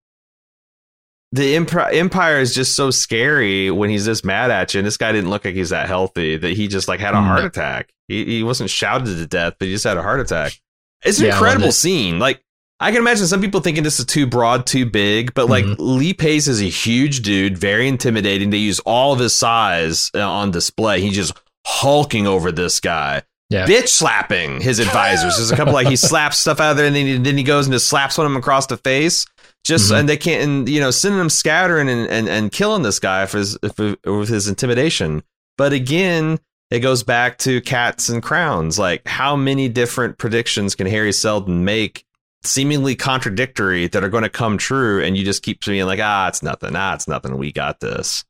the 1.31 1.55
Empire, 1.55 1.89
Empire 1.91 2.39
is 2.39 2.53
just 2.53 2.75
so 2.75 2.91
scary 2.91 3.71
when 3.71 3.89
he's 3.89 4.05
this 4.05 4.23
mad 4.23 4.51
at 4.51 4.73
you. 4.73 4.79
And 4.79 4.87
this 4.87 4.97
guy 4.97 5.11
didn't 5.11 5.29
look 5.29 5.45
like 5.45 5.55
he's 5.55 5.69
that 5.69 5.87
healthy. 5.87 6.37
That 6.37 6.51
he 6.53 6.67
just 6.67 6.87
like 6.87 6.99
had 6.99 7.13
a 7.13 7.21
No. 7.21 7.27
heart 7.27 7.45
attack. 7.45 7.89
He 8.07 8.25
he 8.25 8.43
wasn't 8.43 8.69
shouted 8.69 9.05
to 9.17 9.27
death, 9.27 9.53
but 9.59 9.67
he 9.67 9.73
just 9.73 9.85
had 9.85 9.97
a 9.97 10.03
heart 10.03 10.19
attack. 10.19 10.59
It's 11.05 11.19
an 11.19 11.25
Yeah, 11.27 11.33
incredible 11.33 11.71
scene. 11.71 12.19
Like 12.19 12.41
I 12.79 12.91
can 12.91 12.99
imagine 13.01 13.27
some 13.27 13.41
people 13.41 13.61
thinking 13.61 13.83
this 13.83 13.99
is 13.99 14.05
too 14.05 14.25
broad, 14.25 14.65
too 14.65 14.85
big, 14.85 15.33
but 15.33 15.47
like 15.49 15.63
Mhm. 15.65 15.75
Lee 15.79 16.13
Pace 16.13 16.47
is 16.47 16.61
a 16.61 16.65
huge 16.65 17.21
dude, 17.21 17.57
very 17.57 17.87
intimidating. 17.87 18.49
They 18.49 18.57
use 18.57 18.79
all 18.81 19.13
of 19.13 19.19
his 19.19 19.33
size 19.33 20.09
uh, 20.15 20.19
on 20.27 20.51
display. 20.51 20.99
He's 20.99 21.15
just 21.15 21.33
hulking 21.65 22.27
over 22.27 22.51
this 22.51 22.79
guy. 22.79 23.21
Yeah. 23.49 23.67
Bitch 23.67 23.89
slapping 23.89 24.61
his 24.61 24.79
advisors. 24.79 25.35
There's 25.37 25.51
a 25.51 25.55
couple 25.55 25.73
like 25.73 25.87
he 25.87 25.95
slaps 26.09 26.37
stuff 26.37 26.59
out 26.59 26.71
of 26.71 26.77
there 26.77 26.87
and 26.87 26.95
then 26.95 27.05
he, 27.05 27.17
then 27.17 27.37
he 27.37 27.43
goes 27.43 27.67
and 27.67 27.73
just 27.73 27.87
slaps 27.87 28.17
one 28.17 28.25
of 28.25 28.31
them 28.31 28.39
across 28.39 28.65
the 28.67 28.77
face. 28.77 29.25
Just 29.63 29.91
Mhm. 29.91 29.99
and 29.99 30.09
they 30.09 30.17
can't 30.17 30.43
and 30.43 30.69
you 30.69 30.79
know 30.79 30.89
sending 30.91 31.19
him 31.21 31.29
scattering 31.29 31.87
and, 31.89 32.07
and, 32.09 32.27
and 32.27 32.51
killing 32.51 32.81
this 32.81 32.99
guy 32.99 33.25
for 33.27 33.37
his 33.37 33.57
for, 33.75 33.95
with 34.05 34.29
his 34.29 34.47
intimidation. 34.47 35.23
But 35.57 35.71
again, 35.73 36.39
it 36.71 36.79
goes 36.79 37.03
back 37.03 37.37
to 37.39 37.61
cats 37.61 38.09
and 38.09 38.23
crowns. 38.23 38.79
Like 38.79 39.07
how 39.07 39.35
many 39.35 39.69
different 39.69 40.17
predictions 40.17 40.73
can 40.73 40.87
Hari 40.89 41.11
Seldon 41.13 41.63
make 41.63 42.05
seemingly 42.43 42.95
contradictory 42.95 43.85
that 43.87 44.03
are 44.03 44.09
going 44.09 44.23
to 44.23 44.29
come 44.29 44.57
true 44.57 45.03
and 45.03 45.15
you 45.15 45.23
just 45.23 45.43
keep 45.43 45.63
being 45.63 45.85
like 45.85 45.99
ah 46.01 46.27
it's 46.27 46.41
nothing 46.41 46.75
ah 46.75 46.95
it's 46.95 47.07
nothing 47.07 47.37
we 47.37 47.51
got 47.51 47.79
this 47.81 48.25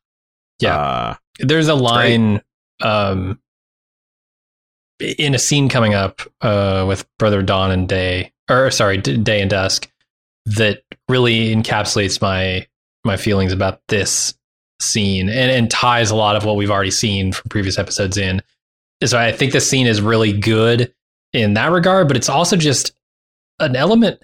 Yeah. 0.59 0.75
uh, 0.77 1.15
There's 1.39 1.69
a 1.69 1.75
line 1.75 2.41
um, 2.81 3.39
in 4.99 5.33
a 5.33 5.39
scene 5.39 5.69
coming 5.69 5.93
up 5.93 6.21
uh, 6.41 6.83
with 6.87 7.07
Brother 7.17 7.41
Dawn 7.41 7.71
and 7.71 7.87
Day, 7.87 8.33
or 8.49 8.69
sorry, 8.71 8.97
D- 8.97 9.17
Day 9.17 9.39
and 9.41 9.49
Dusk, 9.49 9.89
that 10.45 10.81
really 11.07 11.55
encapsulates 11.55 12.21
my 12.21 12.65
my 13.03 13.17
feelings 13.17 13.51
about 13.53 13.81
this 13.87 14.33
scene 14.79 15.27
and, 15.29 15.51
and 15.51 15.69
ties 15.71 16.11
a 16.11 16.15
lot 16.15 16.35
of 16.35 16.45
what 16.45 16.55
we've 16.55 16.71
already 16.71 16.91
seen 16.91 17.31
from 17.31 17.49
previous 17.49 17.77
episodes 17.79 18.17
in. 18.17 18.41
So 19.03 19.17
I 19.19 19.31
think 19.31 19.53
this 19.53 19.67
scene 19.69 19.87
is 19.87 20.01
really 20.01 20.31
good 20.33 20.93
in 21.33 21.53
that 21.55 21.71
regard, 21.71 22.07
but 22.07 22.17
it's 22.17 22.29
also 22.29 22.55
just 22.55 22.91
an 23.59 23.75
element 23.75 24.23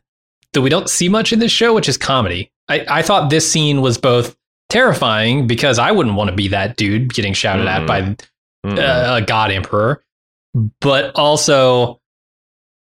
that 0.54 0.62
we 0.62 0.70
don't 0.70 0.90
see 0.90 1.10
much 1.10 1.34
in 1.34 1.40
this 1.40 1.52
show, 1.52 1.74
which 1.74 1.90
is 1.90 1.98
comedy. 1.98 2.52
I, 2.70 2.86
I 2.90 3.02
thought 3.02 3.30
this 3.30 3.52
scene 3.52 3.82
was 3.82 3.98
both 3.98 4.36
terrifying 4.70 5.48
because 5.48 5.80
I 5.80 5.92
wouldn't 5.92 6.16
want 6.16 6.30
to 6.30 6.36
be 6.36 6.48
that 6.50 6.76
dude 6.76 7.14
getting 7.14 7.34
shouted 7.34 7.68
at 7.68 7.82
Mhm. 7.84 7.88
by 7.88 8.82
uh, 8.82 9.18
a 9.18 9.22
god 9.26 9.52
emperor, 9.52 10.04
but 10.82 11.16
also 11.16 12.00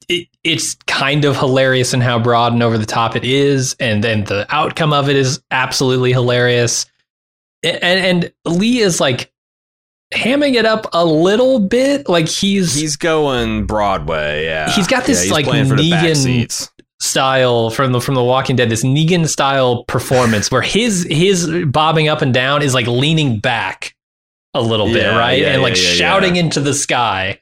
it, 0.10 0.28
it's 0.44 0.76
kind 0.88 1.26
of 1.26 1.38
hilarious 1.38 1.94
in 1.94 2.02
how 2.02 2.20
broad 2.20 2.54
and 2.54 2.64
over 2.64 2.78
the 2.78 2.86
top 2.86 3.16
it 3.16 3.24
is, 3.24 3.76
and 3.80 4.04
then 4.04 4.24
the 4.26 4.46
outcome 4.50 4.94
of 4.94 5.10
it 5.10 5.16
is 5.16 5.42
absolutely 5.52 6.12
hilarious. 6.12 6.86
And, 7.64 7.82
and 7.84 8.34
Lee 8.46 8.80
is 8.80 9.00
like 9.00 9.32
hamming 10.14 10.54
it 10.54 10.66
up 10.66 10.88
a 10.94 11.04
little 11.06 11.60
bit, 11.60 12.08
like 12.08 12.28
he's, 12.28 12.76
he's 12.76 12.96
going 12.96 13.66
Broadway 13.66 14.46
yeah 14.46 14.70
He's 14.70 14.88
got 14.88 15.06
this, 15.06 15.20
Yeah, 15.20 15.24
he's 15.24 15.32
like, 15.32 15.46
playing 15.46 15.66
for 15.66 15.76
the 15.76 15.90
back 15.90 16.06
Negan- 16.06 16.70
style 17.00 17.70
from 17.70 17.92
the 17.92 18.00
from 18.00 18.16
the 18.16 18.24
Walking 18.24 18.56
Dead, 18.56 18.70
this 18.70 18.84
Negan 18.84 19.28
style 19.28 19.84
performance 19.86 20.52
where 20.52 20.62
his 20.62 21.08
his 21.10 21.48
bobbing 21.66 22.08
up 22.08 22.22
and 22.22 22.34
down 22.34 22.62
is 22.62 22.74
like 22.74 22.88
leaning 22.88 23.40
back 23.40 23.96
a 24.54 24.62
little 24.62 24.88
bit, 24.88 25.10
right, 25.10 25.40
yeah, 25.40 25.54
and 25.54 25.62
like 25.62 25.76
yeah, 25.76 25.82
yeah, 25.82 25.96
shouting 25.96 26.36
yeah. 26.36 26.44
into 26.44 26.62
the 26.62 26.74
sky. 26.74 27.42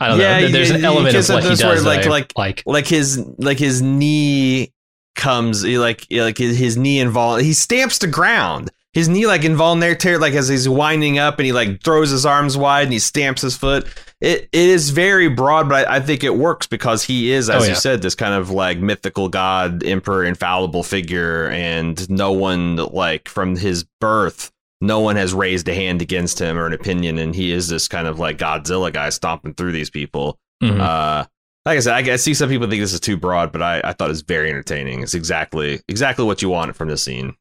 I 0.00 0.08
don't 0.08 0.20
Yeah, 0.20 0.40
know. 0.40 0.48
There's 0.48 0.70
yeah, 0.70 0.76
an 0.76 0.84
element 0.84 1.14
of 1.16 1.28
what 1.28 1.42
he 1.42 1.48
does, 1.50 1.62
where, 1.62 1.80
like, 1.80 2.06
like- 2.06 2.32
like, 2.36 2.62
like 2.66 2.86
his 2.86 3.18
like 3.38 3.58
his 3.58 3.80
knee 3.82 4.72
comes 5.14 5.64
eh, 5.64 5.78
like 5.78 6.06
eh, 6.10 6.22
like 6.22 6.36
his, 6.38 6.76
knee 6.76 6.98
invol 6.98 7.40
he 7.40 7.52
stamps 7.52 7.98
the 7.98 8.06
ground. 8.06 8.70
His 8.92 9.08
knee 9.08 9.26
like 9.26 9.44
involuntarily 9.44 10.20
like 10.20 10.34
as 10.34 10.48
he's 10.48 10.68
winding 10.68 11.18
up 11.18 11.38
and 11.38 11.46
he 11.46 11.52
like 11.52 11.82
throws 11.82 12.10
his 12.10 12.24
arms 12.26 12.56
wide 12.56 12.84
and 12.84 12.92
he 12.92 12.98
stamps 12.98 13.42
his 13.42 13.56
foot. 13.56 13.86
It 14.20 14.48
it 14.52 14.68
is 14.68 14.88
very 14.90 15.28
broad 15.28 15.68
but 15.68 15.86
I, 15.88 15.96
I 15.96 16.00
think 16.00 16.24
it 16.24 16.34
works 16.34 16.66
because 16.66 17.04
he 17.04 17.30
is 17.30 17.50
as 17.50 17.64
Oh, 17.64 17.68
you 17.68 17.74
said 17.74 18.00
this 18.00 18.14
kind 18.14 18.32
of 18.34 18.50
like 18.50 18.78
mythical 18.78 19.28
god 19.28 19.84
emperor 19.84 20.24
infallible 20.24 20.82
figure 20.82 21.48
and 21.50 22.08
no 22.08 22.32
one 22.32 22.76
like 22.76 23.28
from 23.28 23.56
his 23.56 23.84
birth 24.00 24.50
no 24.86 25.00
one 25.00 25.16
has 25.16 25.34
raised 25.34 25.68
a 25.68 25.74
hand 25.74 26.00
against 26.00 26.38
him 26.40 26.56
or 26.58 26.66
an 26.66 26.72
opinion 26.72 27.18
and 27.18 27.34
he 27.34 27.52
is 27.52 27.68
this 27.68 27.88
kind 27.88 28.06
of 28.06 28.18
like 28.18 28.38
godzilla 28.38 28.92
guy 28.92 29.08
stomping 29.10 29.54
through 29.54 29.72
these 29.72 29.90
people 29.90 30.38
Mhm. 30.62 30.80
uh, 30.80 31.26
like 31.66 31.76
I 31.78 31.80
said, 31.80 31.94
I, 32.08 32.12
I 32.12 32.16
see 32.16 32.32
some 32.32 32.48
people 32.48 32.68
think 32.70 32.80
this 32.80 32.92
is 32.92 33.00
too 33.00 33.16
broad, 33.16 33.50
but 33.50 33.60
I, 33.60 33.80
I 33.82 33.92
thought 33.92 34.06
it 34.06 34.10
was 34.10 34.22
very 34.22 34.48
entertaining. 34.48 35.02
It's 35.02 35.14
exactly 35.14 35.80
exactly 35.88 36.24
what 36.24 36.40
you 36.40 36.48
wanted 36.48 36.76
from 36.76 36.88
this 36.88 37.02
scene. 37.02 37.34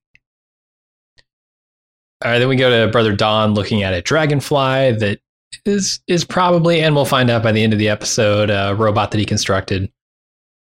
All 2.23 2.31
right, 2.31 2.39
then 2.39 2.47
we 2.47 2.55
go 2.55 2.69
to 2.85 2.91
Brother 2.91 3.15
Dawn 3.15 3.53
looking 3.53 3.83
at 3.83 3.93
a 3.93 4.01
dragonfly 4.01 4.93
that 4.93 5.19
is 5.65 5.99
is 6.07 6.25
probably, 6.25 6.81
and 6.81 6.95
we'll 6.95 7.05
find 7.05 7.29
out 7.29 7.43
by 7.43 7.51
the 7.51 7.61
end 7.63 7.73
of 7.73 7.79
the 7.79 7.89
episode, 7.89 8.49
a 8.49 8.73
robot 8.75 9.11
that 9.11 9.19
he 9.19 9.25
constructed. 9.25 9.91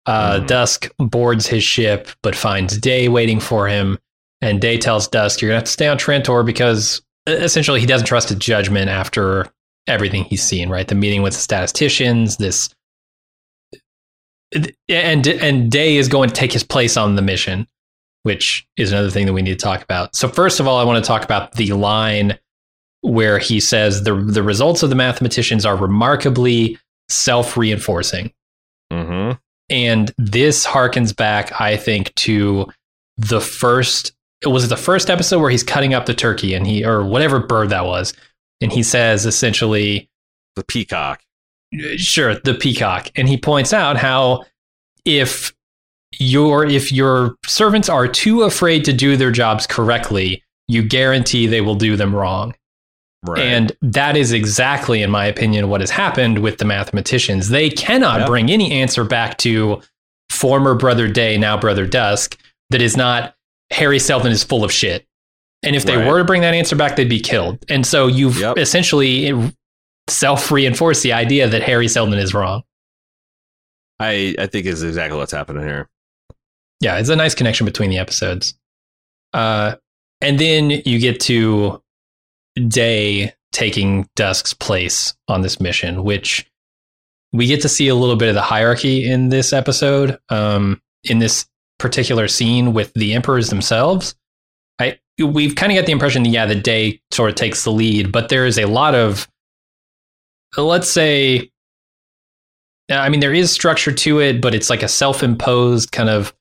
Uh, 0.07 0.41
Mhm. 0.41 0.47
Dusk 0.47 0.89
boards 0.99 1.47
his 1.47 1.63
ship, 1.63 2.09
but 2.23 2.35
finds 2.35 2.79
Day 2.79 3.09
waiting 3.09 3.39
for 3.41 3.69
him, 3.69 3.99
and 4.41 4.61
Day 4.61 4.79
tells 4.79 5.09
Dusk, 5.09 5.41
"You're 5.41 5.51
gonna 5.51 5.59
have 5.59 5.65
to 5.65 5.71
stay 5.71 5.89
on 5.89 5.99
Trantor 5.99 6.45
because 6.45 7.03
essentially 7.27 7.81
he 7.81 7.87
doesn't 7.87 8.07
trust 8.07 8.29
his 8.29 8.39
judgment 8.39 8.91
after 8.91 9.51
everything 9.87 10.25
he's 10.25 10.43
seen. 10.43 10.69
Right, 10.69 10.87
the 10.87 10.95
meeting 10.95 11.23
with 11.23 11.35
the 11.35 11.41
statisticians, 11.41 12.37
this." 12.37 12.69
And 14.89 15.27
and 15.27 15.71
Day 15.71 15.97
is 15.97 16.09
going 16.09 16.29
to 16.29 16.35
take 16.35 16.53
his 16.53 16.65
place 16.65 16.97
on 16.97 17.17
the 17.17 17.23
mission 17.23 17.67
which 18.23 18.67
is 18.77 18.93
another 18.93 19.11
thing 19.11 19.27
that 19.27 19.33
we 19.33 19.43
need 19.43 19.59
to 19.59 19.65
talk 19.65 19.83
about. 19.83 20.15
So 20.15 20.29
first 20.29 20.61
of 20.61 20.67
all, 20.67 20.79
I 20.79 20.85
want 20.85 21.03
to 21.03 21.07
talk 21.07 21.25
about 21.25 21.53
the 21.53 21.73
line 21.73 22.39
where 23.03 23.39
he 23.39 23.61
says 23.61 24.05
the 24.05 24.15
the 24.15 24.43
results 24.43 24.83
of 24.83 24.91
the 24.91 24.97
mathematicians 24.97 25.65
are 25.65 25.77
remarkably 25.77 26.79
self-reinforcing. 27.09 28.33
Mm-hmm. 28.93 29.39
And 29.71 30.13
this 30.19 30.67
harkens 30.67 31.15
back, 31.17 31.61
I 31.61 31.77
think, 31.77 32.15
to 32.17 32.67
the 33.17 33.41
first. 33.41 34.13
It 34.43 34.49
was 34.49 34.69
the 34.69 34.77
first 34.77 35.11
episode 35.11 35.41
where 35.41 35.51
he's 35.51 35.63
cutting 35.63 35.93
up 35.95 36.07
the 36.07 36.15
turkey, 36.15 36.55
and 36.55 36.67
he 36.67 36.85
or 36.85 37.05
whatever 37.05 37.39
bird 37.41 37.71
that 37.71 37.85
was, 37.85 38.15
and 38.61 38.73
he 38.73 38.83
says 38.83 39.27
essentially, 39.27 40.09
The 40.57 40.65
peacock. 40.65 41.23
sure, 41.97 42.35
the 42.41 42.55
peacock, 42.55 43.11
and 43.17 43.29
he 43.29 43.37
points 43.37 43.73
out 43.73 43.97
how 43.97 44.45
if 45.05 45.55
your 46.19 46.65
if 46.67 46.91
your 46.93 47.37
servants 47.47 47.89
are 47.89 48.09
too 48.09 48.43
afraid 48.43 48.85
to 48.87 48.93
do 48.93 49.17
their 49.17 49.31
jobs 49.31 49.67
correctly, 49.67 50.43
you 50.69 50.83
guarantee 50.83 51.47
they 51.47 51.61
will 51.61 51.75
do 51.77 51.97
them 51.97 52.15
wrong. 52.15 52.55
Right. 53.27 53.41
And 53.43 53.73
that 53.83 54.17
is 54.17 54.33
exactly, 54.33 55.03
in 55.03 55.11
my 55.11 55.27
opinion, 55.27 55.69
what 55.69 55.83
has 55.83 55.91
happened 55.91 56.39
with 56.39 56.57
the 56.59 56.65
mathematicians. 56.65 57.51
They 57.51 57.69
cannot 57.69 58.21
Yeah. 58.21 58.27
bring 58.27 58.51
any 58.51 58.73
answer 58.73 59.05
back 59.05 59.37
to 59.39 59.83
former 60.31 60.75
Brother 60.75 61.07
Day, 61.07 61.37
now 61.37 61.59
Brother 61.59 61.87
Dusk, 61.87 62.39
that 62.71 62.81
is 62.81 62.97
not 62.97 63.35
Hari 63.73 63.99
Seldon 63.99 64.33
is 64.33 64.43
full 64.45 64.65
of 64.65 64.73
shit. 64.73 65.07
And 65.63 65.77
if 65.77 65.85
they 65.85 65.97
Right. 65.97 66.07
were 66.07 66.19
to 66.19 66.25
bring 66.25 66.41
that 66.43 66.55
answer 66.55 66.75
back, 66.77 66.97
they'd 66.97 67.09
be 67.09 67.21
killed. 67.21 67.59
And 67.69 67.87
so 67.87 68.07
you've 68.07 68.39
Yep. 68.39 68.59
essentially 68.59 69.53
self 70.09 70.51
reinforced 70.51 71.03
the 71.03 71.13
idea 71.13 71.47
that 71.49 71.63
Hari 71.63 71.87
Seldon 71.89 72.19
is 72.19 72.33
wrong. 72.35 72.63
I 73.99 74.35
I 74.39 74.47
think 74.47 74.67
is 74.67 74.83
exactly 74.83 75.19
what's 75.19 75.33
happening 75.33 75.63
here. 75.65 75.89
yeah, 76.81 76.99
it's 76.99 77.11
a 77.11 77.17
nice 77.17 77.35
connection 77.35 77.67
between 77.67 77.91
the 77.91 77.99
episodes. 77.99 78.55
Uh, 79.35 79.75
and 80.23 80.39
then 80.39 80.71
you 80.71 80.99
get 80.99 81.21
to 81.21 81.83
Day 82.69 83.35
taking 83.53 84.09
Dusk's 84.17 84.55
place 84.55 85.13
on 85.29 85.43
this 85.43 85.61
mission, 85.61 86.03
which 86.05 86.47
we 87.33 87.47
get 87.47 87.61
to 87.63 87.69
see 87.69 87.89
a 87.89 87.95
little 87.95 88.17
bit 88.17 88.29
of 88.31 88.35
the 88.35 88.41
hierarchy 88.43 89.09
in 89.09 89.29
this 89.29 89.53
episode. 89.53 90.19
Um, 90.31 90.81
in 91.05 91.19
this 91.19 91.47
particular 91.81 92.29
scene 92.29 92.73
with 92.73 92.93
the 92.95 93.15
emperors 93.15 93.51
themselves, 93.51 94.15
I 94.79 94.99
we've 95.19 95.57
kind 95.57 95.73
of 95.73 95.77
got 95.77 95.87
the 95.87 95.93
impression 95.93 96.23
that 96.23 96.29
yeah, 96.31 96.47
the 96.47 96.55
Day 96.55 97.01
sort 97.11 97.31
of 97.31 97.37
takes 97.37 97.65
the 97.65 97.73
lead, 97.73 98.13
but 98.13 98.29
there 98.29 98.47
is 98.47 98.59
a 98.59 98.67
lot 98.67 98.95
of 98.95 99.29
let's 100.57 100.91
say. 100.91 101.51
I 102.89 103.09
mean, 103.09 103.21
there 103.21 103.35
is 103.35 103.53
structure 103.53 103.93
to 103.93 104.21
it, 104.21 104.41
but 104.41 104.53
it's 104.53 104.69
like 104.69 104.83
a 104.83 104.89
self-imposed 104.89 105.93
kind 105.93 106.09
of 106.09 106.35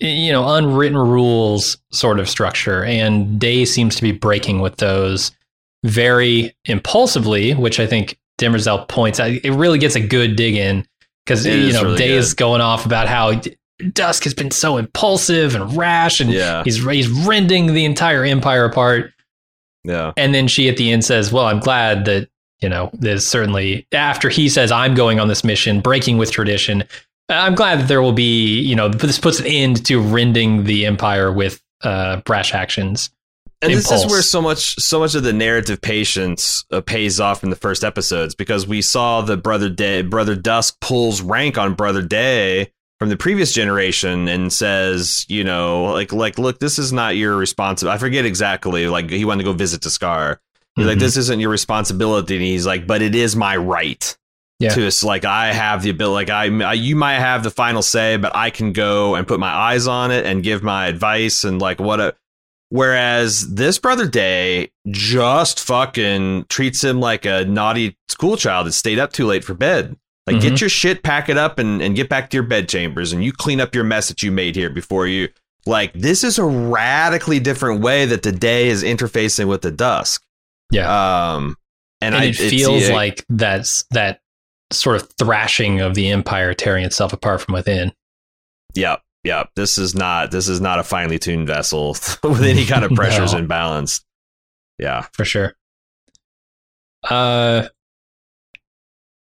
you 0.00 0.30
know, 0.30 0.46
unwritten 0.54 0.98
rules 0.98 1.78
sort 1.90 2.20
of 2.20 2.28
structure. 2.28 2.84
And 2.84 3.38
Day 3.38 3.64
seems 3.64 3.96
to 3.96 4.02
be 4.02 4.12
breaking 4.12 4.60
with 4.60 4.76
those 4.76 5.32
very 5.84 6.54
impulsively, 6.66 7.54
which 7.54 7.80
I 7.80 7.86
think 7.86 8.18
Demerzel 8.38 8.88
points 8.88 9.20
out. 9.20 9.30
It 9.30 9.52
really 9.52 9.78
gets 9.78 9.94
a 9.94 10.00
good 10.00 10.36
dig 10.36 10.54
in 10.54 10.86
because, 11.24 11.46
you 11.46 11.72
know, 11.72 11.84
really 11.84 11.98
Day 11.98 12.08
good. 12.08 12.18
is 12.18 12.34
going 12.34 12.60
off 12.60 12.84
about 12.84 13.08
how 13.08 13.40
Dusk 13.92 14.24
has 14.24 14.34
been 14.34 14.50
so 14.50 14.76
impulsive 14.76 15.54
and 15.54 15.76
rash 15.76 16.20
and 16.20 16.30
Yeah. 16.30 16.62
he's, 16.64 16.82
he's 16.84 17.08
rending 17.08 17.74
the 17.74 17.84
entire 17.84 18.24
empire 18.24 18.64
apart. 18.64 19.12
Yeah. 19.84 20.12
And 20.16 20.34
then 20.34 20.48
she 20.48 20.68
at 20.68 20.76
the 20.76 20.90
end 20.90 21.04
says, 21.04 21.32
Well, 21.32 21.46
I'm 21.46 21.60
glad 21.60 22.06
that, 22.06 22.28
you 22.60 22.68
know, 22.68 22.90
there's 22.94 23.26
certainly 23.26 23.86
after 23.92 24.28
he 24.28 24.48
says, 24.48 24.72
I'm 24.72 24.94
going 24.94 25.20
on 25.20 25.28
this 25.28 25.44
mission, 25.44 25.80
breaking 25.80 26.16
with 26.18 26.30
tradition. 26.32 26.84
I'm 27.28 27.54
glad 27.54 27.80
that 27.80 27.88
there 27.88 28.00
will 28.02 28.12
be, 28.12 28.60
you 28.60 28.74
know, 28.76 28.88
this 28.88 29.18
puts 29.18 29.40
an 29.40 29.46
end 29.46 29.84
to 29.86 30.00
rending 30.00 30.64
the 30.64 30.86
empire 30.86 31.32
with 31.32 31.60
uh, 31.82 32.18
brash 32.22 32.54
actions. 32.54 33.10
And 33.62 33.72
this 33.72 33.90
is 33.90 34.06
where 34.06 34.22
so 34.22 34.42
much 34.42 34.76
so 34.78 34.98
much 35.00 35.14
of 35.14 35.22
the 35.22 35.32
narrative 35.32 35.80
patience 35.80 36.64
uh, 36.70 36.80
pays 36.82 37.18
off 37.20 37.42
in 37.42 37.50
the 37.50 37.56
first 37.56 37.84
episodes 37.84 38.34
because 38.34 38.66
we 38.66 38.82
saw 38.82 39.22
the 39.22 39.36
brother 39.36 39.70
Day 39.70 40.02
brother 40.02 40.36
Dusk 40.36 40.78
pulls 40.80 41.22
rank 41.22 41.56
on 41.56 41.74
brother 41.74 42.02
Day 42.02 42.70
from 42.98 43.08
the 43.10 43.16
previous 43.16 43.52
generation 43.52 44.26
and 44.28 44.52
says, 44.52 45.26
you 45.28 45.44
know, 45.44 45.84
like 45.92 46.12
like 46.12 46.38
look, 46.38 46.58
this 46.60 46.78
is 46.78 46.92
not 46.92 47.16
your 47.16 47.36
responsibility. 47.36 47.94
I 47.94 47.98
forget 47.98 48.24
exactly. 48.24 48.88
Like 48.88 49.10
he 49.10 49.24
wanted 49.24 49.42
to 49.44 49.50
go 49.50 49.52
visit 49.52 49.82
to 49.82 49.90
Scar. 49.90 50.40
He's 50.76 50.86
like, 50.86 50.96
Mhm. 50.98 51.00
this 51.00 51.16
isn't 51.16 51.40
your 51.40 51.50
responsibility. 51.50 52.36
And 52.36 52.44
he's 52.44 52.66
like, 52.66 52.86
but 52.86 53.02
it 53.02 53.14
is 53.14 53.34
my 53.36 53.56
right. 53.56 54.16
Yeah. 54.58 54.70
To 54.70 54.86
us, 54.86 55.04
like 55.04 55.26
I 55.26 55.52
have 55.52 55.82
the 55.82 55.90
ability, 55.90 56.14
like 56.14 56.30
I, 56.30 56.70
I, 56.70 56.72
you 56.72 56.96
might 56.96 57.18
have 57.18 57.42
the 57.42 57.50
final 57.50 57.82
say, 57.82 58.16
but 58.16 58.34
I 58.34 58.48
can 58.48 58.72
go 58.72 59.14
and 59.14 59.26
put 59.28 59.38
my 59.38 59.50
eyes 59.50 59.86
on 59.86 60.10
it 60.10 60.24
and 60.24 60.42
give 60.42 60.62
my 60.62 60.86
advice 60.86 61.44
and 61.44 61.60
like 61.60 61.78
what 61.78 62.00
a. 62.00 62.14
Whereas 62.70 63.54
this 63.54 63.78
brother 63.78 64.08
Day 64.08 64.70
just 64.90 65.60
fucking 65.60 66.46
treats 66.48 66.82
him 66.82 67.00
like 67.00 67.24
a 67.24 67.44
naughty 67.44 67.96
school 68.08 68.36
child 68.36 68.66
that 68.66 68.72
stayed 68.72 68.98
up 68.98 69.12
too 69.12 69.26
late 69.26 69.44
for 69.44 69.54
bed. 69.54 69.96
Like, 70.26 70.40
get 70.40 70.60
your 70.60 70.70
shit, 70.70 71.04
pack 71.04 71.28
it 71.28 71.38
up, 71.38 71.58
and, 71.60 71.80
and 71.80 71.94
get 71.94 72.08
back 72.08 72.30
to 72.30 72.36
your 72.36 72.42
bed 72.42 72.68
chambers, 72.68 73.12
and 73.12 73.22
you 73.22 73.32
clean 73.32 73.60
up 73.60 73.74
your 73.74 73.84
mess 73.84 74.08
that 74.08 74.22
you 74.24 74.32
made 74.32 74.56
here 74.56 74.70
before 74.70 75.06
you. 75.06 75.28
Like, 75.66 75.92
this 75.92 76.24
is 76.24 76.38
a 76.38 76.44
radically 76.44 77.38
different 77.38 77.80
way 77.80 78.06
that 78.06 78.22
the 78.22 78.32
day 78.32 78.68
is 78.68 78.82
interfacing 78.82 79.46
with 79.46 79.62
the 79.62 79.70
dusk. 79.70 80.24
Yeah. 80.72 81.34
Um, 81.34 81.56
and, 82.00 82.14
and 82.14 82.24
I, 82.24 82.26
it 82.28 82.36
feels 82.36 82.88
yeah, 82.88 82.94
like 82.94 83.24
that's 83.28 83.84
that 83.92 84.20
sort 84.72 84.96
of 84.96 85.08
thrashing 85.18 85.80
of 85.80 85.94
the 85.94 86.10
empire 86.10 86.54
tearing 86.54 86.84
itself 86.84 87.12
apart 87.12 87.40
from 87.40 87.54
within. 87.54 87.92
Yep, 88.74 89.00
yep. 89.24 89.50
This 89.56 89.78
is 89.78 89.94
not 89.94 90.30
this 90.30 90.48
is 90.48 90.60
not 90.60 90.78
a 90.78 90.82
finely 90.84 91.18
tuned 91.18 91.46
vessel 91.46 91.90
with 92.22 92.42
any 92.42 92.66
kind 92.66 92.84
of 92.84 92.90
pressures 92.94 93.32
No. 93.32 93.38
and 93.38 93.48
balance. 93.48 94.04
Yeah, 94.78 95.06
for 95.12 95.24
sure. 95.24 95.54
Uh, 97.08 97.68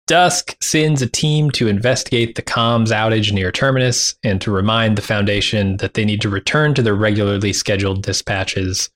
Dusk 0.09 0.57
sends 0.63 1.03
a 1.03 1.07
team 1.07 1.51
to 1.51 1.69
investigate 1.69 2.35
the 2.35 2.43
comms 2.43 2.89
outage 2.89 3.31
near 3.31 3.53
Terminus 3.53 4.17
and 4.25 4.41
to 4.41 4.51
remind 4.51 4.97
the 4.97 5.03
Foundation 5.03 5.77
that 5.77 5.93
they 5.93 6.05
need 6.07 6.23
to 6.23 6.31
return 6.31 6.73
to 6.75 6.83
their 6.83 6.95
regularly 6.95 7.53
scheduled 7.53 8.03
dispatches. 8.03 8.89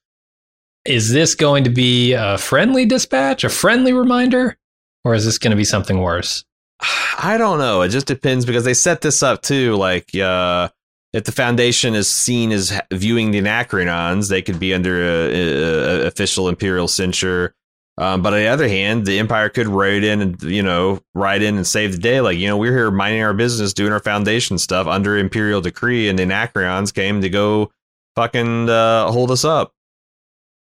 Is 0.86 1.12
this 1.12 1.34
going 1.34 1.64
to 1.64 1.70
be 1.70 2.14
a 2.14 2.38
friendly 2.38 2.86
dispatch, 2.86 3.44
a 3.44 3.50
friendly 3.50 3.92
reminder, 3.92 4.56
or 5.04 5.14
is 5.14 5.26
this 5.26 5.36
going 5.36 5.50
to 5.50 5.56
be 5.56 5.64
something 5.64 6.00
worse? 6.00 6.44
I 7.18 7.36
don't 7.36 7.58
know. 7.58 7.82
It 7.82 7.90
just 7.90 8.06
depends 8.06 8.46
because 8.46 8.64
they 8.64 8.74
set 8.74 9.02
this 9.02 9.22
up 9.22 9.42
too. 9.42 9.76
Like, 9.76 10.16
uh, 10.16 10.70
if 11.12 11.24
the 11.24 11.32
Foundation 11.32 11.94
is 11.94 12.08
seen 12.08 12.52
as 12.52 12.72
viewing 12.90 13.32
the 13.32 13.38
Anacreons, 13.42 14.30
they 14.30 14.40
could 14.40 14.58
be 14.58 14.72
under 14.72 15.02
a, 15.02 15.30
a- 15.30 16.04
a- 16.04 16.06
official 16.06 16.48
Imperial 16.48 16.88
censure. 16.88 17.54
Um, 17.98 18.22
but 18.22 18.32
on 18.32 18.38
the 18.38 18.48
other 18.48 18.68
hand, 18.68 19.04
the 19.04 19.18
Empire 19.18 19.50
could 19.50 19.68
ride 19.68 20.02
in 20.02 20.22
and 20.22 20.42
you 20.42 20.62
know 20.62 21.00
ride 21.14 21.42
in 21.42 21.56
and 21.56 21.66
save 21.66 21.92
the 21.92 21.98
day. 21.98 22.20
Like 22.20 22.38
you 22.38 22.46
know, 22.46 22.56
we're 22.56 22.72
here 22.72 22.90
minding 22.90 23.22
our 23.22 23.34
business, 23.34 23.74
doing 23.74 23.92
our 23.92 24.00
Foundation 24.00 24.58
stuff 24.58 24.86
under 24.86 25.18
Imperial 25.18 25.60
decree, 25.60 26.08
and 26.08 26.18
the 26.18 26.24
Anacreons 26.24 26.92
came 26.92 27.20
to 27.20 27.28
go 27.28 27.70
fucking 28.16 28.68
uh, 28.68 29.10
hold 29.10 29.30
us 29.30 29.44
up. 29.44 29.74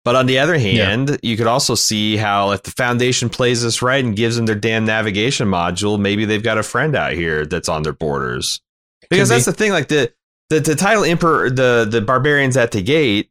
But 0.06 0.16
on 0.16 0.26
the 0.26 0.40
other 0.40 0.58
hand, 0.58 1.20
you 1.22 1.36
could 1.36 1.48
also 1.48 1.76
see 1.76 2.16
how 2.16 2.52
if 2.52 2.64
the 2.64 2.72
Foundation 2.72 3.28
plays 3.28 3.62
this 3.62 3.82
right 3.82 4.04
and 4.04 4.16
gives 4.16 4.38
them 4.38 4.46
their 4.46 4.56
damn 4.56 4.86
navigation 4.86 5.50
module, 5.50 6.00
maybe 6.00 6.24
they've 6.24 6.42
got 6.42 6.58
a 6.58 6.64
friend 6.64 6.96
out 6.96 7.12
here 7.12 7.46
that's 7.46 7.68
on 7.68 7.84
their 7.84 7.92
borders. 7.92 8.62
Because 9.10 9.28
that's 9.28 9.44
the 9.44 9.52
thing, 9.52 9.74
like 9.74 9.90
the 9.90 10.14
the, 10.50 10.62
the 10.62 10.76
title 10.76 11.04
Emperor, 11.04 11.50
the 11.50 11.86
the 11.90 12.00
barbarians 12.00 12.56
at 12.56 12.72
the 12.72 12.82
gate. 12.82 13.30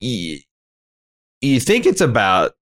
You, 0.00 0.38
you 1.42 1.60
think 1.60 1.84
it's 1.84 2.00
about 2.00 2.54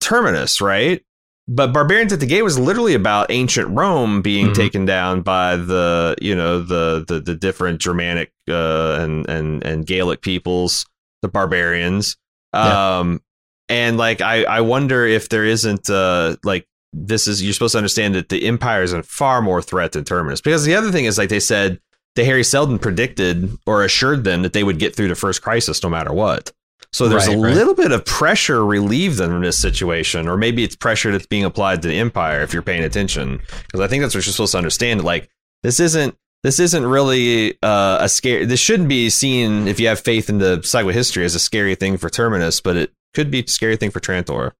Terminus, 0.00 0.60
right? 0.60 1.02
But 1.48 1.72
Barbarians 1.72 2.12
at 2.12 2.20
the 2.20 2.26
Gate 2.26 2.42
was 2.42 2.58
literally 2.58 2.94
about 2.94 3.30
ancient 3.30 3.68
Rome 3.76 4.22
being 4.22 4.48
Mhm. 4.48 4.54
taken 4.54 4.84
down 4.84 5.22
by 5.22 5.56
the 5.56 6.14
you 6.20 6.34
know 6.34 6.60
the 6.62 7.04
the, 7.06 7.20
the 7.20 7.34
different 7.34 7.80
Germanic 7.80 8.32
uh, 8.48 8.98
and 9.00 9.28
and 9.28 9.64
and 9.64 9.86
Gaelic 9.86 10.22
peoples, 10.22 10.86
the 11.22 11.28
barbarians. 11.28 12.16
Yeah. 12.54 12.98
Um, 13.00 13.20
and 13.68 13.96
like 13.96 14.20
I 14.20 14.44
I 14.44 14.60
wonder 14.60 15.04
if 15.06 15.28
there 15.28 15.44
isn't 15.44 15.90
uh 15.90 16.36
like 16.44 16.66
this 16.92 17.26
is 17.28 17.42
you're 17.42 17.52
supposed 17.52 17.72
to 17.72 17.78
understand 17.78 18.14
that 18.16 18.28
the 18.28 18.46
Empire 18.46 18.82
is 18.82 18.92
a 18.92 19.02
far 19.02 19.40
more 19.42 19.62
threat 19.62 19.92
than 19.92 20.04
Terminus 20.04 20.40
because 20.40 20.64
the 20.64 20.74
other 20.74 20.90
thing 20.92 21.04
is 21.04 21.18
like 21.18 21.28
they 21.30 21.38
said 21.40 21.80
that 22.16 22.26
Hari 22.26 22.42
Seldon 22.44 22.78
predicted 22.80 23.56
or 23.66 23.84
assured 23.84 24.24
them 24.24 24.42
that 24.42 24.52
they 24.52 24.64
would 24.64 24.78
get 24.80 24.94
through 24.96 25.06
the 25.08 25.14
first 25.14 25.42
crisis 25.42 25.82
no 25.82 25.88
matter 25.88 26.12
what. 26.12 26.52
So 26.92 27.08
there's 27.08 27.28
Right, 27.28 27.36
a 27.36 27.40
right. 27.40 27.54
little 27.54 27.74
bit 27.74 27.92
of 27.92 28.04
pressure 28.04 28.64
relieved 28.64 29.20
in 29.20 29.40
this 29.42 29.58
situation, 29.58 30.26
or 30.28 30.36
maybe 30.36 30.64
it's 30.64 30.74
pressure 30.74 31.12
that's 31.12 31.26
being 31.26 31.44
applied 31.44 31.82
to 31.82 31.88
the 31.88 31.98
Empire 31.98 32.42
if 32.42 32.52
you're 32.52 32.62
paying 32.62 32.82
attention. 32.82 33.40
Because 33.66 33.80
I 33.80 33.86
think 33.86 34.02
that's 34.02 34.14
what 34.14 34.26
you're 34.26 34.32
supposed 34.32 34.52
to 34.52 34.58
understand. 34.58 35.04
Like 35.04 35.30
this 35.62 35.78
isn't 35.78 36.16
this 36.42 36.58
isn't 36.58 36.84
really 36.86 37.58
uh, 37.62 37.98
a 38.00 38.08
scary. 38.08 38.44
This 38.44 38.60
shouldn't 38.60 38.88
be 38.88 39.08
seen 39.10 39.68
if 39.68 39.78
you 39.78 39.86
have 39.88 40.00
faith 40.00 40.28
in 40.28 40.38
the 40.38 40.58
psychohistory 40.58 41.24
as 41.24 41.34
a 41.34 41.38
scary 41.38 41.74
thing 41.74 41.96
for 41.96 42.08
Terminus, 42.10 42.60
but 42.60 42.76
it 42.76 42.92
could 43.14 43.30
be 43.30 43.40
a 43.40 43.46
scary 43.48 43.76
thing 43.76 43.90
for 43.90 44.00
Trantor. 44.00 44.52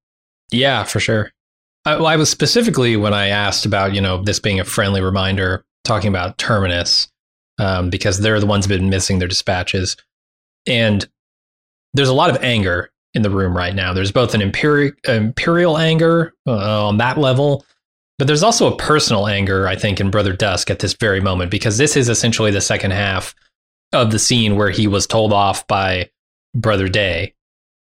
Yeah, 0.52 0.84
for 0.84 1.00
sure. 1.00 1.32
I, 1.86 1.96
well, 1.96 2.06
I 2.06 2.16
was 2.16 2.28
specifically 2.28 2.96
when 2.96 3.14
I 3.14 3.28
asked 3.28 3.64
about 3.66 3.92
you 3.94 4.00
know 4.00 4.22
this 4.22 4.38
being 4.38 4.60
a 4.60 4.64
friendly 4.64 5.00
reminder, 5.00 5.64
talking 5.84 6.08
about 6.08 6.38
Terminus, 6.38 7.08
um, 7.58 7.90
because 7.90 8.18
they're 8.20 8.40
the 8.40 8.46
ones 8.46 8.66
who've 8.66 8.78
been 8.78 8.90
missing 8.90 9.18
their 9.18 9.28
dispatches, 9.28 9.96
and 10.66 11.08
there's 11.94 12.08
a 12.08 12.14
lot 12.14 12.30
of 12.30 12.42
anger 12.42 12.90
in 13.14 13.22
the 13.22 13.30
room 13.30 13.56
right 13.56 13.74
now. 13.74 13.92
There's 13.92 14.12
both 14.12 14.34
an 14.34 14.42
imperial 14.42 14.92
imperial 15.06 15.78
anger 15.78 16.34
uh, 16.46 16.86
on 16.86 16.98
that 16.98 17.18
level. 17.18 17.64
But 18.18 18.26
there's 18.26 18.42
also 18.42 18.70
a 18.70 18.76
personal 18.76 19.26
anger, 19.26 19.66
I 19.66 19.76
think, 19.76 19.98
in 19.98 20.10
Brother 20.10 20.34
Dusk 20.34 20.70
at 20.70 20.80
this 20.80 20.92
very 20.92 21.22
moment, 21.22 21.50
because 21.50 21.78
this 21.78 21.96
is 21.96 22.10
essentially 22.10 22.50
the 22.50 22.60
second 22.60 22.90
half 22.90 23.34
of 23.94 24.10
the 24.10 24.18
scene 24.18 24.56
where 24.56 24.68
he 24.68 24.86
was 24.86 25.06
told 25.06 25.32
off 25.32 25.66
by 25.66 26.10
Brother 26.54 26.86
Day. 26.86 27.32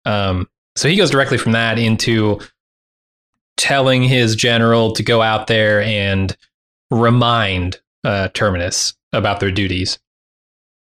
Um, 0.04 0.46
so 0.76 0.86
he 0.86 0.96
goes 0.96 1.10
directly 1.10 1.38
from 1.38 1.52
that 1.52 1.78
into 1.78 2.40
telling 3.56 4.02
his 4.02 4.36
general 4.36 4.92
to 4.92 5.02
go 5.02 5.22
out 5.22 5.46
there 5.46 5.80
and 5.80 6.36
remind 6.90 7.80
uh, 8.04 8.28
Terminus 8.34 8.94
about 9.14 9.40
their 9.40 9.50
duties. 9.50 9.98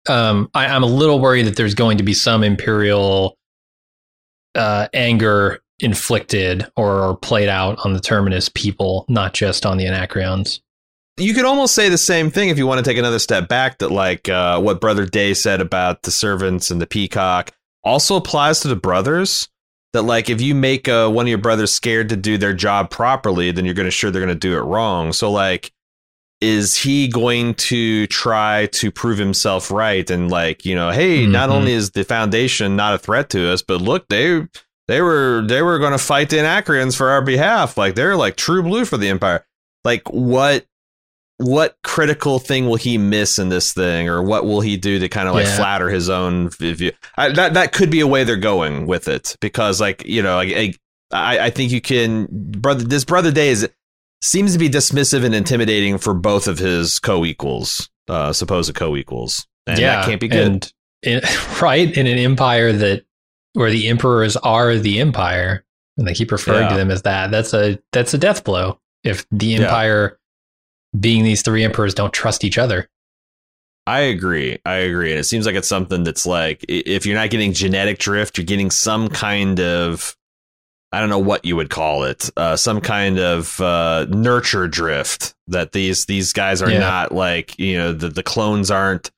Um, 0.07 0.49
I, 0.53 0.68
I'm 0.68 0.84
a 0.84 0.88
little 0.88 1.19
worried 1.19 1.48
that 1.48 1.56
there's 1.56 1.73
going 1.73 1.98
to 1.98 2.03
be 2.03 2.14
some 2.14 2.44
Imperial 2.44 3.38
uh, 4.53 4.88
anger 4.94 5.61
inflicted 5.80 6.65
or 6.76 7.18
played 7.18 7.49
out 7.49 7.77
on 7.84 7.94
the 7.94 7.99
Terminus 7.99 8.49
people, 8.49 9.06
not 9.10 9.34
just 9.34 9.65
on 9.65 9.77
the 9.77 9.86
Anacreons. 9.86 10.61
You 11.18 11.34
could 11.34 11.45
almost 11.45 11.73
say 11.73 11.88
the 11.88 11.98
same 11.98 12.30
thing 12.30 12.49
if 12.49 12.57
you 12.57 12.68
want 12.68 12.84
to 12.84 12.90
take 12.90 12.98
another 12.98 13.19
step 13.19 13.48
back. 13.48 13.77
That 13.80 13.91
like 13.91 14.27
uh, 14.27 14.60
what 14.60 14.82
Brother 14.82 15.06
Day 15.06 15.34
said 15.34 15.61
about 15.61 16.03
the 16.03 16.11
servants 16.11 16.72
and 16.72 16.82
the 16.82 16.88
peacock 16.88 17.52
also 17.84 18.15
applies 18.15 18.60
to 18.61 18.68
the 18.68 18.76
brothers. 18.76 19.48
That 19.94 20.02
like 20.02 20.30
if 20.30 20.41
you 20.41 20.53
make 20.53 20.90
uh, 20.90 21.10
one 21.10 21.26
of 21.26 21.30
your 21.30 21.38
brothers 21.38 21.73
scared 21.73 22.10
to 22.10 22.18
do 22.18 22.38
their 22.38 22.53
job 22.53 22.90
properly, 22.90 23.52
then 23.52 23.64
you're 23.64 23.73
going 23.73 23.88
to 23.88 23.91
sure 23.91 24.11
they're 24.11 24.22
going 24.22 24.27
to 24.27 24.36
do 24.36 24.57
it 24.57 24.61
wrong. 24.64 25.14
So 25.14 25.32
like 25.32 25.72
is 26.41 26.76
he 26.76 27.07
going 27.07 27.53
to 27.53 28.07
try 28.07 28.68
to 28.68 28.91
prove 28.91 29.18
himself 29.18 29.72
right 29.72 30.10
and 30.10 30.30
like 30.30 30.66
you 30.66 30.76
know 30.76 30.91
hey 30.91 31.20
mm-hmm. 31.20 31.32
not 31.32 31.49
only 31.49 31.72
is 31.72 31.91
the 31.91 32.03
foundation 32.03 32.76
not 32.76 32.94
a 32.94 32.98
threat 32.98 33.30
to 33.30 33.49
us 33.49 33.62
but 33.62 33.82
look 33.82 34.07
they 34.10 34.45
they 34.88 35.02
were 35.02 35.44
they 35.48 35.62
were 35.62 35.80
going 35.80 35.94
to 35.94 35.98
fight 35.98 36.30
the 36.30 36.38
anacreons 36.38 36.95
for 36.95 37.10
our 37.10 37.22
behalf 37.22 37.78
like 37.78 37.95
they're 37.95 38.18
like 38.18 38.36
true 38.36 38.62
blue 38.62 38.84
for 38.86 38.98
the 38.98 39.10
empire 39.10 39.45
like 39.84 40.03
what 40.10 40.66
what 41.38 41.78
critical 41.84 42.40
thing 42.40 42.68
will 42.68 42.76
he 42.76 42.98
miss 42.98 43.40
in 43.40 43.49
this 43.49 43.74
thing 43.74 44.07
or 44.07 44.22
what 44.22 44.45
will 44.45 44.62
he 44.62 44.78
do 44.78 44.99
to 44.99 45.10
kind 45.10 45.28
of 45.28 45.36
like 45.36 45.45
yeah. 45.45 45.56
flatter 45.56 45.90
his 45.90 46.10
own 46.10 46.49
view 46.49 46.91
I, 47.18 47.32
that 47.34 47.53
that 47.56 47.74
could 47.74 47.90
be 47.90 47.99
a 47.99 48.07
way 48.07 48.24
they're 48.24 48.38
going 48.38 48.88
with 48.88 49.07
it 49.07 49.36
because 49.41 49.82
like 49.82 50.06
you 50.06 50.22
know 50.22 50.40
I, 50.40 50.74
I, 51.12 51.40
I 51.40 51.49
think 51.49 51.72
you 51.72 51.82
can 51.82 52.28
brother 52.30 52.84
this 52.84 53.06
brother 53.06 53.32
day 53.32 53.49
is 53.49 53.70
seems 54.21 54.53
to 54.53 54.59
be 54.59 54.69
dismissive 54.69 55.23
and 55.23 55.35
intimidating 55.35 55.97
for 55.97 56.13
both 56.13 56.47
of 56.47 56.57
his 56.57 56.99
co-equals, 56.99 57.89
uh, 58.07 58.33
supposed 58.33 58.73
co-equals. 58.75 59.47
And 59.67 59.79
yeah, 59.79 59.97
that 59.97 60.05
can't 60.05 60.21
be 60.21 60.27
good. 60.27 60.47
And 60.47 60.73
in, 61.03 61.21
right 61.61 61.95
in 61.95 62.07
an 62.07 62.17
empire 62.17 62.71
that 62.73 63.05
where 63.53 63.71
the 63.71 63.87
emperors 63.87 64.35
are 64.37 64.75
the 64.75 64.99
empire, 64.99 65.63
and 65.97 66.07
they 66.07 66.13
keep 66.13 66.31
referring 66.31 66.63
yeah. 66.63 66.69
to 66.69 66.75
them 66.75 66.91
as 66.91 67.03
that. 67.03 67.31
That's 67.31 67.53
a 67.53 67.79
that's 67.91 68.13
a 68.13 68.17
death 68.17 68.43
blow. 68.43 68.79
If 69.03 69.25
the 69.31 69.55
empire, 69.55 70.19
yeah. 70.93 70.99
being 70.99 71.23
these 71.23 71.41
three 71.41 71.63
emperors, 71.63 71.93
don't 71.93 72.13
trust 72.13 72.43
each 72.43 72.57
other. 72.57 72.89
I 73.87 73.99
agree. 73.99 74.57
I 74.65 74.75
agree. 74.77 75.11
And 75.11 75.19
it 75.19 75.25
seems 75.25 75.45
like 75.45 75.55
it's 75.55 75.67
something 75.67 76.03
that's 76.03 76.25
like 76.25 76.65
if 76.67 77.05
you're 77.05 77.15
not 77.15 77.29
getting 77.29 77.53
genetic 77.53 77.99
drift, 77.99 78.37
you're 78.37 78.45
getting 78.45 78.71
some 78.71 79.09
kind 79.09 79.59
of 79.59 80.17
I 80.95 81.01
don't 81.01 81.09
know 81.09 81.19
what 81.19 81.43
you 81.43 81.57
would 81.57 81.69
call 81.69 82.03
it, 82.03 82.30
uh, 82.38 82.55
some 82.55 82.80
kind 82.80 83.19
of 83.19 83.59
uh, 83.59 84.05
nurture 84.09 84.65
drift 84.67 85.35
that 85.47 85.73
these 85.73 86.05
these 86.05 86.31
guys 86.31 86.61
are 86.61 86.72
yeah. 86.72 86.80
not 86.80 87.11
like 87.11 87.59
you 87.59 87.76
know 87.77 87.91
the 87.91 88.07
the 88.07 88.23
clones 88.23 88.72
aren't 88.72 89.11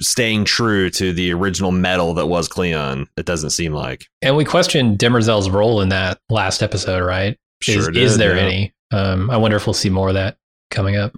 staying 0.00 0.46
true 0.46 0.88
to 0.88 1.12
the 1.12 1.30
original 1.32 1.72
metal 1.72 2.14
that 2.14 2.26
was 2.26 2.48
Cleon. 2.48 3.06
It 3.18 3.26
doesn't 3.26 3.50
seem 3.50 3.74
like. 3.74 4.06
And 4.22 4.34
we 4.34 4.46
questioned 4.46 4.98
Demerzel's 4.98 5.50
role 5.50 5.82
in 5.82 5.90
that 5.90 6.20
last 6.30 6.62
episode, 6.62 7.04
right? 7.04 7.36
Sure 7.60 7.80
is, 7.80 7.86
did, 7.88 7.96
is 7.98 8.16
there 8.16 8.36
yeah. 8.36 8.42
any? 8.42 8.74
Um, 8.90 9.30
I 9.30 9.36
wonder 9.36 9.58
if 9.58 9.66
we'll 9.66 9.74
see 9.74 9.90
more 9.90 10.08
of 10.08 10.14
that 10.14 10.38
coming 10.70 10.96
up. 10.96 11.14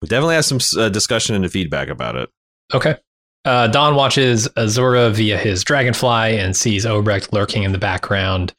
We 0.00 0.06
definitely 0.06 0.36
have 0.36 0.44
some 0.44 0.60
uh, 0.78 0.90
discussion 0.90 1.34
and 1.34 1.50
feedback 1.50 1.88
about 1.88 2.14
it. 2.14 2.30
Okay. 2.72 2.96
Uh, 3.44 3.66
Dawn 3.66 3.96
watches 3.96 4.46
Azura 4.50 5.10
via 5.10 5.38
his 5.38 5.64
dragonfly 5.64 6.38
and 6.38 6.56
sees 6.56 6.86
Obrecht 6.86 7.32
lurking 7.32 7.64
in 7.64 7.72
the 7.72 7.78
background. 7.78 8.52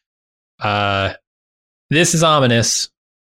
Uh, 0.59 1.13
this 1.89 2.13
is 2.13 2.23
ominous. 2.23 2.89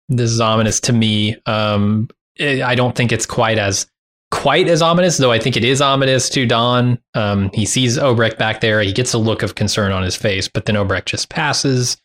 This 0.09 0.31
is 0.31 0.41
ominous 0.41 0.81
to 0.81 0.93
me. 0.93 1.37
Um, 1.47 2.09
it, 2.37 2.63
I 2.63 2.75
don't 2.75 2.97
think 2.97 3.13
it's 3.13 3.27
quite 3.27 3.59
as 3.59 3.87
quite 4.31 4.69
as 4.69 4.83
ominous, 4.83 5.19
though. 5.19 5.33
I 5.33 5.39
think 5.39 5.57
it 5.57 5.65
is 5.65 5.81
ominous 5.81 6.29
to 6.31 6.47
Dawn. 6.47 6.99
Um, 7.15 7.51
he 7.53 7.65
sees 7.65 7.99
Obrecht 7.99 8.39
back 8.39 8.61
there. 8.61 8.81
He 8.83 8.93
gets 8.93 9.13
a 9.13 9.19
look 9.19 9.43
of 9.43 9.55
concern 9.55 9.93
on 9.93 10.03
his 10.03 10.17
face, 10.17 10.49
but 10.49 10.67
then 10.67 10.77
Obrecht 10.77 11.07
just 11.07 11.29
passes, 11.29 11.97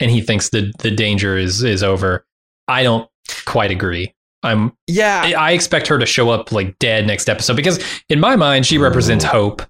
and 0.00 0.10
he 0.10 0.20
thinks 0.20 0.50
the 0.50 0.72
the 0.78 0.90
danger 0.90 1.36
is 1.36 1.62
is 1.62 1.82
over. 1.82 2.24
I 2.66 2.82
don't 2.82 3.08
quite 3.44 3.70
agree. 3.70 4.14
I'm 4.42 4.72
yeah. 4.86 5.22
I, 5.24 5.32
I 5.32 5.50
expect 5.52 5.88
her 5.88 5.98
to 5.98 6.06
show 6.06 6.30
up 6.30 6.52
like 6.52 6.78
dead 6.78 7.06
next 7.06 7.28
episode 7.28 7.56
because 7.56 7.82
in 8.08 8.20
my 8.20 8.36
mind 8.36 8.66
she 8.66 8.78
represents 8.78 9.24
mm. 9.24 9.28
hope, 9.28 9.62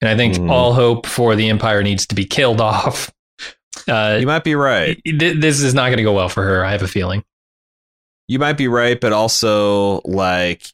and 0.00 0.08
I 0.08 0.16
think 0.16 0.34
mm. 0.34 0.50
all 0.50 0.74
hope 0.74 1.06
for 1.06 1.36
the 1.36 1.48
Empire 1.48 1.82
needs 1.82 2.06
to 2.06 2.14
be 2.14 2.24
killed 2.24 2.60
off. 2.60 3.12
Uh, 3.88 4.18
you 4.20 4.26
might 4.26 4.44
be 4.44 4.54
right. 4.54 5.00
This 5.04 5.60
is 5.60 5.74
not 5.74 5.86
going 5.86 5.98
to 5.98 6.02
go 6.02 6.12
well 6.12 6.28
for 6.28 6.44
her. 6.44 6.64
I 6.64 6.72
have 6.72 6.82
a 6.82 6.88
feeling. 6.88 7.24
You 8.28 8.38
might 8.38 8.54
be 8.54 8.68
right, 8.68 9.00
but 9.00 9.12
also 9.12 10.00
like 10.04 10.66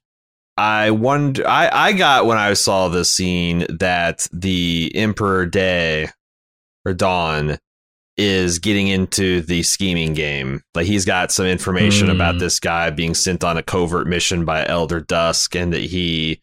I 0.57 0.91
wonder. 0.91 1.47
I 1.47 1.69
I 1.73 1.93
got 1.93 2.27
when 2.27 2.37
I 2.37 2.53
saw 2.55 2.89
this 2.89 3.13
scene 3.13 3.67
that 3.79 4.27
the 4.33 4.93
Emperor 4.95 5.47
Day 5.47 6.09
or 6.85 6.95
Dawn 6.95 7.59
is 8.17 8.59
getting 8.59 8.89
into 8.89 9.41
the 9.41 9.63
scheming 9.63 10.13
game. 10.13 10.61
Like 10.75 10.87
he's 10.87 11.05
got 11.05 11.31
some 11.31 11.47
information 11.47 12.09
mm. 12.09 12.15
about 12.15 12.35
hmm. 12.35 12.41
this 12.41 12.59
guy 12.59 12.91
being 12.91 13.15
sent 13.15 13.45
on 13.45 13.57
a 13.57 13.63
covert 13.63 14.09
mission 14.09 14.45
by 14.45 14.67
Elder 14.67 15.01
Dusk, 15.01 15.55
and 15.55 15.73
that 15.73 15.83
he 15.83 16.43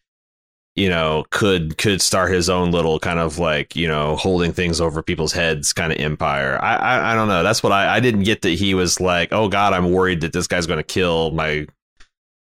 you 0.76 0.90
know, 0.90 1.24
could 1.30 1.78
could 1.78 2.02
start 2.02 2.30
his 2.30 2.50
own 2.50 2.70
little 2.70 2.98
kind 2.98 3.18
of 3.18 3.38
like 3.38 3.74
you 3.74 3.88
know 3.88 4.16
holding 4.16 4.52
things 4.52 4.80
over 4.80 5.02
people's 5.02 5.32
heads 5.32 5.72
kind 5.72 5.92
of 5.92 5.98
empire. 5.98 6.58
I 6.62 6.76
I, 6.76 7.12
I 7.12 7.14
don't 7.14 7.28
know. 7.28 7.42
That's 7.42 7.62
what 7.62 7.72
I 7.72 7.96
I 7.96 8.00
didn't 8.00 8.24
get 8.24 8.42
that 8.42 8.50
he 8.50 8.74
was 8.74 9.00
like, 9.00 9.32
oh 9.32 9.48
god, 9.48 9.72
I'm 9.72 9.90
worried 9.92 10.20
that 10.20 10.32
this 10.32 10.46
guy's 10.46 10.66
going 10.66 10.78
to 10.78 10.84
kill 10.84 11.30
my 11.32 11.66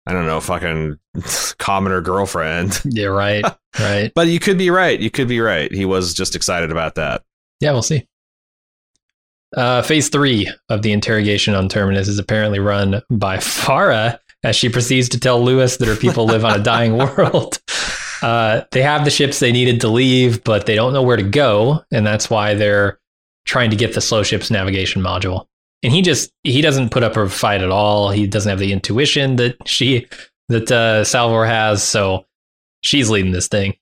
I 0.06 0.12
don't 0.12 0.26
know, 0.26 0.40
fucking 0.40 0.98
commoner 1.58 2.02
girlfriend. 2.02 2.80
Yeah, 2.84 3.06
right, 3.06 3.44
right. 3.80 4.12
but 4.14 4.26
you 4.26 4.38
could 4.38 4.58
be 4.58 4.68
right. 4.68 4.98
You 4.98 5.10
could 5.10 5.28
be 5.28 5.40
right. 5.40 5.72
He 5.72 5.86
was 5.86 6.12
just 6.12 6.36
excited 6.36 6.70
about 6.70 6.96
that. 6.96 7.22
Yeah, 7.60 7.72
we'll 7.72 7.82
see. 7.82 8.06
Uh, 9.56 9.82
phase 9.82 10.08
three 10.08 10.52
of 10.68 10.82
the 10.82 10.92
interrogation 10.92 11.54
on 11.54 11.68
Terminus 11.68 12.08
is 12.08 12.18
apparently 12.18 12.58
run 12.58 13.00
by 13.08 13.36
Farah 13.36 14.18
as 14.42 14.56
she 14.56 14.68
proceeds 14.68 15.08
to 15.08 15.18
tell 15.18 15.42
Lewis 15.42 15.78
that 15.78 15.88
her 15.88 15.96
people 15.96 16.26
live 16.26 16.44
on 16.44 16.60
a 16.60 16.62
dying 16.62 16.96
world. 17.16 17.60
Uh, 18.24 18.64
they 18.70 18.80
have 18.80 19.04
the 19.04 19.10
ships 19.10 19.38
they 19.38 19.52
needed 19.52 19.82
to 19.82 19.88
leave, 19.88 20.42
but 20.44 20.64
they 20.64 20.74
don't 20.74 20.94
know 20.94 21.02
where 21.02 21.18
to 21.18 21.22
go, 21.22 21.84
and 21.92 22.06
that's 22.06 22.30
why 22.30 22.54
they're 22.54 22.98
trying 23.44 23.68
to 23.68 23.76
get 23.76 23.92
the 23.92 24.00
slow 24.00 24.22
ships 24.22 24.50
navigation 24.50 25.02
module. 25.02 25.46
And 25.82 25.92
he 25.92 26.00
just 26.00 26.32
he 26.42 26.62
doesn't 26.62 26.88
put 26.88 27.02
up 27.02 27.18
a 27.18 27.28
fight 27.28 27.60
at 27.60 27.68
all. 27.68 28.08
He 28.08 28.26
doesn't 28.26 28.48
have 28.48 28.58
the 28.58 28.72
intuition 28.72 29.36
that 29.36 29.68
she 29.68 30.06
that 30.48 30.72
uh, 30.72 31.04
Salvor 31.04 31.44
has, 31.44 31.82
so 31.82 32.24
she's 32.80 33.10
leading 33.10 33.32
this 33.32 33.46
thing. 33.46 33.76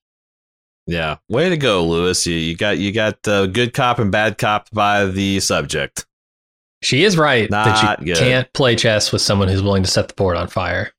Yeah, 0.89 1.19
way 1.29 1.49
to 1.49 1.57
go, 1.57 1.87
Lewis. 1.87 2.27
You, 2.27 2.35
you 2.35 2.57
got 2.57 2.79
you 2.79 2.91
got 2.91 3.29
uh, 3.29 3.47
good 3.47 3.73
cop 3.73 4.01
and 4.01 4.11
bad 4.11 4.39
cop 4.39 4.69
by 4.73 5.07
the 5.07 5.39
subject. 5.39 6.05
She 6.83 7.05
is 7.05 7.17
right 7.17 7.49
Not 7.49 7.67
that 7.67 8.01
you 8.01 8.07
good. 8.07 8.17
can't 8.17 8.53
play 8.55 8.75
chess 8.75 9.13
with 9.13 9.23
someone 9.23 9.47
who's 9.47 9.63
willing 9.63 9.85
to 9.85 9.89
set 9.89 10.09
the 10.09 10.15
board 10.15 10.37
on 10.37 10.49
fire. 10.49 10.91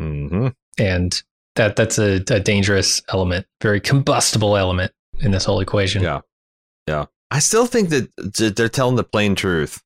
Mm-hmm. 0.00 0.48
And 0.78 1.22
that 1.56 1.76
that's 1.76 1.98
a, 1.98 2.22
a 2.30 2.40
dangerous 2.40 3.02
element, 3.12 3.46
very 3.60 3.80
combustible 3.80 4.56
element 4.56 4.92
in 5.20 5.30
this 5.30 5.44
whole 5.44 5.60
equation. 5.60 6.02
Yeah, 6.02 6.20
yeah. 6.86 7.06
I 7.30 7.38
still 7.38 7.66
think 7.66 7.90
that 7.90 8.54
they're 8.56 8.68
telling 8.68 8.96
the 8.96 9.04
plain 9.04 9.34
truth. 9.34 9.82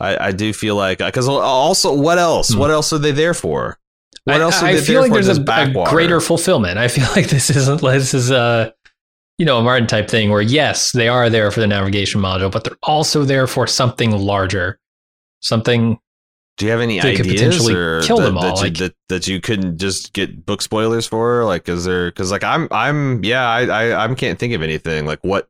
I, 0.00 0.28
I 0.28 0.32
do 0.32 0.52
feel 0.52 0.76
like 0.76 0.98
because 0.98 1.28
also, 1.28 1.94
what 1.94 2.18
else? 2.18 2.52
Hmm. 2.52 2.58
What 2.58 2.70
else 2.70 2.92
are 2.92 2.98
they 2.98 3.12
there 3.12 3.34
for? 3.34 3.78
What 4.24 4.40
I, 4.40 4.44
else? 4.44 4.62
Are 4.62 4.66
I, 4.66 4.70
I 4.70 4.76
feel 4.80 5.00
like 5.00 5.12
there's 5.12 5.28
a, 5.28 5.42
a, 5.42 5.84
greater 5.88 6.20
fulfillment. 6.20 6.78
I 6.78 6.88
feel 6.88 7.06
like 7.16 7.28
this 7.28 7.50
isn't. 7.50 7.80
This 7.80 8.14
is 8.14 8.30
a 8.30 8.74
you 9.38 9.46
know 9.46 9.58
a 9.58 9.62
Martin 9.62 9.86
type 9.86 10.08
thing 10.08 10.30
where 10.30 10.42
yes, 10.42 10.92
they 10.92 11.08
are 11.08 11.30
there 11.30 11.50
for 11.50 11.60
the 11.60 11.66
navigation 11.66 12.20
module, 12.20 12.50
but 12.50 12.64
they're 12.64 12.78
also 12.82 13.24
there 13.24 13.46
for 13.46 13.66
something 13.66 14.10
larger, 14.12 14.78
something 15.40 15.98
do 16.56 16.66
you 16.66 16.70
have 16.70 16.80
any 16.80 17.00
ideas 17.00 17.68
or 17.68 18.02
kill 18.02 18.18
that, 18.18 18.24
them 18.24 18.38
all, 18.38 18.42
that, 18.42 18.56
like, 18.56 18.78
you, 18.78 18.88
that, 18.88 18.94
that 19.08 19.26
you 19.26 19.40
couldn't 19.40 19.78
just 19.78 20.12
get 20.12 20.46
book 20.46 20.62
spoilers 20.62 21.06
for? 21.06 21.44
Like, 21.44 21.68
is 21.68 21.84
there? 21.84 22.10
Because 22.10 22.30
like 22.30 22.44
I'm 22.44 22.68
I'm 22.70 23.24
yeah 23.24 23.48
I 23.48 23.66
I 23.66 24.04
I 24.04 24.14
can't 24.14 24.38
think 24.38 24.54
of 24.54 24.62
anything 24.62 25.04
like 25.04 25.18
what 25.22 25.48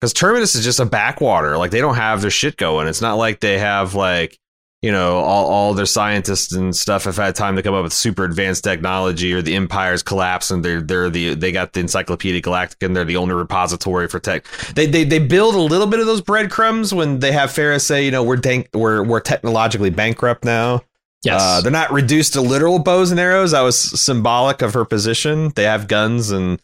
because 0.00 0.12
Terminus 0.12 0.54
is 0.54 0.64
just 0.64 0.80
a 0.80 0.84
backwater. 0.84 1.56
Like 1.56 1.70
they 1.70 1.80
don't 1.80 1.96
have 1.96 2.20
their 2.20 2.30
shit 2.30 2.56
going. 2.56 2.88
It's 2.88 3.00
not 3.00 3.14
like 3.14 3.40
they 3.40 3.58
have 3.58 3.94
like 3.94 4.38
you 4.80 4.92
know, 4.92 5.18
all, 5.18 5.46
all 5.46 5.74
their 5.74 5.86
scientists 5.86 6.52
and 6.52 6.74
stuff 6.74 7.04
have 7.04 7.16
had 7.16 7.34
time 7.34 7.56
to 7.56 7.62
come 7.62 7.74
up 7.74 7.82
with 7.82 7.92
super 7.92 8.24
advanced 8.24 8.62
technology, 8.62 9.32
or 9.32 9.42
the 9.42 9.56
empire's 9.56 10.02
collapsed 10.02 10.50
and 10.50 10.64
they're 10.64 10.80
they're 10.80 11.10
the 11.10 11.34
they 11.34 11.50
got 11.50 11.72
the 11.72 11.80
Encyclopedia 11.80 12.40
Galactica 12.40 12.86
and 12.86 12.96
they're 12.96 13.04
the 13.04 13.16
only 13.16 13.34
repository 13.34 14.06
for 14.06 14.20
tech. 14.20 14.46
They 14.74 14.86
they 14.86 15.02
they 15.04 15.18
build 15.18 15.56
a 15.56 15.60
little 15.60 15.88
bit 15.88 15.98
of 15.98 16.06
those 16.06 16.20
breadcrumbs 16.20 16.94
when 16.94 17.18
they 17.18 17.32
have 17.32 17.50
Farah 17.50 17.80
say, 17.80 18.04
you 18.04 18.12
know, 18.12 18.22
we're 18.22 18.36
dank, 18.36 18.68
we're 18.72 19.02
we're 19.02 19.20
technologically 19.20 19.90
bankrupt 19.90 20.44
now. 20.44 20.82
Yes. 21.24 21.42
Uh, 21.42 21.60
they're 21.60 21.72
not 21.72 21.90
reduced 21.90 22.34
to 22.34 22.40
literal 22.40 22.78
bows 22.78 23.10
and 23.10 23.18
arrows. 23.18 23.50
That 23.50 23.62
was 23.62 23.76
symbolic 23.78 24.62
of 24.62 24.74
her 24.74 24.84
position. 24.84 25.50
They 25.56 25.64
have 25.64 25.88
guns 25.88 26.30
and 26.30 26.60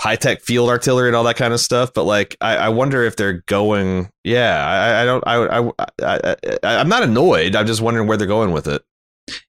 high 0.00 0.16
tech 0.16 0.42
field 0.42 0.68
artillery 0.68 1.08
and 1.08 1.16
all 1.16 1.24
that 1.24 1.36
kind 1.36 1.52
of 1.52 1.60
stuff. 1.60 1.92
But 1.92 2.04
like, 2.04 2.36
I, 2.40 2.56
I 2.56 2.68
wonder 2.68 3.02
if 3.04 3.16
they're 3.16 3.44
going. 3.46 4.10
Yeah, 4.24 4.64
I, 4.64 5.02
I 5.02 5.04
don't. 5.04 5.24
I, 5.26 5.72
I, 6.02 6.36
I, 6.62 6.76
I'm 6.76 6.88
not 6.88 7.02
annoyed. 7.02 7.56
I'm 7.56 7.66
just 7.66 7.80
wondering 7.80 8.06
where 8.06 8.16
they're 8.16 8.26
going 8.26 8.52
with 8.52 8.68
it. 8.68 8.82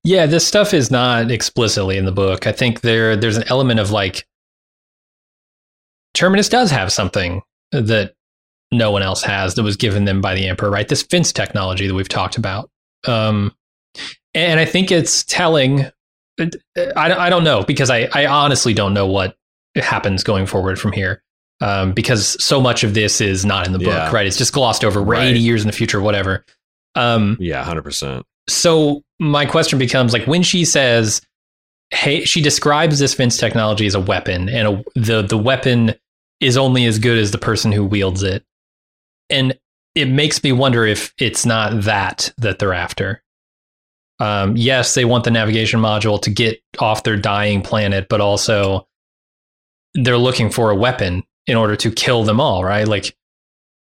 Yeah, 0.04 0.26
this 0.26 0.46
stuff 0.46 0.74
is 0.74 0.92
not 0.92 1.32
explicitly 1.32 1.98
in 1.98 2.06
the 2.06 2.12
book. 2.12 2.48
I 2.48 2.52
think 2.52 2.82
there 2.82 3.16
there's 3.16 3.38
an 3.38 3.48
element 3.48 3.80
of 3.80 3.92
like 3.92 4.28
Terminus 6.14 6.50
does 6.50 6.72
have 6.72 6.92
something 6.92 7.42
that 7.72 8.14
no 8.72 8.92
one 8.92 9.04
else 9.04 9.24
has 9.24 9.56
that 9.56 9.64
was 9.64 9.78
given 9.78 10.06
them 10.06 10.22
by 10.22 10.36
the 10.36 10.48
Emperor, 10.48 10.70
right? 10.70 10.88
This 10.88 11.04
fence 11.04 11.32
technology 11.32 11.88
that 11.88 11.94
we've 11.94 12.10
talked 12.10 12.38
about. 12.38 12.70
Um, 13.08 13.56
and 14.34 14.60
I 14.60 14.66
think 14.66 14.92
it's 14.92 15.24
telling. 15.24 15.86
I, 16.40 16.50
I 16.96 17.30
don't 17.30 17.44
know 17.44 17.64
because 17.64 17.90
I, 17.90 18.08
I 18.14 18.26
honestly 18.26 18.74
don't 18.74 18.94
know 18.94 19.08
what 19.08 19.36
happens 19.84 20.24
going 20.24 20.46
forward 20.46 20.80
from 20.80 20.92
here. 20.92 21.22
Um, 21.62 21.92
because 21.92 22.42
so 22.42 22.62
much 22.62 22.84
of 22.86 22.94
this 22.94 23.20
is 23.20 23.44
not 23.46 23.68
in 23.68 23.74
the 23.74 23.80
book, 23.80 23.88
Yeah. 23.90 24.12
right? 24.14 24.26
It's 24.26 24.38
just 24.38 24.54
glossed 24.54 24.86
over. 24.86 25.02
We're 25.02 25.16
Right. 25.16 25.28
80 25.28 25.40
years 25.42 25.62
in 25.62 25.68
the 25.68 25.74
future, 25.74 26.00
whatever. 26.00 26.46
Um, 26.96 27.36
Yeah, 27.40 27.64
hundred 27.64 27.84
percent. 27.84 28.26
so 28.48 29.04
my 29.20 29.46
question 29.46 29.78
becomes 29.78 30.14
like 30.14 30.26
when 30.26 30.42
she 30.42 30.64
says, 30.64 31.22
"Hey," 31.92 32.24
she 32.24 32.42
describes 32.42 33.00
this 33.00 33.14
fence 33.14 33.36
technology 33.38 33.86
as 33.86 33.94
a 33.94 34.00
weapon, 34.00 34.48
and 34.50 34.68
a, 34.68 34.84
the 34.96 35.22
the 35.22 35.38
weapon 35.38 35.96
is 36.40 36.56
only 36.56 36.86
as 36.86 36.98
good 36.98 37.18
as 37.18 37.32
the 37.32 37.38
person 37.38 37.72
who 37.74 37.84
wields 37.84 38.24
it, 38.24 38.44
and 39.30 39.58
it 39.96 40.06
makes 40.08 40.42
me 40.44 40.52
wonder 40.54 40.86
if 40.86 41.14
it's 41.18 41.46
not 41.46 41.82
that 41.84 42.32
that 42.38 42.60
they're 42.60 42.74
after. 42.74 43.22
Um, 44.20 44.56
yes, 44.58 44.94
they 44.96 45.06
want 45.06 45.26
the 45.26 45.32
navigation 45.32 45.80
module 45.82 46.22
to 46.22 46.30
get 46.30 46.62
off 46.80 47.04
their 47.04 47.18
dying 47.18 47.62
planet, 47.62 48.08
but 48.10 48.20
also 48.22 48.88
they're 49.96 50.18
looking 50.18 50.50
for 50.50 50.70
a 50.72 50.76
weapon 50.76 51.24
in 51.48 51.58
order 51.58 51.76
to 51.76 51.92
kill 51.92 52.24
them 52.24 52.40
all, 52.40 52.64
right? 52.64 52.88
Like 52.88 53.16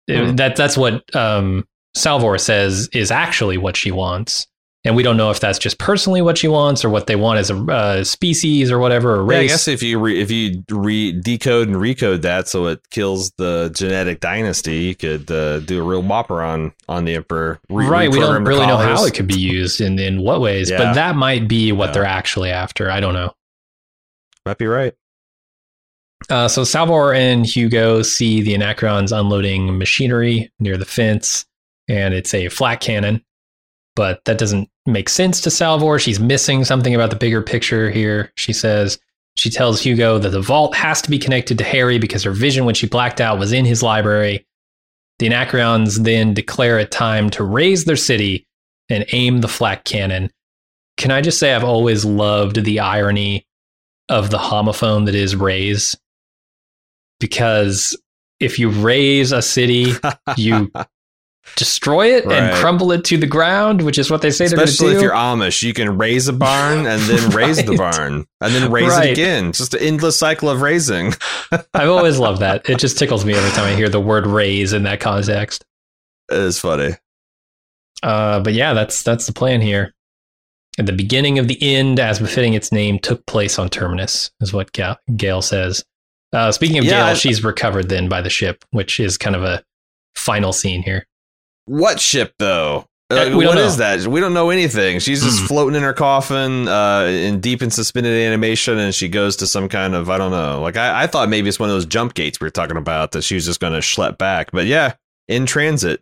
Hmm. 0.09 0.35
that 0.35 0.57
that's 0.57 0.75
what 0.75 1.03
um, 1.15 1.65
Salvor 1.95 2.37
says 2.37 2.89
is 2.91 3.09
actually 3.09 3.57
what 3.57 3.77
she 3.77 3.89
wants. 3.89 4.47
And 4.85 4.97
we 4.97 5.03
don't 5.03 5.15
know 5.15 5.31
if 5.31 5.39
that's 5.39 5.59
just 5.59 5.77
personally 5.79 6.21
what 6.21 6.37
she 6.37 6.49
wants 6.49 6.83
or 6.83 6.89
what 6.89 7.07
they 7.07 7.15
want 7.15 7.39
as 7.39 7.49
a 7.49 7.55
uh, 7.55 8.03
species 8.03 8.69
or 8.69 8.79
whatever, 8.79 9.21
or 9.21 9.31
Yeah, 9.31 9.39
I 9.39 9.47
guess 9.47 9.69
if 9.69 9.81
you 9.81 9.97
re, 9.97 10.19
if 10.21 10.29
you 10.29 10.61
re, 10.69 11.13
decode 11.13 11.69
and 11.69 11.77
recode 11.77 12.21
that 12.23 12.49
so 12.49 12.65
it 12.67 12.81
kills 12.89 13.31
the 13.37 13.71
genetic 13.73 14.19
dynasty, 14.19 14.79
you 14.79 14.93
could 14.95 15.31
uh, 15.31 15.59
do 15.61 15.79
a 15.79 15.83
real 15.87 16.01
whopper 16.01 16.41
on 16.41 16.73
on 16.89 17.05
the 17.05 17.15
emperor. 17.15 17.61
Re- 17.69 17.87
right. 17.87 18.11
We 18.11 18.19
don't 18.19 18.43
really 18.43 18.67
know 18.67 18.75
how 18.75 19.05
it 19.05 19.13
could 19.13 19.27
be 19.27 19.39
used 19.39 19.79
and 19.79 19.97
in 20.01 20.19
what 20.21 20.41
ways, 20.41 20.69
Yeah. 20.69 20.79
but 20.79 20.93
that 20.95 21.15
might 21.15 21.47
be 21.47 21.71
what 21.71 21.85
Yeah. 21.87 21.91
they're 21.93 22.05
actually 22.05 22.49
after. 22.49 22.91
I 22.91 22.99
don't 22.99 23.13
know. 23.13 23.33
Might 24.45 24.57
be 24.57 24.67
right. 24.67 24.93
Uh, 26.29 26.47
so 26.47 26.63
Salvor 26.63 27.13
and 27.13 27.45
Hugo 27.45 28.01
see 28.01 28.41
the 28.41 28.53
Anacreons 28.53 29.11
unloading 29.11 29.77
machinery 29.77 30.51
near 30.59 30.77
the 30.77 30.85
fence, 30.85 31.45
and 31.87 32.13
it's 32.13 32.33
a 32.33 32.49
flat 32.49 32.79
cannon. 32.81 33.23
But 33.95 34.23
that 34.25 34.37
doesn't 34.37 34.69
make 34.85 35.09
sense 35.09 35.41
to 35.41 35.51
Salvor. 35.51 35.99
She's 35.99 36.19
missing 36.19 36.65
something 36.65 36.95
about 36.95 37.09
the 37.09 37.15
bigger 37.15 37.41
picture 37.41 37.91
here. 37.91 38.31
She 38.35 38.53
says 38.53 38.97
she 39.35 39.49
tells 39.49 39.81
Hugo 39.81 40.17
that 40.19 40.29
the 40.29 40.41
vault 40.41 40.75
has 40.75 41.01
to 41.03 41.09
be 41.09 41.19
connected 41.19 41.57
to 41.57 41.63
Hari 41.63 41.99
because 41.99 42.23
her 42.23 42.31
vision 42.31 42.65
when 42.65 42.75
she 42.75 42.87
blacked 42.87 43.21
out 43.21 43.39
was 43.39 43.51
in 43.51 43.65
his 43.65 43.83
library. 43.83 44.45
The 45.19 45.27
Anacreons 45.27 46.03
then 46.03 46.33
declare 46.33 46.79
it 46.79 46.91
time 46.91 47.29
to 47.31 47.43
raise 47.43 47.85
their 47.85 47.95
city 47.95 48.47
and 48.89 49.05
aim 49.11 49.41
the 49.41 49.47
flat 49.47 49.85
cannon. 49.85 50.31
Can 50.97 51.11
I 51.11 51.21
just 51.21 51.39
say 51.39 51.53
I've 51.53 51.63
always 51.63 52.05
loved 52.05 52.63
the 52.63 52.79
irony 52.79 53.47
of 54.09 54.29
the 54.29 54.37
homophone 54.37 55.05
that 55.05 55.15
is 55.15 55.35
raise? 55.35 55.95
Because 57.27 57.97
if 58.41 58.59
you 58.59 58.69
raise 58.69 59.31
a 59.31 59.41
city, 59.41 59.93
you 60.35 60.69
destroy 61.55 62.07
it 62.15 62.25
and 62.25 62.53
crumble 62.57 62.91
it 62.91 63.05
to 63.05 63.17
the 63.17 63.25
ground, 63.27 63.81
which 63.81 63.97
is 63.97 64.11
what 64.11 64.21
they 64.21 64.29
say 64.29 64.43
Especially 64.45 64.55
they're 64.55 64.65
going 64.65 64.67
to 64.67 64.77
do. 64.77 64.85
Especially 64.85 64.95
if 64.97 65.01
you're. 65.01 65.11
Amish, 65.13 65.63
you 65.63 65.73
can 65.73 65.97
raise 65.97 66.27
a 66.27 66.33
barn 66.33 66.85
and 66.85 67.01
then 67.03 67.29
raise 67.31 67.63
the 67.63 67.75
barn 67.77 68.25
and 68.41 68.53
then 68.53 68.69
raise 68.71 68.89
Right. 68.89 69.09
it 69.09 69.11
again. 69.13 69.53
Just 69.53 69.73
an 69.73 69.79
endless 69.81 70.17
cycle 70.19 70.49
of 70.49 70.61
raising. 70.61 71.13
I've 71.73 71.89
always 71.89 72.19
loved 72.19 72.41
that. 72.41 72.69
It 72.69 72.77
just 72.79 72.99
tickles 72.99 73.23
me 73.23 73.33
every 73.33 73.51
time 73.51 73.71
I 73.71 73.75
hear 73.75 73.87
the 73.87 74.01
word 74.01 74.27
raise 74.27 74.73
in 74.73 74.83
that 74.83 74.99
context. 74.99 75.63
It 76.29 76.37
is 76.39 76.59
funny. 76.59 76.95
Uh, 78.01 78.41
but 78.41 78.51
yeah, 78.53 78.73
that's 78.73 79.01
that's 79.03 79.25
the 79.27 79.33
plan 79.33 79.61
here. 79.61 79.93
At 80.79 80.87
the 80.87 80.91
beginning 80.93 81.37
of 81.39 81.47
the 81.47 81.57
end, 81.61 81.99
as 81.99 82.19
befitting 82.19 82.53
its 82.55 82.71
name, 82.71 82.97
took 82.99 83.25
place 83.27 83.59
on 83.59 83.69
Terminus, 83.69 84.31
is 84.41 84.51
what 84.51 84.73
Ga- 84.73 84.97
Gaal 85.11 85.43
says. 85.43 85.83
Uh, 86.33 86.51
speaking 86.51 86.77
of 86.79 86.85
Yeah, 86.85 87.05
I- 87.07 87.13
she's 87.13 87.43
recovered 87.43 87.89
then 87.89 88.09
by 88.09 88.21
the 88.21 88.29
ship, 88.29 88.65
which 88.71 88.99
is 88.99 89.17
kind 89.17 89.35
of 89.35 89.43
a 89.43 89.63
final 90.15 90.51
scene 90.53 90.81
here. 90.83 91.05
What 91.65 91.99
ship 91.99 92.33
though? 92.39 92.87
Uh, 93.11 93.15
Uh, 93.15 93.35
what 93.35 93.55
know. 93.55 93.61
is 93.65 93.77
that? 93.77 94.07
We 94.07 94.19
don't 94.19 94.33
know 94.33 94.49
anything. 94.49 94.99
She's 94.99 95.21
just 95.23 95.41
Hmm. 95.41 95.45
floating 95.45 95.75
in 95.75 95.83
her 95.83 95.93
coffin, 95.93 96.67
uh, 96.67 97.03
in 97.05 97.39
deep 97.41 97.61
and 97.61 97.71
suspended 97.71 98.13
animation, 98.25 98.79
and 98.79 98.95
she 98.95 99.07
goes 99.07 99.35
to 99.37 99.47
some 99.47 99.69
kind 99.69 99.93
of 99.93 100.09
I 100.09 100.17
don't 100.17 100.31
know. 100.31 100.61
Like 100.61 100.77
I, 100.77 101.03
I 101.03 101.07
thought 101.07 101.29
maybe 101.29 101.47
it's 101.49 101.59
one 101.59 101.69
of 101.69 101.75
those 101.75 101.85
jump 101.85 102.15
gates 102.15 102.39
we 102.39 102.45
were 102.45 102.49
talking 102.51 102.77
about 102.77 103.11
that 103.11 103.23
she 103.23 103.35
was 103.35 103.45
just 103.45 103.59
going 103.59 103.73
to 103.73 103.79
schlep 103.79 104.17
back. 104.17 104.51
But 104.51 104.65
yeah, 104.65 104.93
in 105.27 105.45
transit. 105.45 106.01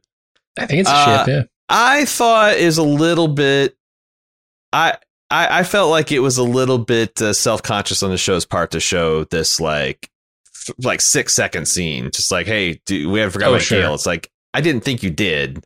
I 0.57 0.65
think 0.65 0.81
it's 0.81 0.89
a 0.89 0.93
Uh, 0.93 1.17
ship, 1.25 1.27
yeah. 1.27 1.41
I 1.69 2.05
thought 2.05 2.53
is 2.55 2.77
a 2.77 2.83
little 2.83 3.27
bit. 3.27 3.75
I 4.71 4.95
I, 5.29 5.59
I 5.59 5.63
felt 5.63 5.89
like 5.89 6.11
it 6.11 6.19
was 6.19 6.37
a 6.37 6.43
little 6.43 6.77
bit 6.77 7.21
uh, 7.21 7.33
self 7.33 7.61
conscious 7.63 8.03
on 8.03 8.11
the 8.11 8.17
show's 8.17 8.45
part 8.45 8.71
to 8.71 8.79
show 8.79 9.23
this 9.25 9.59
like 9.59 10.09
like 10.83 11.01
six 11.01 11.33
second 11.33 11.67
scene, 11.67 12.11
just 12.11 12.31
like 12.31 12.45
hey, 12.47 12.81
do, 12.85 13.09
we 13.09 13.19
haven't 13.19 13.33
forgot 13.33 13.47
Oh, 13.47 13.51
about 13.55 13.61
sure. 13.61 13.93
It's 13.93 14.05
like 14.05 14.29
I 14.53 14.61
didn't 14.61 14.81
think 14.83 15.03
you 15.03 15.09
did. 15.09 15.63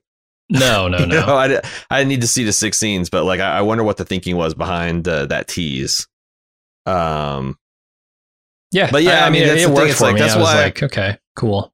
No, 0.50 0.88
no, 0.88 0.98
no. 1.06 1.06
know, 1.26 1.36
I, 1.36 1.60
I 1.90 1.98
didn't 2.00 2.10
need 2.10 2.22
to 2.22 2.28
see 2.28 2.44
the 2.44 2.54
six 2.54 2.78
scenes, 2.78 3.10
but 3.10 3.24
like 3.26 3.40
I, 3.40 3.58
I 3.58 3.62
wonder 3.62 3.84
what 3.84 3.98
the 3.98 4.06
thinking 4.06 4.36
was 4.38 4.54
behind 4.54 5.08
uh, 5.08 5.26
that 5.28 5.48
tease. 5.48 6.08
Um, 6.86 7.58
Yeah, 8.72 8.90
But 8.92 9.04
yeah, 9.04 9.26
I 9.26 9.30
mean, 9.30 9.44
it, 9.44 9.58
it 9.58 9.70
worked 9.70 9.90
it's 9.92 9.98
for 10.00 10.06
like, 10.06 10.16
me. 10.16 10.22
that's 10.22 10.36
I 10.36 10.38
was 10.38 10.46
why- 10.46 10.62
like, 10.64 10.84
okay, 10.84 11.18
cool. 11.36 11.74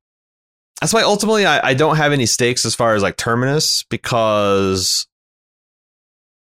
that's 0.80 0.94
why 0.94 1.02
ultimately 1.04 1.46
I, 1.46 1.70
I 1.70 1.74
don't 1.74 1.98
have 1.98 2.14
any 2.14 2.26
stakes 2.26 2.66
as 2.66 2.74
far 2.76 2.96
as 2.96 3.04
like 3.04 3.18
terminus 3.18 3.84
because 3.84 5.06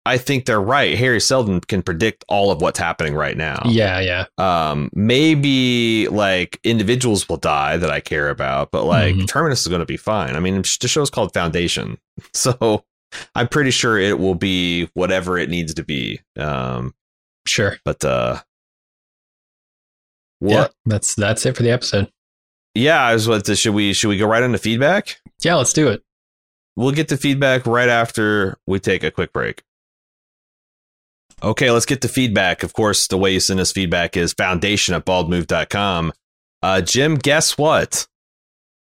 I 0.07 0.19
think 0.19 0.45
they're 0.45 0.61
right. 0.61 0.99
Hari 0.99 1.19
Seldon 1.21 1.61
can 1.61 1.83
predict 1.83 2.25
all 2.29 2.51
of 2.51 2.61
what's 2.61 2.79
happening 2.79 3.15
right 3.15 3.37
now. 3.37 3.63
Yeah, 3.65 4.01
yeah. 4.01 4.27
Um, 4.37 4.91
maybe 4.95 6.09
like 6.09 6.61
individuals 6.63 7.27
will 7.29 7.39
die 7.39 7.79
that 7.79 7.91
I 7.91 8.01
care 8.01 8.29
about, 8.29 8.71
but 8.71 8.85
like 8.85 9.15
Mhm. 9.15 9.27
terminus 9.27 9.63
is 9.63 9.69
going 9.69 9.81
to 9.81 9.87
be 9.87 9.97
fine. 9.97 10.37
I 10.37 10.41
mean, 10.41 10.61
the 10.81 10.89
show's 10.89 11.09
called 11.09 11.33
Foundation, 11.33 11.97
so 12.35 12.85
I'm 13.35 13.49
pretty 13.49 13.71
sure 13.71 13.97
it 13.99 14.19
will 14.19 14.35
be 14.35 14.91
whatever 14.95 15.39
it 15.39 15.49
needs 15.49 15.73
to 15.75 15.83
be. 15.85 16.21
Um, 16.39 16.95
Sure. 17.47 17.79
but 17.85 18.05
uh, 18.05 18.41
what? 20.41 20.51
Yeah, 20.53 20.67
that's 20.87 21.15
that's 21.15 21.47
it 21.47 21.57
for 21.57 21.63
the 21.63 21.71
episode. 21.71 22.11
Yeah, 22.75 23.03
I 23.03 23.15
was 23.15 23.29
what 23.29 23.47
should 23.47 23.73
we 23.75 23.93
should 23.93 24.09
we 24.09 24.19
go 24.19 24.27
right 24.27 24.43
into 24.43 24.59
feedback? 24.59 25.17
Yeah, 25.43 25.55
let's 25.55 25.73
do 25.73 25.89
it. 25.89 26.03
We'll 26.77 26.93
get 26.93 27.09
the 27.09 27.17
feedback 27.17 27.67
right 27.67 27.89
after 27.89 28.59
we 28.67 28.81
take 28.81 29.05
a 29.05 29.11
quick 29.11 29.33
break. 29.33 29.63
Okay, 31.43 31.71
let's 31.71 31.87
get 31.87 32.01
to 32.03 32.09
feedback. 32.09 32.63
Of 32.63 32.73
course, 32.73 33.07
the 33.07 33.19
way 33.19 33.33
you 33.33 33.41
send 33.41 33.61
us 33.61 33.73
feedback 33.73 34.17
is 34.17 34.33
foundation 34.33 34.95
at 34.95 35.05
baldmove.com. 35.05 36.13
Uh, 36.63 36.81
Jim, 36.81 37.17
guess 37.17 37.59
what? 37.59 38.07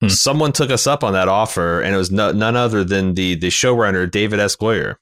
Hmm. 0.00 0.08
Someone 0.08 0.52
took 0.52 0.70
us 0.70 0.86
up 0.86 1.04
on 1.04 1.12
that 1.12 1.28
offer, 1.28 1.80
and 1.80 1.94
it 1.94 1.98
was 1.98 2.10
no, 2.10 2.32
none 2.32 2.56
other 2.56 2.84
than 2.84 3.14
the, 3.14 3.34
the 3.34 3.48
showrunner, 3.48 4.10
David 4.10 4.40
S. 4.40 4.56
Goyer. 4.56 4.96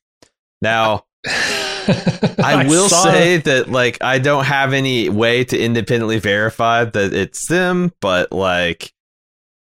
Now, 0.60 1.04
I, 1.26 2.64
will 2.68 2.88
say 2.88 3.38
that 3.38 3.68
like 3.68 3.98
I 4.02 4.18
don't 4.18 4.44
have 4.44 4.72
any 4.72 5.08
way 5.08 5.44
to 5.44 5.58
independently 5.58 6.18
verify 6.18 6.84
that 6.84 7.12
it's 7.12 7.48
them, 7.48 7.92
but 8.00 8.32
like 8.32 8.92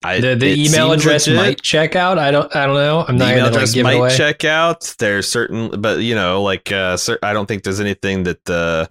I 0.04 0.20
the, 0.20 0.34
the 0.34 0.66
email 0.66 0.92
address 0.92 1.26
legit. 1.26 1.42
might 1.42 1.62
check 1.62 1.96
out. 1.96 2.18
I 2.18 2.30
don't 2.30 2.54
I 2.54 2.66
don't 2.66 2.74
know. 2.74 3.04
I'm 3.08 3.18
the 3.18 3.24
not 3.24 3.32
email 3.32 3.44
gonna 3.44 3.44
like, 3.44 3.54
address 3.54 3.74
give 3.74 3.80
it 3.80 3.84
might 3.84 3.94
away. 3.94 4.16
check 4.16 4.44
out. 4.44 4.94
There's 4.98 5.30
certain, 5.30 5.80
but 5.80 6.00
you 6.00 6.14
know, 6.14 6.42
like 6.42 6.70
uh, 6.70 6.98
I 7.22 7.32
don't 7.32 7.46
think 7.46 7.62
there's 7.62 7.80
anything 7.80 8.24
that 8.24 8.50
uh, 8.50 8.86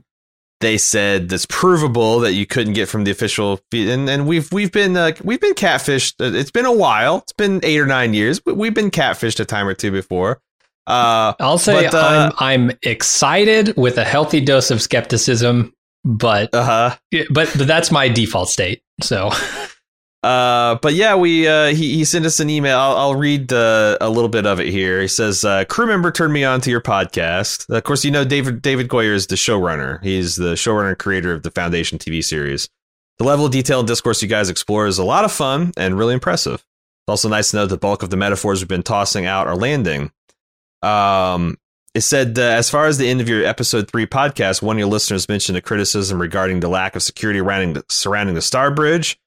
they 0.60 0.78
said 0.78 1.30
that's 1.30 1.46
provable 1.46 2.22
that 2.22 2.34
you 2.34 2.46
couldn't 2.46 2.74
get 2.74 2.90
from 2.90 3.04
the 3.04 3.12
official. 3.12 3.60
And 3.74 4.10
and 4.10 4.26
we've 4.28 4.52
we've 4.52 4.72
been 4.72 4.98
uh, 4.98 5.12
we've 5.24 5.42
been 5.42 5.54
catfished. 5.54 6.16
Uh, 6.20 6.36
It's 6.36 6.52
been 6.52 6.66
a 6.66 6.72
while. 6.74 7.18
It's 7.18 7.34
been 7.34 7.60
eight 7.64 7.80
or 7.80 7.86
nine 7.86 8.14
years, 8.14 8.40
but 8.40 8.56
we've 8.58 8.74
been 8.74 8.90
catfished 8.90 9.40
a 9.40 9.46
time 9.46 9.68
or 9.68 9.74
two 9.74 9.92
before. 9.92 10.42
Uh, 10.88 11.34
I'll 11.40 11.58
say 11.58 11.86
But, 11.86 11.94
uh, 11.94 12.32
I'm 12.40 12.70
I'm 12.70 12.78
excited 12.82 13.76
with 13.78 13.98
a 13.98 14.04
healthy 14.04 14.42
dose 14.42 14.72
of 14.72 14.82
skepticism, 14.82 15.74
but 16.04 16.54
uh-huh. 16.54 16.98
but 17.30 17.54
but 17.58 17.68
that's 17.68 17.92
my 17.92 18.08
default 18.08 18.50
state. 18.50 18.82
So 19.02 19.30
Uh, 20.24 20.76
but 20.82 20.94
yeah, 20.94 21.16
we 21.16 21.48
uh, 21.48 21.68
he 21.68 21.96
he 21.96 22.06
sent 22.06 22.26
us 22.26 22.40
an 22.40 22.50
email. 22.50 22.80
I'll, 22.80 22.96
I'll 22.96 23.16
read 23.16 23.52
uh, 23.52 23.98
a 24.00 24.10
little 24.10 24.30
bit 24.30 24.46
of 24.46 24.62
it 24.62 24.70
here. 24.70 25.02
He 25.02 25.08
says, 25.10 25.44
uh, 25.44 25.66
"Crew 25.66 25.86
member 25.86 26.12
turned 26.12 26.32
me 26.32 26.46
on 26.46 26.62
to 26.62 26.70
your 26.70 26.80
podcast. 26.80 27.70
Of 27.70 27.84
course, 27.84 28.06
you 28.06 28.12
know 28.12 28.24
David 28.24 28.62
David 28.62 28.88
Goyer 28.88 29.14
is 29.14 29.28
the 29.28 29.36
showrunner. 29.36 30.02
He's 30.02 30.38
the 30.38 30.54
showrunner 30.54 30.90
and 30.90 30.98
creator 30.98 31.34
of 31.34 31.44
the 31.44 31.52
Foundation 31.52 31.98
TV 31.98 32.24
series. 32.24 32.70
The 33.18 33.26
level 33.26 33.46
of 33.46 33.52
detail 33.52 33.80
and 33.80 33.88
discourse 33.88 34.22
you 34.22 34.30
guys 34.30 34.50
explore 34.50 34.88
is 34.88 34.98
a 34.98 35.04
lot 35.04 35.26
of 35.26 35.32
fun 35.32 35.74
and 35.76 35.98
really 35.98 36.14
impressive. 36.14 36.56
It's 36.56 37.10
also 37.10 37.28
nice 37.28 37.52
to 37.52 37.58
know 37.58 37.66
the 37.66 37.78
bulk 37.78 38.02
of 38.02 38.10
the 38.10 38.18
metaphors 38.18 38.62
we've 38.62 38.68
been 38.70 38.82
tossing 38.82 39.26
out 39.26 39.48
are 39.48 39.58
landing. 39.58 40.12
Um, 40.82 41.58
it 41.94 42.02
said, 42.02 42.40
uh, 42.40 42.42
as 42.42 42.70
far 42.70 42.86
as 42.86 42.98
the 42.98 43.08
end 43.08 43.22
of 43.22 43.30
your 43.30 43.46
episode 43.46 43.90
three 43.90 44.08
podcast, 44.08 44.62
one 44.62 44.78
of 44.78 44.80
your 44.80 44.88
listeners 44.88 45.30
mentioned 45.30 45.58
a 45.58 45.62
criticism 45.62 46.20
regarding 46.20 46.62
the 46.62 46.70
lack 46.70 46.96
of 46.96 47.04
security 47.04 47.40
surrounding 47.40 47.74
the, 47.74 47.86
surrounding 47.90 48.36
the 48.36 48.42
Star 48.42 48.72
Bridge. 48.72 49.20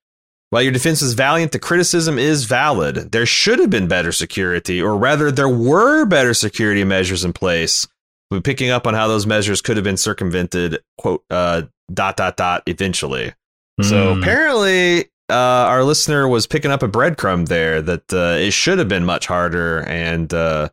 While 0.51 0.63
your 0.63 0.73
defense 0.73 1.03
is 1.03 1.15
valiant, 1.15 1.53
the 1.53 1.59
criticism 1.59 2.19
is 2.19 2.45
valid. 2.45 3.11
There 3.13 3.27
should 3.27 3.59
have 3.59 3.71
been 3.71 3.89
better 3.89 4.13
security, 4.13 4.81
or 4.81 4.97
rather, 4.97 5.31
there 5.33 5.49
were 5.49 6.05
better 6.07 6.35
security 6.35 6.85
measures 6.85 7.25
in 7.25 7.33
place. 7.33 7.87
We're 8.31 8.41
picking 8.41 8.71
up 8.71 8.87
on 8.87 8.95
how 8.95 9.09
those 9.09 9.27
measures 9.27 9.61
could 9.61 9.77
have 9.77 9.85
been 9.85 9.97
circumvented, 9.97 10.79
quote, 10.99 11.25
uh, 11.31 11.63
dot, 11.93 12.17
dot, 12.17 12.37
dot, 12.37 12.63
eventually. 12.67 13.35
So 13.83 14.15
Hmm. 14.15 14.21
apparently, 14.23 15.01
uh, 15.29 15.35
our 15.35 15.83
listener 15.85 16.27
was 16.29 16.47
picking 16.47 16.71
up 16.71 16.83
a 16.83 16.89
breadcrumb 16.89 17.49
there 17.49 17.83
that 17.83 18.13
uh, 18.13 18.39
it 18.39 18.53
should 18.53 18.79
have 18.79 18.89
been 18.89 19.05
much 19.05 19.27
harder, 19.27 19.81
and 19.87 20.33
uh, 20.33 20.69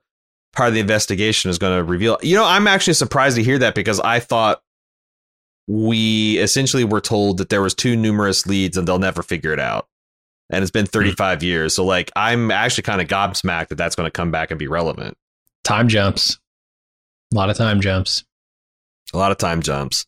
part 0.56 0.70
of 0.70 0.74
the 0.76 0.80
investigation 0.80 1.50
is 1.50 1.58
going 1.58 1.76
to 1.78 1.84
reveal. 1.84 2.18
You 2.22 2.36
know, 2.36 2.46
I'm 2.46 2.68
actually 2.68 2.94
surprised 2.94 3.36
to 3.38 3.44
hear 3.44 3.58
that 3.60 3.74
because 3.76 4.00
I 4.00 4.20
thought 4.20 4.62
we 5.68 6.38
essentially 6.40 6.84
were 6.84 7.02
told 7.02 7.38
that 7.38 7.50
there 7.50 7.62
was 7.62 7.74
too 7.74 7.96
numerous 7.96 8.46
leads 8.46 8.78
and 8.78 8.88
they'll 8.88 9.00
never 9.00 9.24
figure 9.24 9.54
it 9.54 9.60
out, 9.60 9.88
and 10.50 10.62
it's 10.62 10.72
been 10.72 10.86
35 10.86 11.44
years. 11.44 11.76
So 11.76 11.86
like, 11.86 12.12
I'm 12.16 12.52
actually 12.52 12.84
kind 12.84 13.02
of 13.02 13.08
gobsmacked 13.08 13.70
that 13.70 13.76
that's 13.76 13.96
going 13.96 14.08
to 14.08 14.12
come 14.12 14.32
back 14.32 14.52
and 14.52 14.60
be 14.60 14.68
relevant. 14.68 15.18
time 15.64 15.88
jumps, 15.88 16.38
a 17.34 17.36
lot 17.36 17.50
of 17.50 17.58
time 17.58 17.82
jumps. 17.82 18.24
a 19.14 19.18
lot 19.18 19.32
of 19.32 19.38
time 19.38 19.62
jumps. 19.62 20.06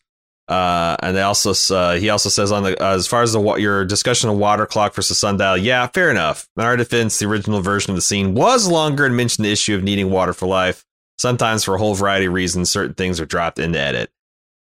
Uh, 0.48 0.96
and 1.02 1.16
they 1.16 1.22
also 1.22 1.74
uh, 1.74 1.94
he 1.96 2.08
also 2.08 2.28
says 2.28 2.52
on 2.52 2.62
the 2.62 2.80
uh, 2.80 2.94
as 2.94 3.08
far 3.08 3.22
as 3.22 3.32
the 3.32 3.54
your 3.56 3.84
discussion 3.84 4.30
of 4.30 4.38
water 4.38 4.64
clock 4.64 4.94
versus 4.94 5.18
sundial, 5.18 5.56
yeah, 5.56 5.86
fair 5.88 6.08
enough. 6.08 6.46
In 6.56 6.62
our 6.62 6.76
defense, 6.76 7.18
the 7.18 7.26
original 7.26 7.60
version 7.60 7.90
of 7.90 7.96
the 7.96 8.02
scene 8.02 8.34
was 8.34 8.68
longer 8.68 9.04
and 9.04 9.16
mentioned 9.16 9.44
the 9.44 9.50
issue 9.50 9.74
of 9.74 9.82
needing 9.82 10.10
water 10.10 10.32
for 10.32 10.46
life. 10.46 10.84
Sometimes, 11.18 11.64
for 11.64 11.74
a 11.74 11.78
whole 11.78 11.94
variety 11.94 12.26
of 12.26 12.32
reasons, 12.32 12.70
certain 12.70 12.94
things 12.94 13.18
are 13.18 13.26
dropped 13.26 13.58
into 13.58 13.78
edit. 13.78 14.10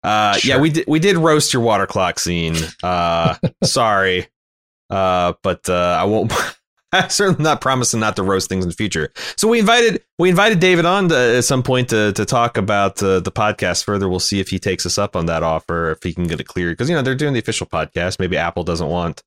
Uh, 0.04 0.38
Yeah, 0.44 0.58
we 0.58 0.70
did 0.70 0.84
we 0.86 0.98
did 0.98 1.16
roast 1.16 1.52
your 1.52 1.62
water 1.62 1.86
clock 1.86 2.18
scene. 2.18 2.56
Uh, 2.82 3.34
sorry, 3.64 4.28
uh, 4.90 5.34
but 5.42 5.68
uh, 5.68 5.98
I 6.00 6.04
won't. 6.04 6.32
I'm 6.92 7.10
certainly 7.10 7.42
not 7.42 7.60
promising 7.60 7.98
not 7.98 8.14
to 8.16 8.22
roast 8.22 8.48
things 8.48 8.64
in 8.64 8.68
the 8.68 8.76
future. 8.76 9.12
So 9.36 9.48
we 9.48 9.58
invited 9.58 10.04
we 10.18 10.30
invited 10.30 10.60
David 10.60 10.84
on 10.84 11.08
to, 11.08 11.16
at 11.16 11.44
some 11.44 11.64
point 11.64 11.88
to 11.88 12.12
to 12.12 12.24
talk 12.24 12.56
about 12.56 13.02
uh, 13.02 13.18
the 13.18 13.32
podcast 13.32 13.82
further. 13.82 14.08
We'll 14.08 14.20
see 14.20 14.38
if 14.38 14.48
he 14.50 14.60
takes 14.60 14.86
us 14.86 14.96
up 14.96 15.16
on 15.16 15.26
that 15.26 15.42
offer, 15.42 15.90
if 15.90 16.04
he 16.04 16.14
can 16.14 16.28
get 16.28 16.38
it 16.38 16.44
cleared, 16.44 16.76
because 16.76 16.88
you 16.88 16.94
know 16.94 17.02
they're 17.02 17.16
doing 17.16 17.32
the 17.32 17.40
official 17.40 17.66
podcast. 17.66 18.20
Maybe 18.20 18.36
Apple 18.36 18.62
doesn't 18.62 18.86
want 18.86 19.22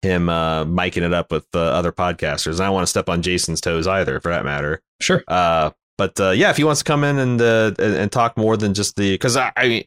him 0.00 0.30
uh, 0.30 0.64
miking 0.64 1.02
it 1.02 1.12
up 1.12 1.30
with 1.30 1.46
uh, 1.54 1.58
other 1.60 1.92
podcasters, 1.92 2.52
and 2.52 2.60
I 2.62 2.66
don't 2.66 2.74
want 2.74 2.84
to 2.86 2.90
step 2.90 3.10
on 3.10 3.20
Jason's 3.20 3.60
toes 3.60 3.86
either, 3.86 4.18
for 4.20 4.30
that 4.30 4.46
matter. 4.46 4.80
Sure. 5.02 5.22
Uh, 5.28 5.72
but 5.98 6.18
uh, 6.18 6.30
yeah, 6.30 6.48
if 6.48 6.56
he 6.56 6.64
wants 6.64 6.80
to 6.80 6.84
come 6.84 7.04
in 7.04 7.18
and 7.18 7.42
uh, 7.42 7.72
and, 7.78 7.94
and 7.96 8.12
talk 8.12 8.38
more 8.38 8.56
than 8.56 8.72
just 8.72 8.96
the 8.96 9.12
because 9.12 9.36
I, 9.36 9.52
I 9.54 9.68
mean, 9.68 9.84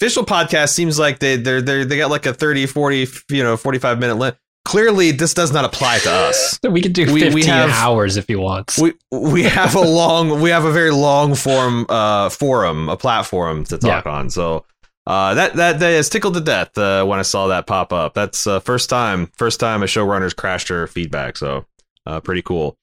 official 0.00 0.24
podcast 0.24 0.70
seems 0.70 0.98
like 0.98 1.18
they 1.18 1.36
they're 1.36 1.62
they 1.62 1.84
they 1.84 1.96
got 1.96 2.10
like 2.10 2.26
a 2.26 2.34
30, 2.34 2.66
40, 2.66 3.06
you 3.30 3.42
know, 3.42 3.56
forty 3.56 3.78
five 3.78 3.98
minute 3.98 4.16
limit. 4.16 4.36
Clearly, 4.64 5.10
this 5.10 5.34
does 5.34 5.52
not 5.52 5.66
apply 5.66 5.98
to 5.98 6.10
us. 6.10 6.58
We 6.68 6.80
could 6.80 6.94
do 6.94 7.04
15 7.06 7.34
we 7.34 7.44
have- 7.44 7.68
hours 7.70 8.16
if 8.16 8.26
he 8.26 8.34
wants. 8.36 8.78
we 8.78 8.94
we 9.12 9.42
have 9.42 9.74
a 9.74 9.80
long 9.80 10.40
we 10.40 10.50
have 10.50 10.64
a 10.64 10.72
very 10.72 10.90
long 10.90 11.34
form 11.34 11.84
uh 11.88 12.30
forum 12.30 12.88
a 12.88 12.96
platform 12.96 13.64
to 13.64 13.76
talk 13.78 14.06
on 14.06 14.30
so 14.30 14.64
uh 15.06 15.34
that 15.34 15.54
that 15.56 15.78
day 15.78 15.94
has 15.96 16.08
tickled 16.08 16.32
to 16.34 16.40
death 16.40 16.76
uh, 16.78 17.04
when 17.04 17.18
i 17.18 17.22
saw 17.22 17.46
that 17.48 17.66
pop 17.66 17.92
up 17.92 18.14
that's 18.14 18.46
uh 18.46 18.58
first 18.60 18.88
time 18.88 19.26
first 19.36 19.60
time 19.60 19.82
a 19.82 19.86
showrunner's 19.86 20.32
crashed 20.32 20.68
her 20.68 20.86
feedback 20.86 21.36
so 21.36 21.66
uh 22.06 22.18
pretty 22.20 22.40
cool 22.42 22.76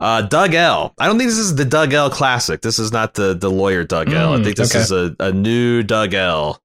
uh 0.00 0.20
doug 0.22 0.54
l 0.54 0.92
i 0.98 1.06
don't 1.06 1.16
think 1.18 1.28
this 1.30 1.38
is 1.38 1.54
the 1.56 1.64
doug 1.64 1.92
l 1.92 2.10
classic 2.10 2.60
this 2.60 2.78
is 2.78 2.92
not 2.92 3.14
the 3.14 3.34
the 3.34 3.50
lawyer 3.50 3.82
doug 3.84 4.12
l 4.12 4.34
i 4.34 4.36
Mm, 4.38 4.44
think 4.44 4.56
this 4.56 4.70
okay. 4.74 4.80
is 4.82 4.90
a, 4.92 5.14
a 5.20 5.32
new 5.32 5.82
doug 5.82 6.12
l 6.14 6.60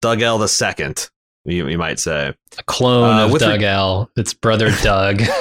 doug 0.00 0.20
l 0.22 0.38
the 0.38 0.48
second 0.48 1.08
you, 1.44 1.66
you 1.68 1.78
might 1.78 1.98
say 1.98 2.34
a 2.58 2.62
clone 2.64 3.18
uh, 3.18 3.26
of 3.26 3.38
Doug 3.38 3.60
re- 3.60 3.66
L. 3.66 4.08
It's 4.16 4.32
brother 4.32 4.70
Doug. 4.82 5.22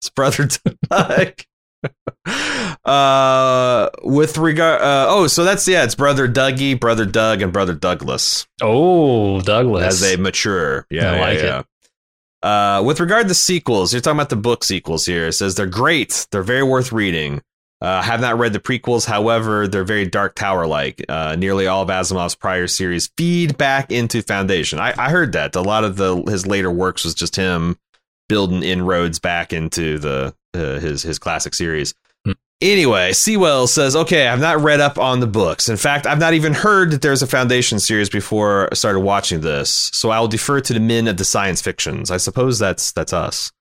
It's 0.00 0.10
brother 0.10 0.48
Doug. 0.88 1.34
uh, 2.84 3.90
with 4.04 4.38
regard, 4.38 4.80
uh, 4.80 5.06
oh, 5.08 5.26
so 5.26 5.44
that's 5.44 5.66
yeah, 5.66 5.84
it's 5.84 5.94
brother 5.94 6.28
Dougie, 6.28 6.78
brother 6.78 7.04
Doug, 7.04 7.42
and 7.42 7.52
brother 7.52 7.74
Douglas 7.74 8.46
oh, 8.62 9.40
Douglas. 9.40 9.84
as 9.84 10.00
they 10.00 10.16
mature. 10.16 10.86
Yeah, 10.90 11.10
I 11.10 11.14
yeah, 11.16 11.20
like 11.20 11.38
yeah. 11.38 11.62
Uh, 12.42 12.82
with 12.84 13.00
regard 13.00 13.28
to 13.28 13.34
sequels, 13.34 13.92
you're 13.92 14.00
talking 14.00 14.16
about 14.16 14.30
the 14.30 14.36
book 14.36 14.62
sequels 14.64 15.06
here. 15.06 15.26
It 15.26 15.32
says 15.32 15.54
they're 15.54 15.66
great. 15.66 16.26
They're 16.30 16.42
very 16.42 16.62
worth 16.62 16.92
reading. 16.92 17.42
Uh, 17.80 18.02
have 18.02 18.20
not 18.20 18.38
read 18.38 18.52
the 18.52 18.58
prequels, 18.58 19.06
however, 19.06 19.68
they're 19.68 19.84
very 19.84 20.04
Dark 20.04 20.34
Tower 20.34 20.66
like. 20.66 21.04
Uh, 21.08 21.36
nearly 21.36 21.68
all 21.68 21.82
of 21.82 21.88
Asimov's 21.88 22.34
prior 22.34 22.66
series 22.66 23.10
feed 23.16 23.56
back 23.56 23.92
into 23.92 24.20
Foundation. 24.22 24.80
I, 24.80 24.94
I 24.98 25.10
heard 25.10 25.32
that 25.32 25.54
a 25.54 25.62
lot 25.62 25.84
of 25.84 25.96
the 25.96 26.16
his 26.22 26.44
later 26.46 26.72
works 26.72 27.04
was 27.04 27.14
just 27.14 27.36
him 27.36 27.78
building 28.28 28.64
inroads 28.64 29.20
back 29.20 29.52
into 29.52 29.98
the 29.98 30.34
uh, 30.54 30.80
his 30.80 31.02
his 31.02 31.20
classic 31.20 31.54
series. 31.54 31.94
Anyway, 32.60 33.12
Sewell 33.12 33.68
says, 33.68 33.94
"Okay, 33.94 34.26
I've 34.26 34.40
not 34.40 34.60
read 34.60 34.80
up 34.80 34.98
on 34.98 35.20
the 35.20 35.28
books. 35.28 35.68
In 35.68 35.76
fact, 35.76 36.06
I've 36.08 36.18
not 36.18 36.34
even 36.34 36.54
heard 36.54 36.90
that 36.90 37.02
there's 37.02 37.22
a 37.22 37.26
Foundation 37.26 37.78
series 37.78 38.08
before 38.10 38.68
I 38.72 38.74
started 38.74 39.00
watching 39.00 39.42
this. 39.42 39.90
So 39.94 40.10
I 40.10 40.18
will 40.18 40.26
defer 40.26 40.60
to 40.60 40.72
the 40.72 40.80
men 40.80 41.06
of 41.06 41.18
the 41.18 41.24
science 41.24 41.62
fictions. 41.62 42.10
I 42.10 42.16
suppose 42.16 42.58
that's 42.58 42.90
that's 42.90 43.12
us. 43.12 43.52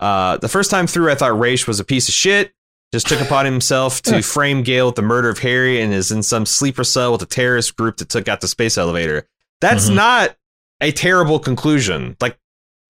Uh, 0.00 0.36
the 0.38 0.48
first 0.48 0.68
time 0.70 0.88
through, 0.88 1.10
I 1.12 1.14
thought 1.14 1.32
Raych 1.32 1.68
was 1.68 1.78
a 1.78 1.84
piece 1.84 2.08
of 2.08 2.14
shit. 2.14 2.52
Just 2.92 3.06
took 3.06 3.20
upon 3.20 3.44
himself 3.44 4.02
to 4.02 4.20
frame 4.22 4.64
Gaal 4.64 4.86
with 4.86 4.96
the 4.96 5.02
murder 5.02 5.28
of 5.28 5.38
Hari 5.38 5.80
and 5.80 5.92
is 5.94 6.10
in 6.10 6.24
some 6.24 6.44
sleeper 6.44 6.82
cell 6.82 7.12
with 7.12 7.22
a 7.22 7.26
terrorist 7.26 7.76
group 7.76 7.98
that 7.98 8.08
took 8.08 8.26
out 8.26 8.40
the 8.40 8.48
space 8.48 8.76
elevator. 8.76 9.28
That's 9.60 9.88
Mhm. 9.90 9.94
not 9.94 10.36
a 10.80 10.90
terrible 10.90 11.38
conclusion. 11.38 12.16
Like, 12.20 12.36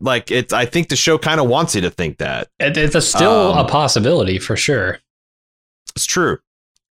like 0.00 0.30
it. 0.30 0.54
I 0.54 0.64
think 0.64 0.88
the 0.88 0.96
show 0.96 1.18
kind 1.18 1.38
of 1.38 1.48
wants 1.48 1.74
you 1.74 1.82
to 1.82 1.90
think 1.90 2.16
that. 2.16 2.48
It- 2.58 2.78
it's 2.78 2.94
a 2.94 3.02
still 3.02 3.52
Um, 3.52 3.58
a 3.58 3.68
possibility 3.68 4.38
for 4.38 4.56
sure. 4.56 5.00
It's 5.96 6.06
true. 6.06 6.38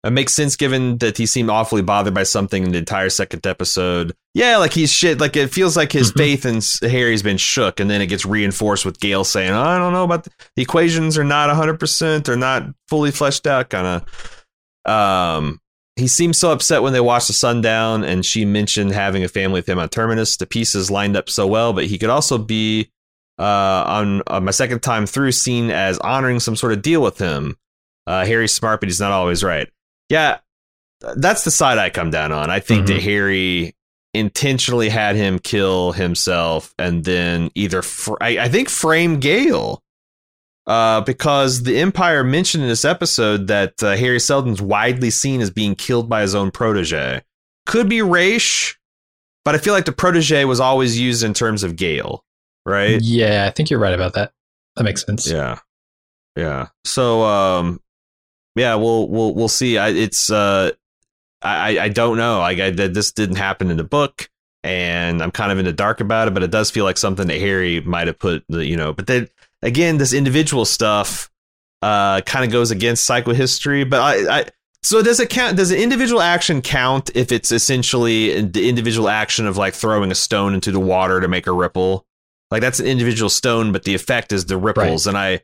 It 0.04 0.12
makes 0.12 0.34
sense 0.34 0.56
given 0.56 1.00
that 1.00 1.18
he 1.18 1.26
seemed 1.26 1.50
awfully 1.50 1.82
bothered 1.82 2.14
by 2.14 2.24
something 2.24 2.64
in 2.64 2.72
the 2.72 2.78
entire 2.78 3.10
second 3.10 3.46
episode. 3.48 4.16
Yeah, 4.34 4.58
like 4.58 4.72
he's 4.74 4.92
shit. 4.92 5.20
Like 5.20 5.36
it 5.36 5.48
feels 5.52 5.76
like 5.76 5.92
his 5.92 6.12
Mhm. 6.12 6.18
faith 6.18 6.46
in 6.46 6.90
Hari's 6.90 7.24
been 7.24 7.38
shook, 7.38 7.80
and 7.80 7.90
then 7.90 8.02
it 8.02 8.06
gets 8.08 8.26
reinforced 8.26 8.86
with 8.86 9.00
Gaal 9.00 9.26
saying, 9.26 9.52
oh, 9.52 9.60
"I 9.62 9.78
don't 9.80 9.94
know 9.94 10.04
about 10.04 10.24
the, 10.24 10.30
the 10.56 10.62
equations 10.62 11.18
are 11.18 11.24
not 11.24 11.50
hundred 11.50 11.80
percent. 11.80 12.26
They're 12.26 12.38
not 12.38 12.68
fully 12.88 13.12
fleshed 13.12 13.48
out." 13.48 13.70
Kind 13.70 13.88
of. 14.86 14.92
Um, 14.92 15.60
he 15.96 16.08
seemed 16.08 16.36
so 16.36 16.52
upset 16.52 16.84
when 16.84 16.94
they 16.94 17.02
watched 17.02 17.28
the 17.28 17.34
sundown, 17.34 18.04
and 18.04 18.24
she 18.26 18.46
mentioned 18.46 18.92
having 18.92 19.24
a 19.24 19.28
family 19.28 19.60
with 19.60 19.68
him 19.68 19.80
on 19.80 19.90
Terminus. 19.90 20.38
The 20.38 20.46
pieces 20.46 20.92
lined 20.92 21.18
up 21.18 21.28
so 21.30 21.48
well, 21.48 21.74
but 21.74 21.86
he 21.88 21.98
could 21.98 22.10
also 22.12 22.38
be 22.38 22.92
uh, 23.40 23.84
on, 23.88 24.22
on 24.28 24.46
my 24.46 24.52
second 24.52 24.82
time 24.82 25.06
through 25.06 25.32
seen 25.32 25.70
as 25.72 25.98
honoring 26.00 26.40
some 26.40 26.56
sort 26.56 26.74
of 26.74 26.82
deal 26.82 27.02
with 27.02 27.18
him. 27.18 27.58
Uh, 28.08 28.26
Hari's 28.26 28.54
smart, 28.54 28.80
but 28.80 28.88
he's 28.90 29.02
not 29.02 29.12
always 29.12 29.44
right. 29.44 29.68
Yeah, 30.10 30.38
that's 31.02 31.44
the 31.44 31.52
side 31.52 31.78
I 31.78 31.90
come 31.90 32.10
down 32.10 32.32
on. 32.32 32.50
I 32.50 32.62
think 32.62 32.88
that 32.88 33.04
Hari 33.04 33.76
intentionally 34.14 34.90
had 34.90 35.16
him 35.16 35.38
kill 35.38 35.92
himself 35.92 36.74
and 36.80 37.04
then 37.04 37.52
either, 37.54 37.82
fr- 37.82 38.16
I, 38.22 38.40
I 38.40 38.50
think, 38.50 38.70
frame 38.70 39.20
Gaal. 39.20 39.80
Uh, 40.66 41.00
because 41.02 41.64
the 41.64 41.80
Empire 41.80 42.26
mentioned 42.26 42.64
in 42.64 42.70
this 42.70 42.84
episode 42.84 43.48
that 43.48 43.82
uh, 43.82 43.96
Hari 43.96 44.20
Seldon's 44.20 44.62
widely 44.62 45.10
seen 45.10 45.40
as 45.40 45.50
being 45.50 45.76
killed 45.76 46.10
by 46.10 46.22
his 46.22 46.36
own 46.36 46.52
protege. 46.52 47.22
Could 47.66 47.88
be 47.88 48.00
Raych, 48.00 48.76
but 49.46 49.56
I 49.56 49.60
feel 49.60 49.74
like 49.74 49.86
the 49.86 49.94
protege 49.94 50.44
was 50.44 50.60
always 50.60 51.00
used 51.00 51.24
in 51.24 51.34
terms 51.34 51.64
of 51.64 51.78
Gaal, 51.78 52.20
right? 52.66 53.00
Yeah, 53.02 53.46
I 53.48 53.52
think 53.52 53.70
you're 53.70 53.80
right 53.80 53.94
about 53.94 54.14
that. 54.16 54.34
That 54.76 54.84
makes 54.84 55.06
sense. 55.06 55.30
Yeah, 55.30 55.60
yeah. 56.36 56.68
So, 56.84 57.24
um, 57.24 57.80
yeah, 58.58 58.76
we'll 58.76 59.08
we'll 59.08 59.34
we'll 59.34 59.48
see. 59.48 59.78
I, 59.78 59.90
it's 59.90 60.30
uh, 60.30 60.72
I 61.42 61.80
I 61.80 61.90
don't 61.90 62.18
know. 62.18 62.40
Like 62.40 62.60
I, 62.60 62.70
this 62.72 63.12
didn't 63.12 63.38
happen 63.38 63.70
in 63.70 63.78
the 63.78 63.84
book, 63.84 64.30
and 64.64 65.22
I'm 65.22 65.32
kind 65.32 65.52
of 65.52 65.60
in 65.60 65.66
the 65.66 65.74
dark 65.74 66.02
about 66.02 66.28
it. 66.28 66.34
But 66.34 66.44
it 66.44 66.52
does 66.52 66.72
feel 66.72 66.84
like 66.86 66.98
something 66.98 67.28
that 67.28 67.40
Hari 67.40 67.82
might 67.82 68.08
have 68.08 68.20
put 68.20 68.44
the 68.50 68.66
you 68.66 68.76
know. 68.76 68.94
But 68.94 69.08
then 69.08 69.28
again, 69.62 69.98
this 69.98 70.14
individual 70.14 70.66
stuff 70.66 71.30
uh 71.82 72.22
kind 72.22 72.44
of 72.44 72.52
goes 72.52 72.72
against 72.72 73.08
psychohistory. 73.08 73.88
But 73.88 74.02
I, 74.02 74.40
I 74.40 74.46
So 74.84 75.04
does 75.04 75.20
it 75.20 75.30
count? 75.30 75.58
Does 75.58 75.72
an 75.72 75.80
individual 75.80 76.22
action 76.22 76.62
count 76.62 77.10
if 77.16 77.32
it's 77.32 77.52
essentially 77.52 78.42
the 78.42 78.70
individual 78.70 79.10
action 79.10 79.46
of 79.48 79.58
like 79.58 79.74
throwing 79.74 80.12
a 80.12 80.16
stone 80.16 80.54
into 80.54 80.72
the 80.72 80.80
water 80.80 81.20
to 81.20 81.28
make 81.28 81.46
a 81.48 81.52
ripple? 81.52 82.06
Like 82.50 82.62
that's 82.62 82.80
an 82.80 82.88
individual 82.88 83.30
stone, 83.30 83.72
but 83.74 83.84
the 83.84 83.94
effect 83.94 84.32
is 84.32 84.46
the 84.46 84.58
ripples. 84.58 85.06
And 85.06 85.18
I 85.18 85.42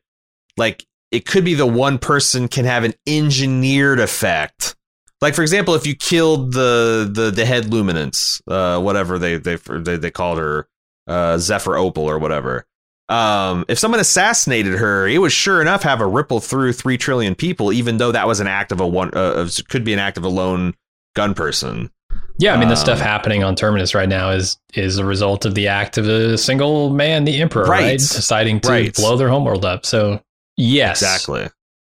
like 0.55 0.85
it 1.13 1.25
could 1.25 1.45
be 1.45 1.53
the 1.53 1.65
one 1.67 1.97
person 1.99 2.47
can 2.49 2.65
have 2.65 2.83
an 2.83 2.93
engineered 3.07 3.99
effect. 3.99 4.75
Like 5.21 5.35
for 5.35 5.41
example, 5.41 5.75
if 5.75 5.87
you 5.87 5.95
killed 5.95 6.53
the 6.53 7.09
the 7.09 7.31
the 7.31 7.45
head 7.45 7.71
luminance, 7.71 8.41
uh, 8.47 8.79
whatever 8.81 9.17
they 9.17 9.37
they 9.37 9.55
they, 9.55 9.95
they 9.95 10.11
called 10.11 10.37
her, 10.39 10.67
uh, 11.07 11.37
Zephyr 11.37 11.77
Opal 11.77 12.03
or 12.09 12.19
whatever. 12.19 12.65
Um, 13.09 13.63
if 13.67 13.77
someone 13.77 13.99
assassinated 13.99 14.73
her, 14.79 15.07
it 15.07 15.19
would 15.19 15.31
sure 15.31 15.61
enough 15.61 15.83
have 15.83 16.01
a 16.01 16.07
ripple 16.07 16.39
through 16.39 16.73
three 16.73 16.97
trillion 16.97 17.35
people, 17.35 17.71
even 17.71 17.97
though 17.97 18.11
that 18.11 18.27
was 18.27 18.39
an 18.39 18.47
act 18.47 18.71
of 18.71 18.79
a 18.79 18.87
one, 18.87 19.11
uh, 19.13 19.33
of, 19.33 19.51
could 19.69 19.83
be 19.83 19.93
an 19.93 19.99
act 19.99 20.17
of 20.17 20.23
a 20.23 20.29
lone 20.29 20.73
gun 21.15 21.33
person. 21.33 21.91
Yeah, 22.39 22.53
I 22.53 22.57
mean 22.57 22.69
the 22.69 22.73
Um, 22.73 22.79
stuff 22.79 22.99
happening 22.99 23.43
on 23.43 23.55
Terminus 23.55 23.93
right 23.93 24.09
now 24.09 24.31
is 24.31 24.57
is 24.73 24.97
a 24.97 25.05
result 25.05 25.45
of 25.45 25.53
the 25.53 25.67
act 25.67 25.97
of 25.97 26.07
a 26.07 26.37
single 26.37 26.89
man, 26.89 27.25
the 27.25 27.39
Emperor, 27.41 27.63
right, 27.65 27.81
Right. 27.81 27.99
deciding 27.99 28.59
to 28.61 28.69
Right. 28.69 28.93
blow 28.95 29.15
their 29.17 29.29
homeworld 29.29 29.63
up. 29.65 29.85
So 29.85 30.19
yes, 30.57 31.01
Exactly. 31.01 31.49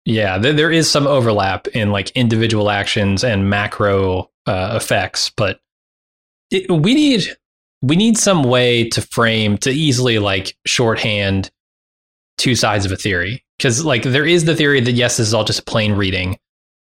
Yeah, 0.07 0.39
there, 0.39 0.53
there 0.53 0.71
is 0.71 0.89
some 0.89 1.09
overlap 1.09 1.67
in 1.69 1.91
like 1.91 2.11
individual 2.11 2.71
actions 2.71 3.25
and 3.25 3.51
macro 3.51 4.31
uh, 4.47 4.79
effects, 4.81 5.33
but 5.37 5.59
it, 6.53 6.71
we 6.71 6.95
need 6.95 7.25
we 7.83 7.97
need 7.97 8.17
some 8.17 8.45
way 8.45 8.89
to 8.91 9.03
frame 9.03 9.59
to 9.59 9.71
easily 9.71 10.19
like 10.21 10.57
shorthand 10.65 11.51
two 12.39 12.55
sides 12.55 12.87
of 12.87 12.93
a 12.93 12.97
theory 12.97 13.45
because 13.59 13.85
like 13.85 14.05
there 14.05 14.25
is 14.25 14.45
the 14.45 14.55
theory 14.55 14.81
that 14.81 14.93
yes, 14.93 15.17
this 15.17 15.27
is 15.27 15.35
all 15.35 15.45
just 15.45 15.59
a 15.59 15.65
plain 15.65 15.93
reading, 15.95 16.39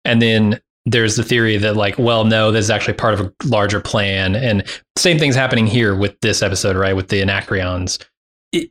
and 0.03 0.21
then 0.21 0.59
there's 0.85 1.15
the 1.15 1.23
theory 1.23 1.57
that 1.57 1.77
like 1.77 1.97
well 1.97 2.25
no, 2.25 2.51
this 2.51 2.65
is 2.65 2.69
actually 2.69 2.95
part 2.95 3.13
of 3.13 3.21
a 3.21 3.33
larger 3.45 3.79
plan, 3.79 4.35
and 4.35 4.63
same 4.97 5.17
thing's 5.17 5.35
happening 5.35 5.67
here 5.67 5.95
with 5.95 6.19
this 6.19 6.41
episode, 6.41 6.75
right? 6.75 6.97
With 6.97 7.07
the 7.07 7.21
Anacreons. 7.21 8.05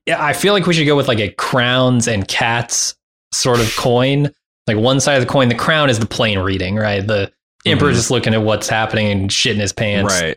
I 0.09 0.33
feel 0.33 0.53
like 0.53 0.67
we 0.67 0.75
should 0.75 0.87
go 0.87 0.97
with 0.97 1.09
like 1.09 1.21
a 1.21 1.31
crowns 1.31 2.09
and 2.09 2.27
cats 2.29 2.95
sort 3.33 3.61
of 3.61 3.75
coin. 3.77 4.31
Like 4.67 4.77
one 4.79 5.01
side 5.01 5.15
of 5.15 5.21
the 5.27 5.31
coin, 5.33 5.49
the 5.49 5.55
crown 5.55 5.91
is 5.91 5.99
the 5.99 6.07
plain 6.07 6.39
reading, 6.39 6.77
right? 6.77 7.07
The 7.07 7.31
emperor's 7.67 7.95
Mhm. 7.95 7.99
just 7.99 8.11
looking 8.11 8.35
at 8.35 8.43
what's 8.43 8.69
happening 8.69 9.11
and 9.11 9.31
shitting 9.31 9.57
his 9.61 9.73
pants. 9.73 10.21
Right. 10.21 10.37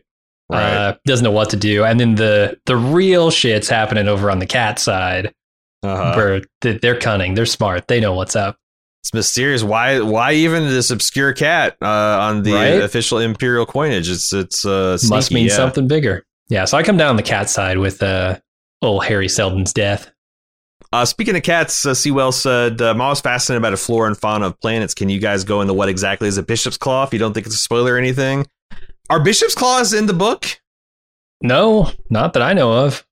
Right. 0.50 0.64
Uh, 0.74 0.96
doesn't 1.06 1.24
know 1.26 1.32
what 1.32 1.50
to 1.50 1.58
do. 1.58 1.84
And 1.84 2.00
then 2.00 2.16
the 2.16 2.58
the 2.66 2.76
real 2.78 3.32
shit's 3.32 3.68
happening 3.70 4.08
over 4.08 4.32
on 4.32 4.40
the 4.40 4.46
cat 4.46 4.80
side, 4.80 5.34
uh-huh. 5.84 6.14
where 6.16 6.42
th- 6.62 6.82
they're 6.82 6.98
cunning, 7.00 7.34
they're 7.34 7.46
smart, 7.46 7.88
they 7.90 8.00
know 8.00 8.14
what's 8.14 8.36
up. 8.36 8.58
It's 9.04 9.14
mysterious. 9.14 9.62
Why? 9.64 10.00
Why 10.00 10.34
even 10.34 10.64
this 10.70 10.90
obscure 10.90 11.32
cat 11.34 11.76
uh, 11.82 11.86
on 11.88 12.44
the 12.44 12.54
Right? 12.54 12.82
official 12.82 13.20
imperial 13.20 13.66
coinage? 13.66 14.10
It's 14.10 14.32
it's 14.34 14.66
uh, 14.66 14.98
Must 15.10 15.32
mean 15.32 15.48
yeah. 15.48 15.54
something 15.56 15.88
bigger. 15.88 16.26
Yeah, 16.50 16.64
so 16.66 16.78
I 16.78 16.84
come 16.84 16.96
down 16.98 17.10
on 17.10 17.16
the 17.18 17.24
cat 17.24 17.50
side 17.50 17.78
with 17.78 18.02
uh, 18.02 18.40
old 18.82 19.06
Hari 19.06 19.30
Seldon's 19.30 19.74
death. 19.74 20.12
Uh, 20.94 21.04
speaking 21.06 21.36
of 21.36 21.44
cats, 21.44 21.86
uh, 21.86 21.94
Sewell 21.94 22.32
said, 22.32 22.82
uh, 22.82 22.92
I'm 22.92 23.02
always 23.02 23.20
fascinated 23.20 23.62
by 23.62 23.72
the 23.72 23.78
flora 23.78 24.08
and 24.08 24.18
fauna 24.18 24.48
of 24.48 24.60
planets. 24.62 24.94
Can 24.94 25.10
you 25.10 25.20
guys 25.20 25.44
go 25.44 25.62
into 25.62 25.74
what 25.74 25.90
exactly 25.90 26.28
is 26.30 26.38
a 26.38 26.44
bishop's 26.44 26.78
claw 26.78 27.04
if 27.04 27.12
you 27.12 27.20
don't 27.20 27.34
think 27.34 27.46
it's 27.46 27.56
a 27.56 27.60
spoiler 27.60 27.96
or 27.96 27.98
anything? 27.98 28.48
Are 29.10 29.22
bishop's 29.22 29.56
claws 29.56 29.94
in 29.94 30.06
the 30.06 30.14
book? 30.14 30.46
No, 31.42 31.92
not 32.10 32.34
that 32.34 32.42
I 32.42 32.54
know 32.54 32.86
of. 32.86 33.06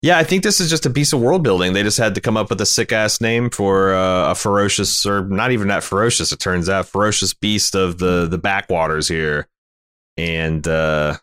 Yeah, 0.00 0.16
I 0.16 0.22
think 0.22 0.44
this 0.44 0.60
is 0.60 0.70
just 0.70 0.86
a 0.86 0.90
piece 0.90 1.12
of 1.12 1.20
world 1.20 1.42
building. 1.42 1.72
They 1.72 1.82
just 1.82 1.98
had 1.98 2.14
to 2.14 2.20
come 2.20 2.36
up 2.36 2.50
with 2.50 2.60
a 2.60 2.66
sick 2.66 2.92
ass 2.92 3.20
name 3.20 3.50
for 3.50 3.94
uh, 3.94 4.30
a 4.30 4.34
ferocious, 4.36 5.04
or 5.04 5.24
not 5.24 5.50
even 5.50 5.66
that 5.68 5.82
ferocious. 5.82 6.30
It 6.30 6.38
turns 6.38 6.68
out 6.68 6.86
ferocious 6.86 7.34
beast 7.34 7.74
of 7.74 7.98
the 7.98 8.26
the 8.28 8.38
backwaters 8.38 9.08
here, 9.08 9.48
and 10.16 10.66
uh, 10.68 11.16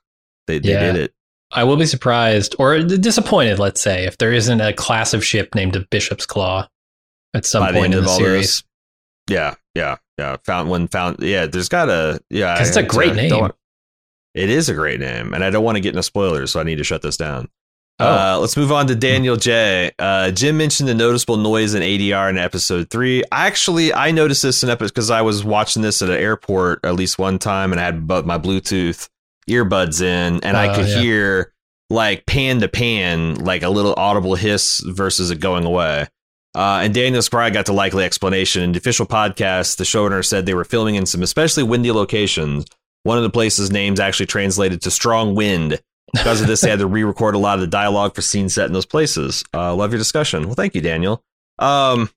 they 0.47 0.59
they 0.59 0.71
Yeah. 0.73 0.91
did 0.91 0.95
it. 0.97 1.13
I 1.51 1.63
will 1.63 1.77
be 1.77 1.85
surprised 1.85 2.55
or 2.59 2.81
disappointed, 2.81 3.59
let's 3.59 3.81
say, 3.81 4.05
if 4.05 4.17
there 4.17 4.33
isn't 4.33 4.61
a 4.61 4.73
class 4.73 5.13
of 5.13 5.23
ship 5.23 5.55
named 5.55 5.75
a 5.75 5.81
Bishop's 5.91 6.25
Claw 6.25 6.67
at 7.33 7.45
some 7.45 7.61
by 7.61 7.71
point 7.71 7.85
end 7.85 7.95
in 7.95 8.03
the 8.03 8.09
series. 8.09 8.63
Yeah, 9.29 9.55
yeah, 9.73 9.97
yeah. 10.17 10.37
Found 10.45 10.69
when 10.69 10.87
found. 10.87 11.17
Yeah, 11.19 11.45
there's 11.45 11.69
got 11.69 11.89
a 11.89 12.19
yeah. 12.29 12.61
it's 12.61 12.75
a 12.75 12.79
I- 12.79 12.83
great 12.83 13.11
I 13.11 13.15
name. 13.15 13.51
It 14.33 14.49
is 14.49 14.67
a 14.67 14.73
great 14.73 14.99
name, 14.99 15.33
and 15.33 15.43
I 15.45 15.49
don't 15.49 15.63
want 15.63 15.77
to 15.77 15.79
get 15.79 15.89
into 15.89 16.03
spoilers, 16.03 16.51
so 16.51 16.59
I 16.59 16.63
need 16.63 16.77
to 16.79 16.83
shut 16.83 17.01
this 17.01 17.15
down. 17.15 17.47
Oh. 17.99 18.05
Uh, 18.05 18.37
let's 18.39 18.57
move 18.57 18.73
on 18.73 18.87
to 18.87 18.95
Daniel 18.95 19.37
J. 19.37 19.91
Uh, 19.97 20.31
Jim 20.31 20.57
mentioned 20.57 20.89
the 20.89 20.93
noticeable 20.93 21.37
noise 21.37 21.73
in 21.73 21.81
ADR 21.81 22.29
in 22.29 22.37
episode 22.37 22.89
three. 22.89 23.23
I 23.31 23.47
actually 23.47 23.93
I 23.93 24.11
noticed 24.11 24.43
this 24.43 24.61
in 24.63 24.69
episode 24.69 24.93
because 24.93 25.09
I 25.09 25.21
was 25.21 25.45
watching 25.45 25.81
this 25.81 26.01
at 26.01 26.09
an 26.09 26.17
airport 26.17 26.83
at 26.83 26.95
least 26.95 27.17
one 27.17 27.39
time, 27.39 27.71
and 27.71 27.79
I 27.79 27.85
had 27.85 28.05
my 28.09 28.37
Bluetooth 28.37 29.07
earbuds 29.49 30.01
in, 30.01 30.43
and 30.43 30.57
I 30.57 30.69
Oh, 30.69 30.75
could 30.75 30.87
yeah. 30.87 30.99
hear 31.01 31.53
like 31.89 32.25
pan 32.25 32.59
to 32.61 32.67
pan, 32.67 33.35
like 33.35 33.61
a 33.63 33.69
little 33.69 33.93
audible 33.97 34.35
hiss 34.35 34.79
versus 34.85 35.29
it 35.31 35.39
going 35.39 35.65
away. 35.65 36.07
Uh, 36.55 36.79
and 36.83 36.93
Daniel 36.93 37.21
Spry 37.21 37.49
got 37.49 37.65
the 37.65 37.73
likely 37.73 38.03
explanation. 38.05 38.63
In 38.63 38.71
the 38.71 38.77
official 38.77 39.05
podcast, 39.05 39.77
the 39.77 39.83
showrunner 39.83 40.25
said 40.25 40.45
they 40.45 40.53
were 40.53 40.63
filming 40.63 40.95
in 40.95 41.05
some 41.05 41.21
especially 41.21 41.63
windy 41.63 41.91
locations. 41.91 42.65
One 43.03 43.17
of 43.17 43.23
the 43.23 43.29
places' 43.29 43.71
names 43.71 43.99
actually 43.99 44.25
translated 44.27 44.81
to 44.83 44.91
strong 44.91 45.35
wind. 45.35 45.79
Because 46.13 46.39
of 46.41 46.47
this, 46.47 46.61
they 46.61 46.69
had 46.69 46.79
to 46.79 46.87
re-record 46.87 47.35
a 47.35 47.39
lot 47.39 47.55
of 47.55 47.61
the 47.61 47.67
dialogue 47.67 48.15
for 48.15 48.21
scenes 48.21 48.53
set 48.53 48.67
in 48.67 48.73
those 48.73 48.85
places. 48.85 49.43
Uh, 49.53 49.75
love 49.75 49.91
your 49.91 49.97
discussion. 49.99 50.45
Well, 50.45 50.55
thank 50.55 50.73
you, 50.75 50.81
Daniel. 50.81 51.21
Um, 51.59 52.09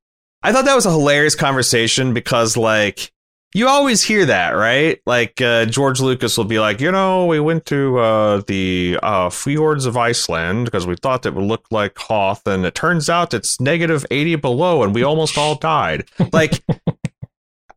I 0.42 0.52
thought 0.52 0.66
that 0.66 0.76
was 0.76 0.86
a 0.86 0.90
hilarious 0.92 1.34
conversation 1.34 2.14
because, 2.14 2.56
like, 2.56 3.10
you 3.54 3.66
always 3.66 4.02
hear 4.02 4.26
that, 4.26 4.50
right? 4.50 5.00
Like 5.06 5.40
uh, 5.40 5.64
George 5.66 6.00
Lucas 6.00 6.36
will 6.36 6.44
be 6.44 6.58
like, 6.58 6.80
you 6.80 6.92
know, 6.92 7.26
we 7.26 7.40
went 7.40 7.64
to 7.66 7.98
uh, 7.98 8.42
the 8.46 8.98
uh, 9.02 9.30
fjords 9.30 9.86
of 9.86 9.96
Iceland 9.96 10.66
because 10.66 10.86
we 10.86 10.96
thought 10.96 11.24
it 11.24 11.34
would 11.34 11.44
look 11.44 11.66
like 11.70 11.96
Hoth, 11.96 12.46
and 12.46 12.64
it 12.66 12.74
turns 12.74 13.08
out 13.08 13.34
it's 13.34 13.60
negative 13.60 14.04
eighty 14.10 14.36
below, 14.36 14.82
and 14.82 14.94
we 14.94 15.02
almost 15.02 15.38
all 15.38 15.54
died. 15.58 16.08
Like. 16.32 16.62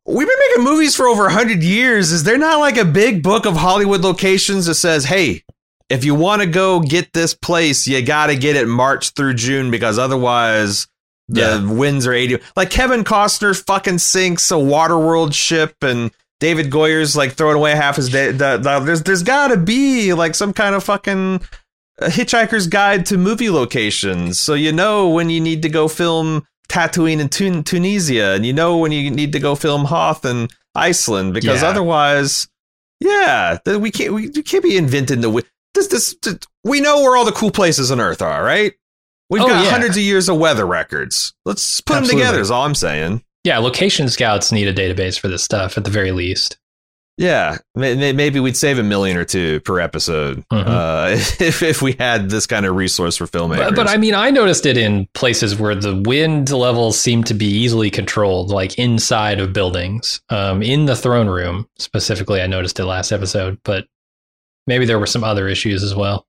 We've 0.04 0.28
been 0.28 0.38
making 0.50 0.64
movies 0.64 0.96
for 0.96 1.08
over 1.08 1.24
100 1.24 1.62
years. 1.64 2.12
Is 2.12 2.24
there 2.24 2.38
not 2.38 2.60
like 2.60 2.76
a 2.76 2.84
big 2.84 3.22
book 3.22 3.46
of 3.46 3.56
Hollywood 3.56 4.02
locations 4.02 4.66
that 4.66 4.74
says, 4.74 5.06
hey, 5.06 5.44
if 5.90 6.04
you 6.04 6.16
want 6.16 6.42
to 6.42 6.48
go 6.48 6.80
get 6.80 7.14
this 7.14 7.34
place, 7.36 7.86
you 7.88 8.04
got 8.04 8.28
to 8.28 8.36
get 8.36 8.56
it 8.56 8.68
March 8.68 9.12
through 9.12 9.36
June 9.36 9.70
because 9.70 10.00
otherwise 10.00 10.88
the 11.32 11.42
Yeah. 11.42 11.72
winds 11.72 12.06
are 12.08 12.14
80. 12.14 12.40
Like 12.56 12.70
Kevin 12.70 13.04
Costner 13.04 13.60
fucking 13.66 13.98
sinks 14.00 14.52
a 14.52 14.56
Waterworld 14.56 15.34
ship 15.34 15.76
and 15.82 16.12
David 16.40 16.70
Goyer's 16.72 17.16
like 17.16 17.34
throwing 17.34 17.56
away 17.58 17.72
half 17.76 17.96
his 17.98 18.10
day. 18.10 18.32
The, 18.32 18.58
the, 18.58 18.80
there's 18.80 19.04
there's 19.04 19.24
got 19.24 19.50
to 19.50 19.58
be 19.58 20.14
like 20.14 20.36
some 20.36 20.54
kind 20.54 20.76
of 20.76 20.84
fucking 20.84 21.42
hitchhiker's 22.02 22.68
guide 22.68 23.06
to 23.08 23.18
movie 23.18 23.50
locations. 23.50 24.40
So 24.40 24.54
you 24.54 24.72
know 24.72 25.10
when 25.10 25.30
you 25.30 25.40
need 25.40 25.62
to 25.62 25.70
go 25.70 25.88
film 25.88 26.46
Tatooine 26.70 27.20
in 27.20 27.30
Tun- 27.30 27.64
Tunisia 27.64 28.32
and 28.34 28.46
you 28.46 28.54
know 28.54 28.78
when 28.78 28.92
you 28.92 29.12
need 29.12 29.34
to 29.34 29.40
go 29.40 29.56
film 29.56 29.86
Hoth 29.86 30.26
in 30.26 30.48
Iceland 30.74 31.34
because 31.34 31.62
Yeah. 31.62 31.70
otherwise 31.70 32.48
yeah, 33.00 33.58
we 33.66 33.90
can't 33.92 34.14
we, 34.14 34.30
we 34.30 34.44
can't 34.44 34.64
be 34.64 34.78
inventing 34.78 35.22
the 35.22 35.44
this, 35.74 35.88
this 35.88 36.16
this 36.22 36.38
we 36.64 36.82
know 36.82 37.02
where 37.02 37.16
all 37.18 37.26
the 37.26 37.32
cool 37.32 37.52
places 37.52 37.92
on 37.92 38.00
earth 38.00 38.22
are, 38.22 38.44
right? 38.44 38.74
We've 39.32 39.42
Oh, 39.42 39.48
got 39.48 39.64
yeah. 39.64 39.72
hundreds 39.72 39.98
of 39.98 40.04
years 40.04 40.30
of 40.30 40.38
weather 40.38 40.68
records. 40.68 41.34
Let's 41.46 41.82
put 41.82 41.96
Absolutely. 41.98 42.20
them 42.22 42.28
together. 42.28 42.42
Is 42.42 42.52
all 42.52 42.66
I'm 42.66 42.76
saying. 42.76 43.24
Yeah, 43.44 43.58
location 43.58 44.08
scouts 44.10 44.52
need 44.52 44.68
a 44.68 44.74
database 44.74 45.18
for 45.20 45.28
this 45.30 45.44
stuff 45.44 45.78
at 45.78 45.84
the 45.86 45.90
very 45.90 46.12
least. 46.12 46.58
Yeah, 47.18 47.58
may- 47.76 47.96
may- 47.96 48.14
maybe 48.14 48.40
we'd 48.40 48.58
save 48.58 48.78
a 48.80 48.84
million 48.84 49.16
or 49.18 49.26
two 49.26 49.60
per 49.62 49.80
episode 49.80 50.44
Mhm. 50.52 50.64
uh, 50.68 51.08
if 51.44 51.62
if 51.62 51.82
we 51.82 51.94
had 51.94 52.30
this 52.30 52.46
kind 52.48 52.66
of 52.66 52.76
resource 52.76 53.18
for 53.18 53.26
filmmakers. 53.28 53.58
But, 53.58 53.76
but 53.76 53.88
I 53.90 53.98
mean, 53.98 54.16
I 54.16 54.32
noticed 54.32 54.66
it 54.66 54.78
in 54.78 55.08
places 55.14 55.56
where 55.60 55.76
the 55.76 55.96
wind 55.96 56.52
levels 56.52 57.00
seem 57.00 57.24
to 57.26 57.34
be 57.34 57.46
easily 57.46 57.90
controlled, 57.90 58.50
like 58.50 58.78
inside 58.80 59.40
of 59.40 59.54
buildings. 59.54 60.22
Um, 60.30 60.62
in 60.64 60.86
the 60.86 60.96
throne 60.96 61.28
room, 61.28 61.68
specifically, 61.78 62.42
I 62.42 62.48
noticed 62.48 62.80
it 62.80 62.86
last 62.86 63.12
episode, 63.12 63.60
but 63.64 63.86
maybe 64.68 64.86
there 64.86 65.00
were 65.00 65.06
some 65.08 65.24
other 65.24 65.48
issues 65.48 65.84
as 65.84 65.94
well. 65.96 66.26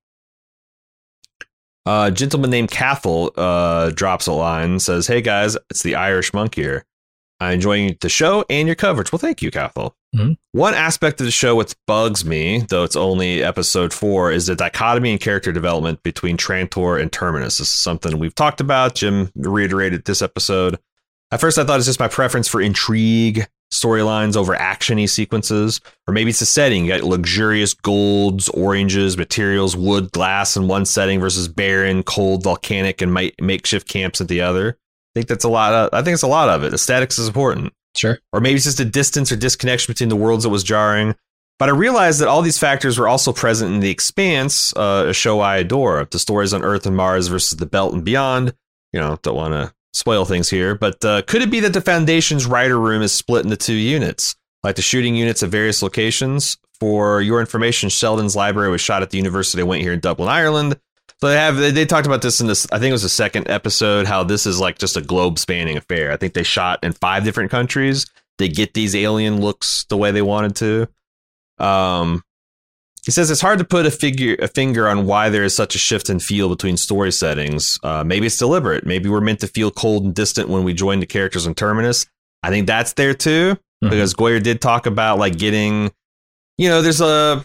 Uh, 1.85 2.09
a 2.09 2.15
gentleman 2.15 2.51
named 2.51 2.71
Cathal 2.71 3.33
uh, 3.37 3.91
drops 3.91 4.27
a 4.27 4.33
line, 4.33 4.79
says, 4.79 5.07
"Hey 5.07 5.21
guys, 5.21 5.57
it's 5.71 5.83
the 5.83 5.95
Irish 5.97 6.33
Monk 6.33 6.55
here. 6.55 6.85
I'm 7.41 7.55
enjoying 7.55 7.97
the 8.01 8.09
show 8.09 8.45
and 8.49 8.69
your 8.69 8.77
coverage. 8.77 9.11
Well, 9.11 9.19
thank 9.19 9.43
you, 9.43 9.51
Cathal. 9.51 9.97
Mhm. 10.15 10.37
One 10.53 10.75
aspect 10.75 11.21
of 11.21 11.25
the 11.27 11.33
show 11.33 11.57
which 11.57 11.75
bugs 11.89 12.25
me, 12.25 12.65
though 12.69 12.85
it's 12.85 12.95
only 12.95 13.43
episode 13.43 13.93
four, 13.93 14.31
is 14.31 14.47
the 14.47 14.55
dichotomy 14.55 15.11
in 15.13 15.19
character 15.19 15.51
development 15.51 16.03
between 16.05 16.37
Trantor 16.37 17.01
and 17.01 17.11
Terminus. 17.11 17.59
This 17.59 17.67
is 17.69 17.73
something 17.75 18.17
we've 18.19 18.35
talked 18.35 18.61
about. 18.61 18.95
Jim 18.95 19.33
reiterated 19.35 20.05
this 20.05 20.23
episode. 20.23 20.79
At 21.33 21.41
first, 21.41 21.59
I 21.59 21.65
thought 21.65 21.79
it's 21.79 21.87
just 21.87 21.99
my 21.99 22.09
preference 22.09 22.47
for 22.47 22.61
intrigue 22.61 23.49
storylines 23.73 24.37
over 24.37 24.55
actiony 24.55 25.09
sequences, 25.09 25.81
or 26.07 26.13
maybe 26.15 26.31
it's 26.31 26.41
the 26.41 26.47
setting. 26.47 26.85
You 26.85 26.93
got 26.93 27.03
luxurious 27.03 27.75
golds, 27.75 28.49
oranges, 28.51 29.17
materials, 29.17 29.75
wood, 29.75 30.13
glass 30.13 30.57
in 30.57 30.69
one 30.69 30.85
setting 30.85 31.19
versus 31.19 31.49
barren, 31.49 32.03
cold, 32.03 32.45
volcanic, 32.45 33.03
and 33.03 33.13
makeshift 33.41 33.89
camps 33.89 34.21
at 34.21 34.29
the 34.29 34.43
other. 34.43 34.77
I 34.79 35.19
think 35.19 35.27
that's 35.27 35.45
a 35.45 35.49
lot. 35.49 35.73
Of, 35.73 35.91
I 35.93 36.03
think 36.03 36.15
it's 36.15 36.23
a 36.23 36.29
lot 36.29 36.51
of 36.51 36.63
it. 36.63 36.75
Aesthetics 36.75 37.19
is 37.19 37.27
important. 37.27 37.73
Sure. 37.97 38.19
Or 38.33 38.41
maybe 38.41 38.57
it's 38.57 38.65
just 38.65 38.81
a 38.81 38.85
distance 38.85 39.33
or 39.33 39.37
disconnection 39.37 39.91
between 39.91 40.09
the 40.09 40.17
worlds 40.17 40.45
that 40.45 40.51
was 40.51 40.63
jarring. 40.63 41.15
But 41.59 41.69
I 41.69 41.73
realized 41.73 42.21
that 42.21 42.29
all 42.29 42.43
these 42.43 42.59
factors 42.59 42.99
were 42.99 43.09
also 43.09 43.33
present 43.33 43.73
in 43.75 43.81
The 43.81 43.91
Expanse, 43.91 44.75
uh, 44.77 45.07
a 45.09 45.15
show 45.15 45.41
I 45.41 45.59
adore. 45.59 46.07
The 46.11 46.19
stories 46.19 46.53
on 46.53 46.65
Earth 46.65 46.87
and 46.87 46.97
Mars 46.97 47.29
versus 47.29 47.59
the 47.59 47.67
Belt 47.67 47.95
and 47.95 48.05
beyond. 48.05 48.55
You 48.93 49.01
know, 49.01 49.19
don't 49.23 49.37
want 49.37 49.55
to 49.55 49.73
spoil 49.93 50.25
things 50.25 50.51
here, 50.51 50.75
but 50.75 51.05
uh, 51.05 51.23
could 51.23 51.43
it 51.43 51.51
be 51.51 51.61
that 51.61 51.73
the 51.73 51.81
Foundation's 51.81 52.47
writer 52.47 52.79
room 52.79 53.03
is 53.03 53.13
split 53.13 53.45
into 53.45 53.57
two 53.57 53.75
units, 53.75 54.35
like 54.63 54.77
the 54.77 54.83
shooting 54.83 55.15
units 55.15 55.43
at 55.43 55.51
various 55.51 55.83
locations? 55.83 56.59
For 56.81 57.21
your 57.21 57.39
information, 57.39 57.91
Seldon's 57.91 58.35
library 58.35 58.71
was 58.71 58.81
shot 58.81 59.03
at 59.03 59.11
the 59.11 59.17
University 59.17 59.63
I 59.63 59.65
went 59.65 59.83
here 59.83 59.93
in 59.93 60.01
Dublin, 60.01 60.29
Ireland. 60.29 60.81
So 61.21 61.29
they 61.29 61.37
have 61.37 61.57
they 61.57 61.87
talked 61.87 62.09
about 62.09 62.23
this 62.23 62.41
in 62.41 62.49
this. 62.49 62.67
I 62.73 62.81
think 62.81 62.89
it 62.89 62.95
was 62.95 63.05
the 63.05 63.09
second 63.09 63.49
episode. 63.49 64.09
How 64.09 64.25
this 64.25 64.45
is 64.45 64.59
like 64.59 64.79
just 64.79 64.97
a 64.97 65.01
globe 65.01 65.39
spanning 65.39 65.77
affair. 65.77 66.11
I 66.11 66.17
think 66.17 66.35
they 66.35 66.43
shot 66.43 66.83
in 66.83 66.91
five 66.91 67.23
different 67.23 67.53
countries. 67.53 68.07
They 68.39 68.49
get 68.49 68.75
these 68.75 68.97
alien 68.97 69.41
looks 69.41 69.85
the 69.85 69.97
way 69.97 70.11
they 70.11 70.23
wanted 70.23 70.57
to. 70.57 71.65
Um, 71.65 72.25
he 73.05 73.11
says 73.11 73.31
it's 73.31 73.41
hard 73.41 73.59
to 73.59 73.65
put 73.65 73.85
a 73.85 73.91
figure 73.91 74.37
a 74.39 74.49
finger 74.49 74.89
on 74.89 75.07
why 75.07 75.29
there 75.29 75.43
is 75.43 75.55
such 75.55 75.75
a 75.75 75.79
shift 75.79 76.09
in 76.09 76.21
feel 76.21 76.49
between 76.49 76.77
story 76.77 77.11
settings. 77.11 77.79
Uh, 77.83 78.05
maybe 78.05 78.27
it's 78.27 78.39
deliberate. 78.39 78.87
Maybe 78.87 79.09
we're 79.09 79.21
meant 79.21 79.41
to 79.41 79.49
feel 79.49 79.71
cold 79.71 80.05
and 80.05 80.15
distant 80.15 80.49
when 80.49 80.63
we 80.63 80.73
join 80.73 81.01
the 81.01 81.07
characters 81.07 81.47
in 81.47 81.55
Terminus. 81.55 82.07
I 82.43 82.51
think 82.51 82.67
that's 82.67 82.93
there 82.93 83.15
too 83.15 83.55
mm-hmm. 83.55 83.91
because 83.91 84.15
Goyer 84.15 84.43
did 84.43 84.61
talk 84.61 84.87
about 84.87 85.19
like 85.19 85.37
getting, 85.37 85.91
you 86.59 86.69
know, 86.69 86.81
there's 86.81 87.01
a 87.01 87.45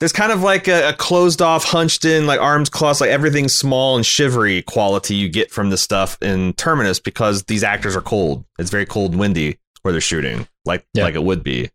there's 0.00 0.12
kind 0.12 0.32
of 0.32 0.42
like 0.42 0.66
a, 0.66 0.90
a, 0.90 0.92
closed 0.92 1.40
off, 1.40 1.64
hunched 1.64 2.04
in, 2.04 2.26
like 2.26 2.40
arms 2.40 2.68
crossed, 2.68 3.00
like 3.00 3.10
everything 3.10 3.48
small 3.48 3.96
and 3.96 4.04
shivery 4.04 4.60
quality 4.62 5.14
you 5.14 5.28
get 5.28 5.50
from 5.50 5.70
the 5.70 5.78
stuff 5.78 6.18
in 6.20 6.52
Terminus 6.54 6.98
because 6.98 7.44
these 7.44 7.62
actors 7.62 7.94
are 7.94 8.02
cold. 8.02 8.44
It's 8.58 8.70
very 8.70 8.86
cold 8.86 9.12
and 9.12 9.20
windy 9.20 9.58
where 9.82 9.92
they're 9.92 10.00
shooting, 10.00 10.48
like 10.64 10.86
yeah. 10.94 11.04
like 11.04 11.14
it 11.14 11.22
would 11.22 11.42
be. 11.42 11.70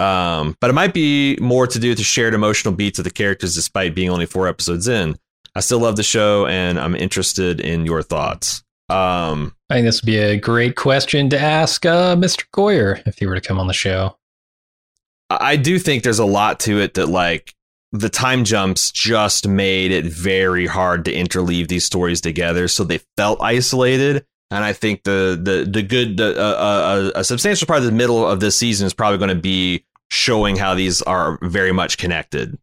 Um, 0.00 0.56
but 0.60 0.70
it 0.70 0.72
might 0.72 0.94
be 0.94 1.36
more 1.40 1.66
to 1.66 1.78
do 1.78 1.90
with 1.90 1.98
the 1.98 2.04
shared 2.04 2.32
emotional 2.32 2.72
beats 2.72 2.98
of 2.98 3.04
the 3.04 3.10
characters, 3.10 3.54
despite 3.54 3.94
being 3.94 4.08
only 4.08 4.24
four 4.24 4.48
episodes 4.48 4.88
in. 4.88 5.16
I 5.54 5.60
still 5.60 5.80
love 5.80 5.96
the 5.96 6.02
show, 6.02 6.46
and 6.46 6.80
I'm 6.80 6.94
interested 6.94 7.60
in 7.60 7.84
your 7.84 8.02
thoughts. 8.02 8.62
Um, 8.88 9.54
I 9.68 9.74
think 9.74 9.86
this 9.86 10.00
would 10.00 10.06
be 10.06 10.16
a 10.16 10.38
great 10.38 10.74
question 10.74 11.28
to 11.30 11.38
ask 11.38 11.84
uh, 11.84 12.16
Mr. 12.16 12.44
Goyer 12.54 13.06
if 13.06 13.18
he 13.18 13.26
were 13.26 13.34
to 13.34 13.40
come 13.40 13.58
on 13.58 13.66
the 13.66 13.74
show. 13.74 14.16
I 15.28 15.56
do 15.56 15.78
think 15.78 16.02
there's 16.02 16.18
a 16.18 16.24
lot 16.24 16.60
to 16.60 16.80
it 16.80 16.94
that, 16.94 17.06
like, 17.06 17.54
the 17.92 18.08
time 18.08 18.44
jumps 18.44 18.90
just 18.90 19.46
made 19.46 19.90
it 19.90 20.06
very 20.06 20.66
hard 20.66 21.04
to 21.04 21.12
interleave 21.12 21.68
these 21.68 21.84
stories 21.84 22.20
together, 22.20 22.68
so 22.68 22.84
they 22.84 23.00
felt 23.16 23.40
isolated. 23.42 24.24
And 24.50 24.64
I 24.64 24.72
think 24.72 25.04
the 25.04 25.38
the 25.40 25.68
the 25.70 25.82
good 25.82 26.16
the, 26.16 26.36
uh, 26.36 26.40
uh, 26.42 27.10
a 27.14 27.22
substantial 27.22 27.66
part 27.66 27.78
of 27.78 27.84
the 27.84 27.92
middle 27.92 28.26
of 28.26 28.40
this 28.40 28.56
season 28.56 28.86
is 28.86 28.94
probably 28.94 29.18
going 29.18 29.28
to 29.28 29.40
be 29.40 29.84
showing 30.10 30.56
how 30.56 30.74
these 30.74 31.02
are 31.02 31.38
very 31.42 31.72
much 31.72 31.98
connected. 31.98 32.58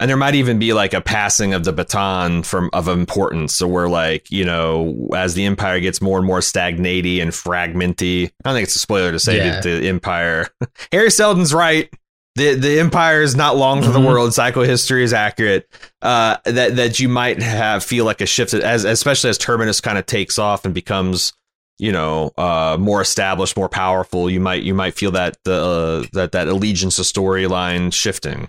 And 0.00 0.08
there 0.08 0.16
might 0.16 0.34
even 0.34 0.58
be 0.58 0.72
like 0.72 0.92
a 0.92 1.00
passing 1.00 1.54
of 1.54 1.64
the 1.64 1.72
baton 1.72 2.42
from 2.42 2.68
of 2.72 2.88
importance. 2.88 3.54
So 3.54 3.68
we're 3.68 3.88
like, 3.88 4.30
you 4.30 4.44
know, 4.44 5.08
as 5.14 5.34
the 5.34 5.44
empire 5.44 5.80
gets 5.80 6.02
more 6.02 6.18
and 6.18 6.26
more 6.26 6.40
stagnaty 6.40 7.22
and 7.22 7.30
fragmenty. 7.30 8.24
I 8.26 8.30
don't 8.44 8.54
think 8.54 8.64
it's 8.64 8.76
a 8.76 8.80
spoiler 8.80 9.12
to 9.12 9.20
say 9.20 9.36
yeah. 9.36 9.50
that 9.50 9.62
the 9.62 9.88
empire 9.88 10.48
Hari 10.92 11.10
Seldon's 11.10 11.54
right. 11.54 11.88
The 12.34 12.56
the 12.56 12.80
empire 12.80 13.22
is 13.22 13.36
not 13.36 13.56
long 13.56 13.80
for 13.80 13.90
mm-hmm. 13.90 14.02
the 14.02 14.08
world. 14.08 14.30
Psychohistory 14.30 15.02
is 15.02 15.12
accurate. 15.12 15.68
Uh, 16.02 16.38
that 16.44 16.74
that 16.74 16.98
you 16.98 17.08
might 17.08 17.40
have 17.40 17.84
feel 17.84 18.04
like 18.04 18.20
a 18.20 18.26
shift 18.26 18.52
as 18.52 18.84
especially 18.84 19.30
as 19.30 19.38
Terminus 19.38 19.80
kind 19.80 19.96
of 19.96 20.06
takes 20.06 20.40
off 20.40 20.64
and 20.64 20.74
becomes 20.74 21.32
you 21.78 21.92
know 21.92 22.32
uh, 22.36 22.76
more 22.78 23.00
established, 23.00 23.56
more 23.56 23.68
powerful, 23.68 24.30
you 24.30 24.40
might 24.40 24.62
you 24.62 24.74
might 24.74 24.94
feel 24.94 25.10
that 25.12 25.36
the 25.44 25.54
uh, 25.54 26.06
that 26.12 26.32
that 26.32 26.48
allegiance 26.48 26.96
to 26.96 27.02
storyline 27.02 27.92
shifting. 27.92 28.48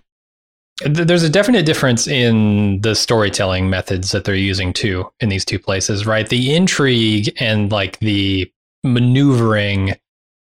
There's 0.84 1.24
a 1.24 1.30
definite 1.30 1.66
difference 1.66 2.06
in 2.06 2.82
the 2.82 2.96
storytelling 2.96 3.70
methods 3.70 4.12
that 4.12 4.26
they're 4.26 4.36
using 4.36 4.74
too 4.74 5.10
in 5.22 5.30
these 5.30 5.46
two 5.46 5.58
places, 5.58 6.06
right? 6.06 6.28
The 6.28 6.54
intrigue 6.54 7.34
and 7.40 7.72
like 7.72 7.98
the 8.00 8.52
maneuvering, 8.84 9.96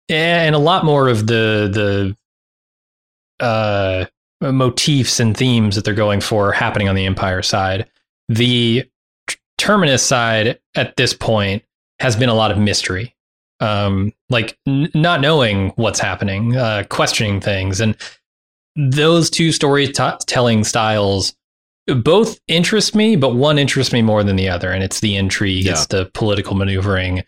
and 0.09 0.55
a 0.55 0.59
lot 0.59 0.83
more 0.83 1.09
of 1.09 1.27
the 1.27 2.15
the 3.39 3.45
uh, 3.45 4.05
motifs 4.41 5.19
and 5.19 5.37
themes 5.37 5.75
that 5.75 5.85
they're 5.85 5.93
going 5.93 6.21
for 6.21 6.51
happening 6.51 6.89
on 6.89 6.95
the 6.95 7.05
Empire 7.05 7.41
side. 7.41 7.87
The 8.27 8.89
Terminus 9.57 10.03
side 10.03 10.59
at 10.75 10.97
this 10.97 11.13
point 11.13 11.63
has 11.99 12.15
been 12.15 12.29
a 12.29 12.33
lot 12.33 12.51
of 12.51 12.57
mystery, 12.57 13.15
um, 13.59 14.13
like 14.29 14.57
n- 14.67 14.91
not 14.93 15.21
knowing 15.21 15.69
what's 15.75 15.99
happening, 15.99 16.55
uh, 16.55 16.83
questioning 16.89 17.39
things, 17.39 17.79
and 17.79 17.95
those 18.75 19.29
two 19.29 19.51
storytelling 19.51 20.63
styles 20.63 21.35
both 21.87 22.39
interest 22.47 22.95
me, 22.95 23.15
but 23.15 23.35
one 23.35 23.59
interests 23.59 23.93
me 23.93 24.01
more 24.01 24.23
than 24.23 24.35
the 24.35 24.49
other, 24.49 24.71
and 24.71 24.83
it's 24.83 24.99
the 24.99 25.15
intrigue, 25.15 25.65
yeah. 25.65 25.71
it's 25.71 25.85
the 25.87 26.09
political 26.13 26.55
maneuvering, 26.55 27.19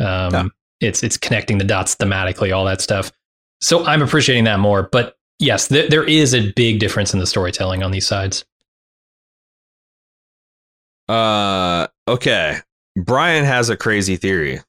um, 0.00 0.32
yeah. 0.32 0.44
it's 0.80 1.02
it's 1.02 1.16
connecting 1.16 1.58
the 1.58 1.64
dots 1.64 1.96
thematically, 1.96 2.54
all 2.54 2.64
that 2.66 2.80
stuff. 2.80 3.10
So 3.60 3.84
I'm 3.86 4.02
appreciating 4.02 4.44
that 4.44 4.60
more. 4.60 4.82
But 4.82 5.16
yes, 5.38 5.68
th- 5.68 5.90
there 5.90 6.04
is 6.04 6.34
a 6.34 6.52
big 6.52 6.80
difference 6.80 7.14
in 7.14 7.20
the 7.20 7.26
storytelling 7.26 7.82
on 7.82 7.92
these 7.92 8.06
sides. 8.06 8.44
Uh, 11.08 11.86
okay. 12.06 12.58
Brian 12.96 13.44
has 13.44 13.68
a 13.70 13.76
crazy 13.76 14.16
theory. 14.16 14.60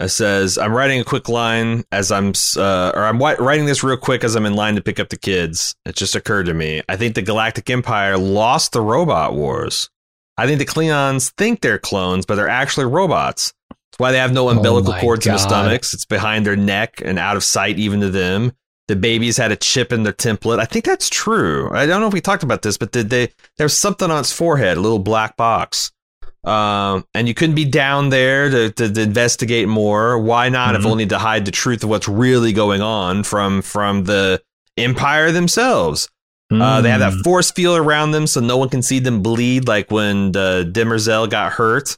It 0.00 0.08
says, 0.08 0.58
"I'm 0.58 0.74
writing 0.74 1.00
a 1.00 1.04
quick 1.04 1.28
line 1.28 1.84
as 1.92 2.10
I'm, 2.10 2.32
uh, 2.56 2.92
or 2.94 3.04
I'm 3.04 3.18
writing 3.18 3.66
this 3.66 3.84
real 3.84 3.96
quick 3.96 4.24
as 4.24 4.34
I'm 4.34 4.46
in 4.46 4.54
line 4.54 4.74
to 4.74 4.82
pick 4.82 4.98
up 4.98 5.10
the 5.10 5.16
kids. 5.16 5.76
It 5.86 5.94
just 5.94 6.16
occurred 6.16 6.46
to 6.46 6.54
me. 6.54 6.82
I 6.88 6.96
think 6.96 7.14
the 7.14 7.22
Galactic 7.22 7.70
Empire 7.70 8.18
lost 8.18 8.72
the 8.72 8.80
robot 8.80 9.34
wars. 9.34 9.88
I 10.36 10.46
think 10.46 10.58
the 10.58 10.64
Cleons 10.64 11.30
think 11.36 11.60
they're 11.60 11.78
clones, 11.78 12.26
but 12.26 12.34
they're 12.34 12.48
actually 12.48 12.86
robots. 12.86 13.52
That's 13.70 13.98
why 13.98 14.12
they 14.12 14.18
have 14.18 14.32
no 14.32 14.48
umbilical 14.48 14.94
oh 14.94 15.00
cords 15.00 15.24
God. 15.24 15.30
in 15.30 15.36
their 15.36 15.46
stomachs. 15.46 15.94
It's 15.94 16.06
behind 16.06 16.44
their 16.44 16.56
neck 16.56 17.00
and 17.04 17.18
out 17.18 17.36
of 17.36 17.44
sight 17.44 17.78
even 17.78 18.00
to 18.00 18.10
them. 18.10 18.52
The 18.88 18.96
babies 18.96 19.36
had 19.36 19.52
a 19.52 19.56
chip 19.56 19.92
in 19.92 20.02
their 20.02 20.12
template. 20.12 20.58
I 20.58 20.64
think 20.64 20.84
that's 20.84 21.08
true. 21.08 21.70
I 21.72 21.86
don't 21.86 22.00
know 22.00 22.08
if 22.08 22.12
we 22.12 22.20
talked 22.20 22.42
about 22.42 22.62
this, 22.62 22.76
but 22.76 22.90
did 22.90 23.10
they? 23.10 23.28
There's 23.56 23.74
something 23.74 24.10
on 24.10 24.20
its 24.20 24.32
forehead, 24.32 24.76
a 24.76 24.80
little 24.80 24.98
black 24.98 25.36
box." 25.36 25.91
Um, 26.44 27.06
and 27.14 27.28
you 27.28 27.34
couldn't 27.34 27.54
be 27.54 27.64
down 27.64 28.08
there 28.08 28.50
to, 28.50 28.70
to, 28.70 28.92
to 28.92 29.00
investigate 29.00 29.68
more. 29.68 30.18
Why 30.18 30.48
not? 30.48 30.74
Mm-hmm. 30.74 30.80
If 30.80 30.86
only 30.86 31.06
to 31.06 31.18
hide 31.18 31.44
the 31.44 31.52
truth 31.52 31.84
of 31.84 31.90
what's 31.90 32.08
really 32.08 32.52
going 32.52 32.82
on 32.82 33.22
from 33.22 33.62
from 33.62 34.04
the 34.04 34.42
empire 34.76 35.30
themselves. 35.30 36.08
Mm. 36.52 36.60
Uh, 36.60 36.80
they 36.80 36.90
have 36.90 37.00
that 37.00 37.12
mm. 37.12 37.22
force 37.22 37.50
field 37.50 37.78
around 37.78 38.10
them, 38.10 38.26
so 38.26 38.40
no 38.40 38.56
one 38.56 38.68
can 38.68 38.82
see 38.82 38.98
them 38.98 39.22
bleed. 39.22 39.68
Like 39.68 39.90
when 39.90 40.32
the 40.32 40.68
Demerzel 40.70 41.30
got 41.30 41.52
hurt. 41.52 41.96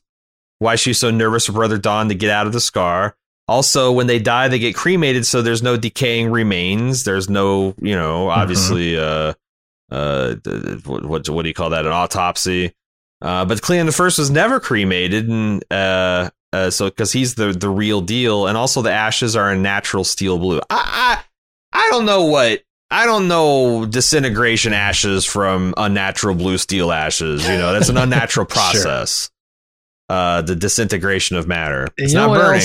Why 0.60 0.76
she's 0.76 0.98
so 0.98 1.10
nervous 1.10 1.46
for 1.46 1.52
Brother 1.52 1.78
Dawn 1.78 2.08
to 2.08 2.14
get 2.14 2.30
out 2.30 2.46
of 2.46 2.52
the 2.52 2.60
scar. 2.60 3.16
Also, 3.48 3.92
when 3.92 4.06
they 4.06 4.18
die, 4.18 4.48
they 4.48 4.58
get 4.58 4.74
cremated, 4.74 5.26
so 5.26 5.42
there's 5.42 5.62
no 5.62 5.76
decaying 5.76 6.30
remains. 6.30 7.04
There's 7.04 7.28
no, 7.28 7.74
you 7.78 7.94
know, 7.94 8.26
mm-hmm. 8.26 8.40
obviously, 8.40 8.92
mm-hmm. 8.92 9.34
uh, 9.92 9.94
uh, 9.94 10.36
what, 10.86 11.04
what, 11.04 11.28
what 11.28 11.42
do 11.42 11.48
you 11.48 11.54
call 11.54 11.70
that? 11.70 11.86
An 11.86 11.92
autopsy. 11.92 12.72
Uh, 13.24 13.44
but 13.46 13.62
Cleon 13.62 13.86
the 13.86 13.92
First 13.92 14.18
was 14.18 14.30
never 14.30 14.60
cremated, 14.60 15.30
and 15.30 15.64
uh, 15.70 16.28
uh, 16.52 16.68
so 16.68 16.90
because 16.90 17.10
he's 17.10 17.36
the 17.36 17.52
the 17.52 17.70
real 17.70 18.02
deal, 18.02 18.46
and 18.46 18.56
also 18.59 18.82
the 18.82 18.92
ashes 18.92 19.34
are 19.34 19.51
a 19.51 19.56
natural 19.56 20.05
steel 20.05 20.38
blue. 20.38 20.60
I, 20.68 21.22
I 21.72 21.86
I 21.86 21.88
don't 21.90 22.05
know 22.05 22.24
what 22.24 22.62
I 22.90 23.06
don't 23.06 23.26
know 23.26 23.86
disintegration 23.86 24.74
ashes 24.74 25.24
from 25.24 25.72
unnatural 25.78 26.34
blue 26.34 26.59
steel 26.59 26.92
ashes. 26.92 27.48
You 27.48 27.56
know, 27.56 27.72
that's 27.72 27.88
an 27.88 27.96
unnatural 27.96 28.44
process. 28.46 29.30
sure. 30.10 30.16
Uh, 30.16 30.42
the 30.42 30.55
disintegration 30.55 31.38
of 31.38 31.48
matter. 31.48 31.88
It's 31.96 32.12
you 32.12 32.18
not 32.18 32.34
burning. 32.34 32.62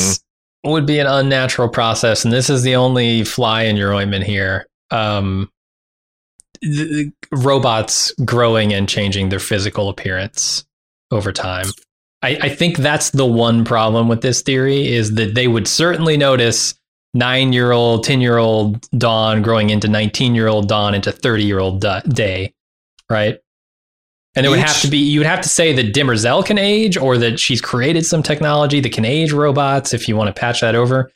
would 0.65 0.85
be 0.85 0.99
an 0.99 1.07
unnatural 1.07 1.69
process, 1.69 2.25
and 2.25 2.33
this 2.33 2.49
is 2.49 2.63
the 2.63 2.75
only 2.75 3.23
fly 3.23 3.63
in 3.63 3.77
your 3.77 3.93
ointment 3.93 4.25
here. 4.25 4.67
Um, 4.91 5.49
robots 7.31 8.11
growing 8.25 8.73
and 8.73 8.87
changing 8.87 9.29
their 9.29 9.39
physical 9.39 9.89
appearance 9.89 10.65
over 11.11 11.31
time. 11.31 11.65
I, 12.21 12.37
I 12.41 12.49
think 12.49 12.77
that's 12.77 13.11
the 13.11 13.25
one 13.25 13.63
problem 13.63 14.07
with 14.07 14.21
this 14.21 14.41
theory 14.41 14.87
is 14.87 15.15
that 15.15 15.35
they 15.35 15.47
would 15.47 15.67
certainly 15.67 16.17
notice 16.17 16.75
nine 17.13 17.53
year 17.53 17.71
old, 17.71 18.03
10 18.03 18.21
year 18.21 18.37
old 18.37 18.89
Dawn 18.91 19.41
growing 19.41 19.69
into 19.69 19.87
19 19.87 20.35
year 20.35 20.47
old 20.47 20.67
Dawn 20.67 20.93
into 20.93 21.11
30 21.11 21.43
year 21.43 21.59
old 21.59 21.85
Day, 22.09 22.53
right? 23.09 23.39
And 24.35 24.45
it 24.45 24.49
would 24.49 24.59
have 24.59 24.81
to 24.81 24.87
be, 24.87 24.97
you 24.97 25.19
would 25.19 25.27
have 25.27 25.41
to 25.41 25.49
say 25.49 25.73
that 25.73 25.93
Demerzel 25.93 26.45
can 26.45 26.57
age 26.57 26.95
or 26.97 27.17
that 27.17 27.39
she's 27.39 27.61
created 27.61 28.05
some 28.05 28.21
technology 28.21 28.79
that 28.79 28.91
can 28.93 29.03
age 29.03 29.31
robots 29.31 29.93
if 29.93 30.07
you 30.07 30.15
want 30.15 30.33
to 30.33 30.39
patch 30.39 30.61
that 30.61 30.75
over. 30.75 31.11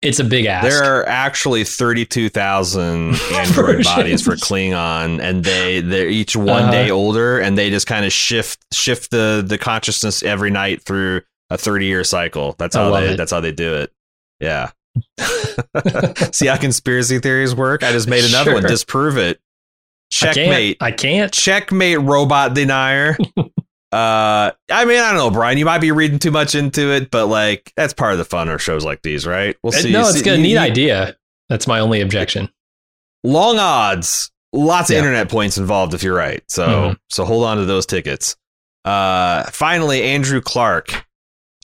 It's 0.00 0.20
a 0.20 0.24
big 0.24 0.46
ask. 0.46 0.68
There 0.68 0.84
are 0.84 1.06
actually 1.08 1.64
32,000 1.64 3.14
android 3.32 3.84
bodies 3.84 4.22
for 4.22 4.36
Cleon 4.36 5.20
and 5.20 5.44
they 5.44 5.80
they're 5.80 6.08
each 6.08 6.36
one 6.36 6.64
uh-huh. 6.64 6.70
day 6.70 6.90
older 6.90 7.40
and 7.40 7.58
they 7.58 7.68
just 7.68 7.88
kind 7.88 8.04
of 8.04 8.12
shift 8.12 8.64
shift 8.72 9.10
the 9.10 9.44
the 9.44 9.58
consciousness 9.58 10.22
every 10.22 10.50
night 10.50 10.82
through 10.84 11.22
a 11.50 11.58
30 11.58 11.86
year 11.86 12.04
cycle. 12.04 12.54
That's 12.58 12.76
how 12.76 12.90
they 12.92 13.10
it. 13.10 13.16
that's 13.16 13.32
how 13.32 13.40
they 13.40 13.50
do 13.50 13.74
it. 13.74 13.92
Yeah. 14.38 14.70
See 16.32 16.46
how 16.46 16.56
conspiracy 16.56 17.18
theories 17.18 17.54
work? 17.54 17.82
I 17.82 17.90
just 17.90 18.08
made 18.08 18.24
another 18.24 18.54
one. 18.54 18.62
Disprove 18.62 19.18
it. 19.18 19.38
I 20.22 20.32
Checkmate. 20.32 20.78
can't. 20.78 20.82
I 20.82 20.92
can't. 20.92 21.32
Checkmate, 21.32 22.00
robot 22.00 22.54
denier. 22.54 23.16
uh, 23.92 24.52
I 24.70 24.84
mean, 24.84 24.98
I 25.00 25.08
don't 25.12 25.16
know, 25.16 25.30
Brian. 25.30 25.56
You 25.58 25.64
might 25.64 25.78
be 25.80 25.92
reading 25.92 26.18
too 26.18 26.30
much 26.30 26.54
into 26.54 26.92
it, 26.92 27.10
but 27.10 27.26
like 27.26 27.72
that's 27.76 27.92
part 27.94 28.12
of 28.12 28.18
the 28.18 28.24
fun 28.24 28.48
of 28.48 28.60
shows 28.62 28.84
like 28.84 29.02
these, 29.02 29.26
right? 29.26 29.56
We'll 29.62 29.72
see. 29.72 29.90
no, 29.92 30.00
it's 30.08 30.20
See- 30.20 30.28
you- 30.30 30.36
Neat 30.36 30.50
you- 30.52 30.58
idea. 30.58 31.16
That's 31.48 31.66
my 31.66 31.80
only 31.80 32.00
objection. 32.00 32.50
long 33.24 33.58
odds 33.58 34.30
lots 34.52 34.88
of 34.90 34.94
Yeah. 34.94 35.00
internet 35.00 35.28
points 35.28 35.58
involved 35.58 35.92
if 35.92 36.02
you're 36.04 36.14
right 36.16 36.42
so 36.48 36.66
Mhm. 36.68 36.96
so 37.10 37.24
hold 37.24 37.44
on 37.44 37.56
to 37.58 37.64
those 37.66 37.84
tickets 37.84 38.36
uh 38.84 39.42
finally 39.50 40.02
andrew 40.04 40.40
clark 40.40 41.04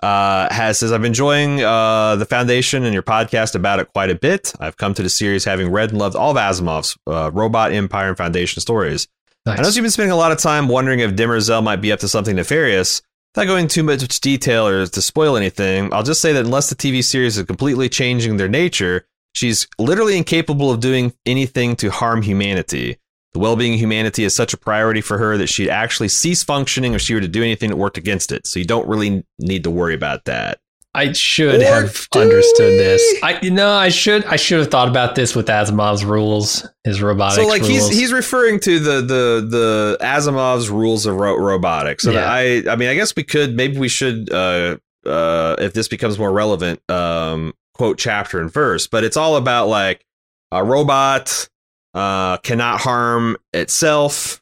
uh 0.03 0.53
has 0.53 0.79
says 0.81 0.91
i'm 0.93 1.05
enjoying 1.05 1.63
uh 1.63 2.17
the 2.17 2.27
foundation 2.27 2.83
and 2.85 2.93
your 2.93 3.05
podcast 3.05 3.55
about 3.55 3.79
it 3.79 3.89
quite 3.95 4.11
a 4.11 4.15
bit 4.17 4.53
i've 4.61 4.77
come 4.77 4.93
to 4.95 5.03
the 5.03 5.09
series 5.09 5.45
having 5.45 5.71
read 5.71 5.91
and 5.91 5.99
loved 5.99 6.17
all 6.17 6.33
of 6.33 6.37
asimov's 6.37 6.97
uh, 7.07 7.31
robot 7.33 7.73
empire 7.73 8.09
and 8.09 8.17
foundation 8.19 8.61
stories 8.61 9.07
Nice. 9.47 9.59
I 9.59 9.63
know 9.63 9.69
you've 9.69 9.83
been 9.83 9.91
spending 9.91 10.13
a 10.13 10.17
lot 10.17 10.33
of 10.33 10.39
time 10.39 10.69
wondering 10.69 11.01
if 11.01 11.13
Demerzel 11.13 11.63
might 11.63 11.83
be 11.83 11.93
up 11.93 12.01
to 12.01 12.09
something 12.09 12.37
nefarious. 12.37 13.03
Without 13.35 13.47
going 13.47 13.69
too 13.69 13.83
much 13.83 14.21
detail 14.21 14.67
or 14.67 14.87
to 14.87 15.03
spoil 15.03 15.37
anything, 15.37 15.93
I'll 15.93 16.03
just 16.03 16.23
say 16.23 16.33
that 16.33 16.45
unless 16.45 16.71
the 16.71 16.77
TV 16.77 17.05
series 17.05 17.37
is 17.37 17.45
completely 17.45 17.89
changing 17.89 18.37
their 18.37 18.49
nature, 18.49 19.07
she's 19.35 19.67
literally 19.79 20.17
incapable 20.17 20.71
of 20.71 20.81
doing 20.81 21.13
anything 21.27 21.77
to 21.77 21.91
harm 21.91 22.23
humanity. 22.23 22.97
The 23.35 23.41
well 23.41 23.57
being 23.57 23.75
of 23.75 23.81
humanity 23.81 24.25
is 24.25 24.35
such 24.35 24.55
a 24.55 24.57
priority 24.57 25.01
for 25.01 25.19
her 25.19 25.37
that 25.37 25.49
she'd 25.49 25.69
actually 25.69 26.09
cease 26.09 26.43
functioning 26.45 26.95
if 26.95 27.03
she 27.03 27.15
were 27.15 27.21
to 27.21 27.29
do 27.29 27.43
anything 27.43 27.69
that 27.71 27.77
worked 27.77 27.99
against 27.99 28.31
it. 28.33 28.47
So 28.47 28.61
you 28.61 28.65
don't 28.65 28.89
really 28.89 29.25
need 29.41 29.65
to 29.65 29.71
worry 29.71 29.95
about 29.95 30.25
that. 30.25 30.61
I 30.95 31.13
should 31.13 31.61
have 31.61 32.07
understood 32.15 32.79
this. 32.79 33.03
I 33.23 33.39
you 33.43 33.51
know 33.51 33.71
I 33.73 33.89
should 33.89 34.25
I 34.27 34.37
should 34.37 34.61
have 34.61 34.71
thought 34.71 34.89
about 34.89 35.17
this 35.17 35.35
with 35.35 35.47
Asimov's 35.47 36.05
rules, 36.05 36.67
his 36.85 37.03
robotics 37.03 37.43
so 37.43 37.49
like 37.49 37.63
rules. 37.63 37.89
he's 37.89 37.99
he's 37.99 38.13
referring 38.13 38.61
to 38.61 38.79
the 38.79 39.01
the 39.01 39.47
the 39.49 39.99
Asimov's 40.01 40.71
rules 40.71 41.07
of 41.07 41.17
ro- 41.17 41.37
robotics. 41.37 42.05
And 42.05 42.15
Yeah. 42.15 42.31
I 42.31 42.63
I 42.71 42.77
mean 42.77 42.89
I 42.89 42.95
guess 42.95 43.15
we 43.17 43.25
could 43.25 43.57
maybe 43.57 43.79
we 43.79 43.89
should 43.89 44.33
uh 44.33 44.77
uh 45.05 45.57
if 45.59 45.73
this 45.73 45.89
becomes 45.89 46.19
more 46.19 46.33
relevant 46.33 46.81
um 46.89 47.55
quote 47.75 47.99
chapter 47.99 48.41
and 48.41 48.53
verse, 48.53 48.87
but 48.87 49.03
it's 49.03 49.17
all 49.17 49.37
about 49.37 49.67
like 49.67 50.05
a 50.53 50.63
robot 50.63 51.49
uh 51.93 52.37
cannot 52.39 52.81
harm 52.81 53.37
itself 53.53 54.41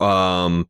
um 0.00 0.68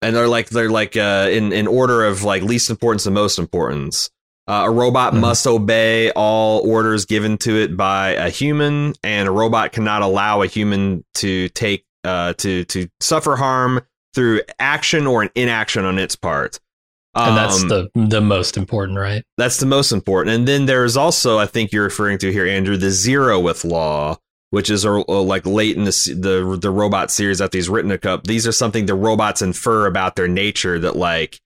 and 0.00 0.16
they're 0.16 0.28
like 0.28 0.48
they're 0.48 0.70
like 0.70 0.96
uh 0.96 1.28
in 1.30 1.52
in 1.52 1.66
order 1.66 2.04
of 2.04 2.24
like 2.24 2.42
least 2.42 2.70
importance 2.70 3.04
to 3.04 3.10
most 3.10 3.38
importance. 3.38 4.10
Uh, 4.48 4.62
a 4.66 4.70
robot 4.70 5.12
Mhm. 5.12 5.20
must 5.20 5.46
obey 5.46 6.10
all 6.12 6.60
orders 6.66 7.04
given 7.04 7.36
to 7.36 7.54
it 7.56 7.76
by 7.76 8.10
a 8.10 8.30
human, 8.30 8.94
and 9.04 9.28
a 9.28 9.30
robot 9.30 9.72
cannot 9.72 10.00
allow 10.02 10.40
a 10.42 10.46
human 10.46 11.04
to 11.16 11.48
take 11.50 11.84
uh, 12.04 12.32
to 12.34 12.64
to 12.64 12.88
suffer 13.00 13.36
harm 13.36 13.80
through 14.14 14.40
action 14.58 15.06
or 15.06 15.20
an 15.22 15.28
inaction 15.34 15.84
on 15.84 15.98
its 15.98 16.16
part. 16.16 16.58
and 17.14 17.36
that's 17.36 17.62
Um, 17.62 17.68
the 17.68 17.90
the 17.94 18.20
most 18.20 18.56
important, 18.56 18.96
right? 18.98 19.22
that's 19.36 19.58
the 19.58 19.66
most 19.66 19.90
important. 19.92 20.34
And 20.36 20.46
then 20.48 20.66
there's 20.66 20.96
also, 20.96 21.36
I 21.38 21.46
think 21.46 21.72
you're 21.72 21.84
referring 21.84 22.18
to 22.18 22.30
here, 22.32 22.46
Andrew, 22.46 22.76
the 22.76 22.86
zeroth 22.88 23.64
law, 23.64 24.16
which 24.50 24.70
is 24.70 24.84
a, 24.84 24.90
a- 24.92 25.02
like 25.32 25.44
late 25.44 25.76
in 25.76 25.84
the 25.84 26.14
the 26.16 26.56
the 26.60 26.70
robot 26.70 27.10
series 27.10 27.40
after 27.40 27.58
he's 27.58 27.68
written 27.68 27.90
a 27.90 27.98
cup. 27.98 28.24
These 28.24 28.46
are 28.46 28.52
something 28.52 28.86
the 28.86 28.94
robots 28.94 29.42
infer 29.42 29.86
about 29.86 30.14
their 30.16 30.28
nature 30.28 30.78
that 30.78 30.94
like 30.96 31.40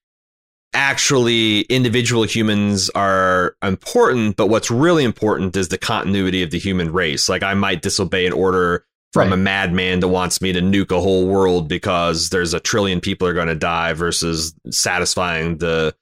actually 0.75 1.61
individual 1.63 2.25
humans 2.25 2.91
are 2.95 3.57
important, 3.63 4.37
but 4.37 4.47
what's 4.49 4.71
really 4.71 5.05
important 5.05 5.57
is 5.57 5.69
the 5.69 5.79
continuity 5.79 6.43
of 6.43 6.51
the 6.51 6.59
human 6.59 6.93
race. 6.93 7.29
Like 7.29 7.43
I 7.43 7.55
might 7.55 7.83
disobey 7.83 8.27
an 8.27 8.33
order 8.33 8.85
from 9.13 9.29
Right. 9.29 9.35
a 9.35 9.37
madman 9.37 10.01
that 10.01 10.09
wants 10.09 10.41
me 10.41 10.53
to 10.55 10.61
nuke 10.63 10.91
a 10.91 11.01
whole 11.01 11.27
world 11.27 11.69
because 11.69 12.31
there's 12.31 12.55
a 12.55 12.61
trillion 12.61 13.01
people 13.01 13.29
are 13.29 13.35
going 13.35 13.49
to 13.49 13.55
die 13.55 13.93
versus 13.93 14.55
satisfying 14.71 15.59
the 15.59 15.95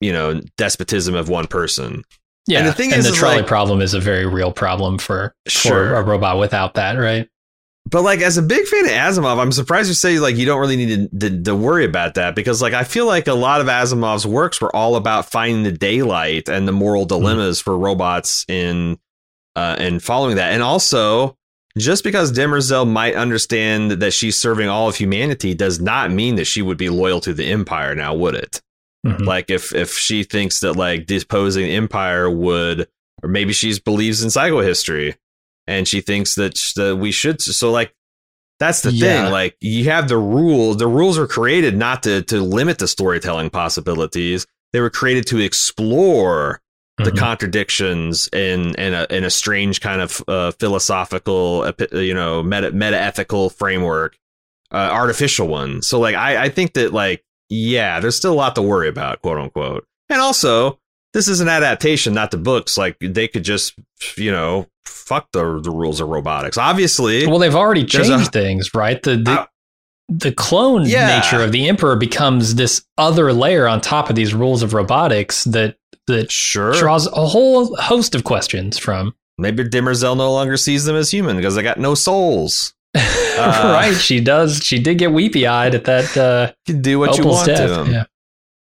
you 0.00 0.12
know 0.12 0.40
despotism 0.56 1.14
of 1.14 1.28
one 1.28 1.46
person. 1.46 2.02
Yeah, 2.48 2.60
And 2.60 2.68
the 2.68 2.72
thing 2.72 2.90
and 2.92 3.00
is, 3.00 3.08
the 3.08 3.14
trolley 3.14 3.36
like- 3.36 3.46
problem 3.46 3.80
is 3.80 3.94
a 3.94 4.00
very 4.00 4.26
real 4.26 4.50
problem 4.50 4.98
for 4.98 5.34
Sure. 5.46 5.90
for 5.90 5.94
a 5.94 6.02
robot 6.02 6.38
without 6.38 6.74
that, 6.74 6.94
right? 6.94 7.28
But 7.90 8.02
like 8.02 8.20
as 8.20 8.38
a 8.38 8.42
big 8.42 8.66
fan 8.66 8.84
of 8.84 8.90
Asimov, 8.90 9.38
I'm 9.38 9.52
surprised 9.52 9.88
you 9.88 9.94
say 9.94 10.18
like 10.18 10.36
you 10.36 10.46
don't 10.46 10.60
really 10.60 10.76
need 10.76 11.10
to, 11.10 11.30
to, 11.30 11.42
to 11.42 11.54
worry 11.54 11.84
about 11.84 12.14
that 12.14 12.34
because 12.36 12.62
like 12.62 12.72
I 12.72 12.84
feel 12.84 13.06
like 13.06 13.26
a 13.26 13.34
lot 13.34 13.60
of 13.60 13.66
Asimov's 13.66 14.26
works 14.26 14.60
were 14.60 14.74
all 14.74 14.96
about 14.96 15.30
finding 15.30 15.64
the 15.64 15.72
daylight 15.72 16.48
and 16.48 16.68
the 16.68 16.72
moral 16.72 17.04
dilemmas 17.04 17.60
for 17.60 17.76
robots 17.76 18.44
in 18.48 18.98
uh 19.56 19.76
and 19.78 20.02
following 20.02 20.36
that. 20.36 20.52
And 20.52 20.62
also 20.62 21.36
just 21.78 22.04
because 22.04 22.32
Demerzel 22.32 22.88
might 22.88 23.14
understand 23.14 23.92
that 23.92 24.12
she's 24.12 24.36
serving 24.36 24.68
all 24.68 24.88
of 24.88 24.96
humanity 24.96 25.54
does 25.54 25.80
not 25.80 26.10
mean 26.10 26.36
that 26.36 26.46
she 26.46 26.62
would 26.62 26.78
be 26.78 26.88
loyal 26.88 27.20
to 27.20 27.32
the 27.32 27.44
Empire 27.46 27.94
now, 27.94 28.14
would 28.14 28.34
it? 28.34 28.60
Mhm. 29.06 29.24
Like 29.24 29.50
if 29.50 29.74
if 29.74 29.96
she 29.96 30.24
thinks 30.24 30.60
that 30.60 30.74
like 30.74 31.06
disposing 31.06 31.64
the 31.64 31.74
empire 31.74 32.30
would, 32.30 32.86
or 33.22 33.28
maybe 33.28 33.52
she 33.52 33.78
believes 33.80 34.22
in 34.22 34.28
psychohistory, 34.28 35.16
and 35.70 35.86
she 35.88 36.00
thinks 36.00 36.34
that 36.34 36.56
sh- 36.56 36.74
that 36.74 36.96
we 36.96 37.12
should. 37.12 37.40
So 37.40 37.70
like 37.70 37.94
that's 38.58 38.82
the 38.82 38.92
Yeah. 38.92 39.24
thing. 39.24 39.32
Like 39.32 39.56
you 39.60 39.84
have 39.84 40.08
the 40.08 40.18
rule. 40.18 40.74
The 40.74 40.86
rules 40.86 41.18
were 41.18 41.26
created 41.26 41.76
not 41.76 42.02
to 42.02 42.22
to 42.22 42.40
limit 42.42 42.78
the 42.78 42.88
storytelling 42.88 43.48
possibilities. 43.50 44.46
They 44.72 44.80
were 44.80 44.90
created 44.90 45.26
to 45.28 45.38
explore 45.38 46.60
the 46.98 47.10
Mhm. 47.12 47.18
contradictions 47.18 48.28
in 48.32 48.74
in 48.74 48.92
a 48.92 49.06
in 49.08 49.24
a 49.24 49.30
strange 49.30 49.80
kind 49.80 50.02
of 50.02 50.22
uh, 50.28 50.50
philosophical, 50.60 51.70
you 51.92 52.12
know, 52.12 52.42
meta 52.42 52.70
meta 52.72 52.98
ethical 53.00 53.48
framework, 53.48 54.16
uh, 54.72 54.76
artificial 54.92 55.48
one. 55.48 55.80
So 55.82 55.98
like 55.98 56.14
I 56.14 56.44
I 56.44 56.48
think 56.50 56.74
that 56.74 56.92
like 56.92 57.24
yeah, 57.48 57.98
there's 58.00 58.16
still 58.16 58.32
a 58.32 58.40
lot 58.44 58.54
to 58.56 58.62
worry 58.62 58.88
about, 58.88 59.22
quote 59.22 59.38
unquote. 59.38 59.84
And 60.08 60.20
also, 60.20 60.78
this 61.14 61.26
is 61.26 61.40
an 61.40 61.48
adaptation, 61.48 62.12
not 62.14 62.30
the 62.30 62.36
books. 62.38 62.76
Like 62.76 62.96
they 63.00 63.26
could 63.28 63.44
just 63.44 63.72
you 64.16 64.30
know 64.30 64.66
fuck 64.84 65.28
the 65.32 65.60
the 65.60 65.70
rules 65.70 66.00
of 66.00 66.08
robotics. 66.08 66.56
Obviously, 66.58 67.26
Well, 67.26 67.38
they've 67.38 67.54
already 67.54 67.84
changed 67.84 68.10
a- 68.28 68.30
things, 68.30 68.74
right? 68.74 69.02
The 69.02 69.16
the, 69.16 69.30
Uh, 69.32 69.46
the 70.08 70.32
clone 70.32 70.86
Yeah. 70.86 71.18
nature 71.20 71.42
of 71.42 71.52
the 71.52 71.68
emperor 71.68 71.94
becomes 71.96 72.56
this 72.56 72.82
other 72.98 73.32
layer 73.32 73.68
on 73.68 73.80
top 73.80 74.10
of 74.10 74.16
these 74.16 74.34
rules 74.34 74.62
of 74.62 74.74
robotics 74.74 75.44
that 75.44 75.76
that 76.06 76.30
sure. 76.32 76.72
draws 76.72 77.06
a 77.06 77.26
whole 77.26 77.76
host 77.76 78.14
of 78.16 78.24
questions 78.24 78.78
from. 78.78 79.14
Maybe 79.38 79.62
Demerzel 79.64 80.16
no 80.16 80.32
longer 80.32 80.56
sees 80.56 80.84
them 80.84 80.96
as 80.96 81.10
human 81.10 81.36
because 81.36 81.54
they 81.54 81.62
got 81.62 81.78
no 81.78 81.94
souls. 81.94 82.74
Uh, 83.40 83.70
right? 83.72 83.94
She 83.96 84.20
does. 84.20 84.60
She 84.62 84.78
did 84.78 84.98
get 84.98 85.12
weepy 85.12 85.46
eyed 85.46 85.74
at 85.74 85.84
that 85.84 86.14
uh, 86.14 86.52
You 86.66 86.74
can 86.74 86.82
do 86.82 86.98
what 86.98 87.16
you 87.16 87.24
want 87.24 87.46
death. 87.46 87.68
to 87.68 87.68
them. 87.74 87.90
Yeah. 87.90 88.04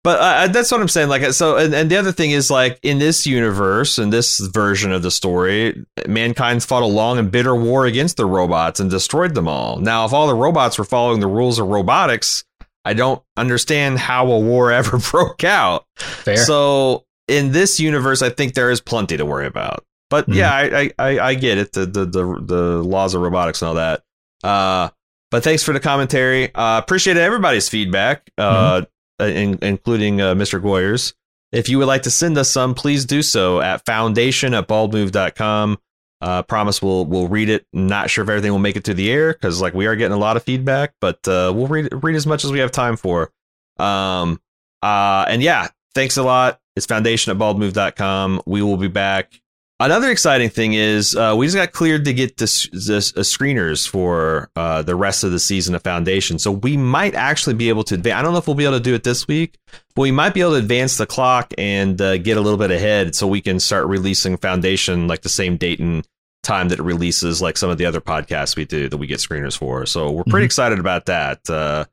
But 0.06 0.20
uh, 0.20 0.46
that's 0.52 0.70
what 0.70 0.80
I'm 0.80 0.86
saying. 0.86 1.08
Like, 1.08 1.32
so, 1.32 1.56
and, 1.56 1.74
and 1.74 1.90
the 1.90 1.96
other 1.96 2.12
thing 2.12 2.30
is, 2.30 2.48
like, 2.48 2.78
in 2.84 3.00
this 3.00 3.26
universe, 3.26 3.98
in 3.98 4.10
this 4.10 4.38
version 4.38 4.92
of 4.92 5.02
the 5.02 5.10
story, 5.10 5.84
mankind 6.06 6.62
fought 6.62 6.84
a 6.84 6.86
long 6.86 7.18
and 7.18 7.28
bitter 7.28 7.56
war 7.56 7.86
against 7.86 8.16
the 8.16 8.24
robots 8.24 8.78
and 8.78 8.88
destroyed 8.88 9.34
them 9.34 9.48
all. 9.48 9.80
Now, 9.80 10.04
if 10.04 10.12
all 10.12 10.28
the 10.28 10.34
robots 10.36 10.78
were 10.78 10.84
following 10.84 11.18
the 11.18 11.26
rules 11.26 11.58
of 11.58 11.66
robotics, 11.66 12.44
I 12.84 12.92
don't 12.94 13.20
understand 13.36 13.98
how 13.98 14.30
a 14.30 14.38
war 14.38 14.70
ever 14.80 14.98
broke 14.98 15.42
out. 15.42 15.86
Fair. 15.96 16.36
So, 16.36 17.04
in 17.26 17.50
this 17.50 17.80
universe, 17.80 18.22
I 18.22 18.28
think 18.30 18.54
there 18.54 18.70
is 18.70 18.80
plenty 18.80 19.16
to 19.16 19.26
worry 19.26 19.46
about. 19.48 19.84
But 20.08 20.28
Mhm. 20.28 20.34
yeah, 20.36 20.54
I, 20.54 20.92
I, 21.00 21.18
I, 21.18 21.34
get 21.34 21.58
it. 21.58 21.72
The, 21.72 21.84
the 21.84 22.04
the 22.04 22.40
the 22.40 22.62
laws 22.84 23.14
of 23.14 23.22
robotics 23.22 23.60
and 23.60 23.70
all 23.70 23.74
that. 23.74 24.04
Uh, 24.44 24.90
but 25.32 25.42
thanks 25.42 25.64
for 25.64 25.72
the 25.72 25.80
commentary. 25.80 26.54
Uh, 26.54 26.78
appreciate 26.78 27.16
everybody's 27.16 27.68
feedback, 27.68 28.30
uh, 28.38 28.82
in, 29.20 29.58
including 29.62 30.20
uh, 30.20 30.34
Mr. 30.34 30.60
Goyers. 30.60 31.14
If 31.52 31.68
you 31.68 31.78
would 31.78 31.86
like 31.86 32.02
to 32.02 32.10
send 32.10 32.36
us 32.38 32.50
some, 32.50 32.74
please 32.74 33.04
do 33.04 33.22
so 33.22 33.60
at 33.60 33.84
foundation 33.86 34.54
at 34.54 34.68
baldmove.com. 34.68 35.78
Uh, 36.20 36.42
promise 36.42 36.80
we'll 36.80 37.04
we'll 37.04 37.28
read 37.28 37.48
it. 37.48 37.66
Not 37.72 38.10
sure 38.10 38.24
if 38.24 38.30
everything 38.30 38.50
will 38.50 38.58
make 38.58 38.76
it 38.76 38.84
to 38.84 38.94
the 38.94 39.10
air 39.10 39.32
because 39.32 39.60
like 39.60 39.74
we 39.74 39.86
are 39.86 39.94
getting 39.96 40.14
a 40.14 40.18
lot 40.18 40.36
of 40.36 40.42
feedback, 40.42 40.94
but 41.00 41.16
uh, 41.28 41.52
we'll 41.54 41.66
read 41.66 41.88
read 42.02 42.16
as 42.16 42.26
much 42.26 42.44
as 42.44 42.50
we 42.50 42.58
have 42.58 42.70
time 42.72 42.96
for. 42.96 43.30
Um, 43.78 44.40
uh, 44.82 45.26
and 45.28 45.42
yeah, 45.42 45.68
thanks 45.94 46.16
a 46.16 46.22
lot. 46.22 46.58
It's 46.74 46.86
foundation 46.86 47.32
at 47.32 47.38
baldmove.com. 47.38 48.42
We 48.46 48.62
will 48.62 48.76
be 48.76 48.88
back. 48.88 49.40
Another 49.78 50.10
exciting 50.10 50.48
thing 50.48 50.72
is 50.72 51.14
uh, 51.14 51.34
we 51.36 51.44
just 51.46 51.56
got 51.56 51.72
cleared 51.72 52.06
to 52.06 52.14
get 52.14 52.38
this, 52.38 52.66
this 52.72 53.12
uh, 53.14 53.20
screeners 53.20 53.86
for 53.86 54.48
uh, 54.56 54.80
the 54.80 54.94
rest 54.96 55.22
of 55.22 55.32
the 55.32 55.38
season 55.38 55.74
of 55.74 55.82
Foundation. 55.82 56.38
So 56.38 56.50
we 56.50 56.78
might 56.78 57.14
actually 57.14 57.56
be 57.56 57.68
able 57.68 57.84
to 57.84 57.94
advance. 57.96 58.18
I 58.18 58.22
don't 58.22 58.32
know 58.32 58.38
if 58.38 58.46
we'll 58.46 58.56
be 58.56 58.64
able 58.64 58.78
to 58.78 58.82
do 58.82 58.94
it 58.94 59.04
this 59.04 59.28
week, 59.28 59.58
but 59.94 60.00
we 60.02 60.10
might 60.12 60.32
be 60.32 60.40
able 60.40 60.52
to 60.52 60.56
advance 60.56 60.96
the 60.96 61.04
clock 61.04 61.52
and 61.58 62.00
uh, 62.00 62.16
get 62.16 62.38
a 62.38 62.40
little 62.40 62.58
bit 62.58 62.70
ahead 62.70 63.14
so 63.14 63.26
we 63.26 63.42
can 63.42 63.60
start 63.60 63.86
releasing 63.86 64.38
Foundation 64.38 65.08
like 65.08 65.20
the 65.20 65.28
same 65.28 65.58
date 65.58 65.78
and 65.78 66.08
time 66.42 66.70
that 66.70 66.78
it 66.78 66.82
releases 66.82 67.42
like 67.42 67.58
some 67.58 67.68
of 67.68 67.76
the 67.76 67.84
other 67.84 68.00
podcasts 68.00 68.56
we 68.56 68.64
do 68.64 68.88
that 68.88 68.96
we 68.96 69.06
get 69.06 69.18
screeners 69.18 69.58
for. 69.58 69.84
So 69.84 70.10
we're 70.10 70.24
pretty 70.24 70.44
Mhm. 70.44 70.46
excited 70.46 70.78
about 70.78 71.04
that. 71.06 71.40
Uh, 71.50 71.84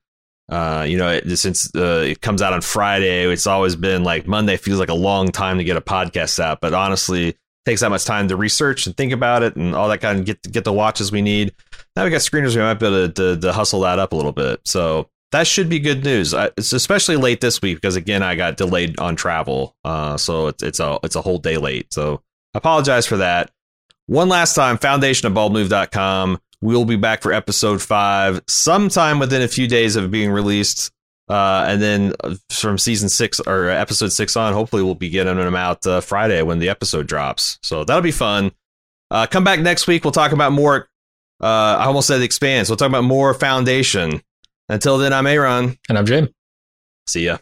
uh, 0.50 0.86
you 0.88 0.96
know, 0.98 1.10
it, 1.10 1.36
since 1.38 1.70
uh, 1.76 2.06
it 2.08 2.22
comes 2.22 2.42
out 2.42 2.54
on 2.54 2.62
Friday, 2.62 3.30
it's 3.30 3.48
always 3.48 3.76
been 3.76 4.06
like 4.06 4.26
Monday 4.26 4.56
feels 4.56 4.80
like 4.80 4.90
a 4.90 4.94
long 4.94 5.34
time 5.34 5.58
to 5.58 5.66
get 5.66 5.76
a 5.76 5.82
podcast 5.82 6.40
out, 6.40 6.62
but 6.62 6.74
honestly, 6.74 7.36
takes 7.66 7.82
that 7.82 7.90
much 7.90 8.06
time 8.06 8.28
to 8.28 8.36
research 8.36 8.86
and 8.86 8.96
think 8.96 9.14
about 9.14 9.44
it 9.44 9.56
and 9.56 9.74
all 9.76 9.88
that 9.90 10.02
kind 10.02 10.20
of 10.20 10.26
get 10.26 10.52
get 10.52 10.64
the 10.64 10.74
watches 10.74 11.12
we 11.12 11.22
need. 11.22 11.54
Now 11.96 12.04
we 12.04 12.10
got 12.10 12.22
screeners, 12.22 12.56
we 12.56 12.62
might 12.62 12.76
be 12.76 12.86
able 12.86 13.08
to, 13.08 13.36
to, 13.36 13.42
to 13.42 13.54
hustle 13.54 13.82
that 13.82 14.00
up 14.00 14.14
a 14.14 14.16
little 14.16 14.32
bit. 14.32 14.62
So 14.66 15.10
that 15.32 15.48
should 15.48 15.70
be 15.70 15.80
good 15.80 16.04
news. 16.04 16.34
It's 16.34 16.74
especially 16.74 17.16
late 17.16 17.42
this 17.42 17.62
week 17.62 17.78
because 17.78 17.96
again 17.96 18.22
I 18.24 18.36
got 18.36 18.58
delayed 18.58 19.00
on 19.00 19.16
travel, 19.16 19.76
uh, 19.84 20.18
so 20.18 20.48
it's 20.48 20.64
it's 20.64 20.80
a 20.80 21.00
it's 21.04 21.16
a 21.16 21.22
whole 21.22 21.40
day 21.40 21.58
late. 21.58 21.92
So 21.94 22.22
I 22.54 22.60
apologize 22.60 23.06
for 23.06 23.18
that. 23.18 23.52
One 24.06 24.30
last 24.30 24.54
time, 24.54 24.78
foundation 24.78 25.28
of 25.28 25.34
baldmove.com. 25.34 26.40
We'll 26.62 26.86
be 26.86 26.98
back 26.98 27.22
for 27.22 27.34
episode 27.34 27.82
five 27.82 28.42
sometime 28.48 29.20
within 29.20 29.42
a 29.42 29.48
few 29.48 29.68
days 29.68 29.96
of 29.96 30.12
being 30.12 30.32
released. 30.32 30.92
Uh, 31.30 31.66
and 31.68 31.82
then 31.82 32.14
uh, 32.24 32.36
from 32.50 32.78
season 32.78 33.10
six 33.10 33.40
or 33.40 33.70
episode 33.70 34.12
six 34.12 34.36
on, 34.36 34.54
hopefully 34.54 34.84
we'll 34.84 34.96
be 34.96 35.10
getting 35.10 35.38
them 35.38 35.56
out 35.56 35.86
uh, 35.86 36.02
Friday 36.02 36.42
when 36.42 36.60
the 36.60 36.70
episode 36.70 37.08
drops. 37.08 37.60
So 37.64 37.84
that'll 37.84 38.02
be 38.02 38.12
fun. 38.12 38.52
Uh, 39.10 39.28
come 39.28 39.44
back 39.44 39.60
next 39.60 39.88
week. 39.88 40.04
We'll 40.04 40.12
talk 40.12 40.32
about 40.32 40.52
more. 40.52 40.90
Uh, 41.42 41.78
I 41.80 41.86
almost 41.86 42.08
said 42.08 42.22
expanse. 42.22 42.70
We'll 42.70 42.78
talk 42.78 42.90
about 42.90 43.04
more 43.04 43.34
foundation. 43.34 44.22
Until 44.70 44.98
then, 44.98 45.14
I'm 45.14 45.28
Aaron. 45.28 45.78
And 45.90 45.98
I'm 45.98 46.06
Jim. 46.06 46.30
See 47.08 47.26
ya. 47.26 47.38